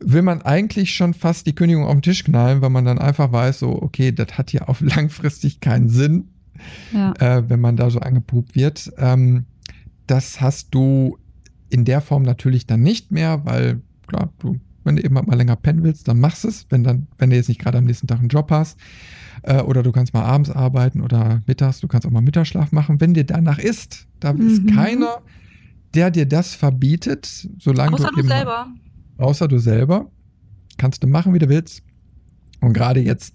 will 0.00 0.22
man 0.22 0.42
eigentlich 0.42 0.94
schon 0.94 1.12
fast 1.12 1.46
die 1.46 1.54
Kündigung 1.54 1.84
auf 1.84 1.92
den 1.92 2.02
Tisch 2.02 2.24
knallen, 2.24 2.62
weil 2.62 2.70
man 2.70 2.86
dann 2.86 2.98
einfach 2.98 3.32
weiß, 3.32 3.60
so, 3.60 3.82
okay, 3.82 4.12
das 4.12 4.38
hat 4.38 4.52
ja 4.52 4.62
auf 4.62 4.80
langfristig 4.80 5.60
keinen 5.60 5.90
Sinn, 5.90 6.28
ja. 6.92 7.12
äh, 7.18 7.48
wenn 7.50 7.60
man 7.60 7.76
da 7.76 7.90
so 7.90 8.00
angepupt 8.00 8.56
wird. 8.56 8.90
Ähm, 8.96 9.44
das 10.06 10.40
hast 10.40 10.74
du 10.74 11.18
in 11.74 11.84
der 11.84 12.00
Form 12.00 12.22
natürlich 12.22 12.66
dann 12.66 12.82
nicht 12.82 13.10
mehr, 13.10 13.44
weil 13.44 13.82
klar, 14.06 14.32
du, 14.38 14.60
wenn 14.84 14.94
du 14.94 15.02
eben 15.02 15.14
mal 15.14 15.36
länger 15.36 15.56
pennen 15.56 15.82
willst, 15.82 16.06
dann 16.06 16.20
machst 16.20 16.44
es, 16.44 16.66
wenn 16.70 16.84
dann, 16.84 17.08
wenn 17.18 17.30
du 17.30 17.36
jetzt 17.36 17.48
nicht 17.48 17.60
gerade 17.60 17.78
am 17.78 17.84
nächsten 17.84 18.06
Tag 18.06 18.20
einen 18.20 18.28
Job 18.28 18.50
hast. 18.52 18.78
Äh, 19.42 19.60
oder 19.62 19.82
du 19.82 19.90
kannst 19.90 20.14
mal 20.14 20.22
abends 20.22 20.50
arbeiten 20.50 21.00
oder 21.00 21.42
mittags, 21.46 21.80
du 21.80 21.88
kannst 21.88 22.06
auch 22.06 22.12
mal 22.12 22.20
Mittagsschlaf 22.20 22.70
machen. 22.70 23.00
Wenn 23.00 23.12
dir 23.12 23.24
danach 23.24 23.58
ist, 23.58 24.06
da 24.20 24.32
mhm. 24.32 24.46
ist 24.46 24.68
keiner, 24.72 25.22
der 25.94 26.12
dir 26.12 26.26
das 26.26 26.54
verbietet, 26.54 27.48
solange 27.58 27.94
außer 27.94 28.10
du, 28.14 28.22
du 28.22 28.28
selber. 28.28 28.68
Außer 29.18 29.48
du 29.48 29.58
selber. 29.58 30.10
Kannst 30.78 31.02
du 31.02 31.08
machen, 31.08 31.34
wie 31.34 31.40
du 31.40 31.48
willst. 31.48 31.82
Und 32.60 32.72
gerade 32.72 33.00
jetzt 33.00 33.34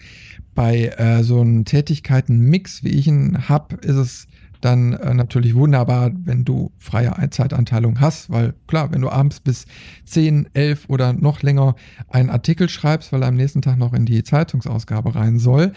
bei 0.55 0.87
äh, 0.97 1.23
so 1.23 1.41
einem 1.41 1.65
Tätigkeiten-Mix, 1.65 2.85
wie 2.85 2.89
ich 2.89 3.07
ihn 3.07 3.49
habe, 3.49 3.75
ist 3.75 3.97
es 3.97 4.27
dann 4.61 4.93
äh, 4.93 5.13
natürlich 5.13 5.55
wunderbar, 5.55 6.11
wenn 6.13 6.45
du 6.45 6.71
freie 6.77 7.13
Zeitanteilung 7.29 7.99
hast, 7.99 8.29
weil 8.29 8.53
klar, 8.67 8.91
wenn 8.91 9.01
du 9.01 9.09
abends 9.09 9.39
bis 9.39 9.65
10, 10.05 10.49
11 10.53 10.89
oder 10.89 11.13
noch 11.13 11.41
länger 11.41 11.75
einen 12.09 12.29
Artikel 12.29 12.69
schreibst, 12.69 13.11
weil 13.11 13.21
er 13.21 13.29
am 13.29 13.35
nächsten 13.35 13.61
Tag 13.61 13.77
noch 13.77 13.93
in 13.93 14.05
die 14.05 14.23
Zeitungsausgabe 14.23 15.15
rein 15.15 15.39
soll, 15.39 15.73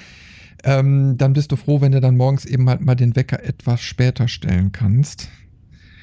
ähm, 0.64 1.16
dann 1.18 1.33
bist 1.33 1.53
du 1.53 1.57
froh, 1.57 1.80
wenn 1.80 1.93
du 1.93 2.01
dann 2.01 2.16
morgens 2.16 2.45
eben 2.45 2.68
halt 2.68 2.80
mal 2.80 2.95
den 2.95 3.16
Wecker 3.16 3.43
etwas 3.43 3.80
später 3.80 4.28
stellen 4.28 4.72
kannst. 4.72 5.28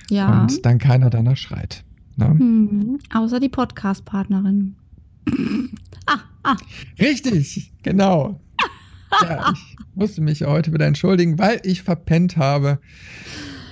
Ja. 0.10 0.42
Und 0.42 0.66
dann 0.66 0.80
keiner 0.80 1.10
danach 1.10 1.38
schreit. 1.38 1.84
Ne? 2.16 2.26
Hm, 2.26 3.00
außer 3.14 3.40
die 3.40 3.50
Podcast-Partnerin. 3.50 4.76
ah, 6.06 6.20
ah. 6.44 6.58
Richtig, 7.00 7.72
genau. 7.84 8.42
Ja, 9.22 9.54
ich 9.54 9.78
musste 9.96 10.22
mich 10.22 10.44
heute 10.44 10.74
wieder 10.74 10.86
entschuldigen, 10.86 11.40
weil 11.40 11.60
ich 11.64 11.84
verpennt 11.84 12.38
habe. 12.38 12.80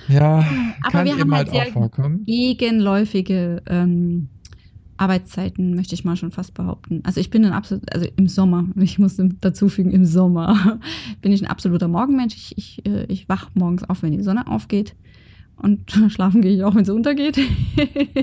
Ja, 0.08 0.44
aber 0.80 0.90
kann 0.90 1.04
wir 1.04 1.12
eben 1.12 1.20
haben 1.20 1.34
halt, 1.34 1.52
halt 1.52 1.68
auch 1.68 1.72
vorkommen. 1.72 2.24
Gegenläufige 2.24 3.62
ähm, 3.66 4.28
Arbeitszeiten, 4.98 5.74
möchte 5.74 5.94
ich 5.94 6.04
mal 6.04 6.16
schon 6.16 6.30
fast 6.30 6.54
behaupten. 6.54 7.02
Also 7.04 7.20
ich 7.20 7.30
bin 7.30 7.44
ein 7.44 7.52
absolut, 7.52 7.92
also 7.92 8.06
im 8.16 8.28
Sommer, 8.28 8.66
ich 8.76 8.98
muss 8.98 9.16
dazu 9.40 9.68
fügen, 9.68 9.90
im 9.90 10.04
Sommer 10.04 10.80
bin 11.22 11.32
ich 11.32 11.42
ein 11.42 11.48
absoluter 11.48 11.88
Morgenmensch. 11.88 12.34
Ich, 12.34 12.58
ich, 12.58 12.86
äh, 12.86 13.04
ich 13.04 13.28
wach 13.28 13.50
morgens 13.54 13.84
auf, 13.84 14.02
wenn 14.02 14.12
die 14.12 14.22
Sonne 14.22 14.46
aufgeht. 14.46 14.94
Und 15.60 15.90
schlafen 16.08 16.42
gehe 16.42 16.54
ich 16.54 16.64
auch, 16.64 16.74
wenn 16.74 16.82
es 16.82 16.90
untergeht. 16.90 17.38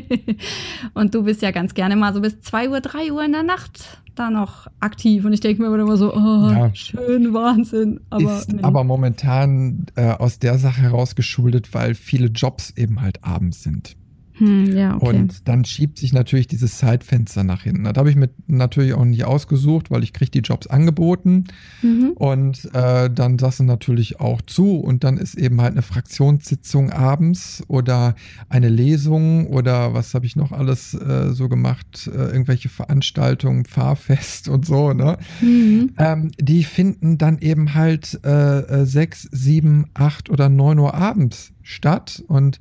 und 0.94 1.14
du 1.14 1.24
bist 1.24 1.42
ja 1.42 1.52
ganz 1.52 1.74
gerne 1.74 1.96
mal 1.96 2.14
so 2.14 2.22
bis 2.22 2.40
2 2.42 2.70
Uhr, 2.70 2.82
3 2.82 3.12
Uhr 3.12 3.24
in 3.24 3.32
der 3.32 3.44
Nacht 3.44 4.00
da 4.16 4.30
noch 4.30 4.68
aktiv. 4.80 5.26
Und 5.26 5.34
ich 5.34 5.42
denke 5.42 5.62
mir 5.62 5.74
immer 5.74 5.98
so, 5.98 6.14
oh, 6.14 6.50
ja. 6.50 6.74
schön, 6.74 7.34
Wahnsinn. 7.34 8.00
Aber, 8.10 8.38
ist 8.38 8.54
nee. 8.54 8.62
aber 8.62 8.84
momentan 8.84 9.86
äh, 9.96 10.12
aus 10.12 10.40
der 10.40 10.58
Sache 10.58 10.82
heraus 10.82 11.16
geschuldet, 11.16 11.74
weil 11.74 11.96
viele 11.96 12.28
Jobs 12.28 12.72
eben 12.78 13.02
halt 13.02 13.24
abends 13.24 13.64
sind. 13.64 13.98
Hm, 14.38 14.76
ja, 14.76 14.96
okay. 14.96 15.08
Und 15.08 15.48
dann 15.48 15.64
schiebt 15.64 15.98
sich 15.98 16.12
natürlich 16.12 16.48
dieses 16.48 16.78
Zeitfenster 16.78 17.44
nach 17.44 17.64
hinten. 17.64 17.86
Das 17.86 17.94
habe 17.96 18.10
ich 18.10 18.18
mir 18.18 18.30
natürlich 18.48 18.94
auch 18.94 19.06
nicht 19.06 19.24
ausgesucht, 19.24 19.92
weil 19.92 20.04
ich 20.04 20.12
kriege 20.12 20.32
die 20.32 20.40
Jobs 20.40 20.68
angeboten. 20.68 21.46
Mhm. 21.82 22.12
Und 22.16 22.70
äh, 22.74 23.10
dann 23.10 23.38
du 23.60 23.64
natürlich 23.64 24.20
auch 24.20 24.42
zu. 24.42 24.78
Und 24.78 25.04
dann 25.06 25.18
ist 25.18 25.36
eben 25.36 25.62
halt 25.62 25.72
eine 25.72 25.82
Fraktionssitzung 25.82 26.92
abends 26.92 27.64
oder 27.68 28.16
eine 28.50 28.70
Lesung 28.70 29.48
oder 29.48 29.94
was 29.94 30.14
habe 30.14 30.26
ich 30.26 30.36
noch 30.36 30.52
alles 30.52 30.94
äh, 30.94 31.32
so 31.32 31.48
gemacht? 31.48 32.10
Äh, 32.14 32.18
irgendwelche 32.18 32.68
Veranstaltungen, 32.68 33.66
Fahrfest 33.66 34.50
und 34.50 34.66
so, 34.66 34.92
ne? 34.92 35.18
Mhm. 35.42 35.94
Ähm, 35.98 36.32
die 36.40 36.64
finden 36.64 37.18
dann 37.18 37.40
eben 37.40 37.74
halt 37.74 38.20
äh, 38.26 38.60
äh, 38.60 38.86
sechs, 38.86 39.30
sieben, 39.32 39.86
acht 39.94 40.30
oder 40.30 40.50
neun 40.50 40.80
Uhr 40.80 40.94
abends 40.94 41.54
statt. 41.62 42.22
Und 42.28 42.60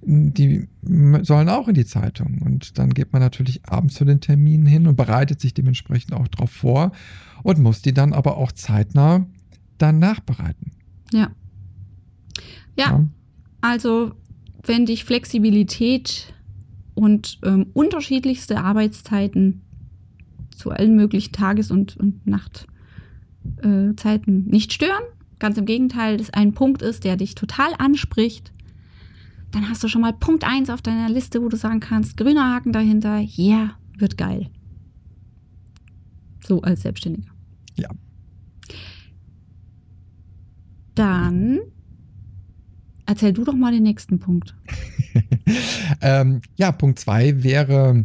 die 0.00 0.68
sollen 1.22 1.48
auch 1.48 1.68
in 1.68 1.74
die 1.74 1.84
Zeitung. 1.84 2.40
Und 2.44 2.78
dann 2.78 2.94
geht 2.94 3.12
man 3.12 3.20
natürlich 3.20 3.64
abends 3.66 3.94
zu 3.94 4.04
den 4.04 4.20
Terminen 4.20 4.66
hin 4.66 4.86
und 4.86 4.96
bereitet 4.96 5.40
sich 5.40 5.54
dementsprechend 5.54 6.12
auch 6.14 6.28
darauf 6.28 6.50
vor 6.50 6.92
und 7.42 7.58
muss 7.58 7.82
die 7.82 7.92
dann 7.92 8.12
aber 8.12 8.36
auch 8.36 8.52
zeitnah 8.52 9.26
dann 9.78 9.98
nachbereiten. 9.98 10.72
Ja. 11.12 11.30
Ja, 12.76 12.90
ja. 12.90 13.08
also 13.60 14.12
wenn 14.64 14.86
dich 14.86 15.04
Flexibilität 15.04 16.32
und 16.94 17.38
ähm, 17.44 17.66
unterschiedlichste 17.74 18.58
Arbeitszeiten 18.58 19.62
zu 20.54 20.70
allen 20.70 20.96
möglichen 20.96 21.32
Tages- 21.32 21.70
und, 21.70 21.96
und 21.96 22.26
Nachtzeiten 22.26 22.66
äh, 24.46 24.50
nicht 24.50 24.72
stören, 24.72 25.04
ganz 25.38 25.56
im 25.56 25.64
Gegenteil, 25.64 26.16
das 26.16 26.30
ein 26.30 26.52
Punkt 26.52 26.82
ist, 26.82 27.04
der 27.04 27.16
dich 27.16 27.34
total 27.34 27.70
anspricht, 27.78 28.52
dann 29.50 29.68
hast 29.68 29.82
du 29.82 29.88
schon 29.88 30.02
mal 30.02 30.12
Punkt 30.12 30.44
1 30.44 30.70
auf 30.70 30.82
deiner 30.82 31.08
Liste, 31.08 31.42
wo 31.42 31.48
du 31.48 31.56
sagen 31.56 31.80
kannst, 31.80 32.16
grüner 32.16 32.54
Haken 32.54 32.72
dahinter, 32.72 33.18
ja, 33.18 33.56
yeah, 33.56 33.70
wird 33.96 34.18
geil. 34.18 34.50
So 36.46 36.62
als 36.62 36.82
Selbstständiger. 36.82 37.30
Ja. 37.76 37.90
Dann 40.94 41.60
erzähl 43.06 43.32
du 43.32 43.44
doch 43.44 43.54
mal 43.54 43.72
den 43.72 43.82
nächsten 43.82 44.18
Punkt. 44.18 44.54
ähm, 46.02 46.42
ja, 46.56 46.72
Punkt 46.72 46.98
2 46.98 47.42
wäre, 47.42 48.04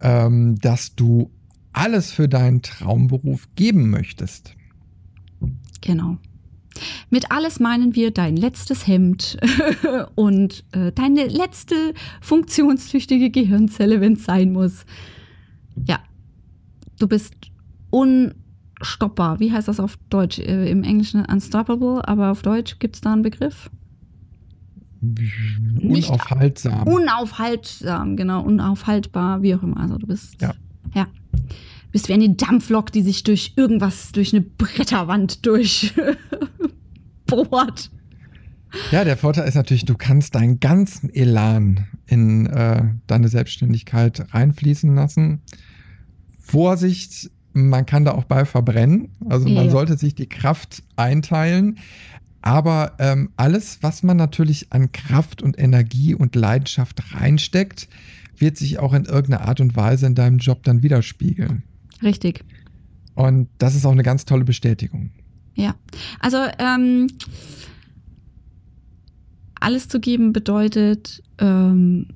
ähm, 0.00 0.58
dass 0.60 0.94
du 0.96 1.30
alles 1.72 2.10
für 2.10 2.28
deinen 2.28 2.62
Traumberuf 2.62 3.48
geben 3.54 3.90
möchtest. 3.90 4.56
Genau. 5.80 6.18
Mit 7.10 7.30
alles 7.30 7.60
meinen 7.60 7.94
wir 7.94 8.10
dein 8.10 8.36
letztes 8.36 8.86
Hemd 8.86 9.38
und 10.14 10.64
äh, 10.72 10.92
deine 10.92 11.26
letzte 11.26 11.94
funktionstüchtige 12.20 13.30
Gehirnzelle, 13.30 14.00
wenn 14.00 14.14
es 14.14 14.24
sein 14.24 14.52
muss. 14.52 14.84
Ja, 15.86 16.00
du 16.98 17.08
bist 17.08 17.34
unstoppbar. 17.90 19.40
Wie 19.40 19.52
heißt 19.52 19.68
das 19.68 19.80
auf 19.80 19.98
Deutsch? 20.10 20.38
Äh, 20.38 20.70
Im 20.70 20.82
Englischen 20.82 21.24
unstoppable, 21.24 22.06
aber 22.06 22.30
auf 22.30 22.42
Deutsch 22.42 22.78
gibt 22.78 22.96
es 22.96 23.00
da 23.00 23.12
einen 23.12 23.22
Begriff? 23.22 23.70
Unaufhaltsam. 25.82 26.84
Nicht 26.84 26.86
unaufhaltsam, 26.86 28.16
genau, 28.16 28.42
unaufhaltbar, 28.42 29.42
wie 29.42 29.54
auch 29.54 29.62
immer. 29.62 29.78
Also 29.78 29.96
du 29.96 30.06
bist. 30.06 30.40
Ja. 30.42 30.54
ja 30.94 31.06
bist 31.92 32.08
wie 32.08 32.14
eine 32.14 32.30
Dampflok, 32.30 32.92
die 32.92 33.02
sich 33.02 33.22
durch 33.24 33.54
irgendwas, 33.56 34.12
durch 34.12 34.32
eine 34.32 34.42
Bretterwand 34.42 35.46
durchbohrt. 35.46 36.10
Ja, 38.92 39.02
der 39.02 39.16
Vorteil 39.16 39.48
ist 39.48 39.56
natürlich, 39.56 39.84
du 39.84 39.96
kannst 39.96 40.36
deinen 40.36 40.60
ganzen 40.60 41.12
Elan 41.12 41.88
in 42.06 42.46
äh, 42.46 42.84
deine 43.08 43.26
Selbstständigkeit 43.26 44.32
reinfließen 44.32 44.94
lassen. 44.94 45.42
Vorsicht, 46.38 47.30
man 47.52 47.86
kann 47.86 48.04
da 48.04 48.12
auch 48.12 48.24
bei 48.24 48.44
verbrennen. 48.44 49.08
Also 49.28 49.48
man 49.48 49.66
ja. 49.66 49.70
sollte 49.70 49.96
sich 49.96 50.14
die 50.14 50.28
Kraft 50.28 50.84
einteilen. 50.96 51.78
Aber 52.42 52.92
ähm, 52.98 53.30
alles, 53.36 53.78
was 53.82 54.02
man 54.02 54.16
natürlich 54.16 54.72
an 54.72 54.92
Kraft 54.92 55.42
und 55.42 55.58
Energie 55.58 56.14
und 56.14 56.34
Leidenschaft 56.34 57.14
reinsteckt, 57.14 57.88
wird 58.38 58.56
sich 58.56 58.78
auch 58.78 58.94
in 58.94 59.04
irgendeiner 59.04 59.46
Art 59.46 59.60
und 59.60 59.76
Weise 59.76 60.06
in 60.06 60.14
deinem 60.14 60.38
Job 60.38 60.62
dann 60.62 60.82
widerspiegeln. 60.82 61.62
Richtig. 62.02 62.44
Und 63.14 63.48
das 63.58 63.74
ist 63.74 63.84
auch 63.84 63.92
eine 63.92 64.02
ganz 64.02 64.24
tolle 64.24 64.44
Bestätigung. 64.44 65.10
Ja, 65.54 65.74
also 66.20 66.38
ähm, 66.58 67.08
alles 69.60 69.88
zu 69.88 70.00
geben 70.00 70.32
bedeutet 70.32 71.22
ähm, 71.38 72.06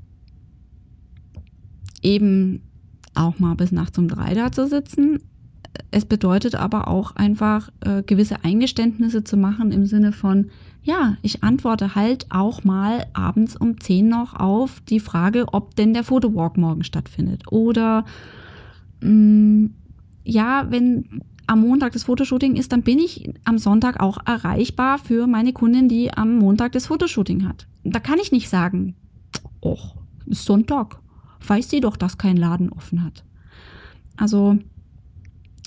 eben 2.02 2.62
auch 3.14 3.38
mal 3.38 3.54
bis 3.54 3.72
nachts 3.72 3.98
um 3.98 4.08
drei 4.08 4.34
da 4.34 4.50
zu 4.50 4.66
sitzen. 4.66 5.20
es 5.90 6.04
bedeutet 6.04 6.54
aber 6.54 6.88
auch 6.88 7.16
einfach 7.16 7.70
äh, 7.80 8.02
gewisse 8.02 8.44
Eingeständnisse 8.44 9.24
zu 9.24 9.36
machen 9.36 9.72
im 9.72 9.86
Sinne 9.86 10.12
von, 10.12 10.50
ja, 10.82 11.16
ich 11.22 11.42
antworte 11.42 11.94
halt 11.94 12.26
auch 12.30 12.64
mal 12.64 13.06
abends 13.12 13.56
um 13.56 13.80
10 13.80 14.08
noch 14.08 14.34
auf 14.34 14.80
die 14.88 15.00
Frage, 15.00 15.46
ob 15.52 15.74
denn 15.74 15.94
der 15.94 16.04
Fotowalk 16.04 16.56
morgen 16.56 16.84
stattfindet. 16.84 17.50
Oder 17.50 18.04
ja, 19.04 20.66
wenn 20.70 21.22
am 21.46 21.60
Montag 21.60 21.92
das 21.92 22.04
Fotoshooting 22.04 22.56
ist, 22.56 22.72
dann 22.72 22.82
bin 22.82 22.98
ich 22.98 23.30
am 23.44 23.58
Sonntag 23.58 24.00
auch 24.00 24.18
erreichbar 24.26 24.98
für 24.98 25.26
meine 25.26 25.52
Kundin, 25.52 25.88
die 25.88 26.12
am 26.12 26.38
Montag 26.38 26.72
das 26.72 26.86
Fotoshooting 26.86 27.46
hat. 27.46 27.66
Da 27.84 28.00
kann 28.00 28.18
ich 28.18 28.32
nicht 28.32 28.48
sagen, 28.48 28.96
ist 30.26 30.44
Sonntag. 30.44 31.00
Weiß 31.46 31.68
sie 31.68 31.80
doch, 31.80 31.96
dass 31.96 32.16
kein 32.16 32.36
Laden 32.36 32.70
offen 32.70 33.04
hat. 33.04 33.24
Also, 34.16 34.58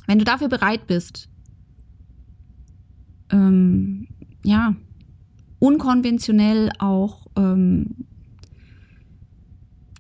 wenn 0.08 0.18
du 0.18 0.26
dafür 0.26 0.48
bereit 0.48 0.88
bist, 0.88 1.30
ähm, 3.32 4.08
ja, 4.44 4.76
unkonventionell 5.60 6.72
auch 6.80 7.28
ähm, 7.36 8.08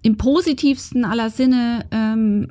im 0.01 0.17
positivsten 0.17 1.05
aller 1.05 1.29
Sinne 1.29 1.85
ähm, 1.91 2.47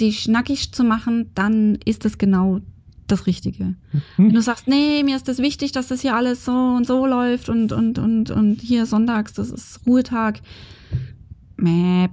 dich 0.00 0.20
schnackig 0.20 0.72
zu 0.72 0.84
machen, 0.84 1.30
dann 1.34 1.76
ist 1.84 2.04
das 2.04 2.18
genau 2.18 2.60
das 3.06 3.26
Richtige. 3.26 3.64
Mhm. 3.64 4.00
Wenn 4.16 4.34
du 4.34 4.42
sagst, 4.42 4.68
nee, 4.68 5.02
mir 5.02 5.16
ist 5.16 5.28
das 5.28 5.38
wichtig, 5.38 5.72
dass 5.72 5.88
das 5.88 6.00
hier 6.00 6.14
alles 6.14 6.44
so 6.44 6.52
und 6.52 6.86
so 6.86 7.06
läuft 7.06 7.48
und, 7.48 7.72
und, 7.72 7.98
und, 7.98 8.30
und 8.30 8.60
hier 8.60 8.86
sonntags, 8.86 9.32
das 9.32 9.50
ist 9.50 9.80
Ruhetag. 9.86 10.40
Mäp. 11.56 12.10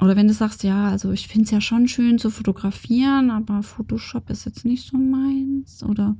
Oder 0.00 0.16
wenn 0.16 0.28
du 0.28 0.34
sagst, 0.34 0.64
ja, 0.64 0.88
also 0.88 1.12
ich 1.12 1.28
finde 1.28 1.44
es 1.44 1.50
ja 1.50 1.60
schon 1.60 1.88
schön 1.88 2.18
zu 2.18 2.30
fotografieren, 2.30 3.30
aber 3.30 3.62
Photoshop 3.62 4.28
ist 4.28 4.44
jetzt 4.44 4.64
nicht 4.64 4.86
so 4.86 4.98
meins. 4.98 5.82
Oder, 5.82 6.16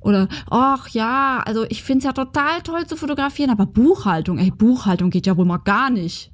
oder, 0.00 0.28
ach 0.50 0.88
ja, 0.90 1.42
also 1.44 1.64
ich 1.68 1.82
finde 1.82 1.98
es 1.98 2.04
ja 2.04 2.12
total 2.12 2.62
toll 2.62 2.86
zu 2.86 2.96
fotografieren, 2.96 3.50
aber 3.50 3.66
Buchhaltung, 3.66 4.38
ey, 4.38 4.50
Buchhaltung 4.50 5.10
geht 5.10 5.26
ja 5.26 5.36
wohl 5.36 5.44
mal 5.44 5.58
gar 5.58 5.90
nicht. 5.90 6.32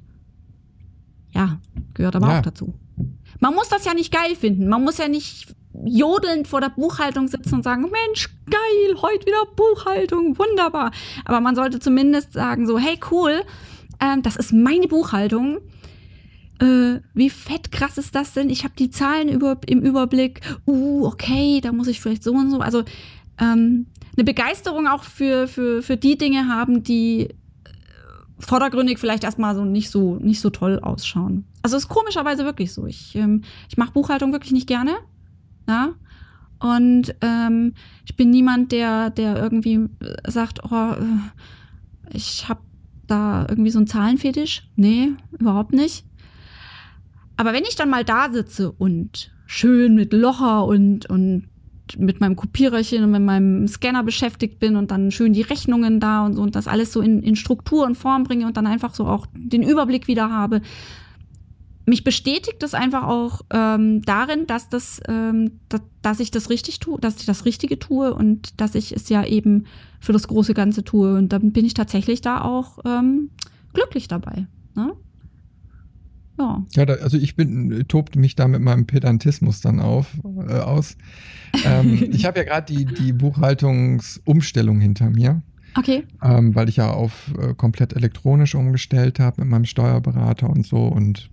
Ja, 1.33 1.59
gehört 1.93 2.15
aber 2.15 2.27
ja. 2.29 2.39
auch 2.39 2.43
dazu. 2.43 2.73
Man 3.39 3.55
muss 3.55 3.69
das 3.69 3.85
ja 3.85 3.93
nicht 3.93 4.13
geil 4.13 4.35
finden. 4.35 4.67
Man 4.67 4.83
muss 4.83 4.97
ja 4.97 5.07
nicht 5.07 5.55
jodelnd 5.85 6.47
vor 6.47 6.61
der 6.61 6.69
Buchhaltung 6.69 7.27
sitzen 7.27 7.55
und 7.55 7.63
sagen, 7.63 7.81
Mensch, 7.81 8.29
geil, 8.49 9.01
heute 9.01 9.25
wieder 9.25 9.45
Buchhaltung, 9.55 10.37
wunderbar. 10.37 10.91
Aber 11.25 11.41
man 11.41 11.55
sollte 11.55 11.79
zumindest 11.79 12.33
sagen 12.33 12.67
so, 12.67 12.77
hey, 12.77 12.99
cool, 13.11 13.41
ähm, 13.99 14.21
das 14.21 14.35
ist 14.35 14.53
meine 14.53 14.87
Buchhaltung. 14.87 15.59
Äh, 16.59 16.99
wie 17.13 17.29
fett 17.29 17.71
krass 17.71 17.97
ist 17.97 18.13
das 18.13 18.33
denn? 18.33 18.49
Ich 18.49 18.63
habe 18.63 18.75
die 18.77 18.91
Zahlen 18.91 19.29
über, 19.29 19.57
im 19.65 19.81
Überblick. 19.81 20.41
Uh, 20.67 21.05
okay, 21.07 21.59
da 21.61 21.71
muss 21.71 21.87
ich 21.87 21.99
vielleicht 21.99 22.23
so 22.23 22.33
und 22.33 22.51
so. 22.51 22.59
Also 22.59 22.83
ähm, 23.39 23.87
eine 24.15 24.23
Begeisterung 24.23 24.87
auch 24.87 25.03
für, 25.03 25.47
für, 25.47 25.81
für 25.81 25.97
die 25.97 26.17
Dinge 26.17 26.47
haben, 26.47 26.83
die 26.83 27.29
vordergründig 28.45 28.99
vielleicht 28.99 29.23
erstmal 29.23 29.55
so 29.55 29.65
nicht 29.65 29.89
so 29.89 30.15
nicht 30.15 30.41
so 30.41 30.49
toll 30.49 30.79
ausschauen. 30.79 31.45
Also 31.61 31.77
ist 31.77 31.87
komischerweise 31.87 32.45
wirklich 32.45 32.73
so. 32.73 32.85
Ich, 32.85 33.15
ähm, 33.15 33.43
ich 33.69 33.77
mache 33.77 33.93
Buchhaltung 33.93 34.31
wirklich 34.31 34.51
nicht 34.51 34.67
gerne. 34.67 34.95
Ja? 35.67 35.93
Und 36.59 37.15
ähm, 37.21 37.73
ich 38.05 38.15
bin 38.15 38.29
niemand, 38.29 38.71
der, 38.71 39.09
der 39.09 39.37
irgendwie 39.37 39.89
sagt, 40.27 40.61
oh, 40.71 40.91
äh, 40.91 42.15
ich 42.15 42.47
habe 42.47 42.61
da 43.07 43.45
irgendwie 43.49 43.71
so 43.71 43.79
einen 43.79 43.87
Zahlenfetisch. 43.87 44.69
Nee, 44.75 45.11
überhaupt 45.31 45.73
nicht. 45.73 46.05
Aber 47.35 47.53
wenn 47.53 47.63
ich 47.63 47.75
dann 47.75 47.89
mal 47.89 48.05
da 48.05 48.31
sitze 48.31 48.71
und 48.71 49.31
schön 49.45 49.95
mit 49.95 50.13
Locher 50.13 50.65
und, 50.65 51.09
und 51.09 51.49
mit 51.97 52.19
meinem 52.19 52.35
Kopiererchen 52.35 53.03
und 53.03 53.11
mit 53.11 53.21
meinem 53.21 53.67
Scanner 53.67 54.03
beschäftigt 54.03 54.59
bin 54.59 54.75
und 54.75 54.91
dann 54.91 55.11
schön 55.11 55.33
die 55.33 55.41
Rechnungen 55.41 55.99
da 55.99 56.25
und 56.25 56.35
so 56.35 56.41
und 56.41 56.55
das 56.55 56.67
alles 56.67 56.93
so 56.93 57.01
in, 57.01 57.21
in 57.21 57.35
Struktur 57.35 57.85
und 57.85 57.95
Form 57.95 58.23
bringe 58.23 58.45
und 58.45 58.57
dann 58.57 58.67
einfach 58.67 58.95
so 58.95 59.05
auch 59.05 59.27
den 59.35 59.63
Überblick 59.63 60.07
wieder 60.07 60.31
habe. 60.31 60.61
Mich 61.85 62.05
bestätigt 62.05 62.57
das 62.63 62.73
einfach 62.73 63.03
auch 63.03 63.41
ähm, 63.51 64.01
darin, 64.03 64.47
dass 64.47 64.69
das, 64.69 65.01
ähm, 65.09 65.59
dass, 65.67 65.81
dass 66.01 66.19
ich 66.21 66.31
das 66.31 66.49
richtig 66.49 66.79
tue, 66.79 66.99
dass 66.99 67.17
ich 67.17 67.25
das 67.25 67.43
Richtige 67.43 67.77
tue 67.77 68.13
und 68.13 68.61
dass 68.61 68.75
ich 68.75 68.95
es 68.95 69.09
ja 69.09 69.25
eben 69.25 69.65
für 69.99 70.13
das 70.13 70.29
große 70.29 70.53
Ganze 70.53 70.85
tue. 70.85 71.15
Und 71.15 71.33
dann 71.33 71.51
bin 71.51 71.65
ich 71.65 71.73
tatsächlich 71.73 72.21
da 72.21 72.41
auch 72.41 72.79
ähm, 72.85 73.31
glücklich 73.73 74.07
dabei. 74.07 74.47
Ne? 74.75 74.93
Ja. 76.37 76.63
ja 76.75 76.85
da, 76.85 76.93
also 76.95 77.17
ich 77.17 77.35
bin, 77.35 77.85
tobt 77.87 78.15
mich 78.15 78.35
da 78.35 78.47
mit 78.47 78.61
meinem 78.61 78.85
Pedantismus 78.85 79.61
dann 79.61 79.79
auf, 79.79 80.07
äh, 80.47 80.53
aus. 80.53 80.97
Ähm, 81.65 82.09
ich 82.11 82.25
habe 82.25 82.39
ja 82.39 82.45
gerade 82.45 82.73
die, 82.73 82.85
die 82.85 83.13
Buchhaltungsumstellung 83.13 84.79
hinter 84.79 85.09
mir. 85.09 85.41
Okay. 85.75 86.03
Ähm, 86.21 86.53
weil 86.53 86.69
ich 86.69 86.77
ja 86.77 86.91
auf 86.91 87.33
äh, 87.39 87.53
komplett 87.55 87.93
elektronisch 87.93 88.53
umgestellt 88.53 89.19
habe 89.19 89.41
mit 89.41 89.49
meinem 89.49 89.65
Steuerberater 89.65 90.49
und 90.49 90.67
so 90.67 90.85
und 90.85 91.31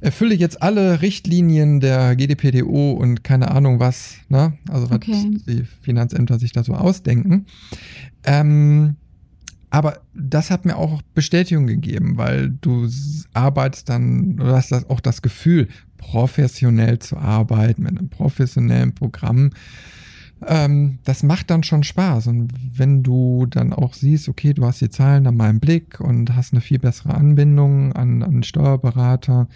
erfülle 0.00 0.34
jetzt 0.34 0.62
alle 0.62 1.02
Richtlinien 1.02 1.80
der 1.80 2.16
GDPDO 2.16 2.92
und 2.92 3.24
keine 3.24 3.50
Ahnung 3.50 3.80
was, 3.80 4.16
ne? 4.28 4.54
Also 4.70 4.90
was 4.90 4.96
okay. 4.96 5.38
die 5.46 5.64
Finanzämter 5.82 6.38
sich 6.38 6.52
da 6.52 6.64
so 6.64 6.74
ausdenken. 6.74 7.46
Ähm, 8.24 8.96
aber 9.72 10.02
das 10.12 10.50
hat 10.50 10.66
mir 10.66 10.76
auch 10.76 11.00
Bestätigung 11.14 11.66
gegeben, 11.66 12.18
weil 12.18 12.50
du 12.50 12.86
arbeitest 13.32 13.88
dann, 13.88 14.36
du 14.36 14.44
hast 14.44 14.70
das, 14.70 14.90
auch 14.90 15.00
das 15.00 15.22
Gefühl, 15.22 15.66
professionell 15.96 16.98
zu 16.98 17.16
arbeiten 17.16 17.84
mit 17.84 17.98
einem 17.98 18.10
professionellen 18.10 18.94
Programm. 18.94 19.48
Ähm, 20.46 20.98
das 21.04 21.22
macht 21.22 21.48
dann 21.48 21.62
schon 21.62 21.84
Spaß. 21.84 22.26
Und 22.26 22.52
wenn 22.76 23.02
du 23.02 23.46
dann 23.46 23.72
auch 23.72 23.94
siehst, 23.94 24.28
okay, 24.28 24.52
du 24.52 24.62
hast 24.66 24.82
die 24.82 24.90
Zahlen 24.90 25.26
an 25.26 25.38
meinem 25.38 25.58
Blick 25.58 26.00
und 26.00 26.36
hast 26.36 26.52
eine 26.52 26.60
viel 26.60 26.78
bessere 26.78 27.14
Anbindung 27.14 27.94
an, 27.94 28.22
an 28.22 28.42
Steuerberater, 28.42 29.48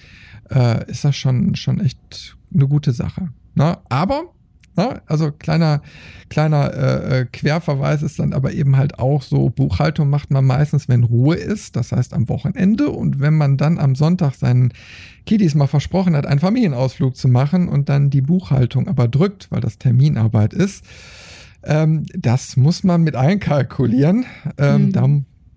äh, 0.51 0.91
ist 0.91 1.05
das 1.05 1.15
schon, 1.15 1.57
schon 1.57 1.79
echt 1.79 2.39
eine 2.55 2.67
gute 2.67 2.93
Sache. 2.93 3.29
Ne? 3.55 3.77
aber 3.91 4.33
Ne? 4.77 5.01
Also 5.07 5.33
kleiner, 5.33 5.83
kleiner 6.29 6.73
äh, 6.75 7.21
äh, 7.21 7.27
Querverweis 7.27 8.03
ist 8.03 8.19
dann 8.19 8.33
aber 8.33 8.53
eben 8.53 8.77
halt 8.77 8.99
auch 8.99 9.23
so, 9.23 9.49
Buchhaltung 9.49 10.11
macht 10.11 10.31
man 10.31 10.45
meistens, 10.45 10.89
wenn 10.89 11.05
Ruhe 11.05 11.37
ist, 11.37 11.77
das 11.77 11.93
heißt 11.93 12.13
am 12.13 12.29
Wochenende. 12.29 12.91
Und 12.91 13.21
wenn 13.21 13.35
man 13.37 13.57
dann 13.57 13.79
am 13.79 13.95
Sonntag 13.95 14.35
seinen 14.35 14.73
Kiddies 15.25 15.55
mal 15.55 15.67
versprochen 15.67 16.15
hat, 16.15 16.27
einen 16.27 16.41
Familienausflug 16.41 17.17
zu 17.17 17.29
machen 17.29 17.69
und 17.69 17.89
dann 17.89 18.11
die 18.11 18.21
Buchhaltung 18.21 18.87
aber 18.89 19.09
drückt, 19.09 19.51
weil 19.51 19.61
das 19.61 19.79
Terminarbeit 19.79 20.53
ist, 20.53 20.85
ähm, 21.65 22.05
das 22.15 22.57
muss 22.57 22.85
man 22.85 23.03
mit 23.03 23.17
einkalkulieren. 23.17 24.25
Ähm, 24.59 24.87
mhm. 24.87 24.93
Da 24.93 25.09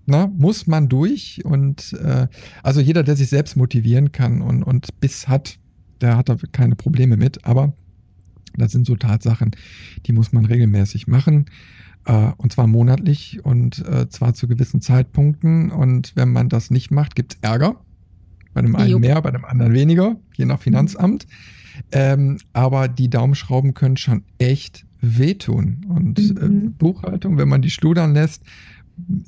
na, 0.09 0.27
muss 0.37 0.65
man 0.65 0.89
durch. 0.89 1.41
Und 1.45 1.93
äh, 2.03 2.27
also 2.63 2.81
jeder, 2.81 3.03
der 3.03 3.15
sich 3.15 3.29
selbst 3.29 3.55
motivieren 3.55 4.11
kann 4.11 4.41
und, 4.41 4.63
und 4.63 4.99
Biss 4.99 5.27
hat, 5.27 5.59
der 6.01 6.17
hat 6.17 6.29
da 6.29 6.37
keine 6.51 6.75
Probleme 6.75 7.15
mit. 7.15 7.45
Aber 7.45 7.73
das 8.57 8.71
sind 8.71 8.85
so 8.85 8.95
Tatsachen, 8.95 9.51
die 10.05 10.13
muss 10.13 10.31
man 10.31 10.45
regelmäßig 10.45 11.07
machen. 11.07 11.45
Äh, 12.05 12.31
und 12.37 12.51
zwar 12.51 12.67
monatlich 12.67 13.43
und 13.43 13.85
äh, 13.87 14.09
zwar 14.09 14.33
zu 14.33 14.47
gewissen 14.47 14.81
Zeitpunkten. 14.81 15.71
Und 15.71 16.15
wenn 16.15 16.31
man 16.31 16.49
das 16.49 16.71
nicht 16.71 16.91
macht, 16.91 17.15
gibt 17.15 17.33
es 17.33 17.39
Ärger. 17.41 17.81
Bei 18.53 18.61
dem 18.61 18.75
einen 18.75 18.99
mehr, 18.99 19.21
bei 19.21 19.31
dem 19.31 19.45
anderen 19.45 19.73
weniger, 19.73 20.15
je 20.35 20.45
nach 20.45 20.59
Finanzamt. 20.59 21.27
Ähm, 21.91 22.37
aber 22.51 22.87
die 22.87 23.09
Daumenschrauben 23.09 23.73
können 23.73 23.97
schon 23.97 24.23
echt 24.37 24.85
wehtun. 25.01 25.85
Und 25.87 26.19
äh, 26.19 26.45
mhm. 26.45 26.65
äh, 26.65 26.69
Buchhaltung, 26.69 27.37
wenn 27.37 27.47
man 27.47 27.61
die 27.61 27.69
schludern 27.69 28.13
lässt, 28.13 28.43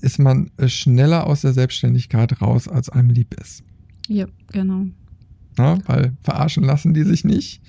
ist 0.01 0.19
man 0.19 0.51
schneller 0.65 1.27
aus 1.27 1.41
der 1.41 1.53
Selbstständigkeit 1.53 2.41
raus, 2.41 2.67
als 2.67 2.89
einem 2.89 3.09
lieb 3.09 3.33
ist. 3.39 3.63
Ja, 4.07 4.25
genau. 4.51 4.87
Na, 5.57 5.77
weil 5.85 6.13
verarschen 6.21 6.63
lassen 6.63 6.93
die 6.93 7.03
sich 7.03 7.23
nicht. 7.23 7.61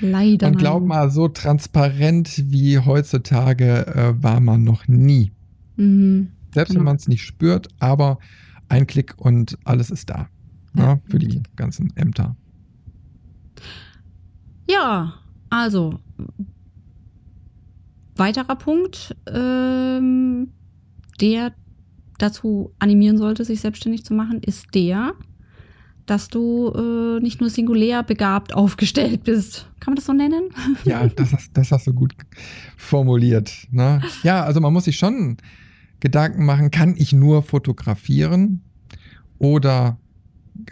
Leider. 0.00 0.48
Und 0.48 0.58
glaub 0.58 0.84
mal, 0.84 1.10
so 1.10 1.28
transparent 1.28 2.44
wie 2.46 2.78
heutzutage 2.78 3.86
äh, 3.86 4.22
war 4.22 4.40
man 4.40 4.64
noch 4.64 4.86
nie. 4.88 5.32
Mhm. 5.76 6.28
Selbst 6.54 6.70
genau. 6.70 6.80
wenn 6.80 6.84
man 6.84 6.96
es 6.96 7.08
nicht 7.08 7.22
spürt, 7.22 7.68
aber 7.78 8.18
ein 8.68 8.86
Klick 8.86 9.14
und 9.18 9.58
alles 9.64 9.90
ist 9.90 10.10
da. 10.10 10.28
Ja, 10.74 10.82
ja, 10.82 11.00
für 11.08 11.18
die 11.18 11.42
ganzen 11.56 11.94
Ämter. 11.96 12.36
Ja, 14.70 15.14
also 15.50 15.98
weiterer 18.16 18.56
Punkt, 18.56 19.16
ähm, 19.32 20.48
der 21.20 21.52
dazu 22.18 22.72
animieren 22.78 23.16
sollte, 23.16 23.44
sich 23.44 23.60
selbstständig 23.60 24.04
zu 24.04 24.12
machen, 24.12 24.42
ist 24.42 24.74
der, 24.74 25.14
dass 26.10 26.28
du 26.28 26.72
äh, 26.74 27.20
nicht 27.20 27.40
nur 27.40 27.50
singulär 27.50 28.02
begabt 28.02 28.54
aufgestellt 28.54 29.24
bist. 29.24 29.66
Kann 29.80 29.92
man 29.92 29.96
das 29.96 30.06
so 30.06 30.12
nennen? 30.12 30.50
Ja, 30.84 31.06
das 31.06 31.32
hast, 31.32 31.50
das 31.54 31.70
hast 31.72 31.86
du 31.86 31.92
gut 31.92 32.14
formuliert. 32.76 33.52
Ne? 33.70 34.02
Ja, 34.22 34.44
also 34.44 34.60
man 34.60 34.72
muss 34.72 34.84
sich 34.84 34.96
schon 34.96 35.36
Gedanken 36.00 36.44
machen, 36.44 36.70
kann 36.70 36.94
ich 36.96 37.12
nur 37.12 37.42
fotografieren 37.42 38.62
oder 39.38 39.98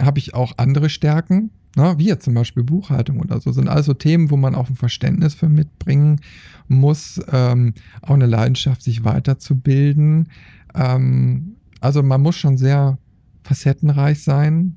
habe 0.01 0.19
ich 0.19 0.35
auch 0.35 0.53
andere 0.57 0.89
Stärken? 0.89 1.51
Wie 1.77 2.07
jetzt 2.07 2.25
zum 2.25 2.33
Beispiel 2.33 2.63
Buchhaltung 2.63 3.21
oder 3.21 3.39
so, 3.39 3.53
sind 3.53 3.69
also 3.69 3.93
Themen, 3.93 4.31
wo 4.31 4.39
man 4.39 4.55
auch 4.55 4.71
ein 4.71 4.77
Verständnis 4.77 5.35
für 5.35 5.51
mitbringen 5.51 6.23
muss, 6.69 7.21
ähm, 7.31 7.75
auch 8.01 8.15
eine 8.15 8.25
Leidenschaft, 8.25 8.83
sich 8.83 9.05
weiterzubilden. 9.05 10.31
Ähm, 10.75 11.57
also 11.83 12.03
man 12.03 12.23
muss 12.23 12.37
schon 12.37 12.57
sehr 12.57 12.97
facettenreich 13.43 14.23
sein. 14.23 14.77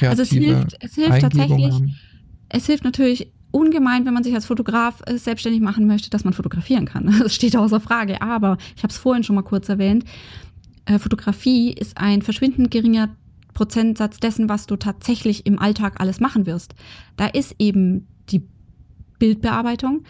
Also 0.00 0.22
es 0.22 0.30
hilft, 0.30 0.76
es 0.80 0.94
hilft 0.94 1.20
tatsächlich, 1.20 1.72
haben. 1.72 1.96
es 2.48 2.66
hilft 2.66 2.84
natürlich 2.84 3.32
ungemein, 3.50 4.06
wenn 4.06 4.14
man 4.14 4.22
sich 4.22 4.34
als 4.34 4.46
Fotograf 4.46 5.02
äh, 5.06 5.16
selbstständig 5.16 5.60
machen 5.60 5.86
möchte, 5.86 6.10
dass 6.10 6.24
man 6.24 6.32
fotografieren 6.32 6.84
kann. 6.84 7.14
Das 7.22 7.34
steht 7.34 7.56
außer 7.56 7.80
Frage. 7.80 8.22
Aber 8.22 8.58
ich 8.76 8.82
habe 8.82 8.92
es 8.92 8.98
vorhin 8.98 9.24
schon 9.24 9.36
mal 9.36 9.42
kurz 9.42 9.68
erwähnt. 9.68 10.04
Äh, 10.84 10.98
Fotografie 10.98 11.72
ist 11.72 11.98
ein 11.98 12.22
verschwindend 12.22 12.70
geringer 12.70 13.10
Prozentsatz 13.54 14.18
dessen, 14.18 14.48
was 14.48 14.66
du 14.66 14.76
tatsächlich 14.76 15.46
im 15.46 15.58
Alltag 15.58 16.00
alles 16.00 16.20
machen 16.20 16.46
wirst. 16.46 16.74
Da 17.16 17.26
ist 17.26 17.56
eben 17.58 18.06
die 18.30 18.42
Bildbearbeitung, 19.18 20.04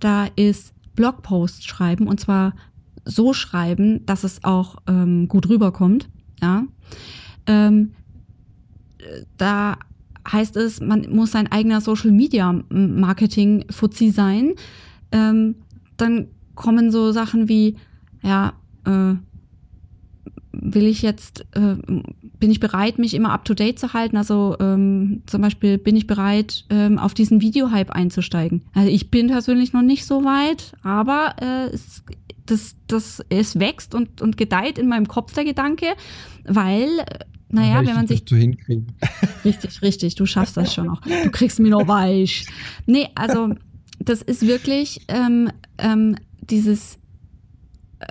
da 0.00 0.26
ist 0.36 0.72
Blogpost 0.94 1.68
schreiben 1.68 2.08
und 2.08 2.20
zwar 2.20 2.54
so 3.04 3.32
schreiben, 3.32 4.04
dass 4.06 4.24
es 4.24 4.42
auch 4.42 4.76
ähm, 4.88 5.28
gut 5.28 5.48
rüberkommt. 5.48 6.08
Ja. 6.42 6.64
Ähm, 7.46 7.92
da 9.36 9.78
heißt 10.30 10.56
es, 10.56 10.80
man 10.80 11.06
muss 11.10 11.32
sein 11.32 11.50
eigener 11.50 11.80
Social 11.80 12.10
Media 12.10 12.52
Marketing 12.68 13.64
Fuzzi 13.70 14.10
sein. 14.10 14.54
Ähm, 15.12 15.56
dann 15.96 16.28
kommen 16.54 16.90
so 16.90 17.12
Sachen 17.12 17.48
wie, 17.48 17.76
ja, 18.22 18.54
äh, 18.84 19.14
will 20.52 20.86
ich 20.86 21.02
jetzt, 21.02 21.44
äh, 21.52 21.76
bin 22.38 22.50
ich 22.50 22.60
bereit, 22.60 22.98
mich 22.98 23.14
immer 23.14 23.30
up 23.32 23.44
to 23.44 23.54
date 23.54 23.78
zu 23.78 23.92
halten? 23.92 24.16
Also 24.16 24.56
ähm, 24.60 25.22
zum 25.26 25.42
Beispiel 25.42 25.78
bin 25.78 25.96
ich 25.96 26.06
bereit, 26.06 26.64
ähm, 26.70 26.98
auf 26.98 27.14
diesen 27.14 27.40
Videohype 27.40 27.94
einzusteigen. 27.94 28.62
Also 28.74 28.90
ich 28.90 29.10
bin 29.10 29.28
persönlich 29.28 29.72
noch 29.72 29.82
nicht 29.82 30.06
so 30.06 30.24
weit, 30.24 30.72
aber 30.82 31.36
äh, 31.40 31.74
es, 31.74 32.02
das, 32.46 32.76
das, 32.86 33.24
es 33.28 33.58
wächst 33.58 33.94
und, 33.94 34.22
und 34.22 34.36
gedeiht 34.36 34.78
in 34.78 34.88
meinem 34.88 35.08
Kopf 35.08 35.34
der 35.34 35.44
Gedanke, 35.44 35.86
weil 36.44 36.88
naja, 37.48 37.86
wenn 37.86 37.94
man 37.94 38.06
sich. 38.06 38.24
Du 38.24 38.36
hinkriegen. 38.36 38.86
Richtig, 39.44 39.80
richtig, 39.82 40.14
du 40.16 40.26
schaffst 40.26 40.56
das 40.56 40.74
schon 40.74 40.86
noch. 40.86 41.00
Du 41.02 41.30
kriegst 41.30 41.60
mir 41.60 41.70
noch 41.70 41.86
weich. 41.86 42.46
Nee, 42.86 43.08
also 43.14 43.54
das 44.00 44.22
ist 44.22 44.46
wirklich 44.46 45.00
ähm, 45.08 45.50
ähm, 45.78 46.16
dieses. 46.40 46.98
Äh, 48.00 48.06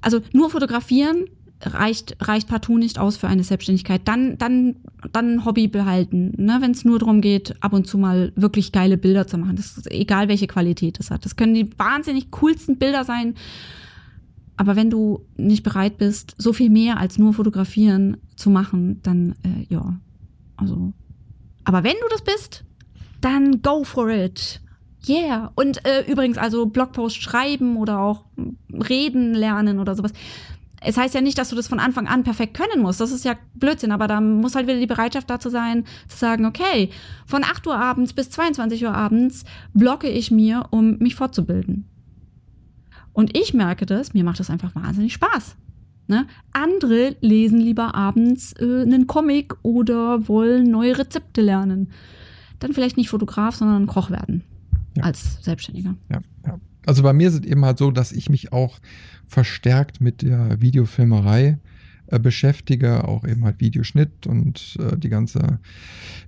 also 0.00 0.20
nur 0.32 0.50
fotografieren 0.50 1.26
reicht, 1.66 2.16
reicht 2.20 2.48
partout 2.48 2.78
nicht 2.78 2.98
aus 2.98 3.16
für 3.16 3.28
eine 3.28 3.44
Selbstständigkeit. 3.44 4.02
Dann, 4.04 4.38
dann, 4.38 4.76
dann 5.12 5.44
Hobby 5.44 5.68
behalten. 5.68 6.32
Ne? 6.36 6.58
Wenn 6.60 6.72
es 6.72 6.84
nur 6.84 6.98
darum 6.98 7.20
geht, 7.20 7.54
ab 7.62 7.72
und 7.72 7.86
zu 7.86 7.98
mal 7.98 8.32
wirklich 8.36 8.72
geile 8.72 8.96
Bilder 8.96 9.26
zu 9.26 9.38
machen. 9.38 9.56
Das 9.56 9.76
ist 9.76 9.90
egal, 9.90 10.28
welche 10.28 10.46
Qualität 10.46 10.98
das 10.98 11.10
hat. 11.10 11.24
Das 11.24 11.36
können 11.36 11.54
die 11.54 11.70
wahnsinnig 11.78 12.30
coolsten 12.30 12.76
Bilder 12.76 13.04
sein. 13.04 13.34
Aber 14.56 14.76
wenn 14.76 14.90
du 14.90 15.26
nicht 15.36 15.62
bereit 15.62 15.98
bist, 15.98 16.34
so 16.38 16.52
viel 16.52 16.70
mehr 16.70 16.98
als 16.98 17.18
nur 17.18 17.34
fotografieren 17.34 18.18
zu 18.36 18.50
machen, 18.50 19.00
dann 19.02 19.34
äh, 19.42 19.66
ja, 19.68 19.98
also. 20.56 20.92
Aber 21.64 21.82
wenn 21.82 21.94
du 21.94 22.08
das 22.10 22.22
bist, 22.22 22.64
dann 23.20 23.62
go 23.62 23.84
for 23.84 24.10
it. 24.10 24.60
Yeah. 25.08 25.52
Und 25.54 25.84
äh, 25.86 26.02
übrigens, 26.10 26.38
also 26.38 26.66
Blogpost 26.66 27.20
schreiben 27.20 27.76
oder 27.76 28.00
auch 28.00 28.24
reden 28.70 29.34
lernen 29.34 29.78
oder 29.78 29.94
sowas. 29.94 30.12
Es 30.86 30.98
heißt 30.98 31.14
ja 31.14 31.22
nicht, 31.22 31.38
dass 31.38 31.48
du 31.48 31.56
das 31.56 31.66
von 31.66 31.80
Anfang 31.80 32.06
an 32.06 32.24
perfekt 32.24 32.54
können 32.54 32.82
musst. 32.82 33.00
Das 33.00 33.10
ist 33.10 33.24
ja 33.24 33.36
Blödsinn, 33.54 33.90
aber 33.90 34.06
da 34.06 34.20
muss 34.20 34.54
halt 34.54 34.66
wieder 34.66 34.78
die 34.78 34.86
Bereitschaft 34.86 35.30
dazu 35.30 35.48
sein, 35.48 35.84
zu 36.08 36.18
sagen, 36.18 36.44
okay, 36.44 36.90
von 37.26 37.42
8 37.42 37.66
Uhr 37.66 37.76
abends 37.76 38.12
bis 38.12 38.30
22 38.30 38.84
Uhr 38.84 38.94
abends 38.94 39.44
blocke 39.72 40.08
ich 40.08 40.30
mir, 40.30 40.66
um 40.70 40.98
mich 40.98 41.14
fortzubilden. 41.14 41.88
Und 43.14 43.36
ich 43.36 43.54
merke 43.54 43.86
das, 43.86 44.12
mir 44.12 44.24
macht 44.24 44.40
das 44.40 44.50
einfach 44.50 44.74
wahnsinnig 44.74 45.14
Spaß. 45.14 45.56
Ne? 46.06 46.26
Andere 46.52 47.16
lesen 47.20 47.60
lieber 47.60 47.94
abends 47.94 48.52
äh, 48.58 48.82
einen 48.82 49.06
Comic 49.06 49.54
oder 49.62 50.28
wollen 50.28 50.70
neue 50.70 50.98
Rezepte 50.98 51.40
lernen. 51.40 51.90
Dann 52.58 52.74
vielleicht 52.74 52.98
nicht 52.98 53.08
Fotograf, 53.08 53.56
sondern 53.56 53.86
Koch 53.86 54.10
werden 54.10 54.44
ja. 54.96 55.04
als 55.04 55.42
Selbstständiger. 55.42 55.94
Ja, 56.10 56.20
ja. 56.44 56.60
Also 56.84 57.02
bei 57.02 57.14
mir 57.14 57.28
ist 57.28 57.34
es 57.34 57.40
eben 57.40 57.64
halt 57.64 57.78
so, 57.78 57.90
dass 57.90 58.12
ich 58.12 58.28
mich 58.28 58.52
auch 58.52 58.78
verstärkt 59.26 60.02
mit 60.02 60.20
der 60.20 60.60
Videofilmerei 60.60 61.46
äh, 61.46 61.56
beschäftige, 62.18 63.06
auch 63.06 63.24
eben 63.24 63.44
halt 63.44 63.60
Videoschnitt 63.60 64.26
und 64.26 64.76
äh, 64.78 64.96
die 64.96 65.08
ganze 65.08 65.58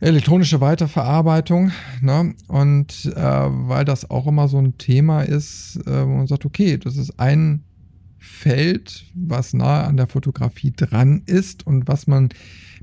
elektronische 0.00 0.60
Weiterverarbeitung. 0.60 1.70
Ne? 2.00 2.34
Und 2.48 3.12
äh, 3.14 3.20
weil 3.20 3.84
das 3.84 4.10
auch 4.10 4.26
immer 4.26 4.48
so 4.48 4.58
ein 4.58 4.78
Thema 4.78 5.22
ist, 5.22 5.76
äh, 5.86 6.06
wo 6.06 6.16
man 6.16 6.26
sagt, 6.26 6.44
okay, 6.44 6.78
das 6.78 6.96
ist 6.96 7.18
ein 7.18 7.62
Feld, 8.18 9.04
was 9.14 9.54
nahe 9.54 9.84
an 9.84 9.96
der 9.96 10.08
Fotografie 10.08 10.72
dran 10.74 11.22
ist 11.26 11.66
und 11.66 11.86
was 11.88 12.06
man 12.06 12.30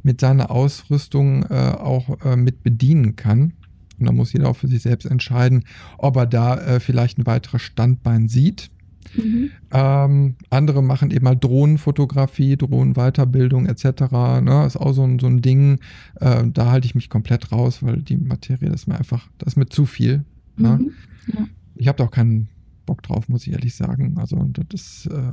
mit 0.02 0.22
seiner 0.22 0.52
Ausrüstung 0.52 1.44
äh, 1.44 1.72
auch 1.78 2.24
äh, 2.26 2.36
mit 2.36 2.64
bedienen 2.64 3.16
kann. 3.16 3.54
Und 4.00 4.08
da 4.08 4.12
muss 4.12 4.34
jeder 4.34 4.50
auch 4.50 4.58
für 4.58 4.68
sich 4.68 4.82
selbst 4.82 5.06
entscheiden, 5.06 5.66
ob 5.98 6.18
er 6.18 6.26
da 6.26 6.58
äh, 6.58 6.80
vielleicht 6.80 7.18
ein 7.18 7.26
weiteres 7.26 7.62
Standbein 7.62 8.28
sieht. 8.28 8.70
Mhm. 9.16 9.52
Ähm, 9.72 10.36
andere 10.50 10.82
machen 10.84 11.12
eben 11.12 11.24
mal 11.24 11.36
Drohnenfotografie, 11.36 12.58
Drohnenweiterbildung 12.58 13.66
etc. 13.66 14.12
Ne? 14.42 14.64
Ist 14.66 14.78
auch 14.78 14.94
so 14.94 15.04
ein, 15.04 15.20
so 15.20 15.28
ein 15.28 15.42
Ding. 15.42 15.80
Äh, 16.20 16.44
da 16.52 16.72
halte 16.72 16.86
ich 16.86 16.96
mich 16.96 17.10
komplett 17.10 17.52
raus, 17.52 17.84
weil 17.84 18.02
die 18.02 18.18
Materie, 18.18 18.70
das 18.70 18.82
ist 18.82 18.88
mir 18.88 18.98
einfach, 18.98 19.30
das 19.38 19.54
ist 19.54 19.58
mir 19.58 19.68
zu 19.68 19.86
viel. 19.86 20.24
Ne? 20.58 20.80
Mhm. 20.80 20.92
Ja. 21.34 21.48
Ich 21.76 21.88
habe 21.88 21.98
da 21.98 22.06
auch 22.06 22.12
keinen 22.12 22.50
Bock 22.86 23.02
drauf, 23.02 23.30
muss 23.30 23.48
ich 23.48 23.54
ehrlich 23.54 23.76
sagen. 23.76 24.18
Also 24.18 24.44
das 24.54 24.82
ist, 24.82 25.06
äh, 25.08 25.32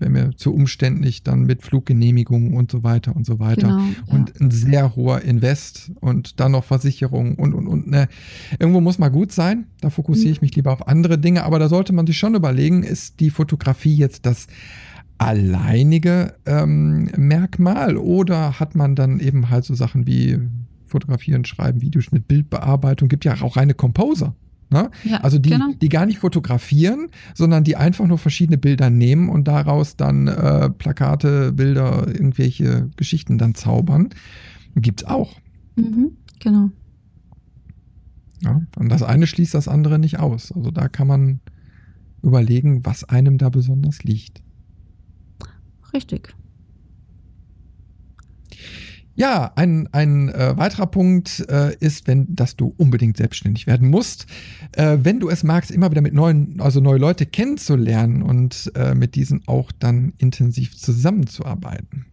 wäre 0.00 0.10
mir 0.10 0.30
zu 0.36 0.54
umständlich 0.54 1.22
dann 1.22 1.44
mit 1.44 1.62
Fluggenehmigungen 1.62 2.54
und 2.54 2.70
so 2.70 2.82
weiter 2.82 3.14
und 3.14 3.26
so 3.26 3.38
weiter. 3.38 3.68
Genau, 3.68 3.82
und 4.06 4.30
ja. 4.30 4.34
ein 4.40 4.50
sehr 4.50 4.96
hoher 4.96 5.22
Invest 5.22 5.92
und 6.00 6.40
dann 6.40 6.52
noch 6.52 6.64
Versicherungen 6.64 7.34
und, 7.34 7.54
und, 7.54 7.66
und. 7.66 7.88
Ne. 7.88 8.08
Irgendwo 8.58 8.80
muss 8.80 8.98
mal 8.98 9.08
gut 9.08 9.32
sein. 9.32 9.66
Da 9.80 9.90
fokussiere 9.90 10.32
ich 10.32 10.40
mhm. 10.40 10.46
mich 10.46 10.56
lieber 10.56 10.72
auf 10.72 10.88
andere 10.88 11.18
Dinge. 11.18 11.44
Aber 11.44 11.58
da 11.58 11.68
sollte 11.68 11.92
man 11.92 12.06
sich 12.06 12.18
schon 12.18 12.34
überlegen, 12.34 12.82
ist 12.82 13.20
die 13.20 13.30
Fotografie 13.30 13.94
jetzt 13.94 14.26
das 14.26 14.46
alleinige 15.18 16.34
ähm, 16.46 17.10
Merkmal 17.16 17.96
oder 17.96 18.60
hat 18.60 18.74
man 18.76 18.94
dann 18.94 19.18
eben 19.18 19.50
halt 19.50 19.64
so 19.64 19.74
Sachen 19.74 20.06
wie 20.06 20.38
Fotografieren, 20.86 21.44
Schreiben, 21.44 21.82
Videoschnitt, 21.82 22.28
Bildbearbeitung, 22.28 23.08
gibt 23.08 23.24
ja 23.24 23.34
auch 23.42 23.56
reine 23.56 23.74
Composer. 23.74 24.34
Ne? 24.70 24.90
Ja, 25.04 25.18
also 25.18 25.38
die, 25.38 25.50
genau. 25.50 25.72
die 25.80 25.88
gar 25.88 26.04
nicht 26.04 26.18
fotografieren, 26.18 27.08
sondern 27.34 27.64
die 27.64 27.76
einfach 27.76 28.06
nur 28.06 28.18
verschiedene 28.18 28.58
Bilder 28.58 28.90
nehmen 28.90 29.30
und 29.30 29.48
daraus 29.48 29.96
dann 29.96 30.28
äh, 30.28 30.68
Plakate, 30.68 31.52
Bilder, 31.52 32.06
irgendwelche 32.06 32.90
Geschichten 32.96 33.38
dann 33.38 33.54
zaubern. 33.54 34.10
Gibt's 34.76 35.04
auch. 35.04 35.36
Mhm, 35.76 36.12
genau. 36.38 36.70
Ja, 38.42 38.60
und 38.76 38.90
das 38.90 39.02
eine 39.02 39.26
schließt 39.26 39.54
das 39.54 39.68
andere 39.68 39.98
nicht 39.98 40.18
aus. 40.18 40.52
Also 40.52 40.70
da 40.70 40.88
kann 40.88 41.08
man 41.08 41.40
überlegen, 42.22 42.84
was 42.84 43.04
einem 43.04 43.38
da 43.38 43.48
besonders 43.48 44.04
liegt. 44.04 44.42
Richtig. 45.94 46.34
Ja, 49.18 49.50
ein, 49.56 49.88
ein 49.90 50.28
äh, 50.28 50.56
weiterer 50.56 50.86
Punkt 50.86 51.44
äh, 51.48 51.74
ist, 51.80 52.06
wenn, 52.06 52.36
dass 52.36 52.54
du 52.54 52.72
unbedingt 52.76 53.16
selbstständig 53.16 53.66
werden 53.66 53.90
musst. 53.90 54.26
Äh, 54.76 54.98
wenn 55.02 55.18
du 55.18 55.28
es 55.28 55.42
magst, 55.42 55.72
immer 55.72 55.90
wieder 55.90 56.02
mit 56.02 56.14
neuen, 56.14 56.60
also 56.60 56.80
neue 56.80 56.98
Leute 56.98 57.26
kennenzulernen 57.26 58.22
und 58.22 58.70
äh, 58.76 58.94
mit 58.94 59.16
diesen 59.16 59.42
auch 59.48 59.72
dann 59.72 60.12
intensiv 60.18 60.78
zusammenzuarbeiten. 60.78 62.06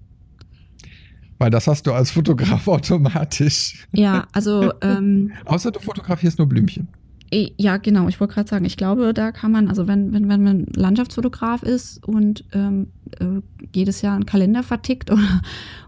Weil 1.37 1.51
das 1.51 1.67
hast 1.67 1.85
du 1.85 1.93
als 1.93 2.09
Fotograf 2.09 2.67
automatisch. 2.67 3.85
Ja, 3.91 4.25
also. 4.31 4.73
Ähm, 4.81 5.31
Außer 5.45 5.69
du 5.69 5.79
fotografierst 5.79 6.39
nur 6.39 6.49
Blümchen. 6.49 6.87
Ja, 7.31 7.77
genau. 7.77 8.07
Ich 8.07 8.19
wollte 8.19 8.33
gerade 8.33 8.49
sagen, 8.49 8.65
ich 8.65 8.77
glaube, 8.77 9.13
da 9.13 9.31
kann 9.31 9.51
man, 9.51 9.67
also 9.67 9.87
wenn, 9.87 10.11
wenn, 10.11 10.27
wenn 10.27 10.43
man 10.43 10.65
Landschaftsfotograf 10.73 11.61
ist 11.61 12.03
und 12.03 12.45
ähm, 12.53 12.87
äh, 13.19 13.41
jedes 13.73 14.01
Jahr 14.01 14.15
einen 14.15 14.25
Kalender 14.25 14.63
vertickt 14.63 15.11
oder, 15.11 15.41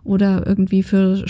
oder 0.03 0.47
irgendwie 0.47 0.83
für 0.83 1.25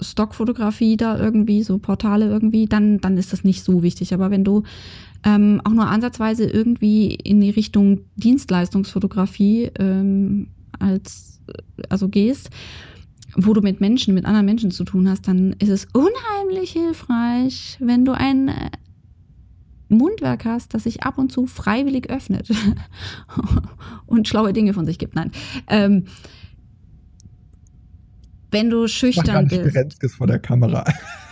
Stockfotografie 0.00 0.96
da 0.96 1.18
irgendwie, 1.18 1.62
so 1.62 1.78
Portale 1.78 2.26
irgendwie, 2.26 2.66
dann, 2.66 2.98
dann 2.98 3.16
ist 3.16 3.32
das 3.32 3.44
nicht 3.44 3.64
so 3.64 3.82
wichtig. 3.82 4.14
Aber 4.14 4.30
wenn 4.30 4.44
du 4.44 4.62
ähm, 5.24 5.60
auch 5.64 5.72
nur 5.72 5.86
ansatzweise 5.86 6.44
irgendwie 6.44 7.14
in 7.14 7.40
die 7.40 7.50
Richtung 7.50 8.00
Dienstleistungsfotografie 8.16 9.70
ähm, 9.78 10.48
als, 10.78 11.40
also 11.88 12.08
gehst, 12.08 12.50
wo 13.36 13.54
du 13.54 13.60
mit 13.60 13.80
Menschen, 13.80 14.14
mit 14.14 14.24
anderen 14.26 14.46
Menschen 14.46 14.70
zu 14.70 14.84
tun 14.84 15.08
hast, 15.08 15.26
dann 15.26 15.54
ist 15.58 15.70
es 15.70 15.86
unheimlich 15.92 16.72
hilfreich, 16.72 17.76
wenn 17.80 18.04
du 18.04 18.12
ein 18.12 18.50
Mundwerk 19.92 20.44
hast, 20.44 20.74
das 20.74 20.84
sich 20.84 21.02
ab 21.02 21.18
und 21.18 21.30
zu 21.32 21.46
freiwillig 21.46 22.10
öffnet 22.10 22.50
und 24.06 24.28
schlaue 24.28 24.52
Dinge 24.52 24.74
von 24.74 24.86
sich 24.86 24.98
gibt. 24.98 25.14
Nein. 25.14 25.30
Ähm, 25.68 26.06
wenn 28.52 28.68
du 28.68 28.86
schüchtern 28.86 29.48
bist. 29.48 29.64
Berenzkes 29.64 30.14
vor 30.14 30.26
der 30.26 30.38
Kamera. 30.38 30.84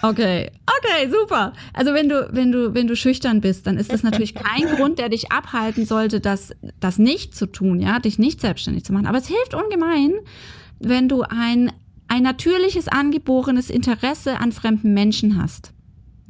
Okay, 0.02 0.50
okay, 0.66 1.10
super. 1.10 1.52
Also 1.74 1.92
wenn 1.92 2.08
du, 2.08 2.28
wenn 2.32 2.50
du, 2.50 2.72
wenn 2.74 2.86
du 2.86 2.96
schüchtern 2.96 3.42
bist, 3.42 3.66
dann 3.66 3.76
ist 3.76 3.92
das 3.92 4.02
natürlich 4.02 4.34
kein 4.34 4.64
Grund, 4.76 4.98
der 4.98 5.10
dich 5.10 5.30
abhalten 5.30 5.84
sollte, 5.84 6.20
das, 6.20 6.52
das 6.80 6.98
nicht 6.98 7.36
zu 7.36 7.44
tun, 7.44 7.78
ja, 7.80 7.98
dich 7.98 8.18
nicht 8.18 8.40
selbstständig 8.40 8.84
zu 8.84 8.94
machen. 8.94 9.06
Aber 9.06 9.18
es 9.18 9.28
hilft 9.28 9.54
ungemein, 9.54 10.14
wenn 10.78 11.10
du 11.10 11.20
ein, 11.22 11.70
ein 12.08 12.22
natürliches, 12.22 12.88
angeborenes 12.88 13.68
Interesse 13.68 14.38
an 14.38 14.52
fremden 14.52 14.94
Menschen 14.94 15.40
hast. 15.40 15.74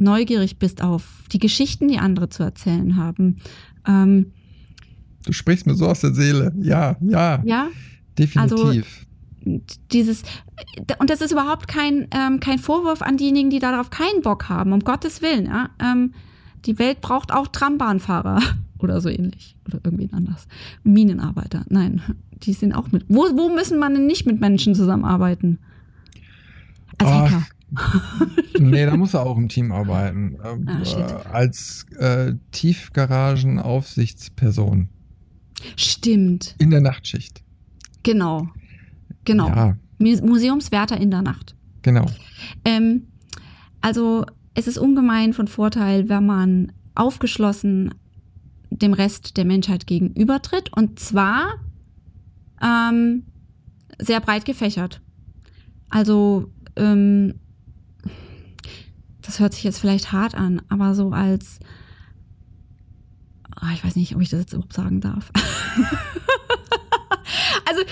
Neugierig 0.00 0.58
bist 0.58 0.82
auf 0.82 1.04
die 1.32 1.38
Geschichten, 1.38 1.88
die 1.88 1.98
andere 1.98 2.28
zu 2.28 2.42
erzählen 2.42 2.96
haben. 2.96 3.36
Ähm, 3.86 4.32
du 5.24 5.32
sprichst 5.32 5.66
mir 5.66 5.74
so 5.74 5.86
aus 5.86 6.00
der 6.00 6.14
Seele. 6.14 6.52
Ja, 6.60 6.96
ja. 7.00 7.42
Ja. 7.44 7.68
Definitiv. 8.18 8.52
Also, 8.52 8.80
dieses, 9.92 10.22
und 10.98 11.10
das 11.10 11.20
ist 11.20 11.32
überhaupt 11.32 11.68
kein, 11.68 12.08
ähm, 12.10 12.40
kein 12.40 12.58
Vorwurf 12.58 13.02
an 13.02 13.16
diejenigen, 13.16 13.50
die 13.50 13.58
darauf 13.58 13.90
keinen 13.90 14.22
Bock 14.22 14.48
haben, 14.48 14.72
um 14.72 14.80
Gottes 14.80 15.22
Willen. 15.22 15.46
Ja? 15.46 15.70
Ähm, 15.78 16.12
die 16.66 16.78
Welt 16.78 17.00
braucht 17.00 17.32
auch 17.32 17.46
Trambahnfahrer 17.48 18.40
oder 18.78 19.00
so 19.00 19.08
ähnlich. 19.08 19.56
Oder 19.66 19.80
irgendwie 19.84 20.10
anders. 20.12 20.46
Minenarbeiter. 20.82 21.64
Nein, 21.68 22.02
die 22.42 22.52
sind 22.52 22.74
auch 22.74 22.90
mit. 22.92 23.04
Wo, 23.08 23.22
wo 23.36 23.48
müssen 23.54 23.78
man 23.78 23.94
denn 23.94 24.06
nicht 24.06 24.26
mit 24.26 24.40
Menschen 24.40 24.74
zusammenarbeiten? 24.74 25.58
Als 26.98 27.10
Hacker. 27.10 27.46
Nee, 28.58 28.84
da 28.84 28.96
muss 28.96 29.14
er 29.14 29.22
auch 29.22 29.36
im 29.36 29.48
Team 29.48 29.70
arbeiten. 29.72 30.36
Ähm, 30.44 30.68
ah, 30.68 30.82
äh, 30.82 31.28
als 31.28 31.86
äh, 31.98 32.34
Tiefgaragenaufsichtsperson. 32.52 34.88
Stimmt. 35.76 36.54
In 36.58 36.70
der 36.70 36.80
Nachtschicht. 36.80 37.42
Genau. 38.02 38.48
Genau. 39.24 39.48
Ja. 39.48 39.76
Museumswärter 39.98 40.98
in 40.98 41.10
der 41.10 41.22
Nacht. 41.22 41.54
Genau. 41.82 42.06
Ähm, 42.64 43.08
also 43.80 44.24
es 44.54 44.66
ist 44.66 44.78
ungemein 44.78 45.32
von 45.32 45.48
Vorteil, 45.48 46.08
wenn 46.08 46.26
man 46.26 46.72
aufgeschlossen 46.94 47.94
dem 48.70 48.92
Rest 48.92 49.36
der 49.36 49.44
Menschheit 49.44 49.86
gegenübertritt 49.86 50.72
und 50.74 50.98
zwar 50.98 51.54
ähm, 52.62 53.24
sehr 53.98 54.20
breit 54.20 54.44
gefächert. 54.44 55.00
Also 55.88 56.50
ähm, 56.76 57.39
das 59.22 59.38
hört 59.38 59.54
sich 59.54 59.64
jetzt 59.64 59.78
vielleicht 59.78 60.12
hart 60.12 60.34
an, 60.34 60.62
aber 60.68 60.94
so 60.94 61.10
als 61.10 61.60
oh, 63.62 63.68
ich 63.74 63.84
weiß 63.84 63.96
nicht, 63.96 64.14
ob 64.14 64.22
ich 64.22 64.30
das 64.30 64.40
jetzt 64.40 64.52
überhaupt 64.52 64.72
sagen 64.72 65.00
darf. 65.00 65.30
also 67.66 67.82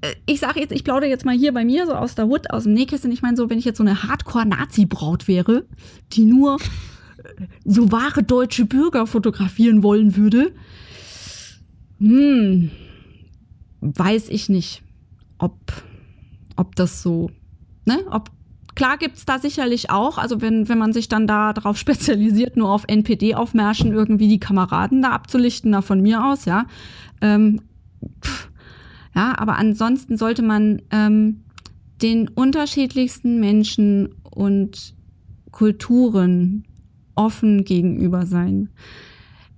äh, 0.00 0.14
ich 0.26 0.40
sage 0.40 0.60
jetzt, 0.60 0.72
ich 0.72 0.84
plaudere 0.84 1.10
jetzt 1.10 1.24
mal 1.24 1.36
hier 1.36 1.52
bei 1.52 1.64
mir 1.64 1.86
so 1.86 1.94
aus 1.94 2.14
der 2.14 2.26
Hut, 2.26 2.50
aus 2.50 2.64
dem 2.64 2.74
Nähkästchen. 2.74 3.12
Ich 3.12 3.22
meine 3.22 3.36
so, 3.36 3.50
wenn 3.50 3.58
ich 3.58 3.64
jetzt 3.64 3.78
so 3.78 3.84
eine 3.84 4.02
Hardcore-Nazi-Braut 4.02 5.28
wäre, 5.28 5.66
die 6.12 6.24
nur 6.24 6.56
äh, 6.56 7.46
so 7.64 7.90
wahre 7.92 8.22
deutsche 8.22 8.64
Bürger 8.64 9.06
fotografieren 9.06 9.82
wollen 9.82 10.16
würde, 10.16 10.52
hm, 11.98 12.70
weiß 13.80 14.28
ich 14.28 14.48
nicht, 14.48 14.82
ob, 15.38 15.56
ob 16.56 16.74
das 16.76 17.02
so, 17.02 17.30
ne, 17.84 17.98
ob 18.10 18.30
Klar 18.74 18.98
gibt's 18.98 19.24
da 19.24 19.38
sicherlich 19.38 19.90
auch, 19.90 20.18
also 20.18 20.40
wenn, 20.40 20.68
wenn 20.68 20.78
man 20.78 20.92
sich 20.92 21.08
dann 21.08 21.26
da 21.26 21.52
darauf 21.52 21.76
spezialisiert, 21.78 22.56
nur 22.56 22.70
auf 22.70 22.84
NPD-Aufmärschen 22.86 23.92
irgendwie 23.92 24.28
die 24.28 24.40
Kameraden 24.40 25.02
da 25.02 25.10
abzulichten, 25.10 25.72
da 25.72 25.82
von 25.82 26.00
mir 26.00 26.24
aus, 26.24 26.44
ja. 26.44 26.66
Ähm, 27.20 27.60
pff, 28.24 28.48
ja, 29.14 29.38
aber 29.38 29.56
ansonsten 29.56 30.16
sollte 30.16 30.42
man 30.42 30.82
ähm, 30.90 31.44
den 32.02 32.28
unterschiedlichsten 32.28 33.38
Menschen 33.38 34.14
und 34.30 34.94
Kulturen 35.52 36.64
offen 37.14 37.64
gegenüber 37.64 38.26
sein. 38.26 38.70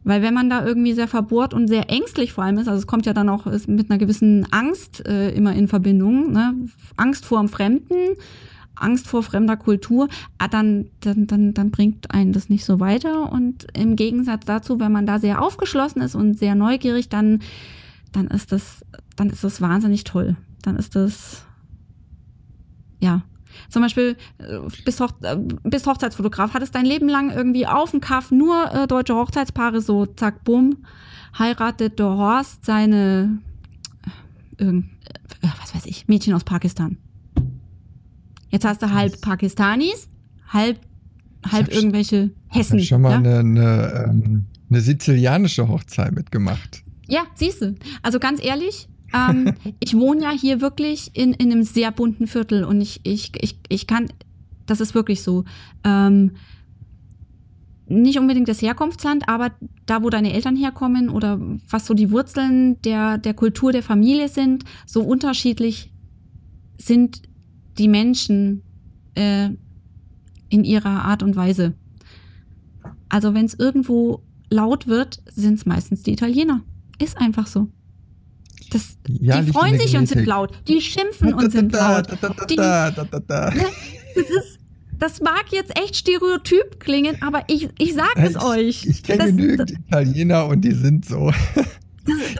Weil 0.04 0.22
wenn 0.22 0.34
man 0.34 0.48
da 0.48 0.64
irgendwie 0.64 0.92
sehr 0.92 1.08
verbohrt 1.08 1.52
und 1.52 1.66
sehr 1.66 1.90
ängstlich 1.90 2.32
vor 2.32 2.44
allem 2.44 2.58
ist, 2.58 2.68
also 2.68 2.78
es 2.78 2.86
kommt 2.86 3.06
ja 3.06 3.12
dann 3.12 3.28
auch 3.28 3.46
mit 3.66 3.90
einer 3.90 3.98
gewissen 3.98 4.46
Angst 4.52 5.04
äh, 5.04 5.30
immer 5.30 5.54
in 5.54 5.66
Verbindung, 5.66 6.30
ne? 6.30 6.54
Angst 6.96 7.24
vor 7.24 7.40
dem 7.40 7.48
Fremden, 7.48 8.14
Angst 8.76 9.08
vor 9.08 9.22
fremder 9.22 9.56
Kultur, 9.56 10.08
ah, 10.38 10.48
dann, 10.48 10.86
dann, 11.00 11.26
dann, 11.26 11.54
dann 11.54 11.70
bringt 11.70 12.10
einen 12.12 12.32
das 12.32 12.48
nicht 12.48 12.64
so 12.64 12.80
weiter. 12.80 13.32
Und 13.32 13.66
im 13.76 13.96
Gegensatz 13.96 14.44
dazu, 14.44 14.78
wenn 14.80 14.92
man 14.92 15.06
da 15.06 15.18
sehr 15.18 15.42
aufgeschlossen 15.42 16.02
ist 16.02 16.14
und 16.14 16.38
sehr 16.38 16.54
neugierig, 16.54 17.08
dann, 17.08 17.40
dann 18.12 18.28
ist 18.28 18.52
das 18.52 18.82
dann 19.16 19.30
ist 19.30 19.42
das 19.42 19.60
wahnsinnig 19.60 20.04
toll. 20.04 20.36
Dann 20.62 20.76
ist 20.76 20.94
das, 20.94 21.44
ja. 23.00 23.22
Zum 23.70 23.82
Beispiel, 23.82 24.16
äh, 24.38 24.58
bist, 24.84 25.00
Hoch, 25.00 25.12
äh, 25.22 25.36
bist 25.64 25.86
Hochzeitsfotograf, 25.86 26.52
hattest 26.52 26.74
dein 26.74 26.84
Leben 26.84 27.08
lang 27.08 27.30
irgendwie 27.30 27.66
auf 27.66 27.90
dem 27.90 28.00
Kaff 28.00 28.30
nur 28.30 28.70
äh, 28.72 28.86
deutsche 28.86 29.14
Hochzeitspaare, 29.14 29.80
so 29.80 30.04
zack, 30.04 30.44
bumm, 30.44 30.84
heiratet 31.38 31.98
der 31.98 32.06
Horst 32.06 32.66
seine, 32.66 33.38
äh, 34.58 34.64
äh, 34.64 34.82
was 35.40 35.74
weiß 35.74 35.86
ich, 35.86 36.06
Mädchen 36.06 36.34
aus 36.34 36.44
Pakistan. 36.44 36.98
Jetzt 38.50 38.64
hast 38.64 38.82
du 38.82 38.90
halb 38.92 39.20
Pakistanis, 39.20 40.08
halb, 40.48 40.78
halb 41.50 41.72
irgendwelche 41.72 42.30
Hessen. 42.48 42.78
Ich 42.78 42.92
habe 42.92 43.00
schon 43.00 43.02
mal 43.02 43.10
ja? 43.10 43.16
eine, 43.18 43.38
eine, 43.38 44.06
ähm, 44.08 44.44
eine 44.70 44.80
sizilianische 44.80 45.68
Hochzeit 45.68 46.14
mitgemacht. 46.14 46.82
Ja, 47.08 47.22
siehst 47.34 47.62
du. 47.62 47.74
Also 48.02 48.18
ganz 48.18 48.44
ehrlich, 48.44 48.88
ähm, 49.14 49.52
ich 49.80 49.94
wohne 49.94 50.22
ja 50.22 50.30
hier 50.30 50.60
wirklich 50.60 51.10
in, 51.14 51.32
in 51.32 51.52
einem 51.52 51.62
sehr 51.62 51.90
bunten 51.90 52.26
Viertel 52.26 52.64
und 52.64 52.80
ich, 52.80 53.00
ich, 53.04 53.32
ich, 53.40 53.58
ich 53.68 53.86
kann, 53.86 54.08
das 54.66 54.80
ist 54.80 54.94
wirklich 54.94 55.22
so. 55.22 55.44
Ähm, 55.84 56.32
nicht 57.88 58.18
unbedingt 58.18 58.48
das 58.48 58.62
Herkunftsland, 58.62 59.28
aber 59.28 59.52
da, 59.86 60.02
wo 60.02 60.10
deine 60.10 60.32
Eltern 60.32 60.56
herkommen 60.56 61.08
oder 61.08 61.40
was 61.70 61.86
so 61.86 61.94
die 61.94 62.10
Wurzeln 62.10 62.82
der, 62.82 63.16
der 63.16 63.32
Kultur 63.32 63.70
der 63.70 63.84
Familie 63.84 64.28
sind, 64.28 64.64
so 64.86 65.02
unterschiedlich 65.02 65.92
sind 66.78 67.22
die 67.78 67.88
Menschen 67.88 68.62
äh, 69.14 69.50
in 70.48 70.64
ihrer 70.64 71.04
Art 71.04 71.22
und 71.22 71.36
Weise. 71.36 71.74
Also 73.08 73.34
wenn 73.34 73.44
es 73.44 73.54
irgendwo 73.54 74.22
laut 74.50 74.86
wird, 74.86 75.22
sind 75.34 75.54
es 75.54 75.66
meistens 75.66 76.02
die 76.02 76.12
Italiener. 76.12 76.62
Ist 76.98 77.18
einfach 77.18 77.46
so. 77.46 77.68
Das, 78.70 78.96
ja, 79.06 79.40
die 79.42 79.52
freuen 79.52 79.78
sich 79.78 79.96
und 79.96 80.08
sind 80.08 80.26
laut. 80.26 80.50
Die 80.66 80.80
schimpfen 80.80 81.34
und 81.34 81.52
sind 81.52 81.72
laut. 81.72 82.06
Die, 82.50 82.56
das, 82.56 83.04
ist, 84.16 84.58
das 84.98 85.20
mag 85.20 85.44
jetzt 85.50 85.78
echt 85.78 85.96
stereotyp 85.96 86.80
klingen, 86.80 87.20
aber 87.22 87.44
ich, 87.48 87.68
ich 87.78 87.94
sag 87.94 88.16
es 88.16 88.30
ich, 88.30 88.42
euch. 88.42 88.86
Ich 88.86 89.02
kenne 89.02 89.26
genügend 89.26 89.70
Italiener 89.70 90.46
und 90.46 90.62
die 90.62 90.72
sind 90.72 91.04
so. 91.04 91.30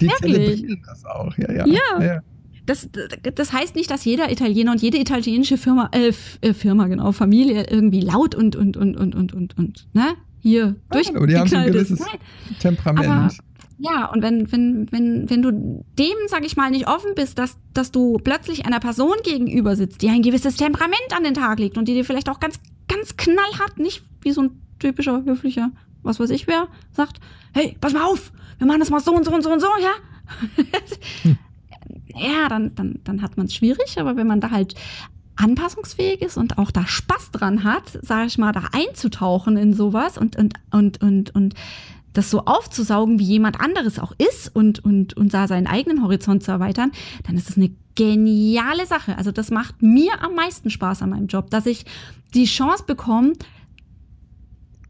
die 0.01 0.09
zelebrieren 0.21 0.83
das 0.87 1.05
auch. 1.05 1.37
Ja, 1.39 1.53
ja. 1.53 1.67
ja. 1.67 2.03
ja. 2.03 2.23
Das, 2.67 2.89
das 3.35 3.53
heißt 3.53 3.77
nicht, 3.77 3.91
dass 3.91 4.05
jeder 4.05 4.31
Italiener 4.31 4.73
und 4.73 4.83
jede 4.83 4.99
italienische 4.99 5.57
Firma, 5.57 5.89
äh, 5.93 6.13
äh 6.41 6.53
Firma, 6.53 6.89
genau, 6.89 7.13
Familie 7.13 7.67
irgendwie 7.71 8.01
laut 8.01 8.35
und, 8.35 8.57
und, 8.57 8.77
und, 8.77 8.97
und, 8.97 9.15
und, 9.15 9.33
und, 9.33 9.57
und, 9.57 9.87
ne? 9.93 10.15
Hier 10.41 10.77
durch. 10.91 11.09
aber 11.15 11.27
die 11.27 11.37
haben 11.37 11.49
so 11.49 11.57
ein 11.57 11.73
gewisses 11.73 12.05
Temperament. 12.61 13.09
Aber, 13.09 13.31
ja, 13.79 14.07
und 14.07 14.23
wenn, 14.23 14.51
wenn, 14.51 14.91
wenn, 14.91 15.29
wenn 15.29 15.43
du 15.43 15.85
dem, 15.99 16.15
sag 16.29 16.45
ich 16.45 16.57
mal, 16.57 16.71
nicht 16.71 16.89
offen 16.89 17.13
bist, 17.15 17.39
dass, 17.39 17.59
dass 17.75 17.91
du 17.91 18.19
plötzlich 18.23 18.65
einer 18.65 18.81
Person 18.81 19.15
gegenüber 19.23 19.77
sitzt, 19.77 20.03
die 20.03 20.09
ein 20.09 20.23
gewisses 20.23 20.57
Temperament 20.57 21.13
an 21.15 21.25
den 21.25 21.35
Tag 21.35 21.59
legt 21.59 21.77
und 21.77 21.87
die 21.87 21.95
dir 21.95 22.05
vielleicht 22.05 22.29
auch 22.29 22.41
ganz, 22.41 22.59
ganz 22.89 23.17
knallhart, 23.17 23.79
nicht 23.79 24.03
wie 24.23 24.33
so 24.33 24.43
ein 24.43 24.63
typischer, 24.79 25.25
höflicher, 25.25 25.73
was 26.03 26.21
weiß 26.21 26.31
ich 26.31 26.47
wer, 26.47 26.69
sagt, 26.93 27.21
hey, 27.53 27.77
pass 27.81 27.93
mal 27.93 28.05
auf, 28.05 28.33
wir 28.59 28.67
machen 28.67 28.81
das 28.81 28.91
mal 28.91 29.01
so 29.01 29.13
und 29.13 29.25
so 29.25 29.33
und 29.33 29.43
so 29.43 29.53
und 29.53 29.61
so, 29.61 29.69
ja? 29.81 29.93
hm. 31.23 31.39
Ja, 32.17 32.49
dann, 32.49 32.75
dann, 32.75 33.01
dann 33.05 33.23
hat 33.23 33.37
man 33.37 33.47
es 33.47 33.55
schwierig, 33.55 33.99
aber 33.99 34.17
wenn 34.17 34.27
man 34.27 34.41
da 34.41 34.51
halt 34.51 34.75
anpassungsfähig 35.37 36.23
ist 36.23 36.37
und 36.37 36.59
auch 36.59 36.71
da 36.71 36.87
Spaß 36.87 37.31
dran 37.31 37.63
hat, 37.63 37.99
sage 38.03 38.27
ich 38.27 38.39
mal, 38.39 38.53
da 38.53 38.65
einzutauchen 38.73 39.57
in 39.57 39.75
sowas 39.75 40.17
und, 40.17 40.37
und, 40.37 40.55
und, 40.71 41.03
und, 41.03 41.35
und 41.35 41.55
das 42.15 42.31
so 42.31 42.47
aufzusaugen, 42.47 43.19
wie 43.19 43.25
jemand 43.25 43.61
anderes 43.61 43.99
auch 43.99 44.13
ist 44.17 44.55
und, 44.55 44.83
und, 44.83 45.15
und 45.15 45.35
da 45.35 45.47
seinen 45.47 45.67
eigenen 45.67 46.03
Horizont 46.03 46.43
zu 46.43 46.51
erweitern, 46.51 46.93
dann 47.25 47.37
ist 47.37 47.49
das 47.49 47.59
eine 47.59 47.71
geniale 47.95 48.87
Sache. 48.87 49.19
Also 49.19 49.33
das 49.33 49.51
macht 49.51 49.83
mir 49.83 50.23
am 50.23 50.35
meisten 50.35 50.71
Spaß 50.71 51.03
an 51.03 51.11
meinem 51.11 51.27
Job, 51.27 51.51
dass 51.51 51.67
ich 51.67 51.85
die 52.35 52.47
Chance 52.47 52.85
bekomme, 52.87 53.35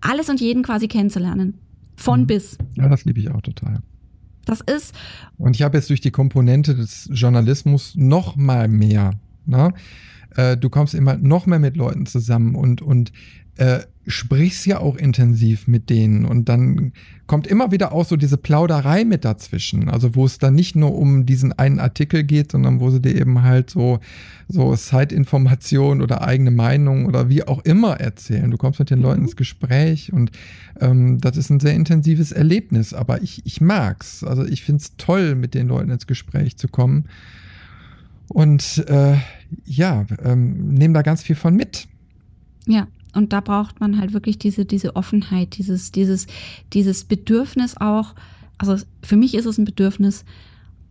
alles 0.00 0.28
und 0.28 0.40
jeden 0.40 0.62
quasi 0.62 0.86
kennenzulernen. 0.86 1.58
Von 1.96 2.22
mhm. 2.22 2.26
bis. 2.26 2.58
Ja, 2.76 2.88
das 2.88 3.04
liebe 3.04 3.18
ich 3.18 3.30
auch 3.30 3.40
total. 3.40 3.80
Das 4.46 4.60
ist. 4.62 4.94
Und 5.36 5.56
ich 5.56 5.62
habe 5.62 5.76
jetzt 5.76 5.90
durch 5.90 6.00
die 6.00 6.12
Komponente 6.12 6.74
des 6.74 7.10
Journalismus 7.12 7.94
noch 7.96 8.36
mal 8.36 8.68
mehr. 8.68 9.10
Ne? 9.44 9.74
Äh, 10.36 10.56
du 10.56 10.70
kommst 10.70 10.94
immer 10.94 11.16
noch 11.16 11.46
mehr 11.46 11.58
mit 11.58 11.76
Leuten 11.76 12.06
zusammen 12.06 12.54
und, 12.54 12.80
und 12.80 13.12
äh, 13.56 13.80
sprichst 14.08 14.66
ja 14.66 14.78
auch 14.78 14.96
intensiv 14.96 15.66
mit 15.66 15.90
denen 15.90 16.26
und 16.26 16.48
dann 16.48 16.92
kommt 17.26 17.48
immer 17.48 17.72
wieder 17.72 17.90
auch 17.90 18.04
so 18.04 18.16
diese 18.16 18.36
Plauderei 18.36 19.04
mit 19.04 19.24
dazwischen. 19.24 19.88
Also 19.88 20.14
wo 20.14 20.24
es 20.24 20.38
dann 20.38 20.54
nicht 20.54 20.76
nur 20.76 20.94
um 20.94 21.26
diesen 21.26 21.52
einen 21.52 21.80
Artikel 21.80 22.22
geht, 22.22 22.52
sondern 22.52 22.78
wo 22.78 22.90
sie 22.90 23.00
dir 23.00 23.16
eben 23.16 23.42
halt 23.42 23.68
so, 23.68 23.98
so 24.48 24.76
Side-Informationen 24.76 26.02
oder 26.02 26.22
eigene 26.22 26.52
Meinung 26.52 27.06
oder 27.06 27.28
wie 27.28 27.42
auch 27.42 27.64
immer 27.64 27.98
erzählen. 27.98 28.48
Du 28.50 28.56
kommst 28.56 28.78
mit 28.78 28.90
den 28.90 29.00
Leuten 29.00 29.20
mhm. 29.22 29.26
ins 29.26 29.36
Gespräch 29.36 30.12
und 30.12 30.30
ähm, 30.80 31.20
das 31.20 31.36
ist 31.36 31.50
ein 31.50 31.58
sehr 31.58 31.74
intensives 31.74 32.30
Erlebnis. 32.30 32.94
Aber 32.94 33.22
ich, 33.22 33.44
ich 33.44 33.60
mag's. 33.60 34.22
Also 34.22 34.44
ich 34.44 34.62
find's 34.62 34.92
toll, 34.96 35.34
mit 35.34 35.54
den 35.54 35.66
Leuten 35.66 35.90
ins 35.90 36.06
Gespräch 36.06 36.56
zu 36.56 36.68
kommen. 36.68 37.06
Und 38.28 38.84
äh, 38.88 39.16
ja, 39.64 40.06
ähm, 40.22 40.74
nehme 40.74 40.94
da 40.94 41.02
ganz 41.02 41.22
viel 41.22 41.36
von 41.36 41.56
mit. 41.56 41.88
Ja, 42.66 42.86
und 43.16 43.32
da 43.32 43.40
braucht 43.40 43.80
man 43.80 43.98
halt 43.98 44.12
wirklich 44.12 44.38
diese, 44.38 44.64
diese 44.64 44.94
Offenheit, 44.94 45.56
dieses, 45.58 45.90
dieses, 45.92 46.26
dieses 46.72 47.04
Bedürfnis 47.04 47.76
auch. 47.76 48.14
Also 48.58 48.76
für 49.02 49.16
mich 49.16 49.34
ist 49.34 49.46
es 49.46 49.58
ein 49.58 49.64
Bedürfnis, 49.64 50.24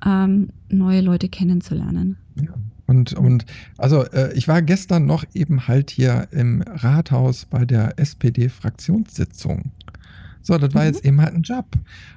ähm, 0.05 0.49
neue 0.69 1.01
Leute 1.01 1.29
kennenzulernen. 1.29 2.17
Ja. 2.35 2.53
Und, 2.87 3.13
und 3.13 3.45
also 3.77 4.03
äh, 4.03 4.33
ich 4.33 4.47
war 4.47 4.61
gestern 4.61 5.05
noch 5.05 5.23
eben 5.33 5.67
halt 5.67 5.89
hier 5.89 6.27
im 6.31 6.61
Rathaus 6.61 7.45
bei 7.45 7.65
der 7.65 7.97
SPD-Fraktionssitzung. 7.97 9.71
So, 10.41 10.57
das 10.59 10.73
war 10.75 10.83
mhm. 10.83 10.87
jetzt 10.87 11.05
eben 11.05 11.21
halt 11.21 11.33
ein 11.33 11.41
Job. 11.41 11.65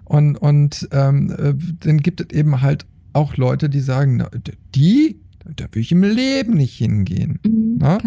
Und, 0.04 0.36
und 0.36 0.88
ähm, 0.92 1.30
äh, 1.30 1.54
dann 1.80 1.98
gibt 1.98 2.20
es 2.20 2.36
eben 2.36 2.60
halt 2.60 2.84
auch 3.14 3.36
Leute, 3.36 3.70
die 3.70 3.80
sagen, 3.80 4.18
na, 4.18 4.28
die, 4.74 5.18
da 5.56 5.64
will 5.72 5.80
ich 5.80 5.92
im 5.92 6.02
Leben 6.02 6.54
nicht 6.54 6.76
hingehen. 6.76 7.38
Mhm, 7.42 7.78
genau. 7.78 7.98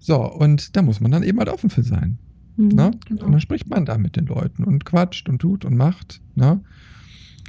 So, 0.00 0.16
und 0.16 0.74
da 0.76 0.82
muss 0.82 1.00
man 1.00 1.10
dann 1.10 1.22
eben 1.22 1.38
halt 1.38 1.50
offen 1.50 1.70
für 1.70 1.82
sein. 1.82 2.18
Mhm, 2.56 2.68
ne? 2.68 2.90
genau. 3.06 3.26
Und 3.26 3.32
dann 3.32 3.40
spricht 3.40 3.68
man 3.68 3.84
da 3.84 3.98
mit 3.98 4.16
den 4.16 4.26
Leuten 4.26 4.64
und 4.64 4.84
quatscht 4.84 5.28
und 5.28 5.38
tut 5.38 5.64
und 5.64 5.76
macht. 5.76 6.20
Ne? 6.34 6.60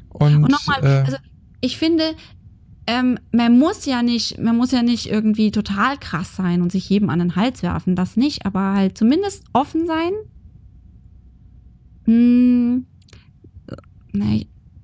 Und, 0.09 0.43
und 0.43 0.51
nochmal, 0.51 0.83
äh, 0.83 1.03
also 1.05 1.17
ich 1.61 1.77
finde, 1.77 2.03
ähm, 2.87 3.17
man 3.31 3.57
muss 3.57 3.85
ja 3.85 4.03
nicht, 4.03 4.37
man 4.37 4.57
muss 4.57 4.71
ja 4.71 4.83
nicht 4.83 5.09
irgendwie 5.09 5.51
total 5.51 5.97
krass 5.97 6.35
sein 6.35 6.61
und 6.61 6.71
sich 6.71 6.89
jedem 6.89 7.09
an 7.09 7.19
den 7.19 7.35
Hals 7.35 7.63
werfen, 7.63 7.95
das 7.95 8.17
nicht, 8.17 8.45
aber 8.45 8.73
halt 8.73 8.97
zumindest 8.97 9.45
offen 9.53 9.87
sein. 9.87 10.11
Hm, 12.05 12.85
na, 14.11 14.25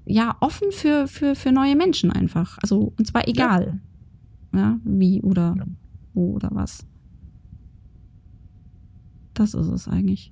ja, 0.06 0.38
offen 0.39 0.72
für, 0.72 1.07
für, 1.07 1.35
für 1.35 1.52
neue 1.52 1.76
Menschen 1.76 2.11
einfach. 2.11 2.57
Also, 2.61 2.94
und 2.98 3.06
zwar 3.06 3.27
egal. 3.27 3.81
Ja, 4.53 4.60
ja 4.60 4.80
wie 4.85 5.22
oder 5.22 5.56
ja. 5.57 5.65
wo 6.14 6.35
oder 6.35 6.49
was. 6.53 6.85
Das 9.38 9.53
ist 9.53 9.68
es 9.68 9.88
eigentlich. 9.88 10.31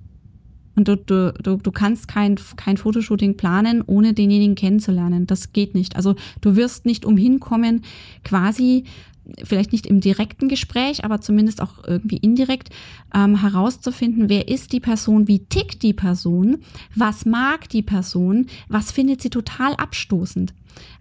Und 0.74 0.88
du, 0.88 0.96
du, 0.96 1.32
du, 1.32 1.56
du 1.56 1.70
kannst 1.70 2.08
kein, 2.08 2.34
kein 2.56 2.76
Fotoshooting 2.76 3.36
planen, 3.36 3.82
ohne 3.86 4.12
denjenigen 4.12 4.56
kennenzulernen. 4.56 5.26
Das 5.26 5.52
geht 5.52 5.74
nicht. 5.74 5.94
Also 5.94 6.16
du 6.40 6.56
wirst 6.56 6.84
nicht 6.84 7.04
umhin 7.04 7.38
kommen, 7.38 7.82
quasi, 8.24 8.84
vielleicht 9.44 9.72
nicht 9.72 9.86
im 9.86 10.00
direkten 10.00 10.48
Gespräch, 10.48 11.04
aber 11.04 11.20
zumindest 11.20 11.62
auch 11.62 11.84
irgendwie 11.86 12.16
indirekt 12.16 12.70
ähm, 13.14 13.40
herauszufinden, 13.40 14.28
wer 14.28 14.48
ist 14.48 14.72
die 14.72 14.80
Person, 14.80 15.28
wie 15.28 15.46
tickt 15.46 15.82
die 15.82 15.94
Person, 15.94 16.58
was 16.96 17.24
mag 17.26 17.68
die 17.68 17.82
Person, 17.82 18.46
was 18.68 18.90
findet 18.90 19.22
sie 19.22 19.30
total 19.30 19.74
abstoßend. 19.74 20.52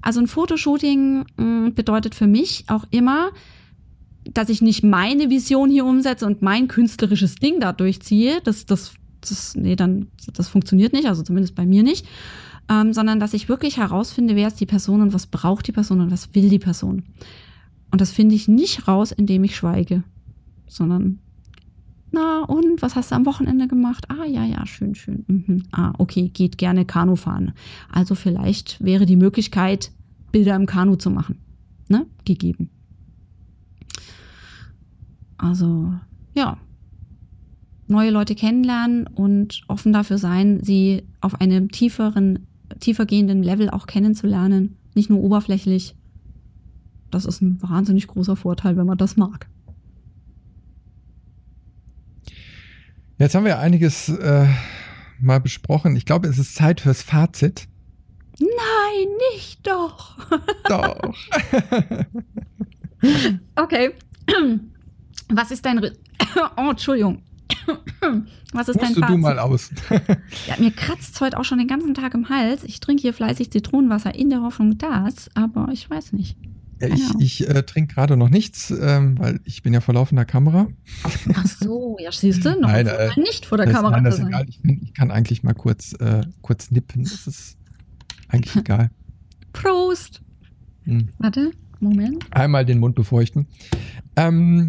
Also 0.02 0.22
ein 0.22 0.28
Fotoshooting 0.28 1.26
mh, 1.38 1.44
mm, 1.44 1.74
bedeutet 1.74 2.14
für 2.14 2.28
mich 2.28 2.66
auch 2.68 2.86
immer, 2.92 3.32
dass 4.34 4.50
ich 4.50 4.62
nicht 4.62 4.84
meine 4.84 5.30
Vision 5.30 5.70
hier 5.70 5.86
umsetze 5.86 6.26
und 6.26 6.42
mein 6.42 6.68
künstlerisches 6.68 7.36
Ding 7.36 7.60
da 7.60 7.74
durchziehe, 7.74 8.42
das, 8.44 8.66
das, 8.66 8.94
das, 9.22 9.56
nee, 9.56 9.76
dann, 9.76 10.08
das 10.34 10.48
funktioniert 10.48 10.94
nicht, 10.94 11.08
also 11.08 11.24
zumindest 11.24 11.56
bei 11.56 11.66
mir 11.66 11.84
nicht, 11.84 12.06
ähm, 12.70 12.94
sondern 12.94 13.20
dass 13.20 13.34
ich 13.34 13.50
wirklich 13.50 13.78
herausfinde, 13.78 14.36
wer 14.36 14.48
ist 14.48 14.60
die 14.60 14.66
Person 14.66 15.02
und 15.02 15.14
was 15.14 15.28
braucht 15.28 15.68
die 15.68 15.72
Person 15.72 16.02
und 16.02 16.12
was 16.12 16.34
will 16.34 16.50
die 16.50 16.60
Person. 16.60 17.04
Und 17.92 18.02
das 18.02 18.12
finde 18.12 18.36
ich 18.36 18.48
nicht 18.48 18.88
raus, 18.88 19.12
indem 19.12 19.44
ich 19.44 19.56
schweige, 19.56 20.04
sondern, 20.68 21.20
na 22.12 22.44
und, 22.44 22.82
was 22.82 22.96
hast 22.96 23.12
du 23.12 23.16
am 23.16 23.26
Wochenende 23.26 23.68
gemacht? 23.68 24.06
Ah, 24.10 24.26
ja, 24.26 24.44
ja, 24.44 24.66
schön, 24.66 24.96
schön. 24.96 25.26
Mhm. 25.28 25.64
Ah, 25.72 25.94
okay, 25.98 26.30
geht 26.30 26.58
gerne 26.58 26.86
Kanu 26.86 27.16
fahren. 27.16 27.54
Also 27.92 28.16
vielleicht 28.16 28.84
wäre 28.84 29.06
die 29.06 29.18
Möglichkeit, 29.18 29.92
Bilder 30.32 30.56
im 30.56 30.66
Kanu 30.66 30.96
zu 30.96 31.12
machen, 31.12 31.38
ne, 31.88 32.06
gegeben. 32.26 32.70
Also 35.38 35.94
ja, 36.34 36.58
neue 37.88 38.12
Leute 38.12 38.36
kennenlernen 38.36 39.08
und 39.08 39.62
offen 39.68 39.94
dafür 39.94 40.18
sein, 40.18 40.62
sie 40.64 41.04
auf 41.22 41.40
einem 41.40 41.72
tieferen, 41.72 42.48
tiefer 42.80 43.06
gehenden 43.06 43.44
Level 43.44 43.70
auch 43.70 43.88
kennenzulernen, 43.88 44.78
nicht 44.94 45.10
nur 45.10 45.22
oberflächlich. 45.22 45.96
Das 47.12 47.26
ist 47.26 47.42
ein 47.42 47.62
wahnsinnig 47.62 48.08
großer 48.08 48.36
Vorteil, 48.36 48.78
wenn 48.78 48.86
man 48.86 48.98
das 48.98 49.18
mag. 49.18 49.48
Jetzt 53.18 53.36
haben 53.36 53.46
wir 53.46 53.60
einiges 53.60 54.10
äh, 54.10 54.48
mal 55.22 55.40
besprochen. 55.40 55.96
Ich 55.96 56.06
glaube, 56.06 56.28
es 56.28 56.38
ist 56.38 56.56
Zeit 56.56 56.82
fürs 56.82 57.02
Fazit. 57.02 57.68
Nein, 58.40 59.08
nicht 59.34 59.66
doch. 59.66 60.18
Doch. 60.68 60.96
okay. 63.56 63.92
Was 65.30 65.52
ist 65.52 65.66
dein. 65.66 65.80
Re 65.80 65.94
oh, 66.58 66.70
Entschuldigung. 66.70 67.22
Was 68.54 68.70
ist 68.70 68.76
Hust 68.76 68.84
dein 68.84 68.96
Fazit? 68.96 69.10
du 69.10 69.18
mal 69.18 69.40
aus. 69.40 69.72
ja, 70.48 70.56
mir 70.60 70.72
kratzt 70.72 71.20
heute 71.22 71.38
auch 71.40 71.44
schon 71.44 71.58
den 71.58 71.68
ganzen 71.68 71.94
Tag 71.94 72.14
im 72.14 72.30
Hals. 72.30 72.64
Ich 72.64 72.80
trinke 72.80 73.02
hier 73.02 73.14
fleißig 73.14 73.52
Zitronenwasser 73.52 74.16
in 74.16 74.30
der 74.30 74.42
Hoffnung, 74.42 74.78
das, 74.78 75.30
aber 75.36 75.70
ich 75.72 75.90
weiß 75.90 76.14
nicht. 76.14 76.38
Ja, 76.82 76.88
ich, 76.90 77.10
ich 77.20 77.50
äh, 77.50 77.64
trinke 77.64 77.94
gerade 77.94 78.18
noch 78.18 78.30
nichts, 78.30 78.70
ähm, 78.70 79.18
weil 79.18 79.40
ich 79.46 79.64
bin 79.64 79.74
ja 79.74 79.80
vor 79.80 79.94
laufender 79.94 80.26
Kamera. 80.26 80.68
Ach 81.04 81.46
so, 81.48 81.98
ja, 82.00 82.12
siehst 82.12 82.44
du, 82.44 82.50
noch 82.60 82.68
nein, 82.68 82.88
äh, 82.88 83.10
nicht 83.18 83.46
vor 83.46 83.58
der 83.58 83.68
Kamera 83.68 83.92
nein, 83.92 84.04
das 84.04 84.20
ist 84.20 84.28
egal. 84.28 84.46
Ich, 84.48 84.60
ich, 84.64 84.94
kann 84.94 85.10
eigentlich 85.10 85.42
mal 85.44 85.54
kurz, 85.54 85.94
äh, 86.00 86.24
kurz 86.42 86.72
nippen. 86.72 87.04
Das 87.04 87.28
ist 87.28 87.58
eigentlich 88.28 88.56
egal. 88.58 88.92
Prost! 89.54 90.22
Hm. 90.84 91.10
Warte, 91.18 91.52
Moment. 91.80 92.26
Einmal 92.32 92.66
den 92.66 92.80
Mund 92.80 92.96
befeuchten. 92.96 93.48
Ähm, 94.18 94.68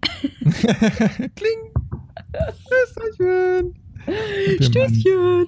Kling. 1.34 1.70
Stößchen. 2.62 3.74
Stößchen. 4.60 5.46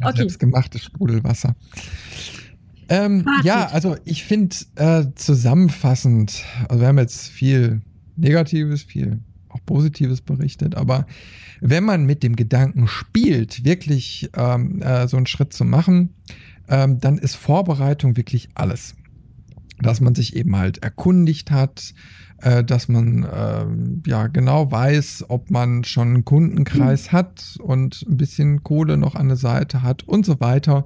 Okay. 0.00 0.16
Selbstgemachtes 0.16 0.84
Sprudelwasser. 0.84 1.54
Ähm, 2.88 3.26
ja, 3.42 3.66
also 3.66 3.96
ich 4.04 4.24
finde 4.24 4.54
äh, 4.76 5.06
zusammenfassend, 5.14 6.44
also 6.68 6.80
wir 6.80 6.88
haben 6.88 6.98
jetzt 6.98 7.28
viel 7.28 7.80
Negatives, 8.16 8.82
viel 8.82 9.20
auch 9.48 9.64
Positives 9.64 10.20
berichtet, 10.20 10.74
aber 10.74 11.06
wenn 11.60 11.84
man 11.84 12.04
mit 12.04 12.22
dem 12.22 12.36
Gedanken 12.36 12.88
spielt, 12.88 13.64
wirklich 13.64 14.30
ähm, 14.36 14.82
äh, 14.82 15.06
so 15.08 15.16
einen 15.16 15.26
Schritt 15.26 15.52
zu 15.52 15.64
machen, 15.64 16.14
ähm, 16.68 16.98
dann 17.00 17.18
ist 17.18 17.34
Vorbereitung 17.34 18.16
wirklich 18.16 18.48
alles. 18.54 18.94
Dass 19.80 20.00
man 20.00 20.14
sich 20.14 20.36
eben 20.36 20.56
halt 20.56 20.78
erkundigt 20.78 21.50
hat, 21.50 21.94
äh, 22.42 22.64
dass 22.64 22.88
man 22.88 23.24
äh, 23.24 24.08
ja 24.08 24.26
genau 24.26 24.70
weiß, 24.70 25.26
ob 25.28 25.50
man 25.50 25.84
schon 25.84 26.08
einen 26.08 26.24
Kundenkreis 26.24 27.08
mhm. 27.08 27.12
hat 27.12 27.58
und 27.60 28.04
ein 28.08 28.16
bisschen 28.16 28.62
Kohle 28.62 28.96
noch 28.96 29.14
an 29.14 29.28
der 29.28 29.36
Seite 29.36 29.82
hat 29.82 30.02
und 30.02 30.26
so 30.26 30.40
weiter. 30.40 30.84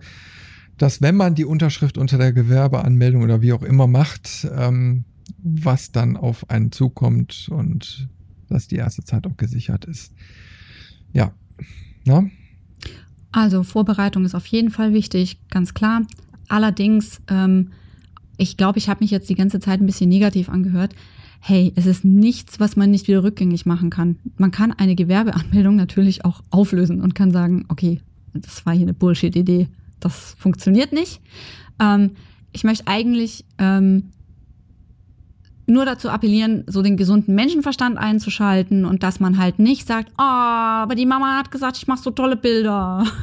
Dass 0.77 1.01
wenn 1.01 1.17
man 1.17 1.35
die 1.35 1.47
Unterschrift 1.47 1.97
unter 1.97 2.19
der 2.19 2.35
Gewerbeanmeldung 2.35 3.23
oder 3.23 3.41
wie 3.41 3.55
auch 3.55 3.63
immer 3.63 3.87
macht, 3.87 4.47
ähm, 4.55 5.05
was 5.39 5.91
dann 5.93 6.17
auf 6.17 6.51
einen 6.51 6.73
zukommt 6.73 7.49
und 7.51 8.09
dass 8.49 8.69
die 8.69 8.77
erste 8.77 9.03
Zeit 9.03 9.27
auch 9.27 9.37
gesichert 9.37 9.87
ist. 9.87 10.13
Ja. 11.13 11.33
Na? 12.05 12.27
Also 13.33 13.63
Vorbereitung 13.63 14.25
ist 14.27 14.35
auf 14.35 14.47
jeden 14.47 14.71
Fall 14.71 14.93
wichtig, 14.93 15.41
ganz 15.49 15.73
klar. 15.73 16.03
Allerdings, 16.49 17.23
ähm, 17.29 17.73
ich 18.37 18.59
glaube, 18.59 18.79
ich 18.79 18.91
habe 18.91 19.03
mich 19.03 19.11
jetzt 19.11 19.31
die 19.31 19.35
ganze 19.35 19.59
Zeit 19.59 19.81
ein 19.81 19.87
bisschen 19.87 20.11
negativ 20.11 20.51
angehört 20.51 20.95
hey, 21.41 21.73
es 21.77 21.87
ist 21.87 22.05
nichts, 22.05 22.61
was 22.61 22.77
man 22.77 22.91
nicht 22.91 23.09
wieder 23.09 23.23
rückgängig 23.23 23.67
machen 23.67 23.91
kann. 23.91 24.17
Man 24.37 24.51
kann 24.51 24.73
eine 24.73 24.95
Gewerbeanmeldung 24.95 25.77
natürlich 25.77 26.25
auch 26.25 26.43
auflösen 26.51 27.01
und 27.01 27.15
kann 27.15 27.31
sagen, 27.31 27.65
okay, 27.69 28.01
das 28.35 28.67
war 28.67 28.73
hier 28.73 28.83
eine 28.83 28.95
Bullshit-Idee, 28.95 29.69
das 30.01 30.37
funktioniert 30.39 30.93
nicht. 30.93 31.21
Ähm, 31.81 32.13
ich 32.53 32.65
möchte 32.65 32.87
eigentlich 32.87 33.45
ähm, 33.59 34.11
nur 35.67 35.85
dazu 35.85 36.09
appellieren, 36.09 36.65
so 36.69 36.81
den 36.81 36.97
gesunden 36.97 37.35
Menschenverstand 37.35 37.99
einzuschalten 37.99 38.85
und 38.85 39.03
dass 39.03 39.21
man 39.21 39.37
halt 39.37 39.59
nicht 39.59 39.87
sagt, 39.87 40.13
oh, 40.17 40.23
aber 40.23 40.95
die 40.95 41.07
Mama 41.07 41.37
hat 41.37 41.51
gesagt, 41.51 41.77
ich 41.77 41.87
mache 41.87 42.03
so 42.03 42.11
tolle 42.11 42.37
Bilder. 42.37 43.05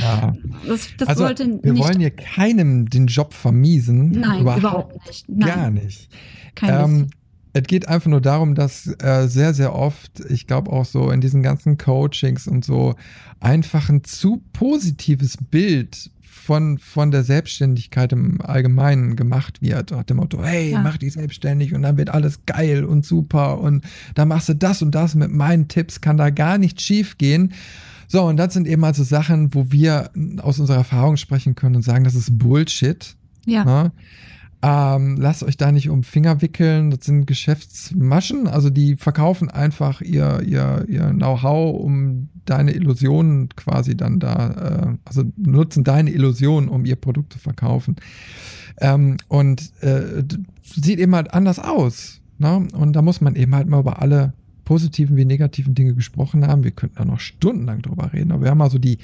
Ja. 0.00 0.34
Das, 0.66 0.88
das 0.98 1.08
also, 1.08 1.24
sollte 1.24 1.60
wir 1.62 1.78
wollen 1.78 2.00
hier 2.00 2.10
keinem 2.10 2.88
den 2.88 3.06
Job 3.06 3.32
vermiesen. 3.32 4.10
Nein, 4.10 4.40
überhaupt, 4.40 4.58
überhaupt 4.60 5.06
nicht. 5.06 5.28
Nein. 5.28 5.48
Gar 5.48 5.70
nicht. 5.70 6.08
Kein 6.54 6.90
ähm, 6.90 7.06
es 7.54 7.62
geht 7.62 7.88
einfach 7.88 8.10
nur 8.10 8.20
darum, 8.20 8.56
dass 8.56 8.86
äh, 9.00 9.28
sehr, 9.28 9.54
sehr 9.54 9.74
oft, 9.74 10.20
ich 10.28 10.46
glaube 10.46 10.72
auch 10.72 10.84
so 10.84 11.10
in 11.10 11.20
diesen 11.20 11.42
ganzen 11.42 11.78
Coachings 11.78 12.48
und 12.48 12.64
so, 12.64 12.96
einfach 13.38 13.88
ein 13.88 14.02
zu 14.02 14.42
positives 14.52 15.36
Bild 15.36 16.10
von, 16.20 16.78
von 16.78 17.12
der 17.12 17.22
Selbstständigkeit 17.22 18.12
im 18.12 18.40
Allgemeinen 18.40 19.14
gemacht 19.14 19.62
wird. 19.62 19.92
Nach 19.92 20.02
dem 20.02 20.16
Motto, 20.16 20.42
hey, 20.42 20.72
ja. 20.72 20.80
mach 20.80 20.98
dich 20.98 21.12
selbstständig 21.12 21.72
und 21.74 21.82
dann 21.82 21.96
wird 21.96 22.10
alles 22.10 22.44
geil 22.44 22.84
und 22.84 23.06
super 23.06 23.60
und 23.60 23.84
dann 24.16 24.28
machst 24.28 24.48
du 24.48 24.54
das 24.54 24.82
und 24.82 24.92
das 24.92 25.14
mit 25.14 25.30
meinen 25.30 25.68
Tipps, 25.68 26.00
kann 26.00 26.16
da 26.16 26.30
gar 26.30 26.58
nicht 26.58 26.80
schief 26.80 27.18
gehen. 27.18 27.52
So, 28.08 28.24
und 28.24 28.36
das 28.36 28.52
sind 28.52 28.66
eben 28.66 28.84
also 28.84 29.04
Sachen, 29.04 29.54
wo 29.54 29.70
wir 29.70 30.10
aus 30.38 30.58
unserer 30.58 30.78
Erfahrung 30.78 31.16
sprechen 31.16 31.54
können 31.54 31.76
und 31.76 31.82
sagen, 31.82 32.02
das 32.02 32.16
ist 32.16 32.36
Bullshit. 32.36 33.16
Ja. 33.46 33.64
Ne? 33.64 33.92
Ähm, 34.66 35.16
lasst 35.18 35.42
euch 35.42 35.58
da 35.58 35.72
nicht 35.72 35.90
um 35.90 36.02
Finger 36.02 36.40
wickeln. 36.40 36.90
Das 36.90 37.04
sind 37.04 37.26
Geschäftsmaschen. 37.26 38.48
Also 38.48 38.70
die 38.70 38.96
verkaufen 38.96 39.50
einfach 39.50 40.00
ihr, 40.00 40.40
ihr, 40.40 40.86
ihr 40.88 41.10
Know-how, 41.10 41.78
um 41.78 42.30
deine 42.46 42.72
Illusionen 42.72 43.50
quasi 43.50 43.94
dann 43.94 44.20
da, 44.20 44.94
äh, 44.94 44.96
also 45.04 45.24
nutzen 45.36 45.84
deine 45.84 46.12
Illusionen, 46.12 46.70
um 46.70 46.86
ihr 46.86 46.96
Produkt 46.96 47.34
zu 47.34 47.38
verkaufen. 47.38 47.96
Ähm, 48.80 49.18
und 49.28 49.70
äh, 49.82 50.24
sieht 50.62 50.98
eben 50.98 51.14
halt 51.14 51.34
anders 51.34 51.58
aus. 51.58 52.22
Ne? 52.38 52.66
Und 52.72 52.94
da 52.94 53.02
muss 53.02 53.20
man 53.20 53.36
eben 53.36 53.54
halt 53.54 53.68
mal 53.68 53.80
über 53.80 54.00
alle 54.00 54.32
positiven 54.64 55.18
wie 55.18 55.26
negativen 55.26 55.74
Dinge 55.74 55.94
gesprochen 55.94 56.46
haben. 56.46 56.64
Wir 56.64 56.70
könnten 56.70 56.96
da 56.96 57.04
noch 57.04 57.20
stundenlang 57.20 57.82
drüber 57.82 58.14
reden, 58.14 58.32
aber 58.32 58.44
wir 58.44 58.50
haben 58.50 58.58
mal 58.58 58.70
so 58.70 58.78
die 58.78 58.96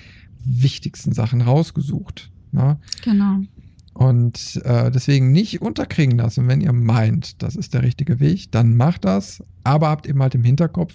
wichtigsten 0.42 1.12
Sachen 1.12 1.42
rausgesucht. 1.42 2.30
Ne? 2.50 2.78
Genau. 3.04 3.40
Und 4.00 4.62
äh, 4.64 4.90
deswegen 4.90 5.30
nicht 5.30 5.60
unterkriegen 5.60 6.16
lassen, 6.16 6.48
wenn 6.48 6.62
ihr 6.62 6.72
meint, 6.72 7.42
das 7.42 7.54
ist 7.54 7.74
der 7.74 7.82
richtige 7.82 8.18
Weg, 8.18 8.50
dann 8.50 8.74
macht 8.74 9.04
das, 9.04 9.44
aber 9.62 9.90
habt 9.90 10.06
eben 10.06 10.22
halt 10.22 10.34
im 10.34 10.42
Hinterkopf, 10.42 10.94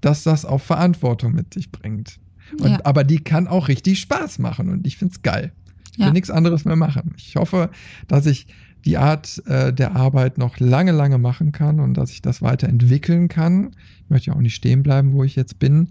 dass 0.00 0.22
das 0.22 0.46
auch 0.46 0.62
Verantwortung 0.62 1.34
mit 1.34 1.52
sich 1.52 1.70
bringt. 1.70 2.18
Und, 2.58 2.70
ja. 2.70 2.78
Aber 2.84 3.04
die 3.04 3.18
kann 3.18 3.46
auch 3.46 3.68
richtig 3.68 3.98
Spaß 4.00 4.38
machen 4.38 4.70
und 4.70 4.86
ich 4.86 4.96
finde 4.96 5.12
es 5.12 5.20
geil. 5.20 5.52
Ich 5.92 5.98
will 5.98 6.06
ja. 6.06 6.12
nichts 6.14 6.30
anderes 6.30 6.64
mehr 6.64 6.74
machen. 6.74 7.12
Ich 7.18 7.36
hoffe, 7.36 7.68
dass 8.08 8.24
ich 8.24 8.46
die 8.86 8.96
Art 8.96 9.42
äh, 9.46 9.74
der 9.74 9.94
Arbeit 9.94 10.38
noch 10.38 10.58
lange, 10.58 10.92
lange 10.92 11.18
machen 11.18 11.52
kann 11.52 11.80
und 11.80 11.98
dass 11.98 12.12
ich 12.12 12.22
das 12.22 12.40
weiterentwickeln 12.40 13.28
kann. 13.28 13.72
Ich 14.04 14.08
möchte 14.08 14.30
ja 14.30 14.36
auch 14.36 14.40
nicht 14.40 14.54
stehen 14.54 14.82
bleiben, 14.82 15.12
wo 15.12 15.22
ich 15.22 15.36
jetzt 15.36 15.58
bin. 15.58 15.90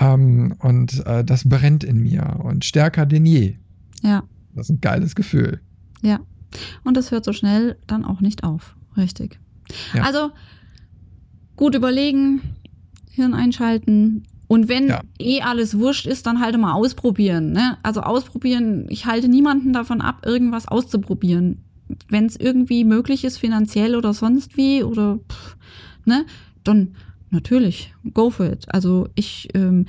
Ähm, 0.00 0.56
und 0.58 1.06
äh, 1.06 1.22
das 1.22 1.48
brennt 1.48 1.84
in 1.84 1.98
mir 1.98 2.40
und 2.42 2.64
stärker 2.64 3.06
denn 3.06 3.24
je. 3.24 3.54
Ja. 4.02 4.24
Das 4.54 4.66
ist 4.68 4.76
ein 4.76 4.80
geiles 4.80 5.14
Gefühl. 5.14 5.60
Ja. 6.02 6.20
Und 6.84 6.96
das 6.96 7.10
hört 7.10 7.24
so 7.24 7.32
schnell 7.32 7.76
dann 7.86 8.04
auch 8.04 8.20
nicht 8.20 8.44
auf. 8.44 8.76
Richtig. 8.96 9.40
Ja. 9.92 10.04
Also 10.04 10.30
gut 11.56 11.74
überlegen, 11.74 12.40
Hirn 13.10 13.34
einschalten. 13.34 14.24
Und 14.46 14.68
wenn 14.68 14.88
ja. 14.88 15.00
eh 15.18 15.40
alles 15.40 15.78
wurscht 15.78 16.06
ist, 16.06 16.26
dann 16.26 16.40
halt 16.40 16.58
mal 16.58 16.74
ausprobieren. 16.74 17.52
Ne? 17.52 17.78
Also 17.82 18.02
ausprobieren, 18.02 18.86
ich 18.88 19.06
halte 19.06 19.28
niemanden 19.28 19.72
davon 19.72 20.00
ab, 20.00 20.24
irgendwas 20.26 20.68
auszuprobieren. 20.68 21.64
Wenn 22.08 22.26
es 22.26 22.36
irgendwie 22.36 22.84
möglich 22.84 23.24
ist, 23.24 23.38
finanziell 23.38 23.96
oder 23.96 24.14
sonst 24.14 24.56
wie, 24.56 24.82
oder 24.82 25.18
pff, 25.28 25.56
ne, 26.04 26.24
dann 26.62 26.94
natürlich, 27.30 27.94
go 28.14 28.30
for 28.30 28.46
it. 28.46 28.66
Also 28.72 29.08
ich 29.14 29.48
ähm, 29.54 29.86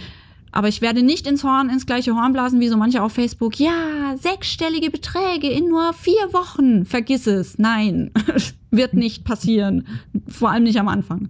aber 0.55 0.69
ich 0.69 0.81
werde 0.81 1.03
nicht 1.03 1.27
ins 1.27 1.43
Horn, 1.43 1.69
ins 1.69 1.85
gleiche 1.85 2.15
Horn 2.15 2.31
blasen 2.31 2.61
wie 2.61 2.69
so 2.69 2.77
manche 2.77 3.03
auf 3.03 3.11
Facebook. 3.11 3.59
Ja, 3.59 4.15
sechsstellige 4.17 4.89
Beträge 4.89 5.49
in 5.49 5.67
nur 5.67 5.91
vier 5.93 6.31
Wochen. 6.31 6.85
Vergiss 6.85 7.27
es. 7.27 7.57
Nein, 7.57 8.11
wird 8.71 8.93
nicht 8.93 9.25
passieren. 9.25 9.85
Vor 10.29 10.49
allem 10.49 10.63
nicht 10.63 10.79
am 10.79 10.87
Anfang. 10.87 11.27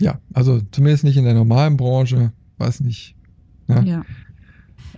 Ja, 0.00 0.18
also 0.32 0.62
zumindest 0.72 1.04
nicht 1.04 1.18
in 1.18 1.24
der 1.24 1.34
normalen 1.34 1.76
Branche. 1.76 2.32
Weiß 2.56 2.80
nicht. 2.80 3.14
Ne? 3.66 3.84
Ja. 3.84 4.04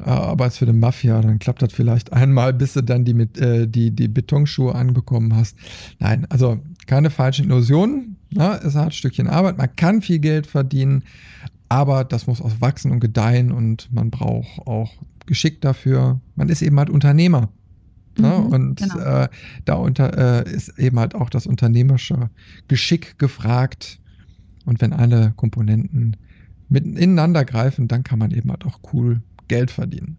Aber 0.05 0.45
als 0.45 0.59
für 0.59 0.67
den 0.67 0.79
Mafia, 0.79 1.21
dann 1.21 1.41
klappt 1.41 1.61
das 1.61 1.73
vielleicht 1.73 2.13
einmal, 2.13 2.55
bis 2.55 2.75
du 2.75 2.83
dann 2.83 3.05
die, 3.05 3.15
mit, 3.15 3.37
äh, 3.37 3.67
die, 3.67 3.91
die 3.91 4.07
Betonschuhe 4.07 4.77
anbekommen 4.77 5.35
hast. 5.35 5.57
Nein, 5.99 6.25
also 6.31 6.61
keine 6.87 7.11
falschen 7.11 7.47
Illusionen. 7.47 8.17
Ne? 8.31 8.61
Es 8.63 8.77
hat 8.77 8.87
ein 8.87 8.93
Stückchen 8.93 9.27
Arbeit, 9.27 9.59
man 9.59 9.75
kann 9.75 10.03
viel 10.03 10.21
Geld 10.21 10.47
verdienen, 10.47 11.03
aber 11.71 12.03
das 12.03 12.27
muss 12.27 12.43
auch 12.43 12.61
wachsen 12.61 12.91
und 12.91 12.99
gedeihen 12.99 13.53
und 13.53 13.91
man 13.93 14.11
braucht 14.11 14.67
auch 14.67 14.91
Geschick 15.25 15.61
dafür. 15.61 16.21
Man 16.35 16.49
ist 16.49 16.63
eben 16.63 16.77
halt 16.79 16.91
Unternehmer. 16.91 17.49
Ne? 18.19 18.29
Mhm, 18.39 18.47
und 18.47 18.77
genau. 18.81 18.99
äh, 18.99 19.29
da 19.67 19.75
unter, 19.75 20.45
äh, 20.45 20.53
ist 20.53 20.77
eben 20.81 20.99
halt 20.99 21.15
auch 21.15 21.31
das 21.31 21.47
unternehmerische 21.47 22.29
Geschick 22.67 23.21
gefragt. 23.21 24.01
Und 24.67 24.81
wenn 24.81 24.93
alle 24.93 25.33
Komponenten 25.37 26.17
mit 26.69 26.85
ineinander 26.85 27.45
greifen, 27.45 27.87
dann 27.87 28.03
kann 28.03 28.19
man 28.19 28.33
eben 28.33 28.51
halt 28.51 28.67
auch 28.67 28.81
cool 28.93 29.23
Geld 29.47 29.71
verdienen. 29.71 30.19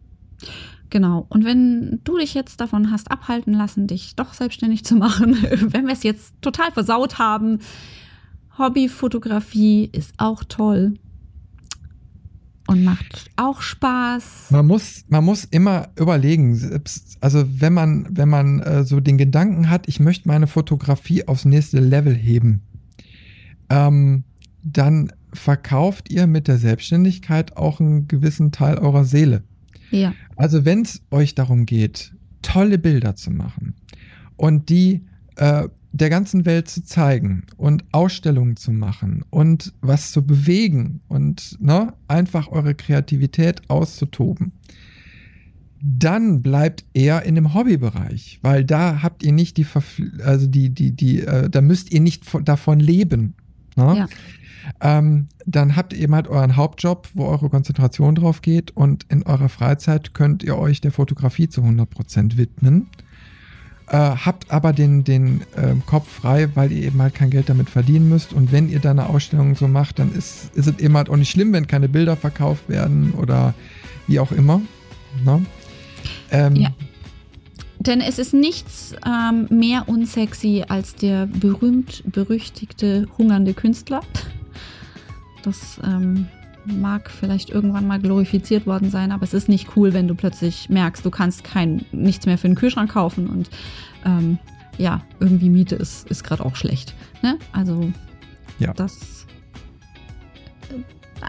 Genau. 0.89 1.25
Und 1.27 1.43
wenn 1.43 1.99
du 2.05 2.17
dich 2.17 2.33
jetzt 2.33 2.61
davon 2.61 2.91
hast 2.91 3.11
abhalten 3.11 3.53
lassen, 3.53 3.87
dich 3.87 4.15
doch 4.15 4.33
selbstständig 4.33 4.85
zu 4.85 4.95
machen, 4.95 5.35
wenn 5.51 5.85
wir 5.85 5.93
es 5.93 6.03
jetzt 6.03 6.33
total 6.41 6.71
versaut 6.71 7.19
haben, 7.19 7.59
Hobbyfotografie 8.57 9.89
ist 9.91 10.13
auch 10.17 10.45
toll 10.45 10.93
und 12.71 12.83
macht 12.83 13.29
auch 13.35 13.61
Spaß. 13.61 14.51
Man 14.51 14.65
muss, 14.67 15.03
man 15.09 15.23
muss 15.23 15.45
immer 15.45 15.89
überlegen, 15.97 16.81
also 17.19 17.43
wenn 17.47 17.73
man, 17.73 18.07
wenn 18.09 18.29
man 18.29 18.59
äh, 18.61 18.83
so 18.83 18.99
den 18.99 19.17
Gedanken 19.17 19.69
hat, 19.69 19.87
ich 19.87 19.99
möchte 19.99 20.27
meine 20.27 20.47
Fotografie 20.47 21.27
aufs 21.27 21.45
nächste 21.45 21.79
Level 21.79 22.15
heben, 22.15 22.61
ähm, 23.69 24.23
dann 24.63 25.11
verkauft 25.33 26.11
ihr 26.11 26.27
mit 26.27 26.47
der 26.47 26.57
Selbstständigkeit 26.57 27.57
auch 27.57 27.79
einen 27.79 28.07
gewissen 28.07 28.51
Teil 28.51 28.77
eurer 28.77 29.05
Seele. 29.05 29.43
Ja. 29.91 30.13
Also 30.35 30.65
wenn 30.65 30.81
es 30.81 31.01
euch 31.11 31.35
darum 31.35 31.65
geht, 31.65 32.13
tolle 32.41 32.77
Bilder 32.77 33.15
zu 33.15 33.31
machen 33.31 33.75
und 34.37 34.69
die 34.69 35.05
äh, 35.35 35.67
der 35.93 36.09
ganzen 36.09 36.45
Welt 36.45 36.69
zu 36.69 36.83
zeigen 36.83 37.43
und 37.57 37.83
Ausstellungen 37.91 38.55
zu 38.55 38.71
machen 38.71 39.25
und 39.29 39.73
was 39.81 40.11
zu 40.11 40.25
bewegen 40.25 41.01
und 41.07 41.57
ne, 41.59 41.93
einfach 42.07 42.47
eure 42.49 42.75
Kreativität 42.75 43.69
auszutoben, 43.69 44.53
dann 45.81 46.41
bleibt 46.41 46.85
eher 46.93 47.23
in 47.23 47.35
dem 47.35 47.53
Hobbybereich, 47.53 48.39
weil 48.41 48.63
da 48.63 49.01
habt 49.01 49.23
ihr 49.23 49.33
nicht 49.33 49.57
die, 49.57 49.63
Verfl 49.63 50.21
also 50.23 50.47
die, 50.47 50.69
die, 50.69 50.91
die, 50.91 51.21
äh, 51.21 51.49
da 51.49 51.61
müsst 51.61 51.91
ihr 51.91 52.01
nicht 52.01 52.23
davon 52.43 52.79
leben. 52.79 53.33
Ne? 53.75 53.97
Ja. 53.97 54.07
Ähm, 54.79 55.27
dann 55.45 55.75
habt 55.75 55.93
ihr 55.93 55.99
eben 55.99 56.13
halt 56.13 56.27
euren 56.27 56.55
Hauptjob, 56.55 57.09
wo 57.15 57.25
eure 57.25 57.49
Konzentration 57.49 58.13
drauf 58.13 58.41
geht 58.41 58.71
und 58.71 59.05
in 59.09 59.23
eurer 59.23 59.49
Freizeit 59.49 60.13
könnt 60.13 60.43
ihr 60.43 60.57
euch 60.57 60.81
der 60.81 60.91
Fotografie 60.91 61.49
zu 61.49 61.61
100% 61.61 62.37
widmen 62.37 62.87
äh, 63.91 63.97
habt 63.97 64.49
aber 64.49 64.71
den, 64.71 65.03
den 65.03 65.41
äh, 65.55 65.75
Kopf 65.85 66.07
frei, 66.07 66.47
weil 66.55 66.71
ihr 66.71 66.83
eben 66.83 67.01
halt 67.01 67.13
kein 67.13 67.29
Geld 67.29 67.49
damit 67.49 67.69
verdienen 67.69 68.07
müsst. 68.07 68.31
Und 68.31 68.53
wenn 68.53 68.69
ihr 68.69 68.79
da 68.79 68.91
eine 68.91 69.09
Ausstellung 69.09 69.55
so 69.55 69.67
macht, 69.67 69.99
dann 69.99 70.13
ist, 70.13 70.55
ist 70.55 70.67
es 70.67 70.79
eben 70.79 70.95
halt 70.95 71.09
auch 71.09 71.17
nicht 71.17 71.29
schlimm, 71.29 71.51
wenn 71.51 71.67
keine 71.67 71.89
Bilder 71.89 72.15
verkauft 72.15 72.69
werden 72.69 73.13
oder 73.17 73.53
wie 74.07 74.21
auch 74.21 74.31
immer. 74.31 74.61
Ne? 75.25 75.45
Ähm, 76.31 76.55
ja. 76.55 76.69
Denn 77.79 77.99
es 77.99 78.17
ist 78.17 78.33
nichts 78.33 78.95
ähm, 79.05 79.47
mehr 79.49 79.89
unsexy 79.89 80.63
als 80.69 80.95
der 80.95 81.25
berühmt-berüchtigte 81.25 83.07
hungernde 83.17 83.53
Künstler. 83.53 84.01
Das 85.43 85.81
ähm, 85.83 86.27
mag 86.65 87.09
vielleicht 87.09 87.49
irgendwann 87.49 87.87
mal 87.87 87.99
glorifiziert 87.99 88.65
worden 88.65 88.89
sein, 88.89 89.11
aber 89.11 89.23
es 89.23 89.33
ist 89.33 89.49
nicht 89.49 89.75
cool, 89.75 89.93
wenn 89.93 90.07
du 90.07 90.15
plötzlich 90.15 90.69
merkst, 90.69 91.05
du 91.05 91.11
kannst 91.11 91.43
kein, 91.43 91.85
nichts 91.91 92.25
mehr 92.25 92.37
für 92.37 92.47
den 92.47 92.55
Kühlschrank 92.55 92.91
kaufen 92.91 93.27
und 93.27 93.49
ähm, 94.05 94.37
ja, 94.77 95.01
irgendwie 95.19 95.49
Miete 95.49 95.75
ist, 95.75 96.09
ist 96.09 96.23
gerade 96.23 96.45
auch 96.45 96.55
schlecht. 96.55 96.95
Ne? 97.21 97.37
Also 97.51 97.91
ja. 98.59 98.73
das 98.73 99.25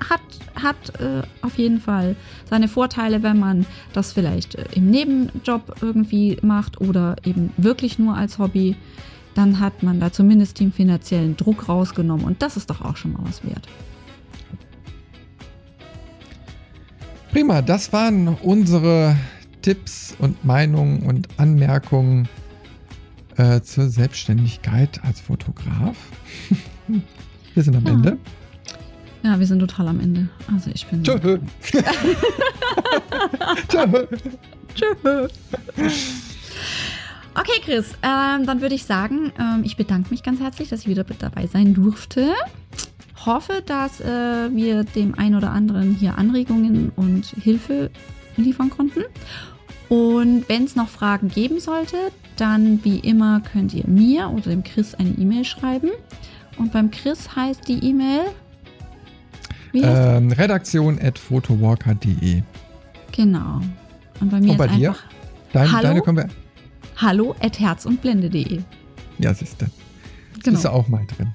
hat, 0.09 0.21
hat 0.55 1.01
äh, 1.01 1.23
auf 1.43 1.59
jeden 1.59 1.81
Fall 1.81 2.17
seine 2.49 2.69
Vorteile, 2.69 3.23
wenn 3.23 3.39
man 3.39 3.67
das 3.93 4.13
vielleicht 4.13 4.55
äh, 4.55 4.65
im 4.75 4.91
Nebenjob 4.91 5.77
irgendwie 5.81 6.39
macht 6.43 6.81
oder 6.81 7.17
eben 7.25 7.53
wirklich 7.57 7.99
nur 7.99 8.17
als 8.17 8.39
Hobby. 8.39 8.77
Dann 9.35 9.61
hat 9.61 9.83
man 9.83 9.99
da 9.99 10.13
zumindest 10.13 10.61
den 10.61 10.73
finanziellen 10.73 11.37
Druck 11.37 11.69
rausgenommen 11.69 12.27
und 12.27 12.43
das 12.43 12.57
ist 12.57 12.69
doch 12.69 12.83
auch 12.83 12.97
schon 12.97 13.15
mal 13.15 13.23
was 13.25 13.45
wert. 13.45 13.67
Prima, 17.33 17.63
das 17.63 17.95
waren 17.95 18.29
unsere 18.29 19.17
Tipps 19.63 20.15
und 20.19 20.45
Meinungen 20.45 21.03
und 21.05 21.29
Anmerkungen 21.39 22.29
äh, 23.39 23.63
zur 23.63 23.89
Selbstständigkeit 23.89 25.03
als 25.03 25.23
Fotograf. 25.23 25.97
wir 27.55 27.63
sind 27.63 27.75
am 27.75 27.87
ja. 27.87 27.93
Ende. 27.93 28.19
Ja, 29.23 29.39
wir 29.39 29.47
sind 29.47 29.61
total 29.61 29.89
am 29.89 30.01
Ende. 30.01 30.29
Also 30.53 30.71
ich 30.75 30.87
bin. 30.87 31.03
Tschö. 31.03 31.19
Tschö. 33.69 34.07
Tschö. 34.75 35.29
Okay, 37.35 37.61
Chris, 37.65 37.95
ähm, 38.03 38.45
dann 38.45 38.61
würde 38.61 38.75
ich 38.75 38.85
sagen, 38.85 39.33
ähm, 39.39 39.63
ich 39.65 39.79
bedanke 39.79 40.11
mich 40.11 40.23
ganz 40.23 40.39
herzlich, 40.39 40.69
dass 40.69 40.81
ich 40.81 40.89
wieder 40.89 41.05
dabei 41.05 41.47
sein 41.47 41.73
durfte. 41.73 42.35
Hoffe, 43.27 43.62
dass 43.65 44.01
äh, 44.01 44.05
wir 44.55 44.85
dem 44.85 45.16
einen 45.19 45.35
oder 45.36 45.51
anderen 45.51 45.94
hier 45.94 46.19
Anregungen 46.19 46.90
und 46.97 47.27
Hilfe 47.27 47.90
liefern 48.36 48.70
konnten. 48.70 49.03
Und 49.89 50.49
wenn 50.49 50.65
es 50.65 50.74
noch 50.74 50.89
Fragen 50.89 51.28
geben 51.28 51.61
sollte, 51.61 51.97
dann 52.36 52.82
wie 52.85 52.99
immer 52.99 53.40
könnt 53.40 53.74
ihr 53.74 53.86
mir 53.86 54.31
oder 54.31 54.51
dem 54.51 54.62
Chris 54.65 54.94
eine 54.94 55.11
E-Mail 55.11 55.44
schreiben. 55.44 55.90
Und 56.57 56.73
beim 56.73 56.90
Chris 56.90 57.36
heißt 57.36 57.69
die 57.69 57.85
E-Mail 57.85 58.23
ähm, 59.74 60.31
Redaktion 60.32 60.99
at 61.01 61.19
photowalker.de. 61.19 62.43
Genau. 63.12 63.61
Und 64.20 64.31
bei 64.31 64.40
mir 64.40 64.53
Und 64.53 64.57
bei 64.59 64.66
ist 64.66 64.77
dir? 64.77 64.89
einfach 64.90 65.05
Deine, 65.53 65.73
Hallo? 65.73 65.82
deine 65.82 66.01
können 66.01 66.16
wir. 66.16 66.28
hallo 66.97 67.35
at 67.40 67.61
herzundblende.de. 67.61 68.61
Ja, 69.19 69.35
siehst 69.35 69.61
du. 69.61 69.66
Genau. 70.44 70.59
Ist 70.59 70.66
auch 70.66 70.89
mal 70.89 71.05
drin. 71.06 71.35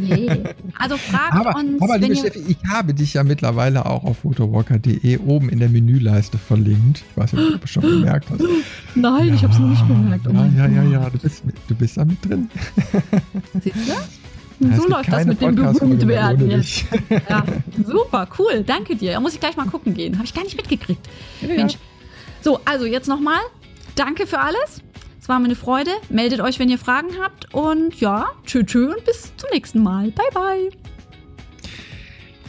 Yeah. 0.00 0.38
Also 0.78 0.96
fragt 0.96 1.34
Aber, 1.34 1.58
uns, 1.58 1.80
aber 1.80 1.98
liebe 1.98 2.16
Steffi, 2.16 2.40
ich 2.48 2.58
habe 2.68 2.94
dich 2.94 3.14
ja 3.14 3.24
mittlerweile 3.24 3.86
auch 3.86 4.04
auf 4.04 4.18
photowalker.de 4.18 5.18
oben 5.18 5.48
in 5.48 5.60
der 5.60 5.68
Menüleiste 5.68 6.36
verlinkt. 6.38 7.02
Ich 7.10 7.16
weiß 7.16 7.32
nicht, 7.32 7.54
ob 7.54 7.60
du 7.60 7.64
es 7.64 7.70
schon 7.70 7.82
gemerkt 7.82 8.28
hast. 8.30 8.42
Nein, 8.94 9.34
ich 9.34 9.42
habe 9.42 9.52
es 9.52 9.58
noch 9.58 9.68
nicht 9.68 9.86
bemerkt. 9.86 10.26
Oh 10.28 10.32
Ja, 10.32 10.66
ja, 10.66 10.66
ja, 10.66 10.82
ja, 10.84 11.10
du 11.10 11.18
bist, 11.18 11.42
du 11.68 11.74
bist 11.74 11.96
da 11.96 12.04
mit 12.04 12.24
drin. 12.24 12.50
Siehst 13.62 13.76
du? 13.76 13.92
Ja, 14.60 14.76
so 14.76 14.88
läuft 14.88 15.12
das 15.12 15.26
mit 15.26 15.40
dem 15.40 15.54
berühmt 15.56 16.06
werden 16.06 16.50
jetzt. 16.50 16.84
Ja, 17.28 17.44
super, 17.84 18.28
cool, 18.38 18.62
danke 18.64 18.96
dir. 18.96 19.12
Da 19.12 19.20
muss 19.20 19.34
ich 19.34 19.40
gleich 19.40 19.56
mal 19.56 19.66
gucken 19.66 19.94
gehen. 19.94 20.14
Habe 20.14 20.24
ich 20.24 20.34
gar 20.34 20.44
nicht 20.44 20.56
mitgekriegt. 20.56 21.08
Ja. 21.40 21.48
Mensch. 21.48 21.76
So, 22.40 22.60
also 22.64 22.84
jetzt 22.84 23.08
nochmal. 23.08 23.40
Danke 23.96 24.26
für 24.26 24.38
alles. 24.38 24.80
Es 25.24 25.28
war 25.30 25.38
mir 25.38 25.46
eine 25.46 25.54
Freude. 25.54 25.90
Meldet 26.10 26.42
euch, 26.42 26.58
wenn 26.58 26.68
ihr 26.68 26.76
Fragen 26.76 27.08
habt. 27.18 27.54
Und 27.54 27.98
ja, 27.98 28.26
tschö, 28.44 28.62
tschö 28.62 28.92
und 28.92 29.06
bis 29.06 29.32
zum 29.38 29.48
nächsten 29.54 29.82
Mal. 29.82 30.10
Bye, 30.10 30.26
bye. 30.34 30.70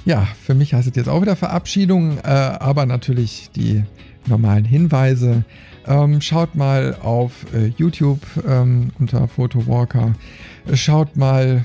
Ja, 0.04 0.28
für 0.44 0.56
mich 0.56 0.74
heißt 0.74 0.86
es 0.90 0.94
jetzt 0.94 1.08
auch 1.08 1.22
wieder 1.22 1.38
Verabschiedung, 1.38 2.18
äh, 2.18 2.24
aber 2.24 2.86
natürlich 2.86 3.50
die 3.56 3.86
normalen 4.26 4.66
Hinweise. 4.66 5.46
Ähm, 5.88 6.20
schaut 6.20 6.56
mal 6.56 6.98
auf 7.02 7.46
äh, 7.54 7.68
YouTube 7.78 8.20
ähm, 8.46 8.90
unter 9.00 9.30
Photowalker. 9.30 10.14
Schaut 10.74 11.16
mal 11.16 11.64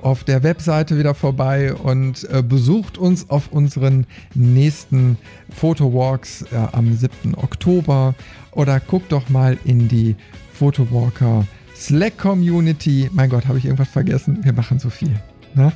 auf 0.00 0.22
der 0.22 0.44
Webseite 0.44 0.96
wieder 0.96 1.16
vorbei 1.16 1.74
und 1.74 2.22
äh, 2.30 2.40
besucht 2.40 2.98
uns 2.98 3.30
auf 3.30 3.50
unseren 3.50 4.06
nächsten 4.34 5.18
Photowalks 5.50 6.42
äh, 6.52 6.56
am 6.70 6.94
7. 6.94 7.34
Oktober 7.36 8.14
oder 8.52 8.78
guckt 8.78 9.10
doch 9.10 9.28
mal 9.28 9.58
in 9.64 9.88
die 9.88 10.14
Photowalker 10.62 11.44
Slack 11.74 12.18
Community. 12.18 13.10
Mein 13.12 13.28
Gott, 13.30 13.48
habe 13.48 13.58
ich 13.58 13.64
irgendwas 13.64 13.88
vergessen? 13.88 14.44
Wir 14.44 14.52
machen 14.52 14.78
so 14.78 14.90
viel. 14.90 15.20
Ne? 15.56 15.72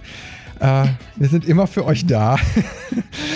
Äh, 0.60 0.86
wir 1.16 1.28
sind 1.28 1.44
immer 1.44 1.66
für 1.66 1.84
euch 1.84 2.06
da. 2.06 2.36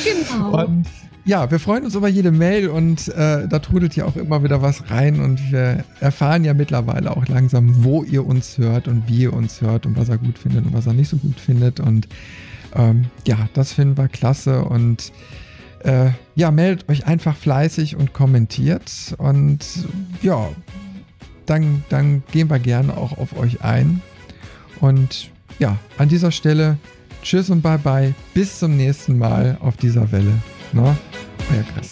Genau. 0.04 0.64
Und 0.64 0.86
ja, 1.24 1.50
wir 1.50 1.58
freuen 1.58 1.84
uns 1.84 1.96
über 1.96 2.06
jede 2.06 2.30
Mail 2.30 2.68
und 2.68 3.08
äh, 3.08 3.48
da 3.48 3.58
trudelt 3.58 3.96
ja 3.96 4.04
auch 4.04 4.14
immer 4.14 4.44
wieder 4.44 4.62
was 4.62 4.92
rein 4.92 5.18
und 5.18 5.50
wir 5.50 5.84
erfahren 5.98 6.44
ja 6.44 6.54
mittlerweile 6.54 7.16
auch 7.16 7.26
langsam, 7.26 7.84
wo 7.84 8.04
ihr 8.04 8.24
uns 8.24 8.56
hört 8.56 8.86
und 8.86 9.08
wie 9.08 9.22
ihr 9.22 9.32
uns 9.32 9.60
hört 9.60 9.86
und 9.86 9.96
was 9.96 10.08
er 10.08 10.18
gut 10.18 10.38
findet 10.38 10.66
und 10.66 10.72
was 10.72 10.86
er 10.86 10.92
nicht 10.92 11.08
so 11.08 11.16
gut 11.16 11.40
findet. 11.40 11.80
Und 11.80 12.06
ähm, 12.76 13.06
ja, 13.26 13.48
das 13.54 13.72
finden 13.72 13.98
wir 13.98 14.06
klasse 14.06 14.64
und 14.64 15.10
äh, 15.80 16.10
ja, 16.36 16.52
meldet 16.52 16.88
euch 16.88 17.06
einfach 17.08 17.36
fleißig 17.36 17.96
und 17.96 18.12
kommentiert 18.12 19.16
und 19.18 19.64
ja, 20.22 20.48
dann, 21.50 21.84
dann 21.88 22.22
gehen 22.30 22.48
wir 22.48 22.60
gerne 22.60 22.96
auch 22.96 23.18
auf 23.18 23.36
euch 23.36 23.62
ein. 23.62 24.00
Und 24.80 25.30
ja, 25.58 25.76
an 25.98 26.08
dieser 26.08 26.30
Stelle 26.30 26.78
Tschüss 27.22 27.50
und 27.50 27.60
bye 27.60 27.76
bye. 27.76 28.14
Bis 28.32 28.58
zum 28.60 28.76
nächsten 28.76 29.18
Mal 29.18 29.58
auf 29.60 29.76
dieser 29.76 30.10
Welle. 30.10 30.32
Na, 30.72 30.96
euer 31.52 31.64
Chris. 31.74 31.90